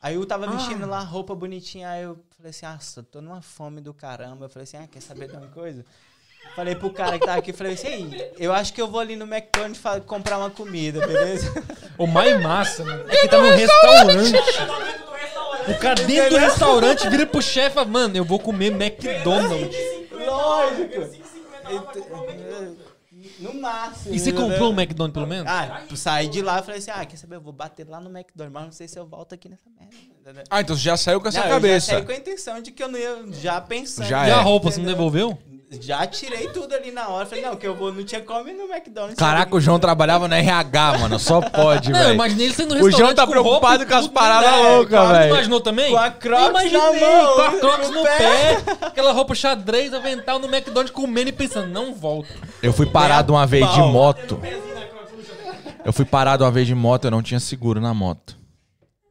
Aí 0.00 0.14
eu 0.14 0.26
tava 0.26 0.46
vestindo 0.48 0.86
lá 0.86 1.00
roupa 1.00 1.34
bonitinha, 1.34 1.90
aí 1.90 2.02
eu 2.04 2.18
falei 2.36 2.50
assim, 2.50 2.66
nossa, 2.66 3.00
eu 3.00 3.04
tô 3.04 3.20
numa 3.20 3.42
fome 3.42 3.80
do 3.80 3.92
caramba. 3.92 4.46
Eu 4.46 4.48
falei 4.48 4.64
assim, 4.64 4.76
ah, 4.76 4.86
quer 4.90 5.00
saber 5.00 5.28
de 5.28 5.36
uma 5.36 5.48
coisa? 5.48 5.84
Falei 6.54 6.74
pro 6.74 6.90
cara 6.90 7.18
que 7.18 7.26
tava 7.26 7.38
aqui, 7.38 7.52
falei 7.52 7.74
assim, 7.74 7.88
"Ei, 7.88 8.32
eu 8.38 8.52
acho 8.52 8.72
que 8.72 8.80
eu 8.80 8.88
vou 8.88 9.00
ali 9.00 9.16
no 9.16 9.24
McDonald's 9.26 9.80
comprar 10.06 10.38
uma 10.38 10.50
comida, 10.50 11.04
beleza? 11.06 11.52
O 11.96 12.06
mais 12.06 12.40
massa, 12.40 12.84
mano, 12.84 13.04
é 13.08 13.16
que 13.16 13.28
tá 13.28 13.38
no. 13.38 13.48
Tá 13.48 13.54
restaurante. 13.54 14.32
O 15.68 15.78
cara 15.78 16.02
dentro 16.04 16.30
do 16.30 16.36
restaurante 16.38 17.08
vira 17.10 17.26
pro 17.26 17.42
chefe 17.42 17.70
e 17.70 17.74
fala, 17.74 17.86
mano, 17.86 18.16
eu 18.16 18.24
vou 18.24 18.38
comer 18.38 18.72
McDonald's. 18.72 19.76
Lógico. 20.48 20.94
5,50 20.94 21.72
lá 21.72 21.82
pra 21.82 22.02
comer. 22.02 22.76
No 23.40 23.54
máximo. 23.54 24.14
E 24.14 24.18
você 24.18 24.30
entendeu? 24.30 24.48
comprou 24.48 24.72
um 24.72 24.80
McDonald's 24.80 25.14
pelo 25.14 25.26
menos? 25.26 25.50
Ah, 25.50 25.84
saí 25.96 26.28
de 26.28 26.40
lá 26.40 26.60
e 26.60 26.62
falei 26.62 26.78
assim, 26.78 26.90
ah, 26.92 27.04
quer 27.04 27.16
saber, 27.16 27.36
eu 27.36 27.40
vou 27.40 27.52
bater 27.52 27.88
lá 27.88 28.00
no 28.00 28.08
McDonald's, 28.08 28.52
mas 28.52 28.64
não 28.64 28.72
sei 28.72 28.86
se 28.86 28.98
eu 28.98 29.06
volto 29.06 29.34
aqui 29.34 29.48
nessa 29.48 29.68
merda. 29.70 30.44
Ah, 30.48 30.60
então 30.60 30.76
você 30.76 30.82
já 30.82 30.96
saiu 30.96 31.20
com 31.20 31.26
essa 31.26 31.40
Não, 31.40 31.46
eu 31.46 31.54
cabeça. 31.54 31.86
já 31.86 31.92
saí 31.94 32.06
com 32.06 32.12
a 32.12 32.16
intenção 32.16 32.62
de 32.62 32.70
que 32.70 32.82
eu 32.82 32.88
não 32.88 32.98
ia, 32.98 33.24
já 33.32 33.60
pensando. 33.60 34.06
Já 34.06 34.26
e 34.26 34.30
é. 34.30 34.34
a 34.34 34.40
roupa, 34.40 34.70
você 34.70 34.78
não 34.78 34.86
devolveu? 34.86 35.36
Já 35.70 36.06
tirei 36.06 36.48
tudo 36.48 36.74
ali 36.74 36.90
na 36.90 37.08
hora. 37.08 37.26
Falei, 37.26 37.44
não, 37.44 37.54
que 37.54 37.66
eu 37.66 37.74
vou, 37.74 37.92
não 37.92 38.02
tinha 38.02 38.22
como 38.22 38.48
ir 38.48 38.54
no 38.54 38.64
McDonald's. 38.72 39.16
Caraca, 39.18 39.54
o 39.54 39.60
João 39.60 39.78
trabalhava 39.78 40.26
na 40.26 40.38
RH, 40.38 40.98
mano. 40.98 41.18
Só 41.18 41.42
pode, 41.42 41.90
Não, 41.90 41.98
eu 41.98 42.04
velho. 42.04 42.14
imaginei 42.14 42.46
ele 42.46 42.54
sendo 42.54 42.74
O 42.74 42.90
João 42.90 43.14
tá 43.14 43.26
com 43.26 43.32
preocupado 43.32 43.82
e 43.82 43.86
com 43.86 43.94
as 43.94 44.04
tudo, 44.06 44.14
paradas 44.14 44.50
né? 44.50 44.56
loucas, 44.70 44.98
Com 44.98 45.08
velho. 45.08 45.34
imaginou 45.34 45.60
também? 45.60 45.90
Com 45.90 45.98
a 45.98 46.10
Crocs 46.10 46.42
Eu 46.44 46.50
imaginei, 46.50 46.80
na 46.80 47.06
mão, 47.06 47.34
com 47.34 47.40
a 47.42 47.50
Crocs 47.58 47.90
no 47.90 48.02
pé. 48.02 48.16
pé. 48.16 48.62
aquela 48.86 49.12
roupa 49.12 49.34
xadrez, 49.34 49.92
avental 49.92 50.38
no 50.38 50.46
McDonald's 50.46 50.90
comendo 50.90 51.28
e 51.28 51.32
pensando, 51.32 51.68
não 51.68 51.92
volto. 51.94 52.30
Eu 52.62 52.72
fui 52.72 52.86
parado 52.86 53.34
uma 53.34 53.46
vez 53.46 53.70
de 53.74 53.80
moto. 53.80 54.40
Eu 55.84 55.92
fui 55.92 56.06
parado 56.06 56.44
uma 56.44 56.50
vez 56.50 56.66
de 56.66 56.74
moto, 56.74 57.04
eu 57.04 57.10
não 57.10 57.22
tinha 57.22 57.40
seguro 57.40 57.78
na 57.78 57.92
moto. 57.92 58.37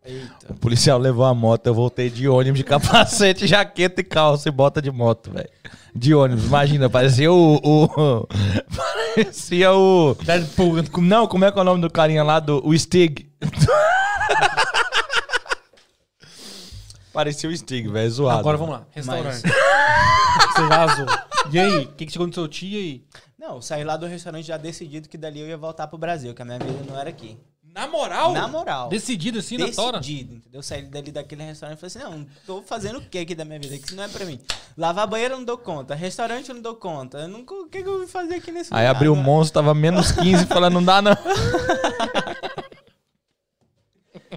Eita. 0.07 0.51
O 0.51 0.55
policial 0.55 0.97
levou 0.97 1.25
a 1.25 1.33
moto, 1.33 1.67
eu 1.67 1.73
voltei 1.73 2.09
de 2.09 2.27
ônibus, 2.29 2.59
de 2.59 2.63
capacete, 2.63 3.45
jaqueta 3.49 3.99
e 4.01 4.03
calça 4.03 4.47
e 4.47 4.51
bota 4.51 4.81
de 4.81 4.89
moto, 4.89 5.31
velho. 5.31 5.49
De 5.93 6.13
ônibus, 6.15 6.45
imagina, 6.45 6.89
parecia 6.89 7.31
o. 7.31 7.59
o- 7.63 8.27
parecia 9.15 9.73
o. 9.73 10.15
Deadpool. 10.23 10.75
Não, 11.01 11.27
como 11.27 11.43
é 11.45 11.51
que 11.51 11.57
é 11.57 11.61
o 11.61 11.65
nome 11.65 11.81
do 11.81 11.89
carinha 11.89 12.23
lá? 12.23 12.39
Do, 12.39 12.65
o 12.65 12.77
Stig. 12.77 13.27
parecia 17.11 17.49
o 17.49 17.57
Stig, 17.57 17.87
velho, 17.89 18.11
zoado. 18.11 18.39
Agora 18.39 18.57
vamos 18.57 18.75
lá, 18.75 18.85
restaurante. 18.91 19.41
Você 19.41 20.61
vazou. 20.67 21.05
E 21.51 21.59
aí, 21.59 21.85
o 21.85 21.87
que, 21.93 22.05
que 22.05 22.11
chegou 22.11 22.27
no 22.27 22.33
seu 22.33 22.47
tio 22.47 22.77
aí? 22.77 23.03
Não, 23.39 23.55
eu 23.55 23.61
saí 23.61 23.83
lá 23.83 23.97
do 23.97 24.05
restaurante 24.05 24.45
já 24.45 24.57
decidido 24.57 25.09
que 25.09 25.17
dali 25.17 25.39
eu 25.39 25.47
ia 25.47 25.57
voltar 25.57 25.87
pro 25.87 25.97
Brasil, 25.97 26.33
que 26.33 26.41
a 26.41 26.45
minha 26.45 26.59
vida 26.59 26.79
não 26.87 26.99
era 26.99 27.09
aqui. 27.09 27.37
Na 27.77 27.87
moral? 27.87 28.33
Na 28.33 28.47
moral. 28.47 28.89
Decidido 28.89 29.37
assim 29.37 29.55
na 29.55 29.71
tora? 29.71 29.99
Decidido, 29.99 30.33
entendeu? 30.33 30.57
Eu 30.59 30.63
saí 30.63 30.81
dali 30.81 31.11
daquele 31.11 31.43
restaurante 31.43 31.77
e 31.77 31.79
falei 31.87 31.95
assim, 32.07 32.17
não, 32.17 32.27
tô 32.43 32.63
fazendo 32.63 32.97
o 32.97 33.01
que 33.03 33.19
aqui 33.19 33.35
da 33.35 33.45
minha 33.45 33.59
vida? 33.59 33.77
Que 33.77 33.85
isso 33.85 33.95
não 33.95 34.03
é 34.03 34.07
pra 34.07 34.25
mim. 34.25 34.39
Lavar 34.75 35.05
banheiro 35.07 35.35
eu 35.35 35.37
não 35.37 35.45
dou 35.45 35.59
conta, 35.59 35.93
restaurante 35.93 36.49
eu 36.49 36.55
não 36.55 36.61
dou 36.63 36.75
conta. 36.75 37.19
Eu 37.19 37.27
nunca, 37.27 37.53
o 37.53 37.67
que, 37.69 37.83
que 37.83 37.87
eu 37.87 37.99
vou 37.99 38.07
fazer 38.07 38.33
aqui 38.35 38.51
nesse 38.51 38.73
Aí 38.73 38.79
lugar? 38.81 38.95
abriu 38.95 39.13
o 39.13 39.15
Não- 39.15 39.21
monstro, 39.21 39.53
tava 39.53 39.75
menos 39.75 40.11
15, 40.11 40.47
falando, 40.47 40.73
não 40.73 40.83
dá 40.83 41.03
não. 41.03 41.11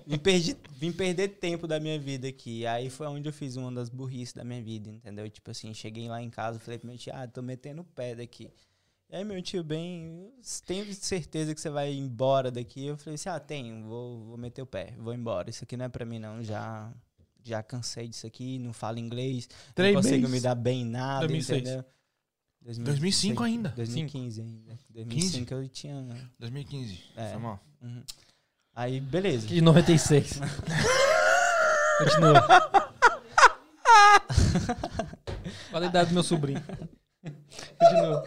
Me 0.07 0.19
perdi 0.19 0.57
vim 0.73 0.93
perder 0.93 1.29
tempo 1.29 1.67
da 1.67 1.81
minha 1.81 1.99
vida 1.99 2.29
aqui. 2.29 2.67
Aí 2.67 2.91
foi 2.91 3.07
onde 3.07 3.29
eu 3.29 3.33
fiz 3.33 3.57
uma 3.57 3.73
das 3.73 3.89
burrices 3.89 4.35
da 4.35 4.45
minha 4.45 4.63
vida, 4.63 4.91
entendeu? 4.91 5.29
Tipo 5.31 5.51
assim, 5.51 5.73
cheguei 5.73 6.09
lá 6.09 6.21
em 6.23 6.29
casa, 6.29 6.59
falei 6.59 6.79
pro 6.79 6.89
meu 6.89 6.99
tio, 6.99 7.13
ah, 7.15 7.27
tô 7.27 7.41
metendo 7.43 7.81
o 7.83 7.85
pé 7.85 8.15
daqui. 8.15 8.51
E 9.13 9.17
aí, 9.17 9.25
meu 9.25 9.43
tio, 9.43 9.65
bem, 9.65 10.31
tenho 10.65 10.95
certeza 10.95 11.53
que 11.53 11.61
você 11.61 11.69
vai 11.69 11.93
embora 11.93 12.49
daqui? 12.49 12.87
Eu 12.87 12.97
falei 12.97 13.17
assim, 13.17 13.29
ah, 13.29 13.41
tenho, 13.41 13.85
vou, 13.85 14.25
vou 14.25 14.37
meter 14.39 14.63
o 14.63 14.67
pé, 14.67 14.95
vou 14.99 15.13
embora. 15.13 15.51
Isso 15.51 15.65
aqui 15.65 15.77
não 15.77 15.87
é 15.87 15.89
pra 15.89 16.05
mim, 16.05 16.21
não. 16.21 16.45
Já, 16.45 16.93
já 17.43 17.61
cansei 17.61 18.07
disso 18.07 18.25
aqui, 18.25 18.57
não 18.61 18.73
falo 18.73 19.01
inglês, 19.01 19.49
Três 19.75 19.95
não 19.95 20.01
consigo 20.01 20.29
meses. 20.29 20.31
me 20.31 20.41
dar 20.41 20.55
bem 20.55 20.83
em 20.83 20.85
nada, 20.85 21.27
2006. 21.27 21.61
entendeu? 21.61 21.85
2005 22.63 23.43
ainda. 23.43 23.69
2015 23.71 24.41
ainda. 24.43 24.79
2005 24.91 25.55
eu 25.55 25.69
tinha... 25.69 26.31
2015. 26.39 27.03
É. 27.17 27.31
Foi 27.33 27.41
mal. 27.41 27.61
Uhum. 27.83 28.05
Aí, 28.77 29.01
beleza. 29.01 29.49
De 29.49 29.61
96. 29.61 30.39
Continua. 31.99 32.47
Qual 35.69 35.83
a 35.83 35.87
idade 35.87 36.11
do 36.11 36.15
meu 36.15 36.23
sobrinho? 36.23 36.63
Continua. 37.79 38.25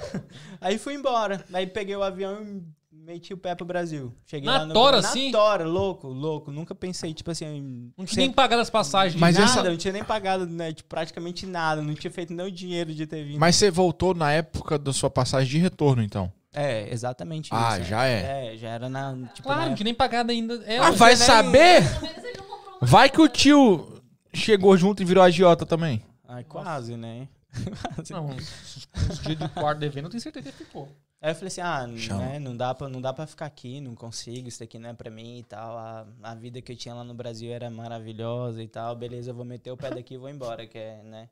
Aí 0.62 0.78
fui 0.78 0.94
embora. 0.94 1.44
Aí 1.54 1.66
peguei 1.68 1.96
o 1.96 2.04
avião 2.04 2.42
e 2.42 2.64
meti 2.96 3.34
o 3.34 3.38
pé 3.38 3.56
pro 3.56 3.66
Brasil. 3.66 4.14
Cheguei 4.26 4.46
Na 4.48 4.60
lá 4.60 4.66
no 4.66 4.74
tora, 4.74 5.02
na 5.02 5.08
assim? 5.10 5.32
tora, 5.32 5.66
louco, 5.68 6.08
louco. 6.08 6.52
Nunca 6.52 6.74
pensei, 6.76 7.14
tipo 7.14 7.32
assim. 7.32 7.46
em- 7.46 7.94
Não 7.98 8.06
tinha 8.06 8.16
sem- 8.16 8.26
nem 8.26 8.32
pagado 8.32 8.62
as 8.62 8.70
passagens. 8.70 9.20
Mas 9.20 9.36
nada, 9.38 9.50
essa- 9.50 9.64
não 9.64 9.76
tinha 9.78 9.92
nem 9.94 10.04
pagado, 10.04 10.46
né? 10.46 10.72
Tipo, 10.74 10.90
praticamente 10.90 11.46
nada. 11.46 11.82
Não 11.82 11.94
tinha 11.96 12.12
feito 12.12 12.34
nem 12.34 12.46
o 12.46 12.52
dinheiro 12.52 12.94
de 12.94 13.06
ter 13.08 13.24
vindo. 13.26 13.40
Mas 13.40 13.56
você 13.56 13.70
voltou 13.72 14.14
na 14.14 14.32
época 14.32 14.78
da 14.78 14.94
sua 14.94 15.10
passagem 15.10 15.50
de 15.50 15.58
retorno, 15.58 16.02
então. 16.04 16.32
É, 16.56 16.88
exatamente 16.94 17.50
Ah, 17.52 17.80
isso. 17.80 17.90
já 17.90 18.06
é. 18.06 18.54
É, 18.54 18.58
já 18.58 18.70
era 18.70 18.88
na. 18.88 19.16
Tipo, 19.34 19.44
Claro, 19.48 19.62
na- 19.62 19.68
não 19.70 19.76
tinha 19.76 19.86
nem 19.86 19.94
pagado 19.96 20.32
ainda. 20.32 20.64
É, 20.68 20.78
Ah, 20.78 20.92
vai 20.92 21.16
nem- 21.16 21.26
saber? 21.26 21.78
Ele 21.78 22.38
não 22.38 22.46
comprou 22.46 22.78
um 22.82 22.86
Vai 22.86 23.10
que 23.10 23.20
o 23.20 23.28
tio 23.28 24.02
chegou 24.32 24.78
junto 24.78 25.02
e 25.02 25.06
virou 25.06 25.24
agiota 25.24 25.66
também. 25.66 26.04
Ai, 26.28 26.44
quase, 26.44 26.96
né? 26.96 27.28
Não, 28.10 28.28
uns 28.28 28.88
uns 29.10 29.20
dias 29.20 29.38
de 29.38 29.50
quarto 29.50 29.80
devendo, 29.80 30.06
eu 30.06 30.10
tenho 30.10 30.22
certeza 30.22 30.52
que 30.52 30.58
ficou. 30.58 30.90
Aí 31.22 31.32
eu 31.32 31.36
falei 31.36 31.48
assim, 31.48 31.62
ah, 31.62 31.88
né, 31.88 32.38
não, 32.38 32.58
dá 32.58 32.74
pra, 32.76 32.90
não 32.90 33.00
dá 33.00 33.14
pra 33.14 33.26
ficar 33.26 33.46
aqui, 33.46 33.80
não 33.80 33.96
consigo, 33.96 34.50
isso 34.50 34.60
daqui 34.60 34.78
não 34.78 34.90
é 34.90 34.94
pra 34.94 35.10
mim 35.10 35.40
e 35.40 35.44
tal. 35.44 35.78
A, 35.78 36.06
a 36.22 36.36
vida 36.36 36.62
que 36.62 36.74
eu 36.74 36.76
tinha 36.76 36.94
lá 36.94 37.02
no 37.02 37.14
Brasil 37.14 37.50
era 37.50 37.70
maravilhosa 37.70 38.62
e 38.62 38.68
tal. 38.68 38.94
Beleza, 38.94 39.32
eu 39.32 39.34
vou 39.34 39.46
meter 39.46 39.72
o 39.72 39.78
pé 39.78 39.90
daqui 39.96 40.16
e 40.16 40.18
vou 40.18 40.30
embora, 40.30 40.68
que 40.68 40.78
é, 40.78 41.02
né? 41.02 41.30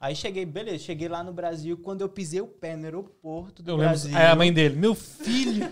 Aí 0.00 0.14
cheguei, 0.14 0.46
beleza, 0.46 0.84
cheguei 0.84 1.08
lá 1.08 1.24
no 1.24 1.32
Brasil. 1.32 1.76
Quando 1.78 2.02
eu 2.02 2.08
pisei 2.08 2.40
o 2.40 2.46
pé 2.46 2.76
no 2.76 2.84
aeroporto 2.84 3.60
do 3.60 3.72
Eu 3.72 3.76
lembro. 3.76 3.90
Brasil... 3.90 4.16
Aí 4.16 4.26
a 4.26 4.36
mãe 4.36 4.52
dele, 4.52 4.76
meu 4.76 4.94
filho, 4.94 5.68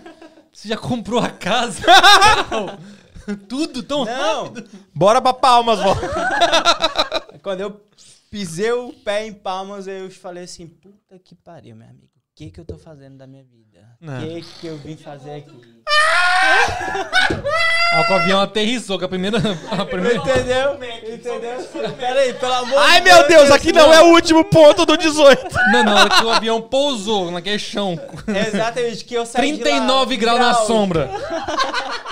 você 0.51 0.67
já 0.67 0.77
comprou 0.77 1.21
a 1.21 1.29
casa? 1.29 1.85
Tudo 3.47 3.81
tão 3.81 4.03
Não, 4.03 4.53
Bora 4.93 5.21
pra 5.21 5.31
Palmas, 5.33 5.79
vó. 5.79 5.95
quando 7.41 7.61
eu 7.61 7.81
pisei 8.33 8.71
o 8.71 8.91
pé 8.91 9.27
em 9.27 9.31
Palmas, 9.31 9.85
eu 9.85 10.09
falei 10.09 10.45
assim, 10.45 10.65
puta 10.67 11.19
que 11.19 11.35
pariu, 11.35 11.75
meu 11.75 11.87
amigo. 11.87 12.07
O 12.15 12.35
que 12.35 12.49
que 12.49 12.59
eu 12.59 12.65
tô 12.65 12.79
fazendo 12.79 13.15
da 13.15 13.27
minha 13.27 13.43
vida? 13.43 13.95
O 14.01 14.05
Não. 14.07 14.19
que 14.19 14.41
que 14.59 14.65
eu 14.65 14.75
vim 14.79 14.97
fazer 14.97 15.35
aqui? 15.35 15.83
Ó, 17.95 18.03
que 18.05 18.11
o 18.11 18.15
avião 18.15 18.41
aterrissou, 18.41 18.97
que 18.97 19.05
a 19.05 19.07
primeira. 19.07 19.37
A 19.71 19.85
primeira... 19.85 20.17
Entendeu? 20.17 20.73
Entendeu? 21.07 21.93
Peraí, 21.99 22.33
pelo 22.33 22.53
amor 22.53 22.79
Ai, 22.79 23.01
de 23.01 23.05
meu 23.11 23.27
Deus, 23.27 23.51
aqui 23.51 23.71
não 23.71 23.93
é 23.93 24.01
o 24.01 24.07
último 24.13 24.43
ponto 24.43 24.83
do 24.85 24.97
18. 24.97 25.45
Não, 25.71 25.83
não, 25.83 25.97
é 25.99 26.09
que 26.09 26.25
o 26.25 26.29
avião 26.31 26.59
pousou 26.59 27.29
naquele 27.29 27.59
chão. 27.59 27.99
Exatamente, 28.27 29.05
que 29.05 29.13
eu 29.13 29.25
saí 29.27 29.51
de 29.51 29.57
lá, 29.59 29.63
39 29.63 30.17
graus 30.17 30.39
na 30.39 30.53
sombra. 30.55 31.09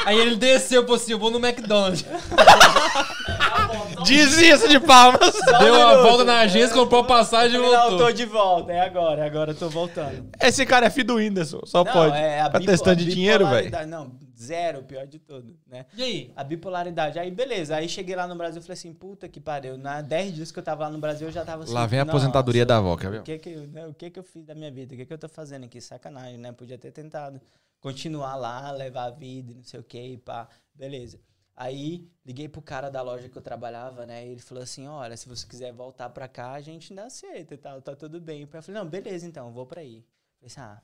Aí 0.06 0.20
ele 0.20 0.36
desceu 0.36 0.82
e 0.84 0.86
falou 0.86 0.98
assim: 1.02 1.12
eu 1.14 1.20
vou 1.20 1.32
no 1.32 1.40
McDonald's. 1.44 2.06
Desista 4.06 4.68
de 4.68 4.80
Palmas. 4.80 5.20
Só 5.22 5.56
um 5.58 5.60
Deu 5.64 5.76
a 5.76 5.90
minuto. 5.90 6.04
volta 6.04 6.24
na 6.24 6.40
agência, 6.42 6.76
comprou 6.76 7.02
a 7.02 7.06
passagem 7.06 7.58
e 7.58 7.62
Não, 7.62 7.72
eu 7.72 7.80
tô 7.82 7.90
voltou. 7.90 8.12
de 8.12 8.26
volta, 8.26 8.72
é 8.72 8.82
agora, 8.82 9.22
é 9.22 9.26
agora 9.26 9.52
eu 9.52 9.56
tô 9.56 9.70
voltando. 9.70 10.26
Esse 10.42 10.66
cara 10.66 10.88
é 10.88 10.90
filho 10.90 11.08
do 11.08 11.16
Whindersson, 11.16 11.62
só 11.66 11.84
Não, 11.84 11.92
pode. 11.92 12.16
é 12.18 12.42
a 12.42 12.50
tá 12.50 12.60
bipo- 12.60 12.72
testando 12.72 12.92
a 12.92 12.96
de 12.96 13.06
dinheiro, 13.06 13.48
velho. 13.48 13.72
Não, 13.88 14.12
zero, 14.42 14.80
o 14.80 14.84
pior 14.84 15.06
de 15.08 15.20
tudo, 15.20 15.58
né? 15.68 15.86
E 15.96 16.02
aí? 16.04 16.34
A 16.36 16.44
bipolaridade. 16.44 17.20
Aí, 17.20 17.30
beleza. 17.32 17.76
Aí 17.76 17.88
cheguei 17.88 18.16
lá 18.16 18.28
no 18.28 18.36
Brasil 18.36 18.60
e 18.60 18.64
falei 18.64 18.74
assim, 18.74 18.94
puta 18.94 19.28
que 19.30 19.40
pariu. 19.40 19.78
Na 19.78 20.02
10 20.02 20.34
dias 20.34 20.52
que 20.52 20.60
eu 20.60 20.64
tava 20.64 20.84
lá 20.86 20.90
no 20.90 21.00
Brasil, 21.00 21.28
eu 21.28 21.32
já 21.32 21.46
tava 21.46 21.64
assim. 21.64 21.74
Lá 21.74 21.86
vem 21.86 22.00
a 22.00 22.06
"Nossa, 22.06 22.18
aposentadoria 22.18 22.66
da 22.66 22.78
avó, 22.78 22.98
quer 22.98 23.12
ver? 23.12 23.20
O 23.20 23.24
que 23.24 23.38
que, 23.40 23.50
eu- 23.50 23.68
né, 23.68 23.88
o 23.88 23.94
que 23.94 24.10
que 24.10 24.20
eu 24.20 24.24
fiz 24.24 24.44
da 24.46 24.56
minha 24.56 24.72
vida? 24.72 24.94
O 24.94 24.98
que 24.98 25.06
que 25.06 25.14
eu 25.14 25.18
tô 25.18 25.30
fazendo 25.30 25.66
aqui? 25.66 25.80
Sacanagem, 25.80 26.38
né? 26.38 26.52
Podia 26.52 26.78
ter 26.78 26.92
tentado 26.92 27.40
continuar 27.80 28.36
lá, 28.36 28.72
levar 28.72 29.06
a 29.06 29.10
vida, 29.12 29.52
e 29.52 29.56
não 29.56 29.64
sei 29.64 29.80
o 29.80 29.84
que, 29.84 30.00
e 30.00 30.18
pá. 30.18 30.48
Beleza. 30.74 31.20
Aí 31.56 32.10
liguei 32.26 32.48
pro 32.48 32.62
cara 32.62 32.90
da 32.90 33.02
loja 33.02 33.30
que 33.30 33.38
eu 33.38 33.42
trabalhava, 33.42 34.06
né? 34.06 34.26
E 34.26 34.32
ele 34.32 34.42
falou 34.42 34.64
assim: 34.64 34.88
olha, 34.88 35.16
se 35.18 35.28
você 35.28 35.46
quiser 35.46 35.72
voltar 35.72 36.10
pra 36.10 36.28
cá, 36.28 36.54
a 36.54 36.62
gente 36.62 36.92
ainda 36.92 37.06
aceita 37.06 37.54
e 37.54 37.58
tal, 37.58 37.82
tá 37.82 37.96
tudo 37.96 38.20
bem. 38.20 38.42
Eu 38.42 38.48
falei, 38.48 38.82
não, 38.82 38.88
beleza, 38.90 39.28
então, 39.28 39.48
eu 39.48 39.54
vou 39.54 39.66
pra 39.66 39.82
aí. 39.82 39.98
Eu 39.98 40.04
falei 40.40 40.48
assim, 40.48 40.62
ah, 40.62 40.82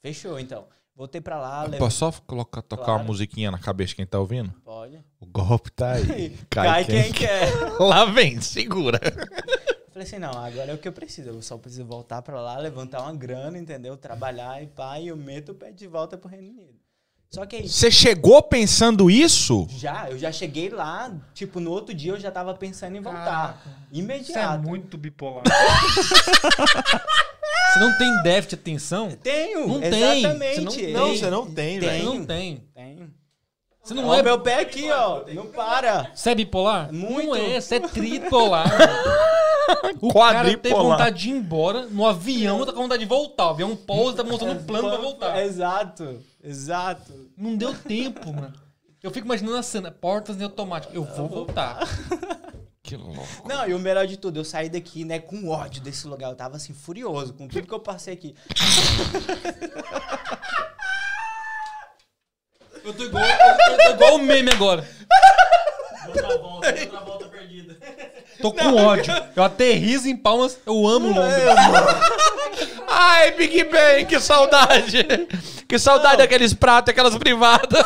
fechou 0.00 0.38
então. 0.38 0.66
Voltei 0.96 1.20
pra 1.20 1.38
lá, 1.38 1.62
levei. 1.64 1.78
Posso 1.78 1.98
só 1.98 2.12
colocar, 2.26 2.62
tocar 2.62 2.84
Claro. 2.84 3.00
uma 3.00 3.06
musiquinha 3.06 3.50
na 3.50 3.58
cabeça 3.58 3.88
de 3.90 3.96
quem 3.96 4.06
tá 4.06 4.18
ouvindo? 4.18 4.50
Pode. 4.64 4.98
O 5.20 5.26
golpe 5.26 5.70
tá 5.70 5.92
aí. 5.92 6.34
Cai, 6.48 6.84
quem, 6.86 7.12
quer. 7.12 7.52
Lá 7.78 8.06
vem, 8.06 8.40
segura. 8.40 8.98
Eu 9.04 9.76
Falei 9.92 10.08
assim, 10.08 10.18
não, 10.18 10.30
agora 10.30 10.70
é 10.70 10.74
o 10.74 10.78
que 10.78 10.88
eu 10.88 10.92
preciso. 10.92 11.28
Eu 11.30 11.42
só 11.42 11.56
preciso 11.58 11.84
voltar 11.84 12.22
pra 12.22 12.40
lá, 12.40 12.58
levantar 12.58 13.02
uma 13.02 13.14
grana, 13.14 13.58
entendeu? 13.58 13.96
Trabalhar 13.96 14.62
e 14.62 14.66
pá, 14.66 14.98
e 14.98 15.08
eu 15.08 15.16
meto 15.16 15.52
o 15.52 15.54
pé 15.54 15.70
de 15.70 15.86
volta 15.86 16.16
pro 16.16 16.28
Reino 16.30 16.48
Unido. 16.48 16.74
Só 17.30 17.44
que 17.44 17.56
aí, 17.56 17.68
Você 17.68 17.90
chegou 17.90 18.40
pensando 18.42 19.10
isso? 19.10 19.66
já, 19.70 20.08
eu 20.08 20.18
já 20.18 20.30
cheguei 20.30 20.68
lá, 20.70 21.12
tipo, 21.34 21.60
no 21.60 21.70
outro 21.72 21.92
dia 21.94 22.12
eu 22.12 22.20
já 22.20 22.30
tava 22.30 22.54
pensando 22.54 22.96
em 22.96 23.00
voltar. 23.00 23.60
Você 23.90 23.96
é 23.96 23.98
Imediato. 23.98 24.62
muito 24.62 24.96
bipolar. 24.96 25.42
Você 27.76 27.80
não 27.84 27.98
tem 27.98 28.22
déficit 28.22 28.48
de 28.56 28.60
atenção? 28.62 29.10
Tenho, 29.22 29.68
Não 29.68 29.80
tem. 29.80 30.18
exatamente. 30.22 30.54
Você 30.64 30.86
Não, 30.92 31.06
Tem, 31.08 31.16
você 31.18 31.30
não 31.30 31.46
tem, 31.46 31.54
Tem. 31.54 31.80
Você 31.80 31.86
velho. 31.86 32.04
não 32.04 32.24
tem. 32.24 32.62
Tenho. 32.74 33.10
Você 33.82 33.94
não 33.94 34.14
é. 34.14 34.22
meu 34.22 34.40
pé 34.40 34.60
aqui, 34.60 34.90
ó, 34.90 35.22
não 35.32 35.46
para. 35.46 36.10
Você 36.14 36.30
é 36.30 36.34
bipolar? 36.34 36.92
Muito. 36.92 37.28
Não 37.28 37.36
é, 37.36 37.60
você 37.60 37.76
é 37.76 37.80
tripolar. 37.80 38.66
o 40.00 40.12
cara 40.12 40.42
tem 40.44 40.54
Quadripolar. 40.56 40.82
vontade 40.84 41.18
de 41.20 41.28
ir 41.28 41.32
embora 41.32 41.86
no 41.86 42.06
avião, 42.06 42.64
tá 42.64 42.72
com 42.72 42.82
vontade 42.82 43.02
de 43.02 43.08
voltar. 43.08 43.46
O 43.46 43.50
avião 43.50 43.76
pousa, 43.76 44.16
tá 44.16 44.24
mostrando 44.24 44.60
um 44.60 44.64
plano 44.64 44.88
pra 44.88 44.98
voltar. 44.98 45.44
Exato, 45.44 46.18
exato. 46.42 47.12
Não 47.36 47.54
deu 47.56 47.74
tempo, 47.74 48.32
mano. 48.32 48.54
Eu 49.02 49.10
fico 49.12 49.26
imaginando 49.26 49.56
a 49.56 49.62
cena, 49.62 49.90
portas 49.92 50.40
em 50.40 50.42
automático. 50.44 50.92
Eu 50.96 51.04
vou 51.04 51.28
voltar. 51.28 51.86
Que 52.86 52.96
louco. 52.96 53.26
Não, 53.44 53.68
e 53.68 53.74
o 53.74 53.80
melhor 53.80 54.06
de 54.06 54.16
tudo, 54.16 54.38
eu 54.38 54.44
saí 54.44 54.68
daqui, 54.68 55.04
né, 55.04 55.18
com 55.18 55.48
ódio 55.48 55.82
desse 55.82 56.06
lugar. 56.06 56.30
Eu 56.30 56.36
tava 56.36 56.54
assim, 56.56 56.72
furioso 56.72 57.34
com 57.34 57.48
tudo 57.48 57.66
que 57.66 57.74
eu 57.74 57.80
passei 57.80 58.14
aqui. 58.14 58.32
Eu 62.84 62.94
tô 62.94 63.02
igual, 63.02 63.24
eu 63.24 63.76
tô 63.76 63.90
igual 63.90 64.14
o 64.14 64.18
meme 64.20 64.52
agora. 64.52 64.88
Outra 66.06 66.38
volta, 66.38 66.68
outra 66.68 67.00
volta 67.00 67.26
perdida. 67.26 67.76
Tô 68.40 68.52
com 68.52 68.76
ódio. 68.76 69.12
Eu 69.34 69.42
aterrizo 69.42 70.06
em 70.06 70.16
palmas, 70.16 70.56
eu 70.64 70.86
amo 70.86 71.08
Londres. 71.08 71.42
Ai, 72.86 73.32
Big 73.32 73.64
Ben, 73.64 74.06
que 74.06 74.20
saudade. 74.20 75.04
Que 75.68 75.76
saudade 75.76 76.18
daqueles 76.18 76.54
pratos, 76.54 76.92
aquelas 76.92 77.16
privadas. 77.16 77.84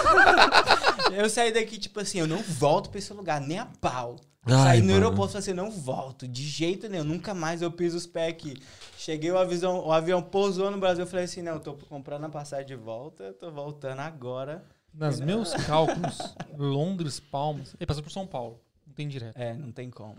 Eu 1.10 1.30
saí 1.30 1.50
daqui, 1.50 1.78
tipo 1.78 1.98
assim, 2.00 2.18
eu 2.18 2.26
não 2.26 2.42
volto 2.42 2.90
pra 2.90 2.98
esse 2.98 3.14
lugar, 3.14 3.40
nem 3.40 3.58
a 3.58 3.66
pau. 3.80 4.16
Ai, 4.46 4.52
Saí 4.52 4.80
no 4.80 4.86
mano. 4.92 5.04
aeroporto 5.04 5.30
e 5.30 5.32
falei 5.32 5.38
assim, 5.42 5.52
não 5.52 5.70
volto, 5.70 6.26
de 6.26 6.42
jeito 6.42 6.88
nenhum, 6.88 7.04
nunca 7.04 7.34
mais 7.34 7.60
eu 7.60 7.70
piso 7.70 7.96
os 7.96 8.06
pés 8.06 8.30
aqui. 8.32 8.54
Cheguei, 8.96 9.30
o 9.30 9.36
avião, 9.38 9.86
o 9.86 9.92
avião 9.92 10.22
pousou 10.22 10.70
no 10.70 10.78
Brasil, 10.78 11.04
eu 11.04 11.06
falei 11.06 11.26
assim, 11.26 11.42
não, 11.42 11.52
eu 11.54 11.60
tô 11.60 11.74
comprando 11.74 12.24
a 12.24 12.28
passagem 12.28 12.66
de 12.66 12.74
volta, 12.74 13.32
tô 13.34 13.50
voltando 13.50 14.00
agora. 14.00 14.64
Nos 14.94 15.20
meus 15.20 15.52
cálculos, 15.66 16.18
Londres, 16.56 17.20
Palmas. 17.20 17.74
Ele 17.78 17.86
passou 17.86 18.02
por 18.02 18.10
São 18.10 18.26
Paulo. 18.26 18.60
Não 18.86 18.94
tem 18.94 19.06
direto. 19.06 19.36
É, 19.36 19.54
não 19.54 19.70
tem 19.70 19.90
como. 19.90 20.16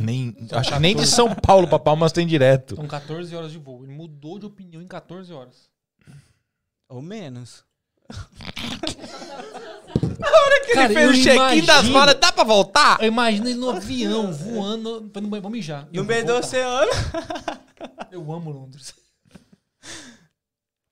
Nem, 0.00 0.36
acho 0.52 0.72
que 0.72 0.78
nem 0.78 0.94
de 0.94 1.06
São 1.06 1.34
Paulo 1.34 1.66
pra 1.66 1.78
Palmas 1.78 2.12
tem 2.12 2.26
direto. 2.26 2.76
São 2.76 2.86
14 2.86 3.34
horas 3.34 3.50
de 3.52 3.58
voo. 3.58 3.84
Ele 3.84 3.92
mudou 3.94 4.38
de 4.38 4.46
opinião 4.46 4.82
em 4.82 4.86
14 4.86 5.32
horas. 5.32 5.70
Ou 6.88 7.00
menos. 7.00 7.64
Cara, 10.22 10.84
Ele 10.86 10.94
fez 10.94 11.10
o 11.10 11.22
check-in 11.22 11.64
das 11.66 11.88
malas, 11.88 12.14
dá 12.18 12.32
pra 12.32 12.44
voltar? 12.44 12.98
Eu 13.00 13.08
imagino 13.08 13.48
ele 13.48 13.58
no 13.58 13.70
avião, 13.70 14.32
voando, 14.32 15.10
falando, 15.12 15.30
"Mãe, 15.30 15.40
vou 15.40 15.50
mijar. 15.50 15.86
No 15.92 16.04
meio 16.04 16.24
do 16.24 16.32
voltar." 16.32 16.46
oceano. 16.46 16.90
Eu 18.10 18.32
amo 18.32 18.50
Londres. 18.50 18.94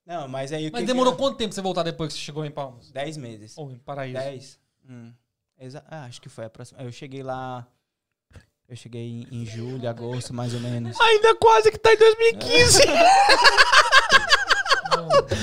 Não, 0.05 0.27
mas 0.27 0.51
aí 0.51 0.67
o 0.67 0.71
Mas 0.71 0.81
que 0.81 0.87
demorou 0.87 1.13
que... 1.13 1.19
quanto 1.19 1.37
tempo 1.37 1.49
pra 1.49 1.55
você 1.55 1.61
voltar 1.61 1.83
depois 1.83 2.11
que 2.11 2.19
você 2.19 2.25
chegou 2.25 2.43
em 2.45 2.51
Palmas? 2.51 2.91
Dez 2.91 3.15
meses. 3.17 3.57
Ou 3.57 3.71
em 3.71 3.77
Paraíso? 3.77 4.17
Dez. 4.19 4.59
Hum. 4.89 5.13
Exa- 5.59 5.83
ah, 5.87 6.03
acho 6.05 6.19
que 6.21 6.27
foi 6.27 6.45
a 6.45 6.49
próxima. 6.49 6.81
Eu 6.81 6.91
cheguei 6.91 7.23
lá... 7.23 7.65
Eu 8.67 8.75
cheguei 8.75 9.01
em, 9.01 9.27
em 9.31 9.45
julho, 9.45 9.87
agosto, 9.89 10.33
mais 10.33 10.53
ou 10.53 10.59
menos. 10.61 10.99
Ainda 10.99 11.35
quase 11.35 11.71
que 11.71 11.77
tá 11.77 11.93
em 11.93 11.97
2015. 11.97 12.81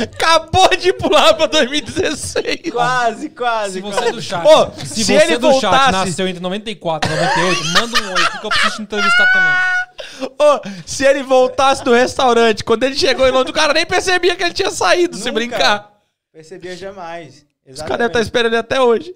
Acabou 0.03 0.69
de 0.77 0.93
pular 0.93 1.35
pra 1.35 1.47
2016. 1.47 2.71
Quase, 2.73 3.31
quase. 3.31 3.73
Se 3.75 3.81
você 3.81 3.97
quase. 3.97 4.09
é 4.09 4.13
do 4.13 4.23
chat, 4.23 4.47
Ô, 4.47 4.71
se, 4.73 4.87
se 4.87 5.05
você 5.05 5.13
ele 5.15 5.33
é 5.35 5.39
do 5.39 5.53
chat 5.55 5.61
voltasse- 5.63 5.93
nasceu 5.93 6.29
entre 6.29 6.41
94 6.41 7.11
e 7.11 7.15
98, 7.17 7.65
manda 7.73 8.03
um 8.03 8.15
oi, 8.15 8.27
que 8.41 8.47
eu 8.47 8.51
preciso 8.51 8.77
te 8.77 8.83
entrevistar 8.83 9.33
também. 9.33 10.29
Ô, 10.39 10.61
se 10.87 11.05
ele 11.05 11.23
voltasse 11.23 11.83
do 11.85 11.93
restaurante, 11.93 12.63
quando 12.65 12.83
ele 12.85 12.95
chegou 12.97 13.27
em 13.27 13.31
Londres, 13.31 13.51
o 13.51 13.55
cara 13.55 13.73
nem 13.73 13.87
percebia 13.87 14.37
que 14.37 14.43
ele 14.45 14.55
tinha 14.55 14.71
saído, 14.71 15.17
se 15.17 15.23
Nunca. 15.27 15.33
brincar. 15.35 15.93
Percebia 16.33 16.77
jamais. 16.77 17.47
Os 17.67 17.81
caras 17.83 17.99
devem 17.99 18.07
Exatamente. 18.07 18.07
estar 18.09 18.21
esperando 18.21 18.53
ele 18.53 18.61
até 18.61 18.81
hoje. 18.81 19.15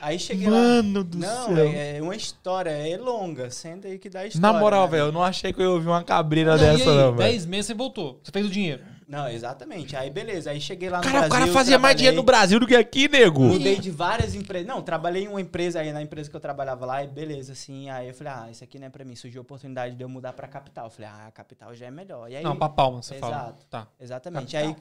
Aí 0.00 0.18
cheguei 0.18 0.48
Mano 0.48 0.98
lá. 0.98 1.04
do 1.04 1.18
não, 1.18 1.46
céu. 1.56 1.66
É, 1.66 1.96
é 1.96 2.02
uma 2.02 2.14
história, 2.14 2.68
é 2.70 2.96
longa. 2.98 3.48
Senta 3.50 3.88
aí 3.88 3.98
que 3.98 4.10
dá 4.10 4.20
Na 4.20 4.26
história. 4.26 4.58
moral, 4.58 4.84
né? 4.84 4.90
velho, 4.90 5.02
eu 5.04 5.12
não 5.12 5.22
achei 5.22 5.50
que 5.50 5.60
eu 5.60 5.64
ia 5.64 5.70
ouvir 5.70 5.88
uma 5.88 6.02
cabreira 6.04 6.56
Não, 6.56 6.62
e 6.62 6.76
dessa, 6.76 6.90
aí, 6.90 6.96
não, 6.96 7.14
velho. 7.16 7.30
10 7.30 7.46
meses 7.46 7.66
você 7.68 7.74
voltou. 7.74 8.20
Você 8.22 8.30
fez 8.30 8.44
o 8.44 8.50
dinheiro. 8.50 8.82
Não, 9.06 9.28
exatamente. 9.28 9.94
Aí 9.96 10.08
beleza. 10.10 10.50
Aí 10.50 10.60
cheguei 10.60 10.88
lá 10.88 10.98
no 10.98 11.02
Cara, 11.04 11.18
Brasil. 11.20 11.28
o 11.28 11.32
cara 11.40 11.46
fazia 11.52 11.78
mais 11.78 11.94
trabalhei- 11.94 11.96
dinheiro 11.96 12.16
no 12.16 12.22
Brasil 12.22 12.58
do 12.60 12.66
que 12.66 12.74
aqui, 12.74 13.08
nego. 13.08 13.40
Mudei 13.42 13.76
de 13.78 13.90
várias 13.90 14.34
empresas. 14.34 14.66
Não, 14.66 14.80
trabalhei 14.82 15.24
em 15.24 15.28
uma 15.28 15.40
empresa 15.40 15.80
aí, 15.80 15.92
na 15.92 16.02
empresa 16.02 16.30
que 16.30 16.36
eu 16.36 16.40
trabalhava 16.40 16.86
lá, 16.86 17.04
e 17.04 17.06
beleza, 17.06 17.52
assim. 17.52 17.90
Aí 17.90 18.08
eu 18.08 18.14
falei, 18.14 18.32
ah, 18.32 18.48
isso 18.50 18.64
aqui 18.64 18.78
não 18.78 18.86
é 18.86 18.90
pra 18.90 19.04
mim. 19.04 19.14
Surgiu 19.14 19.40
a 19.40 19.42
oportunidade 19.42 19.94
de 19.94 20.02
eu 20.02 20.08
mudar 20.08 20.32
pra 20.32 20.48
capital. 20.48 20.86
Eu 20.86 20.90
falei, 20.90 21.10
ah, 21.12 21.26
a 21.26 21.30
capital 21.30 21.74
já 21.74 21.86
é 21.86 21.90
melhor. 21.90 22.30
E 22.30 22.36
aí, 22.36 22.42
Não, 22.44 22.56
pra 22.56 22.68
Palma, 22.68 23.02
você 23.02 23.14
fala. 23.16 23.34
Exato. 23.36 23.66
Tá. 23.68 23.88
exatamente. 24.00 24.56
Aí, 24.56 24.74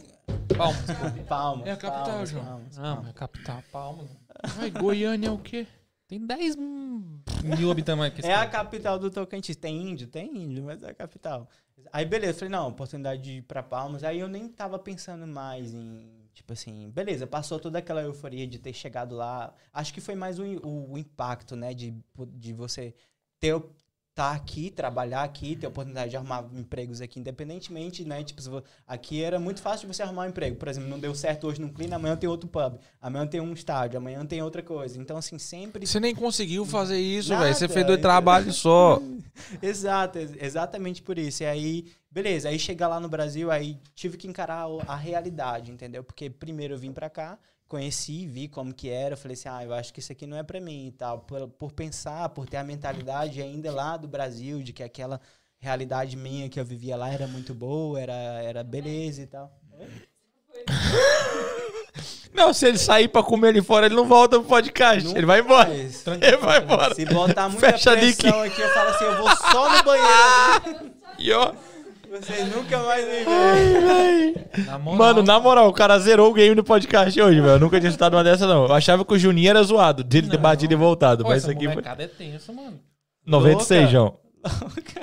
Palma. 0.57 0.77
palmas. 1.27 1.67
É 1.67 1.71
a 1.71 1.77
capital, 1.77 2.05
palmas, 2.05 2.29
João. 2.29 2.45
palmas, 2.45 2.77
Não, 2.77 2.83
palmas. 2.95 3.09
é 3.09 3.13
capital, 3.13 3.63
Palma. 3.71 4.03
Ai, 4.59 4.69
Goiânia 4.71 5.27
é 5.27 5.31
o 5.31 5.37
quê? 5.37 5.67
Tem 6.07 6.19
10 6.25 6.55
mil 6.55 7.71
habitantes 7.71 7.97
mais 7.97 8.19
É 8.23 8.33
a 8.35 8.45
capital 8.45 8.99
do 8.99 9.09
Tocantins. 9.09 9.55
Tem 9.55 9.89
índio? 9.89 10.07
Tem 10.07 10.27
índio, 10.37 10.63
mas 10.63 10.83
é 10.83 10.89
a 10.89 10.93
capital. 10.93 11.47
Aí, 11.93 12.05
beleza, 12.05 12.39
falei, 12.39 12.49
não, 12.49 12.69
oportunidade 12.69 13.21
de 13.21 13.31
ir 13.33 13.41
pra 13.43 13.61
Palmas. 13.61 14.03
Aí 14.03 14.19
eu 14.19 14.27
nem 14.27 14.49
tava 14.49 14.79
pensando 14.79 15.27
mais 15.27 15.75
em, 15.75 16.27
tipo 16.33 16.51
assim, 16.51 16.89
beleza, 16.89 17.27
passou 17.27 17.59
toda 17.59 17.77
aquela 17.77 18.01
euforia 18.01 18.47
de 18.47 18.57
ter 18.57 18.73
chegado 18.73 19.15
lá. 19.15 19.53
Acho 19.71 19.93
que 19.93 20.01
foi 20.01 20.15
mais 20.15 20.39
o, 20.39 20.43
o, 20.43 20.93
o 20.93 20.97
impacto, 20.97 21.55
né, 21.55 21.71
de, 21.71 21.93
de 22.29 22.51
você 22.51 22.95
ter 23.39 23.53
tá 24.15 24.31
aqui, 24.31 24.69
trabalhar 24.69 25.23
aqui, 25.23 25.55
ter 25.55 25.65
a 25.65 25.69
oportunidade 25.69 26.11
de 26.11 26.17
arrumar 26.17 26.45
empregos 26.53 27.01
aqui, 27.01 27.19
independentemente, 27.19 28.05
né? 28.05 28.23
Tipo, 28.23 28.41
aqui 28.87 29.23
era 29.23 29.39
muito 29.39 29.61
fácil 29.61 29.87
de 29.87 29.95
você 29.95 30.03
arrumar 30.03 30.23
um 30.25 30.29
emprego. 30.29 30.55
Por 30.55 30.67
exemplo, 30.67 30.87
não 30.89 30.99
deu 30.99 31.15
certo 31.15 31.47
hoje 31.47 31.59
num 31.59 31.69
clean, 31.69 31.93
amanhã 31.95 32.15
tem 32.15 32.29
outro 32.29 32.47
pub, 32.47 32.77
amanhã 33.01 33.25
tem 33.25 33.41
um 33.41 33.53
estádio, 33.53 33.97
amanhã 33.97 34.23
tem 34.25 34.41
outra 34.41 34.61
coisa. 34.61 34.99
Então, 34.99 35.17
assim, 35.17 35.39
sempre 35.39 35.85
Você 35.87 35.99
nem 35.99 36.13
conseguiu 36.13 36.65
fazer 36.65 36.99
isso, 36.99 37.29
velho. 37.35 37.53
Você 37.55 37.67
fez 37.67 37.85
dois 37.85 37.97
entendeu? 37.97 38.01
trabalhos 38.01 38.55
só. 38.57 39.01
Exato, 39.61 40.19
ex- 40.19 40.35
exatamente 40.39 41.01
por 41.01 41.17
isso. 41.17 41.43
E 41.43 41.45
aí, 41.45 41.85
beleza, 42.11 42.49
aí 42.49 42.59
chegar 42.59 42.87
lá 42.87 42.99
no 42.99 43.09
Brasil, 43.09 43.49
aí 43.51 43.79
tive 43.95 44.17
que 44.17 44.27
encarar 44.27 44.65
a 44.87 44.95
realidade, 44.95 45.71
entendeu? 45.71 46.03
Porque 46.03 46.29
primeiro 46.29 46.75
eu 46.75 46.77
vim 46.77 46.91
pra 46.93 47.09
cá, 47.09 47.37
conheci, 47.67 48.27
vi 48.27 48.47
como 48.47 48.73
que 48.73 48.89
era, 48.89 49.13
eu 49.13 49.17
falei 49.17 49.33
assim, 49.33 49.49
ah, 49.49 49.63
eu 49.63 49.73
acho 49.73 49.93
que 49.93 49.99
isso 49.99 50.11
aqui 50.11 50.27
não 50.27 50.37
é 50.37 50.43
pra 50.43 50.59
mim 50.59 50.87
e 50.87 50.91
tal. 50.91 51.19
Por, 51.19 51.47
por 51.47 51.71
pensar, 51.71 52.29
por 52.29 52.47
ter 52.47 52.57
a 52.57 52.63
mentalidade 52.63 53.41
ainda 53.41 53.71
lá 53.71 53.97
do 53.97 54.07
Brasil, 54.07 54.61
de 54.61 54.71
que 54.73 54.83
aquela 54.83 55.19
realidade 55.59 56.15
minha 56.17 56.49
que 56.49 56.59
eu 56.59 56.65
vivia 56.65 56.95
lá 56.95 57.09
era 57.11 57.27
muito 57.27 57.53
boa, 57.53 57.99
era, 57.99 58.13
era 58.13 58.63
beleza 58.63 59.21
e 59.21 59.27
tal. 59.27 59.51
Não, 62.33 62.51
se 62.51 62.65
ele 62.67 62.79
sair 62.79 63.07
pra 63.07 63.21
comer 63.21 63.49
ali 63.49 63.61
fora, 63.61 63.85
ele 63.85 63.95
não 63.95 64.07
volta 64.07 64.39
pro 64.39 64.47
podcast. 64.47 65.03
Nunca 65.03 65.19
ele 65.19 65.25
vai 65.25 65.39
embora. 65.39 65.69
Ele 65.71 66.37
vai 66.37 66.63
embora. 66.63 66.95
Se 66.95 67.05
botar 67.05 67.47
muita 67.47 67.71
Fecha 67.71 67.91
pressão 67.91 68.41
aqui, 68.41 68.59
eu 68.59 68.69
falo 68.69 68.89
assim, 68.89 69.05
eu 69.05 69.17
vou 69.17 69.35
só 69.35 69.77
no 69.77 69.83
banheiro. 69.83 70.93
E 71.19 71.31
ó. 71.31 71.53
Vocês 72.13 72.55
nunca 72.55 72.77
mais 72.83 73.03
me 73.05 73.23
veem. 73.23 74.35
Na 74.67 74.77
moral, 74.77 74.97
Mano, 74.99 75.23
na 75.23 75.39
moral, 75.39 75.67
o 75.67 75.73
cara 75.73 75.97
zerou 75.97 76.29
o 76.29 76.33
game 76.33 76.53
no 76.53 76.63
podcast 76.63 77.19
hoje, 77.19 77.41
velho. 77.41 77.53
Eu 77.53 77.59
nunca 77.59 77.79
tinha 77.79 77.89
estado 77.89 78.15
uma 78.15 78.23
dessa, 78.23 78.45
não. 78.45 78.65
Eu 78.65 78.73
achava 78.73 79.03
que 79.03 79.13
o 79.13 79.17
Juninho 79.17 79.49
era 79.49 79.63
zoado, 79.63 80.03
dele 80.03 80.29
ter 80.29 80.37
batido 80.37 80.73
e 80.73 80.75
voltado. 80.75 81.23
Pô, 81.23 81.29
mas 81.29 81.41
isso 81.41 81.49
aqui 81.49 81.61
foi. 81.65 81.69
molecada 81.69 82.03
é 82.03 82.07
tensa, 82.07 82.53
mano. 82.53 82.79
96, 83.25 83.81
Louca. 83.81 83.91
João. 83.91 84.19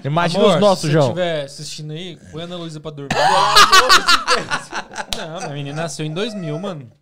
Imagina 0.05 0.45
Amor, 0.45 0.55
os 0.55 0.61
nossos, 0.61 0.85
se 0.87 0.93
João. 0.93 1.07
você 1.07 1.11
estiver 1.11 1.45
assistindo 1.45 1.91
aí, 1.93 2.17
põe 2.31 2.43
a 2.43 2.45
Ana 2.45 2.57
Luísa 2.57 2.79
pra 2.79 2.91
dormir. 2.93 3.09
Não, 5.17 5.37
minha 5.39 5.49
menina 5.51 5.83
nasceu 5.83 6.07
em 6.07 6.15
2000, 6.15 6.59
mano. 6.61 6.93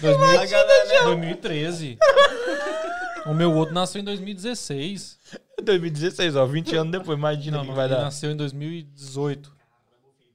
2000, 0.00 0.40
A 0.40 0.46
galera, 0.46 1.04
2013. 1.04 1.98
O 3.26 3.34
meu 3.34 3.54
outro 3.54 3.72
nasceu 3.72 4.00
em 4.00 4.04
2016. 4.04 5.15
2016, 5.62 6.36
ó, 6.36 6.46
20 6.46 6.76
anos 6.76 6.92
depois, 6.92 7.18
imagina 7.18 7.56
Não, 7.56 7.62
o 7.62 7.66
que 7.66 7.68
não, 7.70 7.76
vai 7.76 7.86
ele 7.86 7.94
dar. 7.94 8.02
nasceu 8.02 8.30
em 8.30 8.36
2018. 8.36 9.50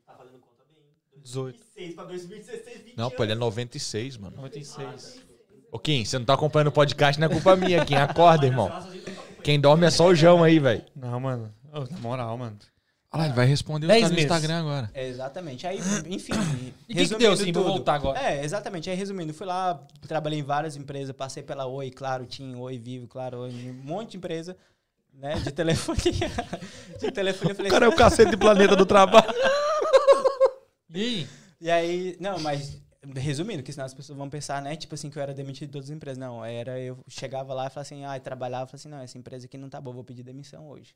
Tá 0.06 0.14
fazendo 0.18 0.40
conta 0.40 0.64
bem. 0.68 1.22
18, 1.24 1.58
2006 1.58 1.96
pra 1.96 2.04
2016, 2.06 2.84
20 2.86 2.98
Não, 2.98 3.12
pô, 3.12 3.24
ele 3.24 3.32
é 3.34 3.36
96, 3.36 4.18
mano. 4.18 4.36
96. 4.38 5.22
Ô, 5.72 5.80
Kim, 5.80 6.04
você 6.04 6.18
não 6.20 6.26
tá 6.26 6.34
acompanhando 6.34 6.68
o 6.68 6.72
podcast, 6.72 7.20
não 7.20 7.28
é 7.28 7.30
culpa 7.30 7.56
minha, 7.56 7.86
Kim. 7.86 7.96
Acorda, 7.96 8.46
irmão. 8.46 8.70
Quem 9.44 9.60
dorme 9.60 9.86
é 9.86 9.90
só 9.90 10.08
o 10.08 10.16
João 10.16 10.44
aí, 10.44 10.60
velho. 10.60 10.84
Não, 10.96 11.20
mano. 11.20 11.54
Ô, 11.72 11.80
na 11.90 11.98
moral, 12.00 12.38
mano. 12.38 12.58
Olha 13.14 13.22
lá, 13.22 13.26
ele 13.28 13.36
vai 13.36 13.46
responder 13.46 13.86
os 13.86 13.90
Dez 13.90 14.02
caras 14.04 14.16
no. 14.18 14.24
Instagram 14.24 14.60
agora. 14.60 14.92
É, 14.94 15.08
exatamente. 15.08 15.68
Aí, 15.68 15.80
enfim. 16.08 16.32
E 16.88 16.94
o 16.94 16.96
que, 16.98 17.08
que 17.08 17.16
deu, 17.16 17.32
assim? 17.32 17.52
Vou 17.52 17.64
voltar 17.64 17.96
agora. 17.96 18.20
É, 18.20 18.44
exatamente. 18.44 18.90
Aí, 18.90 18.96
resumindo, 18.96 19.34
fui 19.34 19.46
lá, 19.48 19.82
trabalhei 20.08 20.40
em 20.40 20.44
várias 20.44 20.76
empresas, 20.76 21.16
passei 21.16 21.42
pela 21.42 21.66
Oi, 21.66 21.90
claro, 21.90 22.26
tinha 22.26 22.58
Oi 22.58 22.78
Vivo, 22.78 23.08
claro, 23.08 23.40
Oi, 23.40 23.50
um 23.52 23.74
monte 23.86 24.12
de 24.12 24.18
empresa, 24.18 24.58
né, 25.22 25.36
de 25.36 25.52
telefonia. 25.52 26.32
de 27.00 27.12
telefonia, 27.12 27.52
eu 27.52 27.54
O 27.54 27.58
falei 27.58 27.72
cara 27.72 27.86
é 27.86 27.88
o 27.88 27.92
assim, 27.92 27.98
cacete 27.98 28.32
de 28.32 28.38
planeta 28.38 28.76
do 28.76 28.86
trabalho. 28.86 29.32
E 30.90 31.00
aí? 31.00 31.28
E 31.62 31.72
aí, 31.72 32.18
não, 32.20 32.40
mas 32.40 32.82
resumindo, 33.16 33.64
que 33.64 33.72
senão 33.72 33.86
as 33.86 33.94
pessoas 33.94 34.18
vão 34.18 34.30
pensar, 34.30 34.62
né, 34.62 34.76
tipo 34.76 34.94
assim, 34.96 35.10
que 35.10 35.18
eu 35.18 35.22
era 35.24 35.34
demitido 35.34 35.68
de 35.70 35.74
todas 35.74 35.90
as 35.90 35.96
empresas. 35.96 36.18
Não, 36.18 36.44
era 36.44 36.80
eu 36.80 36.98
chegava 37.08 37.54
lá 37.54 37.68
e 37.68 37.70
falava 37.70 37.82
assim, 37.82 38.04
ah, 38.04 38.20
trabalhava, 38.20 38.66
falava 38.66 38.76
assim, 38.76 38.90
não, 38.90 39.00
essa 39.02 39.18
empresa 39.18 39.46
aqui 39.46 39.58
não 39.58 39.70
tá 39.70 39.80
boa, 39.80 39.94
vou 39.94 40.04
pedir 40.04 40.24
demissão 40.24 40.68
hoje. 40.68 40.94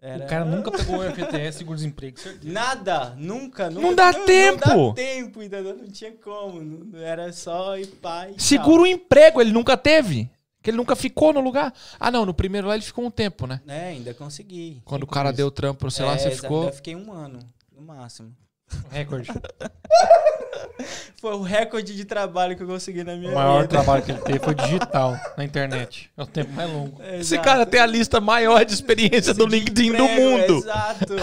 Era- 0.00 0.24
O 0.24 0.28
cara 0.28 0.44
nunca 0.44 0.70
pegou 0.70 0.98
o 0.98 1.02
FTS, 1.02 1.58
seguro-desemprego, 1.58 2.18
certeza. 2.18 2.52
Nada, 2.52 3.14
nunca, 3.16 3.70
nunca. 3.70 3.80
Não 3.86 3.94
dá 3.94 4.12
tempo. 4.12 4.68
Não 4.68 4.88
dá 4.88 4.94
tempo, 4.94 5.42
entendeu? 5.42 5.76
Não 5.76 5.86
tinha 5.88 6.12
como. 6.12 6.60
não- 6.62 6.98
era 7.00 7.32
só 7.32 7.76
ir 7.78 7.86
pai. 7.86 8.34
e 8.36 8.42
Segura 8.42 8.82
o 8.82 8.86
emprego, 8.86 9.40
ele 9.40 9.52
nunca 9.52 9.76
teve. 9.76 10.28
Que 10.64 10.70
ele 10.70 10.78
nunca 10.78 10.96
ficou 10.96 11.30
no 11.32 11.40
lugar. 11.40 11.72
Ah, 12.00 12.10
não, 12.10 12.24
no 12.24 12.32
primeiro 12.34 12.66
lá 12.66 12.74
ele 12.74 12.82
ficou 12.82 13.04
um 13.04 13.10
tempo, 13.10 13.46
né? 13.46 13.60
É, 13.68 13.88
ainda 13.90 14.14
consegui. 14.14 14.80
Quando 14.84 15.02
o 15.02 15.06
cara 15.06 15.30
deu 15.30 15.50
trampo, 15.50 15.88
sei 15.90 16.04
lá, 16.06 16.14
É, 16.14 16.18
você 16.18 16.28
exa- 16.28 16.40
ficou. 16.42 16.64
Eu 16.64 16.72
fiquei 16.72 16.96
um 16.96 17.12
ano, 17.12 17.38
no 17.70 17.82
máximo. 17.82 18.34
Recorde. 18.90 19.28
Foi 21.20 21.34
o 21.34 21.42
recorde 21.42 21.94
de 21.94 22.04
trabalho 22.04 22.56
que 22.56 22.62
eu 22.62 22.66
consegui 22.66 23.04
na 23.04 23.14
minha 23.16 23.30
O 23.30 23.34
maior 23.34 23.62
vida. 23.62 23.68
trabalho 23.68 24.02
que 24.02 24.10
ele 24.10 24.20
teve 24.24 24.38
foi 24.40 24.54
digital 24.54 25.16
na 25.36 25.44
internet. 25.44 26.10
É 26.16 26.22
o 26.22 26.26
tempo 26.26 26.52
mais 26.52 26.70
longo. 26.70 27.00
Esse 27.02 27.38
cara 27.38 27.64
tem 27.64 27.80
a 27.80 27.86
lista 27.86 28.20
maior 28.20 28.64
de 28.64 28.74
experiência 28.74 29.32
do 29.32 29.46
LinkedIn 29.46 29.92
do 29.92 30.02
Emprego, 30.02 30.20
mundo. 30.30 30.54
Exato. 30.58 31.14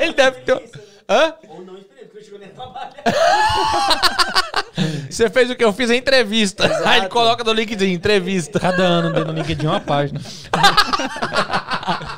Ele 0.00 0.12
deve 0.14 0.40
ter. 0.42 0.70
Hã? 1.08 1.34
Ou 1.48 1.64
não 1.64 1.76
chegou 2.22 2.38
nem 2.38 2.48
a 2.48 2.52
trabalhar. 2.52 2.92
Você 5.10 5.30
fez 5.30 5.50
o 5.50 5.56
que 5.56 5.64
eu 5.64 5.72
fiz 5.72 5.88
a 5.90 5.96
entrevista. 5.96 6.66
Exato. 6.66 6.88
Aí 6.88 7.00
ele 7.00 7.08
coloca 7.08 7.42
no 7.42 7.52
LinkedIn, 7.52 7.92
entrevista. 7.92 8.60
Cada 8.60 8.82
ano 8.82 9.12
dentro 9.12 9.32
do 9.32 9.40
LinkedIn 9.40 9.66
uma 9.66 9.80
página. 9.80 10.20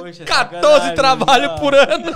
Poxa, 0.00 0.24
14 0.24 0.60
sacanagem, 0.62 0.94
trabalho 0.94 1.48
não. 1.48 1.58
por 1.58 1.74
ano. 1.74 2.12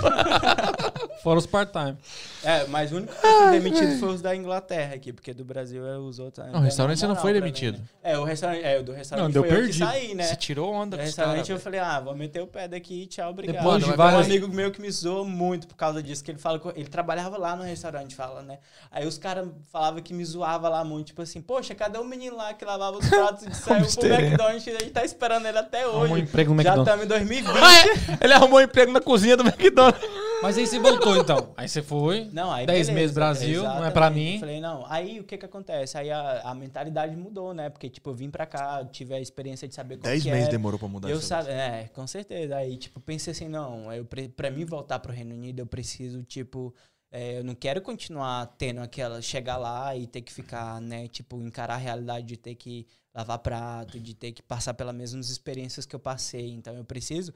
Fora 1.23 1.39
os 1.39 1.45
part-time. 1.45 1.97
É, 2.41 2.65
mas 2.67 2.93
o 2.93 2.95
único 2.95 3.13
que 3.13 3.25
eu 3.27 3.31
fui 3.41 3.51
demitido 3.51 3.99
foi 3.99 4.09
os 4.09 4.21
da 4.21 4.33
Inglaterra 4.33 4.95
aqui, 4.95 5.11
porque 5.11 5.33
do 5.33 5.43
Brasil 5.43 5.85
é 5.85 5.97
os 5.97 6.19
outros. 6.19 6.47
Não, 6.47 6.59
o 6.61 6.63
restaurante 6.63 6.97
você 6.99 7.07
não 7.07 7.15
foi 7.15 7.31
pra 7.33 7.41
mim, 7.41 7.51
demitido. 7.51 7.77
né? 7.79 7.83
É, 8.01 8.17
o 8.17 8.23
restaurante, 8.23 8.63
é, 8.63 8.79
o 8.79 8.83
do 8.83 8.93
restaurante 8.93 9.25
Não, 9.25 9.31
deu 9.31 9.43
foi 9.43 9.51
eu 9.51 9.55
que 9.57 9.61
perdido. 9.63 9.85
saí, 9.85 10.15
né? 10.15 10.23
Você 10.23 10.35
tirou 10.37 10.71
onda 10.73 10.95
os 10.95 11.03
restaurante 11.03 11.33
caras. 11.35 11.49
eu 11.49 11.59
falei, 11.59 11.79
ah, 11.81 11.99
vou 11.99 12.15
meter 12.15 12.41
o 12.41 12.47
pé 12.47 12.69
daqui, 12.69 13.05
tchau, 13.07 13.31
obrigado. 13.31 13.57
Depois 13.57 13.79
de 13.83 13.89
Tem 13.89 13.97
várias- 13.97 14.21
um 14.21 14.23
amigo 14.23 14.47
meu 14.47 14.71
que 14.71 14.81
me 14.81 14.89
zoou 14.89 15.25
muito 15.25 15.67
por 15.67 15.75
causa 15.75 16.01
disso, 16.01 16.23
que 16.23 16.31
ele 16.31 16.37
fala, 16.37 16.57
que 16.59 16.67
ele 16.79 16.87
trabalhava 16.87 17.37
lá 17.37 17.57
no 17.57 17.63
restaurante, 17.63 18.15
fala, 18.15 18.41
né? 18.41 18.59
Aí 18.89 19.05
os 19.05 19.17
caras 19.17 19.45
falavam 19.69 20.01
que 20.01 20.13
me 20.13 20.23
zoava 20.23 20.69
lá 20.69 20.81
muito, 20.85 21.07
tipo 21.07 21.21
assim, 21.21 21.41
poxa, 21.41 21.75
cadê 21.75 21.97
o 21.97 22.05
menino 22.05 22.37
lá 22.37 22.53
que 22.53 22.63
lavava 22.63 22.97
os 22.97 23.09
pratos 23.09 23.45
e 23.45 23.51
saiu 23.53 23.85
pro. 23.85 24.07
McDonald's, 24.07 24.65
a 24.67 24.71
gente 24.79 24.91
tá 24.91 25.03
esperando 25.03 25.45
ele 25.45 25.57
até 25.57 25.83
Arrumou 25.83 26.05
um 26.07 26.11
hoje. 26.13 26.21
emprego 26.23 26.53
no 26.53 26.63
Já 26.63 26.77
estamos 26.77 27.03
em 27.03 27.07
2020. 27.07 27.53
É? 27.69 28.23
Ele 28.23 28.33
arrumou 28.33 28.59
um 28.59 28.61
emprego 28.63 28.91
na 28.91 28.99
cozinha 29.01 29.35
do 29.37 29.43
McDonald's. 29.45 30.01
Mas 30.41 30.57
aí 30.57 30.65
você 30.65 30.79
voltou 30.79 31.17
então. 31.17 31.53
Aí 31.57 31.67
você 31.67 31.81
foi. 31.81 32.29
Não, 32.31 32.49
aí 32.49 32.65
10 32.65 32.87
beleza, 32.87 32.91
meses 32.93 33.13
Brasil, 33.13 33.61
não 33.63 33.69
é 33.69 33.73
exatamente. 33.73 33.93
pra 33.93 34.09
mim. 34.09 34.33
Eu 34.35 34.39
falei, 34.39 34.61
não. 34.61 34.85
Aí 34.87 35.19
o 35.19 35.23
que 35.25 35.37
que 35.37 35.45
acontece? 35.45 35.97
Aí 35.97 36.09
a, 36.09 36.41
a 36.45 36.55
mentalidade 36.55 37.13
mudou, 37.15 37.53
né? 37.53 37.69
Porque, 37.69 37.89
tipo, 37.89 38.09
eu 38.09 38.13
vim 38.13 38.29
pra 38.29 38.45
cá, 38.45 38.85
tive 38.85 39.13
a 39.13 39.19
experiência 39.19 39.67
de 39.67 39.75
saber 39.75 39.95
como 39.97 40.03
10 40.09 40.23
que 40.23 40.29
meses 40.29 40.43
era. 40.43 40.51
demorou 40.51 40.79
pra 40.79 40.87
mudar 40.87 41.09
Eu 41.09 41.17
isso. 41.17 41.27
sabe, 41.27 41.49
é, 41.49 41.89
com 41.93 42.07
certeza. 42.07 42.55
Aí, 42.55 42.77
tipo, 42.77 43.01
pensei 43.01 43.31
assim, 43.31 43.49
não, 43.49 43.91
eu, 43.93 44.05
pre- 44.05 44.29
pra 44.29 44.49
mim 44.49 44.63
voltar 44.63 44.99
pro 44.99 45.11
Reino 45.11 45.35
Unido, 45.35 45.59
eu 45.59 45.65
preciso, 45.67 46.23
tipo, 46.23 46.73
é, 47.11 47.39
eu 47.39 47.43
não 47.43 47.53
quero 47.53 47.81
continuar 47.81 48.45
tendo 48.57 48.79
aquela, 48.79 49.21
chegar 49.21 49.57
lá 49.57 49.93
e 49.93 50.07
ter 50.07 50.21
que 50.21 50.31
ficar, 50.31 50.79
né, 50.79 51.09
tipo, 51.09 51.41
encarar 51.41 51.73
a 51.73 51.77
realidade 51.77 52.25
de 52.25 52.37
ter 52.37 52.55
que 52.55 52.87
lavar 53.13 53.39
prato, 53.39 53.99
de 53.99 54.13
ter 54.13 54.31
que 54.31 54.41
passar 54.41 54.73
pelas 54.73 54.95
mesmas 54.95 55.29
experiências 55.29 55.85
que 55.85 55.93
eu 55.93 55.99
passei. 55.99 56.51
Então, 56.53 56.73
eu 56.75 56.85
preciso, 56.85 57.33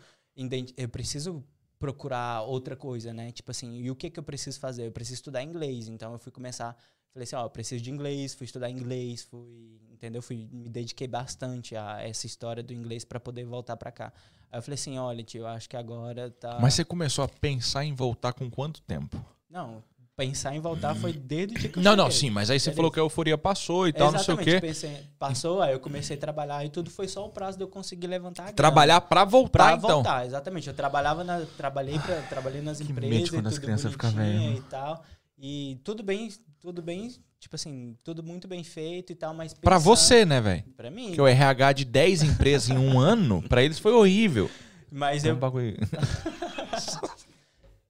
eu 0.77 0.89
preciso 0.89 1.43
procurar 1.79 2.43
outra 2.43 2.75
coisa, 2.75 3.13
né? 3.13 3.31
Tipo 3.31 3.51
assim, 3.51 3.81
e 3.81 3.91
o 3.91 3.95
que 3.95 4.09
que 4.09 4.19
eu 4.19 4.23
preciso 4.23 4.59
fazer? 4.59 4.87
Eu 4.87 4.91
preciso 4.91 5.15
estudar 5.15 5.43
inglês. 5.43 5.87
Então 5.87 6.13
eu 6.13 6.17
fui 6.17 6.31
começar, 6.31 6.77
falei 7.11 7.23
assim, 7.23 7.35
ó, 7.35 7.43
eu 7.43 7.49
preciso 7.49 7.83
de 7.83 7.91
inglês, 7.91 8.33
fui 8.33 8.45
estudar 8.45 8.69
inglês, 8.69 9.23
fui, 9.23 9.81
entendeu? 9.91 10.21
Fui 10.21 10.47
me 10.51 10.69
dediquei 10.69 11.07
bastante 11.07 11.75
a 11.75 12.01
essa 12.01 12.25
história 12.25 12.63
do 12.63 12.73
inglês 12.73 13.03
para 13.03 13.19
poder 13.19 13.43
voltar 13.43 13.75
para 13.75 13.91
cá. 13.91 14.13
Aí 14.49 14.59
eu 14.59 14.61
falei 14.61 14.75
assim, 14.75 14.97
olha, 14.97 15.23
tio, 15.23 15.41
eu 15.41 15.47
acho 15.47 15.69
que 15.69 15.75
agora 15.75 16.31
tá 16.31 16.57
Mas 16.61 16.75
você 16.75 16.85
começou 16.85 17.25
a 17.25 17.27
pensar 17.27 17.83
em 17.83 17.93
voltar 17.93 18.31
com 18.31 18.49
quanto 18.49 18.81
tempo? 18.83 19.17
Não, 19.49 19.83
pensar 20.15 20.55
em 20.55 20.59
voltar 20.59 20.93
foi 20.95 21.11
desde 21.13 21.55
o 21.55 21.59
dia 21.59 21.69
que 21.69 21.79
eu 21.79 21.83
Não, 21.83 21.95
não, 21.95 22.05
cheguei. 22.05 22.19
sim, 22.19 22.29
mas 22.29 22.49
aí 22.49 22.59
você 22.59 22.65
Beleza. 22.69 22.75
falou 22.75 22.91
que 22.91 22.99
a 22.99 23.03
euforia 23.03 23.37
passou 23.37 23.87
e 23.87 23.93
tal, 23.93 24.11
não 24.11 24.19
sei 24.19 24.33
o 24.33 24.37
Exatamente, 24.39 24.61
quê. 24.61 24.67
pensei- 24.67 24.97
passou, 25.17 25.61
aí 25.61 25.73
eu 25.73 25.79
comecei 25.79 26.15
a 26.15 26.19
trabalhar 26.19 26.63
e 26.63 26.69
tudo 26.69 26.89
foi 26.91 27.07
só 27.07 27.25
o 27.25 27.29
prazo 27.29 27.57
de 27.57 27.63
eu 27.63 27.67
conseguir 27.67 28.07
levantar 28.07 28.43
a 28.43 28.45
grana. 28.45 28.55
Trabalhar 28.55 29.01
pra 29.01 29.25
voltar, 29.25 29.65
Pra 29.69 29.73
então. 29.77 29.89
voltar, 29.89 30.25
exatamente. 30.25 30.67
Eu 30.67 30.73
trabalhava 30.73 31.23
na, 31.23 31.41
trabalhei, 31.57 31.97
pra, 31.97 32.15
trabalhei 32.23 32.61
nas 32.61 32.77
Que 32.77 32.83
empresas 32.91 33.29
quando 33.31 33.45
e 33.45 33.47
as 33.47 33.53
tudo 33.55 33.63
crianças 33.63 33.91
ficam 33.91 34.11
velhas, 34.11 34.59
e 34.59 34.61
tal. 34.69 35.03
E 35.39 35.79
tudo 35.83 36.03
bem, 36.03 36.29
tudo 36.61 36.81
bem, 36.81 37.09
tipo 37.39 37.55
assim, 37.55 37.97
tudo 38.03 38.21
muito 38.21 38.47
bem 38.47 38.63
feito 38.63 39.11
e 39.11 39.15
tal, 39.15 39.33
mas 39.33 39.53
Pra 39.53 39.77
pensando- 39.77 39.83
você, 39.95 40.25
né, 40.25 40.39
velho? 40.39 40.63
Pra 40.77 40.91
mim. 40.91 41.11
Que 41.11 41.19
o 41.21 41.27
RH 41.27 41.73
de 41.73 41.85
10 41.85 42.21
empresas 42.21 42.69
em 42.69 42.77
um 42.77 42.99
ano, 43.01 43.41
pra 43.49 43.63
eles 43.63 43.79
foi 43.79 43.91
horrível. 43.91 44.49
Mas 44.91 45.25
É 45.25 45.31
eu, 45.31 45.35
um 45.35 45.39
bagulho- 45.39 45.75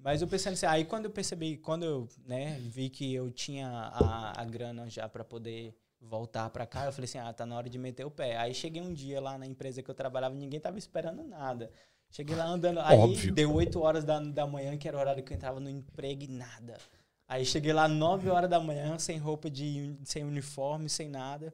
Mas 0.04 0.22
eu 0.22 0.28
pensando 0.28 0.54
assim, 0.54 0.66
aí 0.66 0.84
quando 0.84 1.06
eu 1.06 1.12
percebi, 1.12 1.56
quando 1.56 1.84
eu, 1.84 2.10
né, 2.26 2.60
vi 2.60 2.90
que 2.90 3.14
eu 3.14 3.32
tinha 3.32 3.70
a, 3.70 4.42
a 4.42 4.44
grana 4.44 4.90
já 4.90 5.08
pra 5.08 5.24
poder 5.24 5.74
voltar 6.02 6.50
pra 6.50 6.66
cá, 6.66 6.86
eu 6.86 6.92
falei 6.92 7.06
assim, 7.06 7.20
ah, 7.20 7.32
tá 7.32 7.46
na 7.46 7.56
hora 7.56 7.70
de 7.70 7.78
meter 7.78 8.06
o 8.06 8.12
pé. 8.12 8.36
Aí 8.36 8.54
cheguei 8.54 8.82
um 8.82 8.94
dia 8.94 9.22
lá 9.22 9.38
na 9.38 9.46
empresa 9.46 9.82
que 9.82 9.90
eu 9.90 9.96
trabalhava, 9.96 10.36
ninguém 10.36 10.60
tava 10.60 10.78
esperando 10.78 11.24
nada. 11.24 11.72
Cheguei 12.12 12.36
lá 12.36 12.46
andando, 12.46 12.82
aí 12.82 13.00
Óbvio. 13.00 13.34
deu 13.34 13.54
8 13.54 13.80
horas 13.80 14.04
da, 14.04 14.20
da 14.20 14.46
manhã, 14.46 14.78
que 14.78 14.90
era 14.90 14.98
o 14.98 15.00
horário 15.00 15.24
que 15.24 15.32
eu 15.32 15.38
entrava 15.38 15.62
no 15.62 15.70
emprego 15.70 16.24
e 16.24 16.28
nada. 16.28 16.78
Aí 17.26 17.46
cheguei 17.46 17.72
lá 17.72 17.88
9 17.88 18.30
horas 18.30 18.50
da 18.50 18.60
manhã, 18.60 19.00
sem 19.00 19.18
roupa 19.18 19.50
de, 19.50 19.96
sem 20.04 20.26
uniforme, 20.26 20.90
sem 20.90 21.08
nada. 21.08 21.54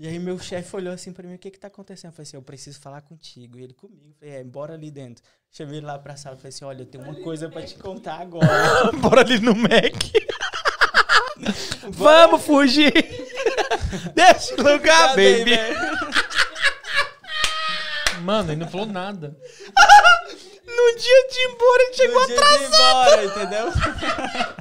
E 0.00 0.06
aí 0.06 0.18
meu 0.18 0.38
chefe 0.38 0.76
olhou 0.76 0.92
assim 0.94 1.12
pra 1.12 1.26
mim, 1.26 1.34
o 1.34 1.38
que 1.38 1.50
que 1.50 1.58
tá 1.58 1.66
acontecendo? 1.66 2.10
Eu 2.12 2.14
falei 2.14 2.22
assim, 2.28 2.36
eu 2.36 2.42
preciso 2.42 2.78
falar 2.80 3.00
contigo. 3.00 3.58
E 3.58 3.64
ele 3.64 3.72
comigo. 3.74 4.06
Eu 4.10 4.14
falei, 4.20 4.34
é, 4.36 4.44
bora 4.44 4.74
ali 4.74 4.90
dentro. 4.92 5.24
Chamei 5.50 5.78
ele 5.78 5.86
lá 5.86 5.98
pra 5.98 6.16
sala, 6.16 6.36
falei 6.36 6.50
assim, 6.50 6.64
olha, 6.64 6.82
eu 6.82 6.86
tenho 6.86 7.02
uma 7.02 7.16
coisa 7.16 7.48
pra 7.48 7.62
te 7.62 7.74
contar 7.74 8.20
agora. 8.20 8.46
Bora 9.00 9.22
ali 9.22 9.40
no 9.40 9.54
Mac. 9.56 9.94
Vamos 11.90 12.42
fugir 12.42 12.92
desse 14.14 14.54
lugar, 14.56 15.08
Cadê, 15.10 15.38
baby. 15.38 15.50
velho? 15.50 15.78
Mano, 18.22 18.52
ele 18.52 18.60
não 18.60 18.68
falou 18.68 18.86
nada. 18.86 19.36
No 20.68 20.96
dia 20.96 21.28
de 21.28 21.38
ir 21.38 21.50
embora, 21.50 21.82
ele 21.82 21.94
chegou 21.94 22.20
No 22.20 22.26
dia 22.28 22.36
de 22.36 22.62
ir 22.62 22.66
embora, 22.66 23.24
entendeu? 23.24 23.72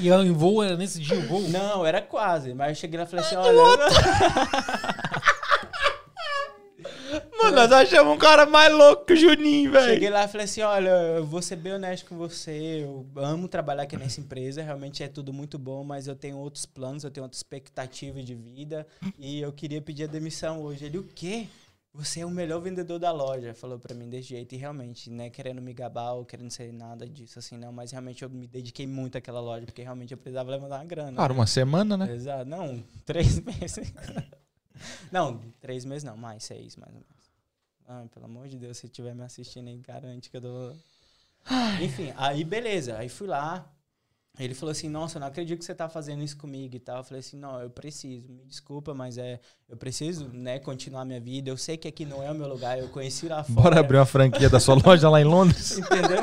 E 0.00 0.08
ela 0.08 0.24
em 0.24 0.32
voo, 0.32 0.62
era 0.62 0.76
nesse 0.76 1.00
dia 1.00 1.16
o 1.16 1.22
voo? 1.22 1.48
Não, 1.48 1.86
era 1.86 2.02
quase. 2.02 2.52
Mas 2.54 2.70
eu 2.70 2.74
cheguei 2.74 2.98
lá 2.98 3.04
e 3.04 3.08
falei 3.08 3.24
assim, 3.24 3.36
olha... 3.36 3.56
Mano, 7.38 7.56
nós 7.56 7.70
achamos 7.70 8.14
um 8.14 8.18
cara 8.18 8.44
mais 8.46 8.72
louco 8.72 9.04
que 9.04 9.12
o 9.12 9.16
Juninho, 9.16 9.72
Cheguei 9.72 9.98
velho. 10.00 10.12
lá 10.12 10.24
e 10.24 10.28
falei 10.28 10.44
assim, 10.44 10.62
olha, 10.62 10.88
eu 10.88 11.24
vou 11.24 11.40
ser 11.40 11.56
bem 11.56 11.74
honesto 11.74 12.06
com 12.08 12.16
você, 12.16 12.82
eu 12.82 13.06
amo 13.16 13.46
trabalhar 13.46 13.84
aqui 13.84 13.96
nessa 13.96 14.20
empresa, 14.20 14.62
realmente 14.62 15.02
é 15.02 15.08
tudo 15.08 15.32
muito 15.32 15.58
bom, 15.58 15.84
mas 15.84 16.08
eu 16.08 16.16
tenho 16.16 16.36
outros 16.38 16.66
planos, 16.66 17.04
eu 17.04 17.10
tenho 17.10 17.24
outra 17.24 17.36
expectativa 17.36 18.20
de 18.22 18.34
vida 18.34 18.86
e 19.18 19.40
eu 19.40 19.52
queria 19.52 19.80
pedir 19.80 20.04
a 20.04 20.08
demissão 20.08 20.60
hoje. 20.60 20.86
Ele, 20.86 20.98
o 20.98 21.04
quê? 21.04 21.46
Você 21.96 22.20
é 22.20 22.26
o 22.26 22.30
melhor 22.30 22.60
vendedor 22.60 22.98
da 22.98 23.10
loja, 23.10 23.54
falou 23.54 23.78
pra 23.78 23.94
mim 23.94 24.06
desse 24.08 24.28
jeito. 24.28 24.54
E 24.54 24.58
realmente, 24.58 25.08
né, 25.08 25.30
querendo 25.30 25.62
me 25.62 25.72
gabar 25.72 26.12
ou 26.12 26.26
querendo 26.26 26.50
ser 26.50 26.70
nada 26.70 27.08
disso, 27.08 27.38
assim, 27.38 27.56
não. 27.56 27.72
Mas 27.72 27.90
realmente 27.90 28.22
eu 28.22 28.28
me 28.28 28.46
dediquei 28.46 28.86
muito 28.86 29.16
àquela 29.16 29.40
loja, 29.40 29.64
porque 29.64 29.82
realmente 29.82 30.12
eu 30.12 30.18
precisava 30.18 30.50
levantar 30.50 30.76
uma 30.76 30.84
grana. 30.84 31.16
Cara, 31.16 31.32
uma 31.32 31.46
semana, 31.46 31.96
né? 31.96 32.12
Exato. 32.12 32.44
Não, 32.44 32.84
três 33.06 33.40
meses. 33.40 33.92
não, 35.10 35.40
três 35.58 35.86
meses 35.86 36.04
não, 36.04 36.18
mais 36.18 36.44
seis, 36.44 36.76
mais 36.76 36.92
ou 36.92 37.00
menos. 37.00 37.16
Ai, 37.88 38.08
pelo 38.08 38.26
amor 38.26 38.46
de 38.46 38.58
Deus, 38.58 38.76
se 38.76 38.86
estiver 38.86 39.14
me 39.14 39.22
assistindo 39.22 39.68
aí, 39.68 39.78
garante 39.78 40.28
que 40.28 40.36
eu 40.36 40.40
dou. 40.42 40.76
Enfim, 41.80 42.12
aí 42.16 42.44
beleza. 42.44 42.98
Aí 42.98 43.08
fui 43.08 43.26
lá. 43.26 43.72
Ele 44.38 44.54
falou 44.54 44.70
assim, 44.70 44.88
nossa, 44.88 45.16
eu 45.16 45.20
não 45.20 45.28
acredito 45.28 45.58
que 45.58 45.64
você 45.64 45.74
tá 45.74 45.88
fazendo 45.88 46.22
isso 46.22 46.36
comigo 46.36 46.76
e 46.76 46.78
tal. 46.78 46.98
Eu 46.98 47.04
falei 47.04 47.20
assim, 47.20 47.38
não, 47.38 47.60
eu 47.60 47.70
preciso, 47.70 48.28
me 48.30 48.44
desculpa, 48.44 48.92
mas 48.92 49.16
é, 49.16 49.40
eu 49.68 49.76
preciso, 49.76 50.28
né, 50.28 50.58
continuar 50.58 51.04
minha 51.06 51.20
vida. 51.20 51.48
Eu 51.48 51.56
sei 51.56 51.76
que 51.76 51.88
aqui 51.88 52.04
não 52.04 52.22
é 52.22 52.30
o 52.30 52.34
meu 52.34 52.46
lugar, 52.46 52.78
eu 52.78 52.88
conheci 52.88 53.28
lá 53.28 53.42
fora. 53.42 53.62
Bora 53.62 53.80
abrir 53.80 53.96
uma 53.96 54.06
franquia 54.06 54.50
da 54.50 54.60
sua 54.60 54.74
loja 54.84 55.08
lá 55.08 55.20
em 55.20 55.24
Londres. 55.24 55.78
Entendeu? 55.78 56.18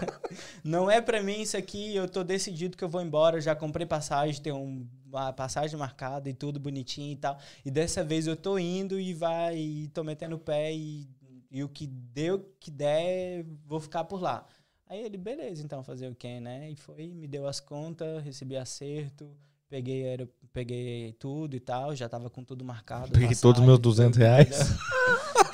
não 0.62 0.90
é 0.90 1.00
pra 1.00 1.22
mim 1.22 1.40
isso 1.40 1.56
aqui, 1.56 1.96
eu 1.96 2.06
tô 2.06 2.22
decidido 2.22 2.76
que 2.76 2.84
eu 2.84 2.88
vou 2.88 3.00
embora, 3.00 3.38
eu 3.38 3.40
já 3.40 3.54
comprei 3.54 3.86
passagem, 3.86 4.42
tem 4.42 4.52
um, 4.52 4.86
uma 5.10 5.32
passagem 5.32 5.78
marcada 5.78 6.28
e 6.28 6.34
tudo 6.34 6.60
bonitinho 6.60 7.12
e 7.12 7.16
tal. 7.16 7.38
E 7.64 7.70
dessa 7.70 8.04
vez 8.04 8.26
eu 8.26 8.36
tô 8.36 8.58
indo 8.58 9.00
e 9.00 9.14
vai, 9.14 9.56
e 9.56 9.88
tô 9.88 10.04
metendo 10.04 10.36
o 10.36 10.38
pé 10.38 10.74
e, 10.74 11.08
e 11.50 11.64
o 11.64 11.68
que 11.70 11.86
deu, 11.86 12.54
que 12.60 12.70
der, 12.70 13.46
vou 13.64 13.80
ficar 13.80 14.04
por 14.04 14.20
lá. 14.20 14.44
Aí 14.88 15.02
ele, 15.04 15.16
beleza, 15.16 15.62
então 15.62 15.82
fazer 15.82 16.08
o 16.08 16.14
quê, 16.14 16.38
né? 16.40 16.70
E 16.70 16.76
foi, 16.76 17.08
me 17.08 17.26
deu 17.26 17.46
as 17.46 17.60
contas, 17.60 18.22
recebi 18.22 18.56
acerto, 18.56 19.36
peguei, 19.76 20.08
aero- 20.08 20.28
peguei 20.54 21.12
tudo 21.18 21.54
e 21.54 21.60
tal, 21.60 21.94
já 21.94 22.08
tava 22.08 22.30
com 22.30 22.42
tudo 22.42 22.64
marcado. 22.64 23.12
Peguei 23.12 23.28
passagem, 23.28 23.42
todos 23.42 23.60
os 23.60 23.66
meus 23.66 23.78
tudo, 23.78 23.90
200 23.90 24.18
reais. 24.18 24.58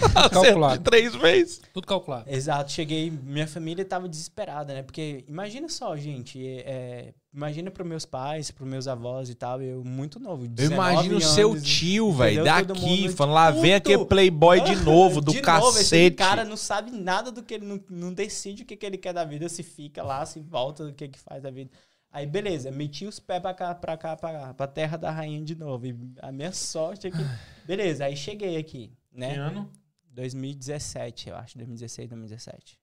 Calculado. 0.31 0.79
De 0.79 0.85
três 0.85 1.15
meses. 1.17 1.61
Tudo 1.73 1.87
calculado. 1.87 2.25
Exato, 2.29 2.71
cheguei, 2.71 3.11
minha 3.11 3.47
família 3.47 3.85
tava 3.85 4.09
desesperada, 4.09 4.75
né? 4.75 4.83
Porque 4.83 5.25
imagina 5.29 5.69
só, 5.69 5.97
gente, 5.97 6.45
é, 6.45 7.15
imagina 7.33 7.71
pros 7.71 7.87
meus 7.87 8.05
pais, 8.05 8.51
pros 8.51 8.69
meus 8.69 8.87
avós 8.87 9.29
e 9.29 9.35
tal, 9.35 9.61
eu 9.61 9.83
muito 9.85 10.21
novo. 10.21 10.45
Eu 10.45 10.49
19 10.49 10.75
imagino 10.75 11.17
o 11.17 11.21
seu 11.21 11.61
tio, 11.61 12.13
velho, 12.13 12.45
daqui, 12.45 12.81
mundo, 12.81 13.17
falando 13.17 13.35
lá, 13.35 13.51
vem 13.51 13.75
aquele 13.75 14.05
playboy 14.05 14.61
de 14.61 14.77
novo, 14.85 15.21
do 15.21 15.33
De 15.33 15.43
novo, 15.43 15.69
esse 15.71 15.79
cacete. 15.85 16.17
cara 16.17 16.45
não 16.45 16.57
sabe 16.57 16.91
nada 16.91 17.31
do 17.33 17.43
que 17.43 17.55
ele 17.55 17.67
não, 17.67 17.81
não 17.91 18.13
decide 18.13 18.63
o 18.63 18.67
que, 18.67 18.77
que 18.77 18.87
ele 18.87 18.99
quer 18.99 19.13
da 19.13 19.25
vida, 19.25 19.49
se 19.49 19.63
fica 19.63 20.03
lá, 20.03 20.25
se 20.27 20.41
volta, 20.41 20.85
o 20.85 20.93
que 20.93 21.09
que 21.09 21.19
faz 21.19 21.43
da 21.43 21.51
vida. 21.51 21.71
Aí, 22.13 22.27
beleza, 22.27 22.71
meti 22.71 23.07
os 23.07 23.19
pés 23.19 23.41
pra 23.41 23.55
cá, 23.55 23.75
pra 23.75 23.97
cá, 23.97 24.15
pra 24.15 24.33
cá, 24.33 24.55
pra 24.55 24.67
terra 24.67 24.99
da 24.99 25.11
rainha 25.11 25.43
de 25.43 25.55
novo. 25.55 25.87
E 25.87 25.97
a 26.21 26.31
minha 26.31 26.53
sorte 26.53 27.07
é 27.07 27.11
que. 27.11 27.17
Beleza, 27.65 28.05
aí 28.05 28.15
cheguei 28.15 28.59
aqui, 28.59 28.93
né? 29.11 29.33
Que 29.33 29.39
ano? 29.39 29.73
2017, 30.11 31.31
eu 31.31 31.37
acho. 31.37 31.57
2016, 31.57 32.11
2017. 32.11 32.79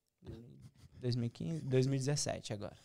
2015, 0.99 1.61
2017 1.61 2.53
agora. 2.53 2.75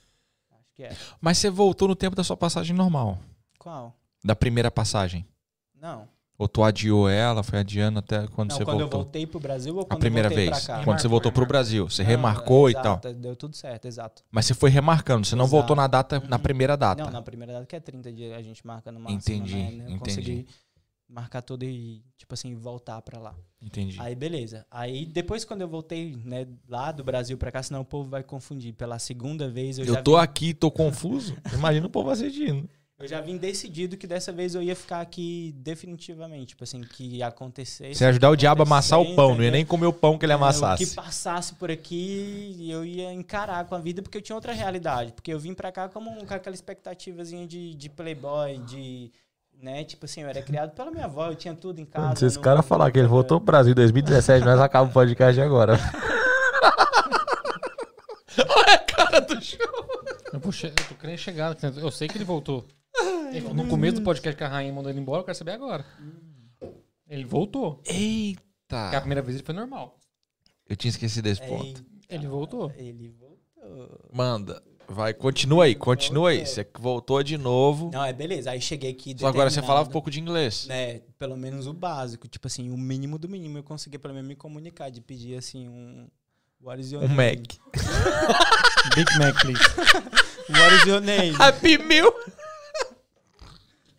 Acho 0.52 0.72
que 0.74 0.84
é. 0.84 0.94
Mas 1.20 1.38
você 1.38 1.48
voltou 1.48 1.88
no 1.88 1.96
tempo 1.96 2.14
da 2.14 2.22
sua 2.22 2.36
passagem 2.36 2.76
normal. 2.76 3.18
Qual? 3.58 3.98
Da 4.22 4.36
primeira 4.36 4.70
passagem. 4.70 5.26
Não. 5.74 6.06
Ou 6.36 6.48
tu 6.48 6.64
adiou 6.64 7.08
ela, 7.08 7.44
foi 7.44 7.60
adiando 7.60 8.00
até 8.00 8.26
quando 8.26 8.50
não, 8.50 8.56
você 8.56 8.64
quando 8.64 8.80
eu 8.80 8.86
voltou? 8.88 9.02
voltei 9.04 9.24
pro 9.26 9.38
Brasil 9.38 9.74
ou 9.76 9.82
A 9.82 9.84
quando 9.84 10.00
primeira 10.00 10.26
eu 10.26 10.30
voltei 10.30 10.50
vez. 10.50 10.64
pra 10.64 10.78
cá? 10.78 10.84
Quando 10.84 11.00
você 11.00 11.06
voltou 11.06 11.30
pro 11.30 11.42
remarcou. 11.42 11.48
Brasil. 11.48 11.88
Você 11.88 12.02
Não, 12.02 12.10
remarcou 12.10 12.68
e 12.70 12.72
tal. 12.74 12.82
exato, 13.00 13.14
Deu 13.14 13.36
tudo 13.36 13.54
certo, 13.56 13.84
exato. 13.86 14.24
Mas 14.32 14.46
você 14.46 14.54
foi 14.54 14.68
remarcando, 14.70 15.24
você 15.26 15.36
não 15.36 15.44
Exato. 15.44 15.56
voltou 15.58 15.76
na 15.76 15.86
data, 15.86 16.18
na 16.28 16.36
Uhum. 16.36 16.42
primeira 16.42 16.76
data. 16.76 17.04
Não, 17.04 17.10
na 17.10 17.22
primeira 17.22 17.52
data 17.52 17.66
que 17.66 17.76
é 17.76 17.80
30 17.80 18.12
dias 18.12 18.32
a 18.36 18.42
gente 18.42 18.66
marca 18.66 18.90
no 18.90 18.98
máximo. 18.98 19.20
Entendi, 19.20 19.54
né? 19.54 19.62
Eu 19.84 19.90
entendi. 19.90 19.98
consegui 19.98 20.46
marcar 21.08 21.40
tudo 21.42 21.62
e, 21.64 22.02
tipo 22.18 22.34
assim, 22.34 22.52
voltar 22.56 23.00
pra 23.02 23.20
lá. 23.20 23.34
Entendi. 23.62 23.96
Aí, 24.00 24.16
beleza. 24.16 24.66
Aí, 24.68 25.06
depois, 25.06 25.44
quando 25.44 25.60
eu 25.60 25.68
voltei, 25.68 26.16
né, 26.24 26.48
lá 26.68 26.90
do 26.90 27.04
Brasil 27.04 27.38
pra 27.38 27.52
cá, 27.52 27.62
senão 27.62 27.82
o 27.82 27.84
povo 27.84 28.10
vai 28.10 28.24
confundir. 28.24 28.72
Pela 28.74 28.98
segunda 28.98 29.48
vez, 29.48 29.78
eu, 29.78 29.84
Eu 29.84 29.94
já 29.94 30.02
tô 30.02 30.16
vim, 30.16 30.22
aqui, 30.22 30.52
tô 30.52 30.68
confuso. 30.70 31.36
Imagina 31.54 31.86
o 31.86 31.90
povo 31.90 32.10
assistindo. 32.10 32.68
Eu 32.98 33.08
já 33.08 33.20
vim 33.20 33.36
decidido 33.36 33.96
que 33.96 34.06
dessa 34.06 34.30
vez 34.32 34.54
eu 34.54 34.62
ia 34.62 34.76
ficar 34.76 35.00
aqui 35.00 35.52
definitivamente. 35.58 36.48
Tipo 36.50 36.62
assim, 36.64 36.80
que 36.82 37.04
ia 37.16 37.26
acontecer. 37.26 37.92
Você 37.94 38.04
ia 38.04 38.10
ajudar 38.10 38.30
o 38.30 38.36
diabo 38.36 38.62
a 38.62 38.66
amassar 38.66 39.00
o 39.00 39.14
pão, 39.16 39.30
não 39.30 39.42
ia 39.42 39.48
entendeu? 39.48 39.52
nem 39.52 39.66
comer 39.66 39.86
o 39.86 39.92
pão 39.92 40.16
que 40.16 40.24
ele 40.24 40.32
É, 40.32 40.36
O 40.36 40.38
que 40.38 40.44
amassasse. 40.44 40.94
passasse 40.94 41.54
por 41.54 41.70
aqui, 41.70 42.68
eu 42.70 42.84
ia 42.84 43.12
encarar 43.12 43.64
com 43.64 43.74
a 43.74 43.78
vida, 43.78 44.00
porque 44.00 44.16
eu 44.18 44.22
tinha 44.22 44.36
outra 44.36 44.52
realidade. 44.52 45.12
Porque 45.12 45.32
eu 45.32 45.38
vim 45.38 45.54
pra 45.54 45.72
cá 45.72 45.88
como 45.88 46.24
com 46.24 46.34
aquela 46.34 46.54
expectativazinha 46.54 47.46
de, 47.46 47.74
de 47.74 47.88
playboy, 47.90 48.58
de... 48.58 49.10
Né? 49.60 49.82
Tipo 49.84 50.04
assim, 50.04 50.20
eu 50.22 50.28
era 50.28 50.42
criado 50.42 50.72
pela 50.72 50.90
minha 50.90 51.04
avó, 51.06 51.26
eu 51.28 51.34
tinha 51.36 51.54
tudo 51.54 51.80
em 51.80 51.84
casa. 51.86 52.16
Se 52.16 52.26
esse 52.26 52.38
cara 52.38 52.60
falar 52.62 52.90
que 52.92 52.98
ele 52.98 53.06
voltou 53.08 53.38
pro 53.40 53.46
Brasil 53.46 53.72
em 53.72 53.74
2017, 53.76 54.44
nós 54.44 54.60
acabamos 54.60 54.90
o 54.90 54.94
podcast 54.94 55.40
agora. 55.40 55.78
Olha 58.36 58.74
a 58.74 58.78
cara 58.78 59.20
do 59.20 59.40
show. 59.42 59.58
Eu, 60.32 60.52
che- 60.52 60.66
eu 60.66 60.74
tô 60.88 60.94
querendo 60.96 61.18
chegar. 61.18 61.56
Eu 61.76 61.90
sei 61.90 62.08
que 62.08 62.16
ele 62.18 62.24
voltou. 62.24 62.64
No 63.54 63.66
começo 63.68 63.96
do 63.96 64.02
podcast 64.02 64.36
que 64.36 64.44
a 64.44 64.48
rainha 64.48 64.72
mandou 64.72 64.90
ele 64.90 65.00
embora, 65.00 65.20
eu 65.20 65.24
quero 65.24 65.36
saber 65.36 65.52
agora. 65.52 65.84
Ele 67.08 67.24
voltou. 67.24 67.76
Porque 67.76 67.92
a 67.92 67.94
Eita. 67.96 69.00
primeira 69.00 69.22
vez 69.22 69.36
ele 69.36 69.44
foi 69.44 69.54
normal. 69.54 69.98
Eu 70.68 70.76
tinha 70.76 70.90
esquecido 70.90 71.24
desse 71.24 71.42
ponto. 71.42 71.84
Ele 72.08 72.26
voltou. 72.26 72.72
Ele 72.76 73.08
voltou. 73.08 74.10
Manda. 74.12 74.62
Vai, 74.86 75.14
continua 75.14 75.64
aí, 75.64 75.74
continua 75.74 76.30
aí. 76.30 76.46
Você 76.46 76.66
voltou 76.78 77.22
de 77.22 77.38
novo. 77.38 77.90
Não, 77.92 78.04
é 78.04 78.12
beleza. 78.12 78.50
Aí 78.50 78.60
cheguei 78.60 78.90
aqui. 78.90 79.14
Só 79.18 79.26
agora 79.26 79.50
você 79.50 79.62
falava 79.62 79.88
um 79.88 79.92
pouco 79.92 80.10
de 80.10 80.20
inglês. 80.20 80.66
Né, 80.66 81.00
pelo 81.18 81.36
menos 81.36 81.66
o 81.66 81.72
básico. 81.72 82.28
Tipo 82.28 82.46
assim, 82.46 82.70
o 82.70 82.76
mínimo 82.76 83.18
do 83.18 83.28
mínimo 83.28 83.58
eu 83.58 83.62
conseguia 83.62 83.98
pelo 83.98 84.14
menos 84.14 84.28
me 84.28 84.36
comunicar, 84.36 84.90
de 84.90 85.00
pedir 85.00 85.36
assim 85.36 85.68
um 85.68 86.06
What 86.60 86.80
is 86.80 86.92
your 86.92 87.02
Um 87.04 87.08
name? 87.08 87.16
Mac. 87.16 87.40
Big 88.94 89.18
Mac, 89.18 89.34
please. 89.40 89.60
What 90.50 90.74
is 90.76 90.86
your 90.86 91.00
name? 91.00 91.34
Happy 91.36 91.78
Meal. 91.78 92.12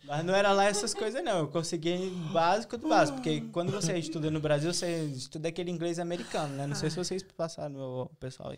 Mas 0.06 0.24
não 0.24 0.34
era 0.34 0.52
lá 0.52 0.64
essas 0.66 0.94
coisas, 0.94 1.22
não. 1.24 1.38
Eu 1.40 1.48
consegui 1.48 2.10
básico 2.32 2.76
do 2.78 2.88
básico. 2.88 3.16
Porque 3.18 3.40
quando 3.52 3.72
você 3.72 3.98
estuda 3.98 4.30
no 4.30 4.40
Brasil, 4.40 4.72
você 4.72 5.04
estuda 5.06 5.48
aquele 5.48 5.70
inglês 5.70 5.98
americano, 5.98 6.54
né? 6.54 6.66
Não 6.66 6.76
sei 6.76 6.90
se 6.90 6.96
vocês 6.96 7.22
passaram, 7.22 7.74
o 7.76 8.06
pessoal. 8.20 8.52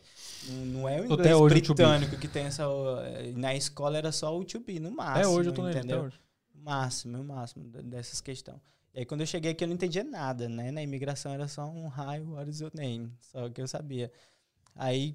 Não- 0.48 0.88
é 0.88 1.00
o 1.00 1.04
inglês 1.06 1.34
hoje 1.34 1.56
o 1.56 1.74
britânico 1.74 2.16
que 2.18 2.28
tem 2.28 2.44
essa. 2.44 2.64
Na 3.34 3.54
escola 3.54 3.96
era 3.96 4.12
só 4.12 4.36
o 4.38 4.44
to 4.44 4.60
be, 4.60 4.78
no 4.78 4.90
máximo. 4.90 5.18
Até 5.18 5.28
hoje 5.28 5.48
eu 5.48 5.52
tô 5.54 5.62
nele, 5.62 5.78
até 5.78 5.98
hoje. 5.98 6.20
O 6.54 6.64
máximo, 6.64 7.18
o 7.20 7.24
máximo 7.24 7.64
dessas 7.82 8.20
questões. 8.20 8.58
E 8.94 9.00
aí 9.00 9.06
quando 9.06 9.20
eu 9.22 9.26
cheguei 9.26 9.52
aqui 9.52 9.64
eu 9.64 9.68
não 9.68 9.74
entendia 9.74 10.04
nada, 10.04 10.48
né? 10.48 10.70
Na 10.70 10.82
imigração 10.82 11.32
era 11.32 11.46
só 11.48 11.64
um 11.66 11.86
hi, 11.88 12.20
what 12.20 12.50
is 12.50 12.60
your 12.60 12.70
name? 12.74 13.10
Só 13.20 13.48
que 13.48 13.60
eu 13.62 13.68
sabia. 13.68 14.10
Aí 14.74 15.14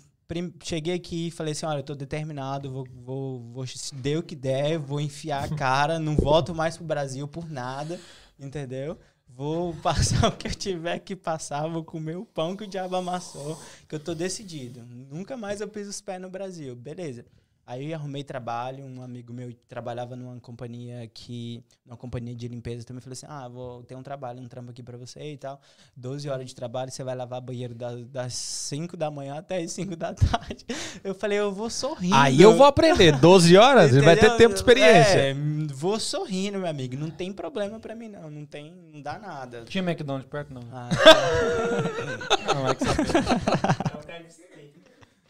cheguei 0.64 0.96
aqui 0.96 1.28
e 1.28 1.32
falei 1.32 1.54
assim, 1.54 1.66
olha, 1.66 1.80
eu 1.80 1.84
tô 1.84 1.96
determinado, 1.96 2.72
vou, 2.72 2.88
vou, 3.04 3.40
vou, 3.52 3.68
se 3.68 3.94
der 3.96 4.18
o 4.18 4.24
que 4.24 4.36
der, 4.36 4.78
vou 4.78 5.00
enfiar 5.00 5.44
a 5.44 5.56
cara, 5.56 6.00
não 6.00 6.16
volto 6.16 6.54
mais 6.54 6.78
pro 6.78 6.86
Brasil 6.86 7.28
por 7.28 7.50
nada, 7.50 8.00
entendeu? 8.40 8.98
Vou 9.28 9.74
passar 9.76 10.28
o 10.32 10.38
que 10.38 10.48
eu 10.48 10.56
tiver 10.56 11.00
que 11.00 11.16
passar, 11.16 11.68
vou 11.68 11.84
comer 11.84 12.18
o 12.18 12.26
pão 12.26 12.56
que 12.56 12.64
o 12.64 12.68
diabo 12.68 12.96
amassou, 12.96 13.60
que 13.88 13.96
eu 13.96 14.00
tô 14.00 14.14
decidido. 14.14 14.84
Nunca 14.86 15.36
mais 15.36 15.62
eu 15.62 15.68
piso 15.68 15.90
os 15.90 16.02
pés 16.02 16.22
no 16.22 16.30
Brasil, 16.30 16.76
beleza. 16.76 17.26
Aí 17.66 17.94
arrumei 17.94 18.26
trabalho, 18.26 18.84
um 18.84 19.02
amigo 19.02 19.32
meu 19.32 19.54
trabalhava 19.70 20.18
numa 20.18 20.38
companhia 20.42 21.10
que. 21.14 21.64
numa 21.86 21.96
companhia 21.96 22.36
de 22.36 22.46
limpeza 22.50 22.86
também 22.86 23.00
falou 23.00 23.14
assim: 23.14 23.26
Ah, 23.30 23.48
vou 23.48 23.84
ter 23.84 23.96
um 23.96 24.04
trabalho, 24.04 24.42
um 24.42 24.48
trampo 24.50 24.72
aqui 24.72 24.84
pra 24.84 24.98
você 24.98 25.32
e 25.32 25.38
tal. 25.38 25.62
12 25.96 26.28
horas 26.30 26.46
de 26.46 26.54
trabalho, 26.54 26.92
você 26.92 27.06
vai 27.06 27.16
lavar 27.16 27.40
banheiro 27.40 27.74
das, 27.74 28.06
das 28.08 28.34
5 28.34 28.98
da 28.98 29.10
manhã 29.10 29.38
até 29.38 29.60
as 29.60 29.72
5 29.72 29.96
da 29.96 30.12
tarde. 30.14 30.66
Eu 31.02 31.16
falei, 31.16 31.40
eu 31.40 31.54
vou 31.54 31.70
sorrindo. 31.70 32.16
Aí 32.16 32.42
eu 32.42 32.54
vou 32.54 32.66
aprender. 32.66 33.18
12 33.18 33.56
horas, 33.56 33.96
ele 33.96 34.06
vai 34.06 34.18
ter 34.18 34.36
tempo 34.36 34.54
de 34.54 34.60
experiência. 34.60 35.20
É, 35.20 35.34
vou 35.74 35.98
sorrindo, 36.02 36.60
meu 36.60 36.68
amigo. 36.68 36.98
Não 36.98 37.10
tem 37.10 37.32
problema 37.32 37.80
pra 37.80 37.96
mim, 37.96 38.10
não. 38.10 38.30
Não 38.30 38.46
tem. 38.46 38.74
Não 38.92 39.02
dá 39.02 39.18
nada. 39.18 39.64
Tinha 39.64 39.82
McDonald's 39.82 40.30
perto, 40.30 40.54
não. 40.54 40.64
Ah, 40.70 40.90
Não, 42.54 42.68
é 42.68 42.76
que 42.76 42.84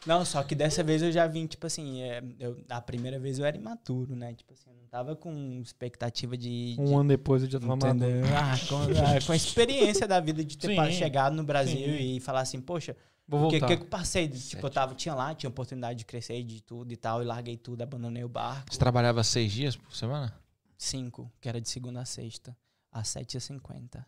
Não, 0.06 0.26
só 0.26 0.44
que 0.44 0.54
dessa 0.54 0.84
vez 0.84 1.02
eu 1.02 1.12
já 1.12 1.26
vim, 1.28 1.46
tipo 1.48 1.66
assim, 1.66 2.02
é, 2.02 2.22
eu, 2.40 2.62
a 2.70 2.82
primeira 2.82 3.18
vez 3.20 3.40
eu 3.40 3.46
era 3.46 3.56
imaturo, 3.56 4.16
né? 4.16 4.34
Tipo 4.34 4.54
assim, 4.54 4.70
eu 4.70 4.76
não 4.76 4.88
tava 4.88 5.16
com 5.16 5.60
expectativa 5.62 6.36
de. 6.36 6.76
de 6.76 6.82
Um 6.82 6.98
ano 7.00 7.10
depois 7.10 7.44
eu 7.44 7.50
já 7.50 7.60
tava 7.60 7.76
maduro. 7.76 8.26
Ah, 8.36 8.56
com, 8.68 8.82
ah, 8.82 9.26
com 9.26 9.32
a 9.32 9.36
experiência 9.36 10.08
da 10.08 10.20
vida 10.20 10.44
de 10.44 10.58
ter 10.58 10.68
Sim. 10.68 10.92
chegado 10.92 11.36
no 11.36 11.44
Brasil 11.44 11.98
Sim. 11.98 12.16
e 12.16 12.20
falar 12.20 12.42
assim, 12.42 12.60
poxa, 12.60 12.98
o 13.30 13.48
que, 13.48 13.60
que 13.60 13.74
eu 13.74 13.86
passei? 13.86 14.28
Tipo, 14.28 14.68
eu 14.68 14.70
tava, 14.70 14.94
tinha 14.94 15.16
lá, 15.16 15.34
tinha 15.34 15.50
oportunidade 15.50 16.00
de 16.00 16.06
crescer 16.06 16.44
de 16.44 16.62
tudo 16.62 16.92
e 16.92 16.98
tal, 16.98 17.22
e 17.22 17.26
larguei 17.26 17.56
tudo, 17.56 17.82
abandonei 17.82 18.24
o 18.24 18.30
barco. 18.30 18.74
Você 18.74 18.80
trabalhava 18.80 19.24
seis 19.24 19.52
dias 19.52 19.76
por 19.76 19.96
semana? 19.96 20.34
Cinco, 20.78 21.32
que 21.40 21.48
era 21.48 21.62
de 21.62 21.70
segunda 21.70 22.02
a 22.02 22.06
sexta, 22.06 22.56
às 22.92 23.08
7h50. 23.08 24.06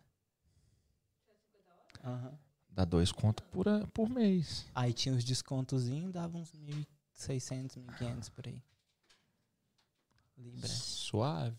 Aham. 2.04 2.45
Dá 2.76 2.84
dois 2.84 3.10
contos 3.12 3.46
por, 3.52 3.66
por 3.94 4.10
mês. 4.10 4.66
Aí 4.76 4.92
tinha 4.92 5.16
os 5.16 5.24
descontozinhos, 5.24 6.12
dava 6.12 6.38
uns 6.38 6.52
1.600, 7.18 7.78
1.500 8.00 8.30
por 8.36 8.46
aí. 8.48 8.62
Libra. 10.38 10.68
Suave. 10.68 11.56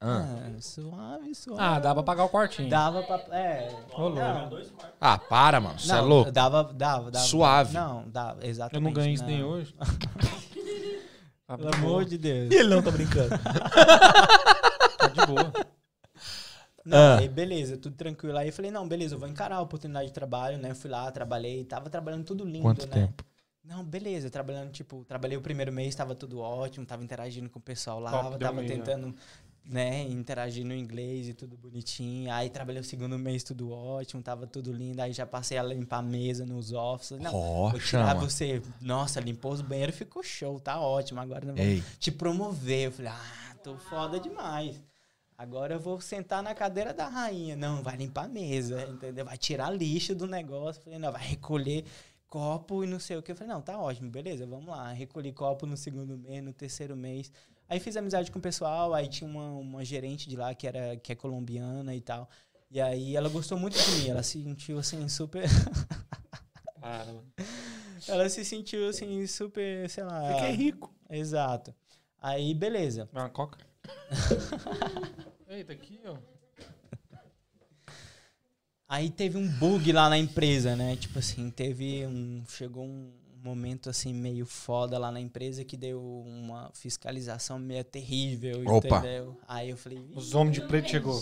Ah, 0.00 0.24
Ah, 0.56 0.60
suave, 0.60 1.34
suave. 1.34 1.62
Ah, 1.62 1.78
dá 1.78 1.94
pra 1.94 2.02
pagar 2.02 2.24
o 2.24 2.28
quartinho. 2.28 2.68
Dava 2.68 3.02
pra. 3.04 3.16
É. 3.34 3.70
Quartos. 3.90 4.72
Ah, 5.00 5.16
para, 5.16 5.60
mano. 5.60 5.78
Você 5.78 5.92
é 5.92 6.00
louco. 6.00 6.30
Dava, 6.32 6.64
dava, 6.64 7.10
dava. 7.10 7.24
Suave. 7.24 7.72
Não, 7.72 8.06
dava, 8.10 8.42
Eu 8.44 8.50
exatamente. 8.50 8.84
não 8.84 8.92
ganhei 8.92 9.14
isso 9.14 9.24
nem 9.24 9.42
hoje. 9.42 9.72
De 9.72 11.06
Pelo 11.56 11.74
amor 11.76 12.04
de 12.04 12.18
Deus. 12.18 12.50
ele 12.50 12.68
não 12.68 12.82
tá 12.82 12.90
brincando. 12.90 13.30
Tá 14.98 15.08
de 15.08 15.26
boa. 15.26 15.52
Não, 16.86 16.96
Ah. 16.96 17.18
aí 17.18 17.28
beleza, 17.28 17.76
tudo 17.76 17.96
tranquilo. 17.96 18.38
Aí 18.38 18.48
eu 18.48 18.52
falei, 18.52 18.70
não, 18.70 18.86
beleza, 18.86 19.16
eu 19.16 19.18
vou 19.18 19.28
encarar 19.28 19.56
a 19.56 19.60
oportunidade 19.60 20.06
de 20.06 20.12
trabalho, 20.12 20.56
né? 20.56 20.72
Fui 20.72 20.88
lá, 20.88 21.10
trabalhei, 21.10 21.64
tava 21.64 21.90
trabalhando 21.90 22.24
tudo 22.24 22.44
lindo, 22.44 22.62
Quanto 22.62 22.86
né? 22.86 22.92
tempo? 23.06 23.24
Não, 23.64 23.84
beleza, 23.84 24.30
trabalhando, 24.30 24.70
tipo, 24.70 25.04
trabalhei 25.04 25.36
o 25.36 25.40
primeiro 25.40 25.72
mês, 25.72 25.92
tava 25.96 26.14
tudo 26.14 26.38
ótimo, 26.38 26.86
tava 26.86 27.02
interagindo 27.02 27.50
com 27.50 27.58
o 27.58 27.62
pessoal 27.62 27.98
lá, 27.98 28.12
Top, 28.12 28.38
tava 28.38 28.62
tentando, 28.62 29.12
né, 29.64 30.02
interagir 30.02 30.64
no 30.64 30.72
inglês 30.72 31.28
e 31.28 31.34
tudo 31.34 31.56
bonitinho. 31.56 32.32
Aí 32.32 32.48
trabalhei 32.48 32.80
o 32.80 32.84
segundo 32.84 33.18
mês, 33.18 33.42
tudo 33.42 33.72
ótimo, 33.72 34.22
tava 34.22 34.46
tudo 34.46 34.72
lindo. 34.72 35.02
Aí 35.02 35.12
já 35.12 35.26
passei 35.26 35.58
a 35.58 35.64
limpar 35.64 35.98
a 35.98 36.02
mesa 36.02 36.46
nos 36.46 36.72
offices. 36.72 37.18
Não, 37.18 37.32
chama. 37.80 38.14
você. 38.14 38.62
Nossa, 38.80 39.18
limpou 39.18 39.50
os 39.52 39.60
banheiros, 39.60 39.96
ficou 39.96 40.22
show, 40.22 40.60
tá 40.60 40.80
ótimo. 40.80 41.20
Agora 41.20 41.44
não 41.44 41.56
vou 41.56 41.64
Ei, 41.64 41.82
te 41.98 42.12
promover. 42.12 42.86
Eu 42.86 42.92
falei, 42.92 43.10
ah, 43.10 43.56
tô 43.64 43.76
foda 43.76 44.20
demais. 44.20 44.80
Agora 45.38 45.74
eu 45.74 45.80
vou 45.80 46.00
sentar 46.00 46.42
na 46.42 46.54
cadeira 46.54 46.94
da 46.94 47.08
rainha. 47.08 47.54
Não, 47.56 47.82
vai 47.82 47.96
limpar 47.96 48.24
a 48.24 48.28
mesa, 48.28 48.82
entendeu? 48.88 49.24
Vai 49.24 49.36
tirar 49.36 49.70
lixo 49.70 50.14
do 50.14 50.26
negócio. 50.26 50.82
Falei, 50.82 50.98
não, 50.98 51.12
vai 51.12 51.22
recolher 51.22 51.84
copo 52.26 52.84
e 52.84 52.86
não 52.86 52.98
sei 52.98 53.16
o 53.16 53.22
que. 53.22 53.32
Eu 53.32 53.36
falei, 53.36 53.52
não, 53.52 53.60
tá 53.60 53.78
ótimo, 53.78 54.10
beleza, 54.10 54.46
vamos 54.46 54.68
lá. 54.68 54.92
Recolhi 54.92 55.32
copo 55.32 55.66
no 55.66 55.76
segundo 55.76 56.16
mês, 56.16 56.42
no 56.42 56.52
terceiro 56.52 56.96
mês. 56.96 57.30
Aí 57.68 57.80
fiz 57.80 57.96
amizade 57.96 58.30
com 58.30 58.38
o 58.38 58.42
pessoal, 58.42 58.94
aí 58.94 59.08
tinha 59.08 59.28
uma, 59.28 59.50
uma 59.50 59.84
gerente 59.84 60.28
de 60.28 60.36
lá 60.36 60.54
que, 60.54 60.66
era, 60.66 60.96
que 60.96 61.12
é 61.12 61.14
colombiana 61.14 61.94
e 61.94 62.00
tal. 62.00 62.28
E 62.70 62.80
aí 62.80 63.16
ela 63.16 63.28
gostou 63.28 63.58
muito 63.58 63.78
de 63.78 63.90
mim, 63.92 64.08
ela 64.08 64.22
se 64.22 64.42
sentiu 64.42 64.78
assim, 64.78 65.08
super. 65.08 65.48
Para, 66.80 67.06
mano. 67.06 67.32
ela 68.06 68.28
se 68.28 68.44
sentiu 68.44 68.88
assim, 68.88 69.26
super, 69.26 69.88
sei 69.90 70.04
lá. 70.04 70.34
fiquei 70.34 70.52
rico. 70.52 70.94
Exato. 71.10 71.74
Aí, 72.20 72.54
beleza. 72.54 73.08
Uma 73.12 73.28
coca? 73.28 73.65
Eita, 75.48 75.72
aqui, 75.72 76.00
ó. 76.04 76.16
Aí 78.88 79.10
teve 79.10 79.36
um 79.36 79.48
bug 79.48 79.90
lá 79.92 80.08
na 80.08 80.16
empresa, 80.16 80.76
né? 80.76 80.96
Tipo 80.96 81.18
assim, 81.18 81.50
teve 81.50 82.06
um. 82.06 82.44
Chegou 82.48 82.84
um 82.84 83.10
momento 83.46 83.88
assim 83.88 84.12
meio 84.12 84.44
foda 84.44 84.98
lá 84.98 85.12
na 85.12 85.20
empresa 85.20 85.64
que 85.64 85.76
deu 85.76 86.00
uma 86.26 86.68
fiscalização 86.74 87.60
meio 87.60 87.84
terrível, 87.84 88.60
Opa. 88.66 88.98
entendeu? 88.98 89.38
Aí 89.46 89.70
eu 89.70 89.76
falei, 89.76 90.04
Os 90.14 90.34
homens 90.34 90.56
de 90.56 90.62
preto 90.62 90.90
chegou. 90.90 91.20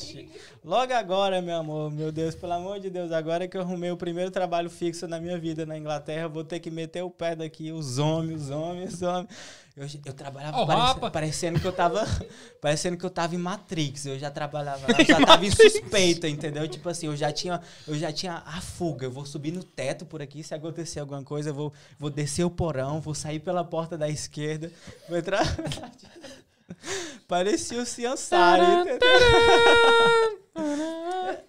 logo 0.65 0.93
agora, 0.95 1.43
meu 1.43 1.57
amor, 1.57 1.91
meu 1.91 2.11
Deus, 2.11 2.35
pelo 2.35 2.55
amor 2.55 2.81
de 2.81 2.89
Deus, 2.89 3.13
agora 3.13 3.47
que 3.47 3.57
eu 3.57 3.61
arrumei 3.61 3.91
o 3.91 3.97
primeiro 3.97 4.31
trabalho 4.31 4.71
fixo 4.71 5.07
na 5.07 5.21
minha 5.21 5.39
vida 5.39 5.67
na 5.67 5.77
Inglaterra, 5.77 6.23
eu 6.23 6.31
vou 6.31 6.45
ter 6.45 6.61
que 6.61 6.71
meter 6.71 7.03
o 7.03 7.11
pé 7.11 7.37
daqui, 7.37 7.71
os 7.71 7.99
homens, 7.99 8.45
os 8.45 8.51
homens, 8.51 8.95
os 8.95 9.03
homens. 9.03 9.29
Eu, 9.77 9.89
eu 10.05 10.13
trabalhava 10.13 10.65
rapa. 10.65 11.11
parecendo 11.11 11.59
que 11.59 11.67
eu 11.67 11.73
tava. 11.73 12.07
parecendo 12.63 12.97
que 12.97 13.05
eu 13.05 13.11
tava 13.11 13.35
em 13.35 13.39
Matrix. 13.39 14.07
Eu 14.07 14.17
já 14.17 14.31
trabalhava 14.31 14.87
lá, 14.87 14.99
eu 15.01 15.05
já 15.05 15.27
tava 15.27 15.45
em 15.45 15.51
suspeita, 15.51 16.29
entendeu? 16.29 16.69
Tipo 16.69 16.89
assim, 16.89 17.07
eu 17.07 17.17
já 17.17 17.33
tinha, 17.33 17.61
eu 17.87 17.97
já 17.97 18.13
tinha 18.13 18.41
a 18.47 18.61
fuga. 18.61 19.07
Eu 19.07 19.11
vou 19.11 19.27
subir 19.27 19.51
no 19.51 19.65
teto 19.65 20.07
por 20.07 20.23
aqui, 20.23 20.45
se 20.45 20.55
acontecer 20.55 21.01
alguma 21.01 21.25
coisa, 21.25 21.51
eu 21.51 21.55
vou, 21.55 21.73
vou 21.99 22.09
descer 22.09 22.45
o 22.45 22.51
porão, 22.51 23.01
vou 23.01 23.15
sair 23.15 23.41
pela 23.41 23.65
porta 23.65 23.99
da 23.99 24.09
esquerda, 24.09 24.71
vou 25.09 25.19
entrar. 25.19 25.45
Parecia 27.27 27.83
o 27.83 27.87
entendeu? 27.87 28.99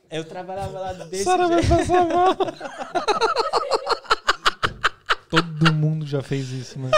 Eu 0.09 0.23
trabalhava 0.23 0.79
lá 0.79 0.93
desse 0.93 1.23
Sara 1.25 1.47
vai 1.47 1.61
jeito. 1.61 1.77
passar 1.77 2.07
mal. 2.07 2.35
Todo 5.29 5.73
mundo 5.73 6.07
já 6.07 6.23
fez 6.23 6.49
isso, 6.49 6.79
mano. 6.79 6.91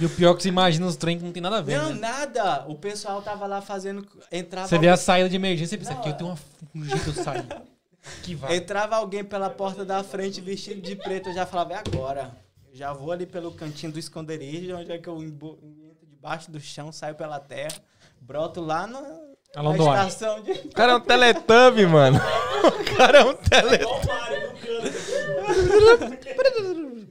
E 0.00 0.04
o 0.06 0.08
pior 0.10 0.32
é 0.32 0.36
que 0.36 0.42
você 0.42 0.48
imagina 0.48 0.86
os 0.86 0.96
trem 0.96 1.18
que 1.18 1.24
não 1.24 1.30
tem 1.32 1.42
nada 1.42 1.58
a 1.58 1.60
ver, 1.60 1.76
Não, 1.78 1.90
né? 1.92 2.00
nada. 2.00 2.64
O 2.68 2.74
pessoal 2.74 3.20
tava 3.20 3.46
lá 3.46 3.60
fazendo. 3.60 4.06
Entrava 4.32 4.66
Você 4.66 4.78
vê 4.78 4.88
a 4.88 4.96
saída 4.96 5.28
de 5.28 5.36
emergência 5.36 5.74
e 5.74 5.78
pensa, 5.78 5.92
aqui 5.92 6.08
eu 6.08 6.14
tenho 6.14 6.30
uma, 6.30 6.38
um 6.74 6.84
jeito 6.84 7.10
de 7.12 7.18
eu 7.18 7.24
sair. 7.24 7.44
Que 8.22 8.34
vai. 8.34 8.56
Entrava 8.56 8.96
alguém 8.96 9.22
pela 9.22 9.50
porta 9.50 9.84
da 9.84 10.02
frente 10.02 10.40
vestido 10.40 10.80
de 10.80 10.96
preto, 10.96 11.28
eu 11.28 11.34
já 11.34 11.44
falava, 11.44 11.74
é 11.74 11.76
agora. 11.86 12.30
Eu 12.72 12.74
já 12.74 12.94
vou 12.94 13.12
ali 13.12 13.26
pelo 13.26 13.52
cantinho 13.52 13.92
do 13.92 13.98
esconderijo, 13.98 14.74
onde 14.74 14.90
é 14.90 14.96
que 14.96 15.06
eu 15.06 15.22
embo- 15.22 15.58
entro 15.62 16.06
debaixo 16.06 16.50
do 16.50 16.58
chão, 16.58 16.90
saio 16.90 17.14
pela 17.14 17.38
terra, 17.38 17.74
broto 18.18 18.62
lá 18.62 18.86
na, 18.86 19.02
na 19.62 19.72
Duarte. 19.76 20.08
estação 20.08 20.42
de. 20.42 20.50
O 20.52 20.70
cara 20.72 20.92
é 20.92 20.96
um 20.96 21.00
teletubby, 21.00 21.84
mano. 21.86 22.18
O 22.64 22.96
cara 22.96 23.18
é 23.18 23.24
um 23.24 23.34
teletubby. 23.34 23.84
Igual 23.84 24.00
o 24.00 24.06
Mario, 24.06 24.48
no 26.08 26.16
canto. 26.16 27.08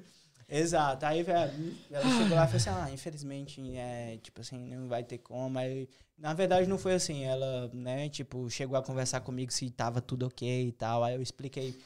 Exato. 0.50 1.06
Aí, 1.06 1.22
velho, 1.22 1.76
ela 1.92 2.04
chegou 2.10 2.36
lá 2.36 2.46
e 2.46 2.48
falou 2.48 2.56
assim: 2.56 2.70
ah, 2.70 2.92
infelizmente, 2.92 3.78
é, 3.78 4.18
tipo 4.18 4.42
assim, 4.42 4.58
não 4.76 4.88
vai 4.88 5.04
ter 5.04 5.20
como. 5.20 5.60
Aí, 5.60 5.88
na 6.18 6.34
verdade, 6.34 6.68
não 6.68 6.78
foi 6.78 6.96
assim. 6.96 7.24
Ela, 7.24 7.70
né, 7.72 8.10
tipo, 8.10 8.50
chegou 8.50 8.78
a 8.78 8.84
conversar 8.84 9.22
comigo 9.22 9.54
se 9.54 9.70
tava 9.70 10.02
tudo 10.02 10.26
ok 10.26 10.68
e 10.68 10.72
tal. 10.72 11.04
Aí 11.04 11.14
eu 11.16 11.22
expliquei 11.22 11.80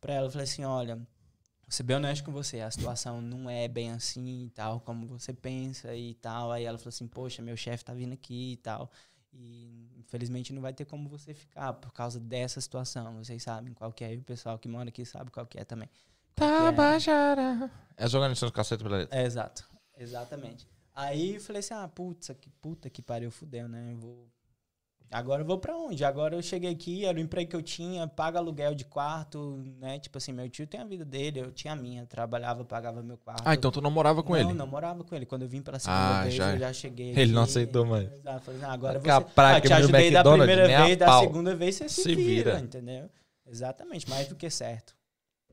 pra 0.00 0.14
ela, 0.14 0.30
falei 0.30 0.44
assim: 0.44 0.64
olha, 0.64 0.94
vou 0.96 1.04
ser 1.68 1.82
bem 1.82 1.96
honesto 1.96 2.24
com 2.24 2.30
você, 2.32 2.60
a 2.60 2.70
situação 2.70 3.20
não 3.20 3.50
é 3.50 3.66
bem 3.66 3.90
assim 3.90 4.44
e 4.46 4.50
tal, 4.50 4.80
como 4.80 5.06
você 5.08 5.32
pensa 5.32 5.94
e 5.96 6.14
tal. 6.14 6.52
Aí 6.52 6.64
ela 6.64 6.78
falou 6.78 6.90
assim: 6.90 7.08
poxa, 7.08 7.42
meu 7.42 7.56
chefe 7.56 7.84
tá 7.84 7.92
vindo 7.92 8.12
aqui 8.12 8.52
e 8.52 8.56
tal. 8.58 8.90
E 9.32 9.90
infelizmente 9.98 10.52
não 10.52 10.62
vai 10.62 10.72
ter 10.72 10.84
como 10.84 11.08
você 11.08 11.34
ficar 11.34 11.72
por 11.72 11.92
causa 11.92 12.20
dessa 12.20 12.60
situação. 12.60 13.16
Vocês 13.16 13.42
sabem 13.42 13.74
qual 13.74 13.92
que 13.92 14.04
é, 14.04 14.14
e 14.14 14.18
o 14.18 14.22
pessoal 14.22 14.56
que 14.56 14.68
mora 14.68 14.88
aqui 14.88 15.04
sabe 15.04 15.32
qual 15.32 15.44
que 15.44 15.58
é 15.58 15.64
também. 15.64 15.88
Tabajara. 16.34 17.70
É 17.96 18.04
as 18.04 18.14
organizações 18.14 18.50
do 18.50 18.54
Cacete 18.54 18.82
Planeta. 18.82 19.14
É, 19.16 19.24
exato. 19.24 19.64
Exatamente. 19.96 20.66
Aí 20.94 21.34
eu 21.36 21.40
falei 21.40 21.60
assim, 21.60 21.74
ah, 21.74 21.88
putz, 21.88 22.30
que 22.40 22.48
puta 22.60 22.88
que 22.90 23.02
pariu, 23.02 23.30
fudeu, 23.30 23.68
né? 23.68 23.90
Eu 23.92 23.98
vou... 23.98 24.28
Agora 25.10 25.42
eu 25.42 25.46
vou 25.46 25.58
pra 25.58 25.76
onde? 25.76 26.04
Agora 26.04 26.34
eu 26.34 26.42
cheguei 26.42 26.72
aqui, 26.72 27.04
era 27.04 27.16
o 27.16 27.20
emprego 27.20 27.50
que 27.50 27.54
eu 27.54 27.62
tinha, 27.62 28.04
paga 28.08 28.40
aluguel 28.40 28.74
de 28.74 28.84
quarto, 28.84 29.62
né? 29.78 29.98
Tipo 30.00 30.18
assim, 30.18 30.32
meu 30.32 30.48
tio 30.50 30.66
tem 30.66 30.80
a 30.80 30.84
vida 30.84 31.04
dele, 31.04 31.38
eu 31.38 31.52
tinha 31.52 31.72
a 31.72 31.76
minha, 31.76 32.04
trabalhava, 32.04 32.64
pagava 32.64 33.00
meu 33.00 33.16
quarto. 33.16 33.42
Ah, 33.44 33.54
então 33.54 33.70
tu 33.70 33.80
não 33.80 33.92
morava 33.92 34.24
com 34.24 34.32
não, 34.32 34.40
ele? 34.40 34.52
Não, 34.54 34.66
morava 34.66 35.04
com 35.04 35.14
ele. 35.14 35.24
Quando 35.24 35.42
eu 35.42 35.48
vim 35.48 35.62
pela 35.62 35.78
segunda 35.78 36.18
Ah, 36.20 36.22
vez, 36.22 36.34
já- 36.34 36.52
eu 36.54 36.58
já 36.58 36.72
cheguei. 36.72 37.10
Ele 37.16 37.32
não 37.32 37.42
aqui, 37.42 37.50
aceitou 37.50 37.86
mais. 37.86 38.10
Exato, 38.12 38.40
falei, 38.46 38.64
ah, 38.64 38.72
agora 38.72 38.98
você. 38.98 39.20
praga 39.34 39.58
Ah, 39.58 39.60
te 39.60 39.72
ajudei 39.72 40.10
da 40.10 40.24
primeira 40.24 40.66
vez, 40.66 40.96
da 40.96 41.20
segunda 41.20 41.54
vez 41.54 41.76
você 41.76 41.88
se, 41.88 42.02
Se 42.02 42.14
vira. 42.16 42.54
vira, 42.54 42.60
entendeu? 42.60 43.08
Exatamente, 43.46 44.08
mais 44.10 44.26
do 44.26 44.34
que 44.34 44.50
certo. 44.50 44.96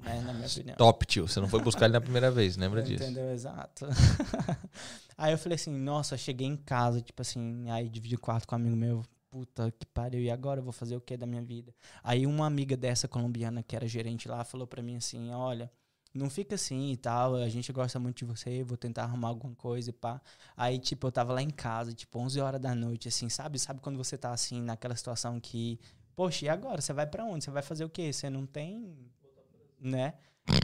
Né, 0.02 0.22
na 0.22 0.34
minha 0.34 0.48
opinião. 0.48 0.76
Top, 0.76 1.06
tio. 1.06 1.28
Você 1.28 1.40
não 1.40 1.48
foi 1.48 1.62
buscar 1.62 1.86
ele 1.86 1.94
na 1.94 2.02
primeira 2.02 2.32
vez, 2.32 2.58
lembra 2.58 2.82
disso? 2.82 3.04
Entendeu? 3.04 3.32
Exato. 3.32 3.86
aí 5.18 5.32
eu 5.32 5.38
falei 5.38 5.56
assim, 5.56 5.72
nossa, 5.78 6.18
cheguei 6.18 6.48
em 6.48 6.58
casa, 6.58 7.02
tipo 7.02 7.22
assim, 7.22 7.70
aí 7.70 7.88
dividi 7.88 8.18
quarto 8.18 8.48
com 8.48 8.56
um 8.56 8.60
amigo 8.60 8.76
meu. 8.76 9.04
Puta 9.30 9.72
que 9.72 9.86
pariu, 9.86 10.20
e 10.22 10.30
agora 10.30 10.60
eu 10.60 10.64
vou 10.64 10.74
fazer 10.74 10.98
o 10.98 11.00
que 11.00 11.16
da 11.16 11.26
minha 11.26 11.42
vida? 11.42 11.74
Aí 12.04 12.28
uma 12.28 12.46
amiga 12.46 12.76
dessa 12.76 13.08
colombiana, 13.08 13.64
que 13.64 13.74
era 13.76 13.88
gerente 13.88 14.28
lá, 14.28 14.44
falou 14.44 14.68
pra 14.68 14.82
mim 14.82 14.98
assim: 14.98 15.32
olha, 15.32 15.72
não 16.14 16.30
fica 16.30 16.56
assim 16.56 16.92
e 16.92 16.98
tal, 16.98 17.36
a 17.36 17.48
gente 17.48 17.72
gosta 17.72 17.98
muito 17.98 18.18
de 18.18 18.26
você, 18.26 18.62
vou 18.64 18.76
tentar 18.76 19.04
arrumar 19.04 19.30
alguma 19.30 19.56
coisa 19.56 19.90
e 19.90 19.94
pá. 19.94 20.22
Aí, 20.58 20.78
tipo, 20.78 21.08
eu 21.08 21.12
tava 21.12 21.32
lá 21.32 21.42
em 21.42 21.50
casa, 21.50 21.94
tipo, 21.94 22.20
11 22.20 22.42
horas 22.42 22.60
da 22.60 22.76
noite, 22.76 23.08
assim, 23.08 23.30
sabe? 23.30 23.58
Sabe 23.58 23.80
quando 23.80 23.96
você 23.96 24.18
tá 24.18 24.34
assim, 24.34 24.62
naquela 24.62 24.96
situação 24.96 25.40
que, 25.40 25.80
poxa, 26.14 26.46
e 26.46 26.50
agora? 26.50 26.82
Você 26.82 26.92
vai 26.92 27.08
pra 27.08 27.24
onde? 27.24 27.46
Você 27.46 27.52
vai 27.52 27.64
fazer 27.64 27.86
o 27.86 27.90
quê? 27.90 28.12
Você 28.12 28.30
não 28.30 28.46
tem, 28.46 28.94
né? 29.82 30.14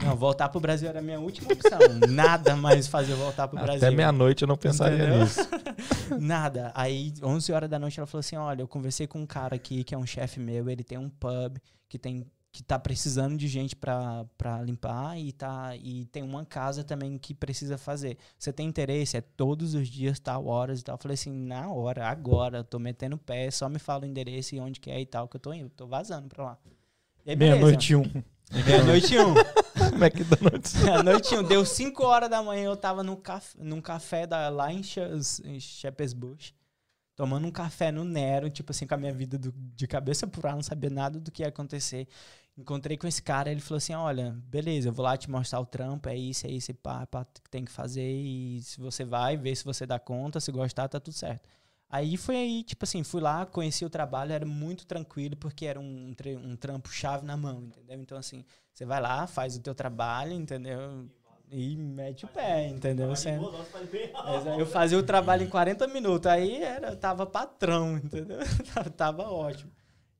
Não, 0.04 0.16
voltar 0.16 0.48
pro 0.48 0.60
Brasil 0.60 0.88
era 0.88 0.98
a 0.98 1.02
minha 1.02 1.20
última 1.20 1.52
opção. 1.52 1.78
Nada 2.08 2.56
mais 2.56 2.86
fazer 2.86 3.14
voltar 3.14 3.48
pro 3.48 3.58
Brasil. 3.58 3.86
Até 3.86 3.94
meia-noite 3.94 4.42
eu 4.42 4.48
não 4.48 4.56
pensaria 4.56 4.98
Entendeu? 4.98 5.20
nisso. 5.20 5.40
Nada. 6.18 6.72
Aí, 6.74 7.12
11 7.22 7.52
horas 7.52 7.70
da 7.70 7.78
noite, 7.78 7.98
ela 7.98 8.06
falou 8.06 8.20
assim: 8.20 8.36
Olha, 8.36 8.62
eu 8.62 8.68
conversei 8.68 9.06
com 9.06 9.20
um 9.20 9.26
cara 9.26 9.56
aqui 9.56 9.84
que 9.84 9.94
é 9.94 9.98
um 9.98 10.06
chefe 10.06 10.40
meu, 10.40 10.68
ele 10.68 10.84
tem 10.84 10.98
um 10.98 11.08
pub 11.08 11.58
que 11.88 11.98
tem 11.98 12.26
que 12.50 12.62
tá 12.62 12.78
precisando 12.78 13.36
de 13.36 13.46
gente 13.46 13.76
pra, 13.76 14.24
pra 14.36 14.60
limpar 14.62 15.18
e 15.18 15.32
tá 15.32 15.76
e 15.76 16.06
tem 16.06 16.22
uma 16.22 16.44
casa 16.44 16.82
também 16.82 17.16
que 17.18 17.34
precisa 17.34 17.76
fazer. 17.76 18.16
Você 18.38 18.52
tem 18.52 18.66
interesse? 18.66 19.16
É 19.16 19.20
todos 19.20 19.74
os 19.74 19.86
dias, 19.86 20.18
tal 20.18 20.46
horas 20.46 20.80
e 20.80 20.84
tal. 20.84 20.94
Eu 20.94 21.00
falei 21.00 21.14
assim, 21.14 21.30
na 21.30 21.70
hora, 21.70 22.08
agora, 22.08 22.64
tô 22.64 22.78
metendo 22.78 23.16
o 23.16 23.18
pé, 23.18 23.50
só 23.50 23.68
me 23.68 23.78
fala 23.78 24.04
o 24.04 24.06
endereço 24.06 24.54
e 24.54 24.60
onde 24.60 24.80
que 24.80 24.90
é 24.90 25.00
e 25.00 25.06
tal, 25.06 25.28
que 25.28 25.36
eu 25.36 25.40
tô 25.40 25.52
indo, 25.52 25.68
tô 25.70 25.86
vazando 25.86 26.26
pra 26.28 26.44
lá. 26.44 26.58
Meia-noite 27.36 27.92
e 27.92 27.96
um. 28.52 28.64
Meia-noite 28.64 29.14
e 29.14 29.18
um. 29.20 29.34
McDonald's. 29.98 30.74
À 30.86 31.02
noite 31.02 31.28
tinha- 31.28 31.42
deu 31.42 31.64
5 31.64 32.04
horas 32.04 32.28
da 32.30 32.42
manhã, 32.42 32.64
eu 32.64 32.76
tava 32.76 33.02
num 33.02 33.16
café, 33.16 33.58
num 33.60 33.80
café 33.80 34.26
da, 34.26 34.48
lá 34.48 34.72
em, 34.72 34.82
em 35.44 35.60
Shepherd's 35.60 36.12
Bush, 36.12 36.54
tomando 37.16 37.46
um 37.46 37.50
café 37.50 37.90
no 37.90 38.04
Nero, 38.04 38.48
tipo 38.50 38.70
assim, 38.72 38.86
com 38.86 38.94
a 38.94 38.98
minha 38.98 39.12
vida 39.12 39.38
do- 39.38 39.52
de 39.52 39.86
cabeça 39.86 40.26
por 40.26 40.46
ar, 40.46 40.54
não 40.54 40.62
sabia 40.62 40.90
nada 40.90 41.18
do 41.18 41.30
que 41.30 41.42
ia 41.42 41.48
acontecer. 41.48 42.06
Encontrei 42.56 42.96
com 42.96 43.06
esse 43.06 43.22
cara, 43.22 43.50
ele 43.52 43.60
falou 43.60 43.78
assim, 43.78 43.94
olha, 43.94 44.36
beleza, 44.46 44.88
eu 44.88 44.92
vou 44.92 45.04
lá 45.04 45.16
te 45.16 45.30
mostrar 45.30 45.60
o 45.60 45.66
trampo, 45.66 46.08
é 46.08 46.16
isso, 46.16 46.44
é 46.46 46.50
isso, 46.50 46.70
e 46.72 46.74
pá, 46.74 47.06
pá, 47.06 47.24
que 47.24 47.48
tem 47.50 47.64
que 47.64 47.70
fazer, 47.70 48.02
e 48.10 48.60
se 48.62 48.80
você 48.80 49.04
vai, 49.04 49.36
ver 49.36 49.54
se 49.54 49.64
você 49.64 49.86
dá 49.86 49.98
conta, 49.98 50.40
se 50.40 50.50
gostar, 50.50 50.88
tá 50.88 50.98
tudo 50.98 51.14
certo. 51.14 51.48
Aí 51.90 52.16
foi 52.18 52.36
aí, 52.36 52.62
tipo 52.62 52.84
assim, 52.84 53.02
fui 53.02 53.20
lá, 53.20 53.46
conheci 53.46 53.84
o 53.84 53.90
trabalho, 53.90 54.32
era 54.32 54.44
muito 54.44 54.86
tranquilo, 54.86 55.36
porque 55.36 55.64
era 55.64 55.80
um, 55.80 56.14
um 56.44 56.56
trampo 56.56 56.90
chave 56.90 57.24
na 57.24 57.36
mão, 57.36 57.62
entendeu? 57.64 57.98
Então, 58.00 58.18
assim, 58.18 58.44
você 58.74 58.84
vai 58.84 59.00
lá, 59.00 59.26
faz 59.26 59.56
o 59.56 59.60
teu 59.60 59.74
trabalho, 59.74 60.32
entendeu? 60.32 61.08
E 61.50 61.76
mete 61.76 62.26
o 62.26 62.28
pé, 62.28 62.68
entendeu? 62.68 63.08
Você- 63.08 63.30
eu 64.58 64.66
fazia 64.66 64.98
o 64.98 65.02
trabalho 65.02 65.44
em 65.44 65.48
40 65.48 65.86
minutos, 65.86 66.26
aí 66.30 66.62
era, 66.62 66.94
tava 66.94 67.24
patrão, 67.26 67.96
entendeu? 68.04 68.38
Tava- 68.96 69.30
ótimo. 69.30 69.70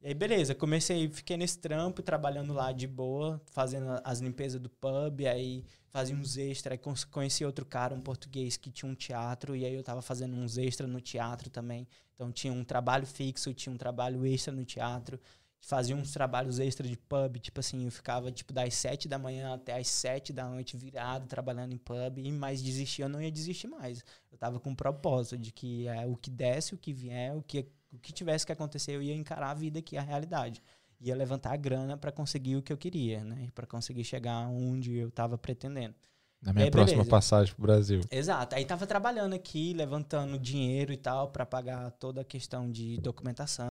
E 0.00 0.08
aí, 0.08 0.14
beleza, 0.14 0.54
comecei, 0.54 1.08
fiquei 1.08 1.36
nesse 1.36 1.58
trampo, 1.58 2.02
trabalhando 2.02 2.52
lá 2.54 2.70
de 2.72 2.86
boa, 2.86 3.40
fazendo 3.52 4.00
as 4.04 4.20
limpezas 4.20 4.60
do 4.60 4.70
pub, 4.70 5.26
aí 5.26 5.64
fazia 5.88 6.14
uns 6.14 6.36
extras, 6.36 6.78
aí 6.78 6.94
conheci 7.10 7.44
outro 7.44 7.64
cara, 7.64 7.94
um 7.94 8.00
português, 8.00 8.56
que 8.56 8.70
tinha 8.70 8.90
um 8.90 8.94
teatro, 8.94 9.56
e 9.56 9.64
aí 9.64 9.74
eu 9.74 9.82
tava 9.82 10.02
fazendo 10.02 10.36
uns 10.36 10.58
extras 10.58 10.88
no 10.88 11.00
teatro 11.00 11.50
também. 11.50 11.86
Então 12.14 12.30
tinha 12.30 12.52
um 12.52 12.64
trabalho 12.64 13.06
fixo, 13.06 13.54
tinha 13.54 13.72
um 13.72 13.76
trabalho 13.76 14.24
extra 14.26 14.52
no 14.52 14.64
teatro, 14.64 15.18
fazia 15.60 15.96
uns 15.96 16.12
trabalhos 16.12 16.58
extras 16.58 16.88
de 16.88 16.96
pub, 16.96 17.38
tipo 17.38 17.60
assim, 17.60 17.84
eu 17.84 17.90
ficava 17.90 18.30
tipo 18.30 18.52
das 18.52 18.74
7 18.74 19.08
da 19.08 19.18
manhã 19.18 19.54
até 19.54 19.78
as 19.78 19.88
7 19.88 20.32
da 20.32 20.48
noite 20.48 20.76
virado, 20.76 21.26
trabalhando 21.26 21.72
em 21.72 21.78
pub, 21.78 22.18
e 22.18 22.30
mais 22.32 22.62
desistir, 22.62 23.02
eu 23.02 23.08
não 23.08 23.20
ia 23.20 23.30
desistir 23.30 23.66
mais. 23.66 24.04
Eu 24.30 24.38
tava 24.38 24.60
com 24.60 24.72
o 24.72 24.76
propósito 24.76 25.38
de 25.38 25.52
que 25.52 25.88
é, 25.88 26.06
o 26.06 26.16
que 26.16 26.30
desse, 26.30 26.74
o 26.74 26.78
que 26.78 26.92
vier, 26.92 27.34
o 27.36 27.42
que, 27.42 27.66
o 27.92 27.98
que 27.98 28.12
tivesse 28.12 28.46
que 28.46 28.52
acontecer, 28.52 28.92
eu 28.92 29.02
ia 29.02 29.14
encarar 29.14 29.50
a 29.50 29.54
vida 29.54 29.78
aqui, 29.78 29.96
a 29.96 30.02
realidade. 30.02 30.62
Ia 31.00 31.14
levantar 31.14 31.52
a 31.52 31.56
grana 31.56 31.96
para 31.96 32.10
conseguir 32.10 32.56
o 32.56 32.62
que 32.62 32.72
eu 32.72 32.76
queria, 32.76 33.22
né? 33.22 33.48
Para 33.54 33.66
conseguir 33.66 34.04
chegar 34.04 34.48
onde 34.48 34.96
eu 34.96 35.10
tava 35.10 35.38
pretendendo. 35.38 35.94
Na 36.42 36.52
minha 36.52 36.66
É, 36.66 36.70
próxima 36.70 36.98
beleza. 36.98 37.10
passagem 37.10 37.54
pro 37.54 37.62
Brasil. 37.62 38.00
Exato. 38.10 38.54
Aí 38.54 38.64
tava 38.64 38.86
trabalhando 38.86 39.34
aqui, 39.34 39.72
levantando 39.74 40.38
dinheiro 40.38 40.92
e 40.92 40.96
tal 40.96 41.28
para 41.30 41.44
pagar 41.46 41.90
toda 41.92 42.20
a 42.20 42.24
questão 42.24 42.70
de 42.70 42.96
documentação 42.98 43.68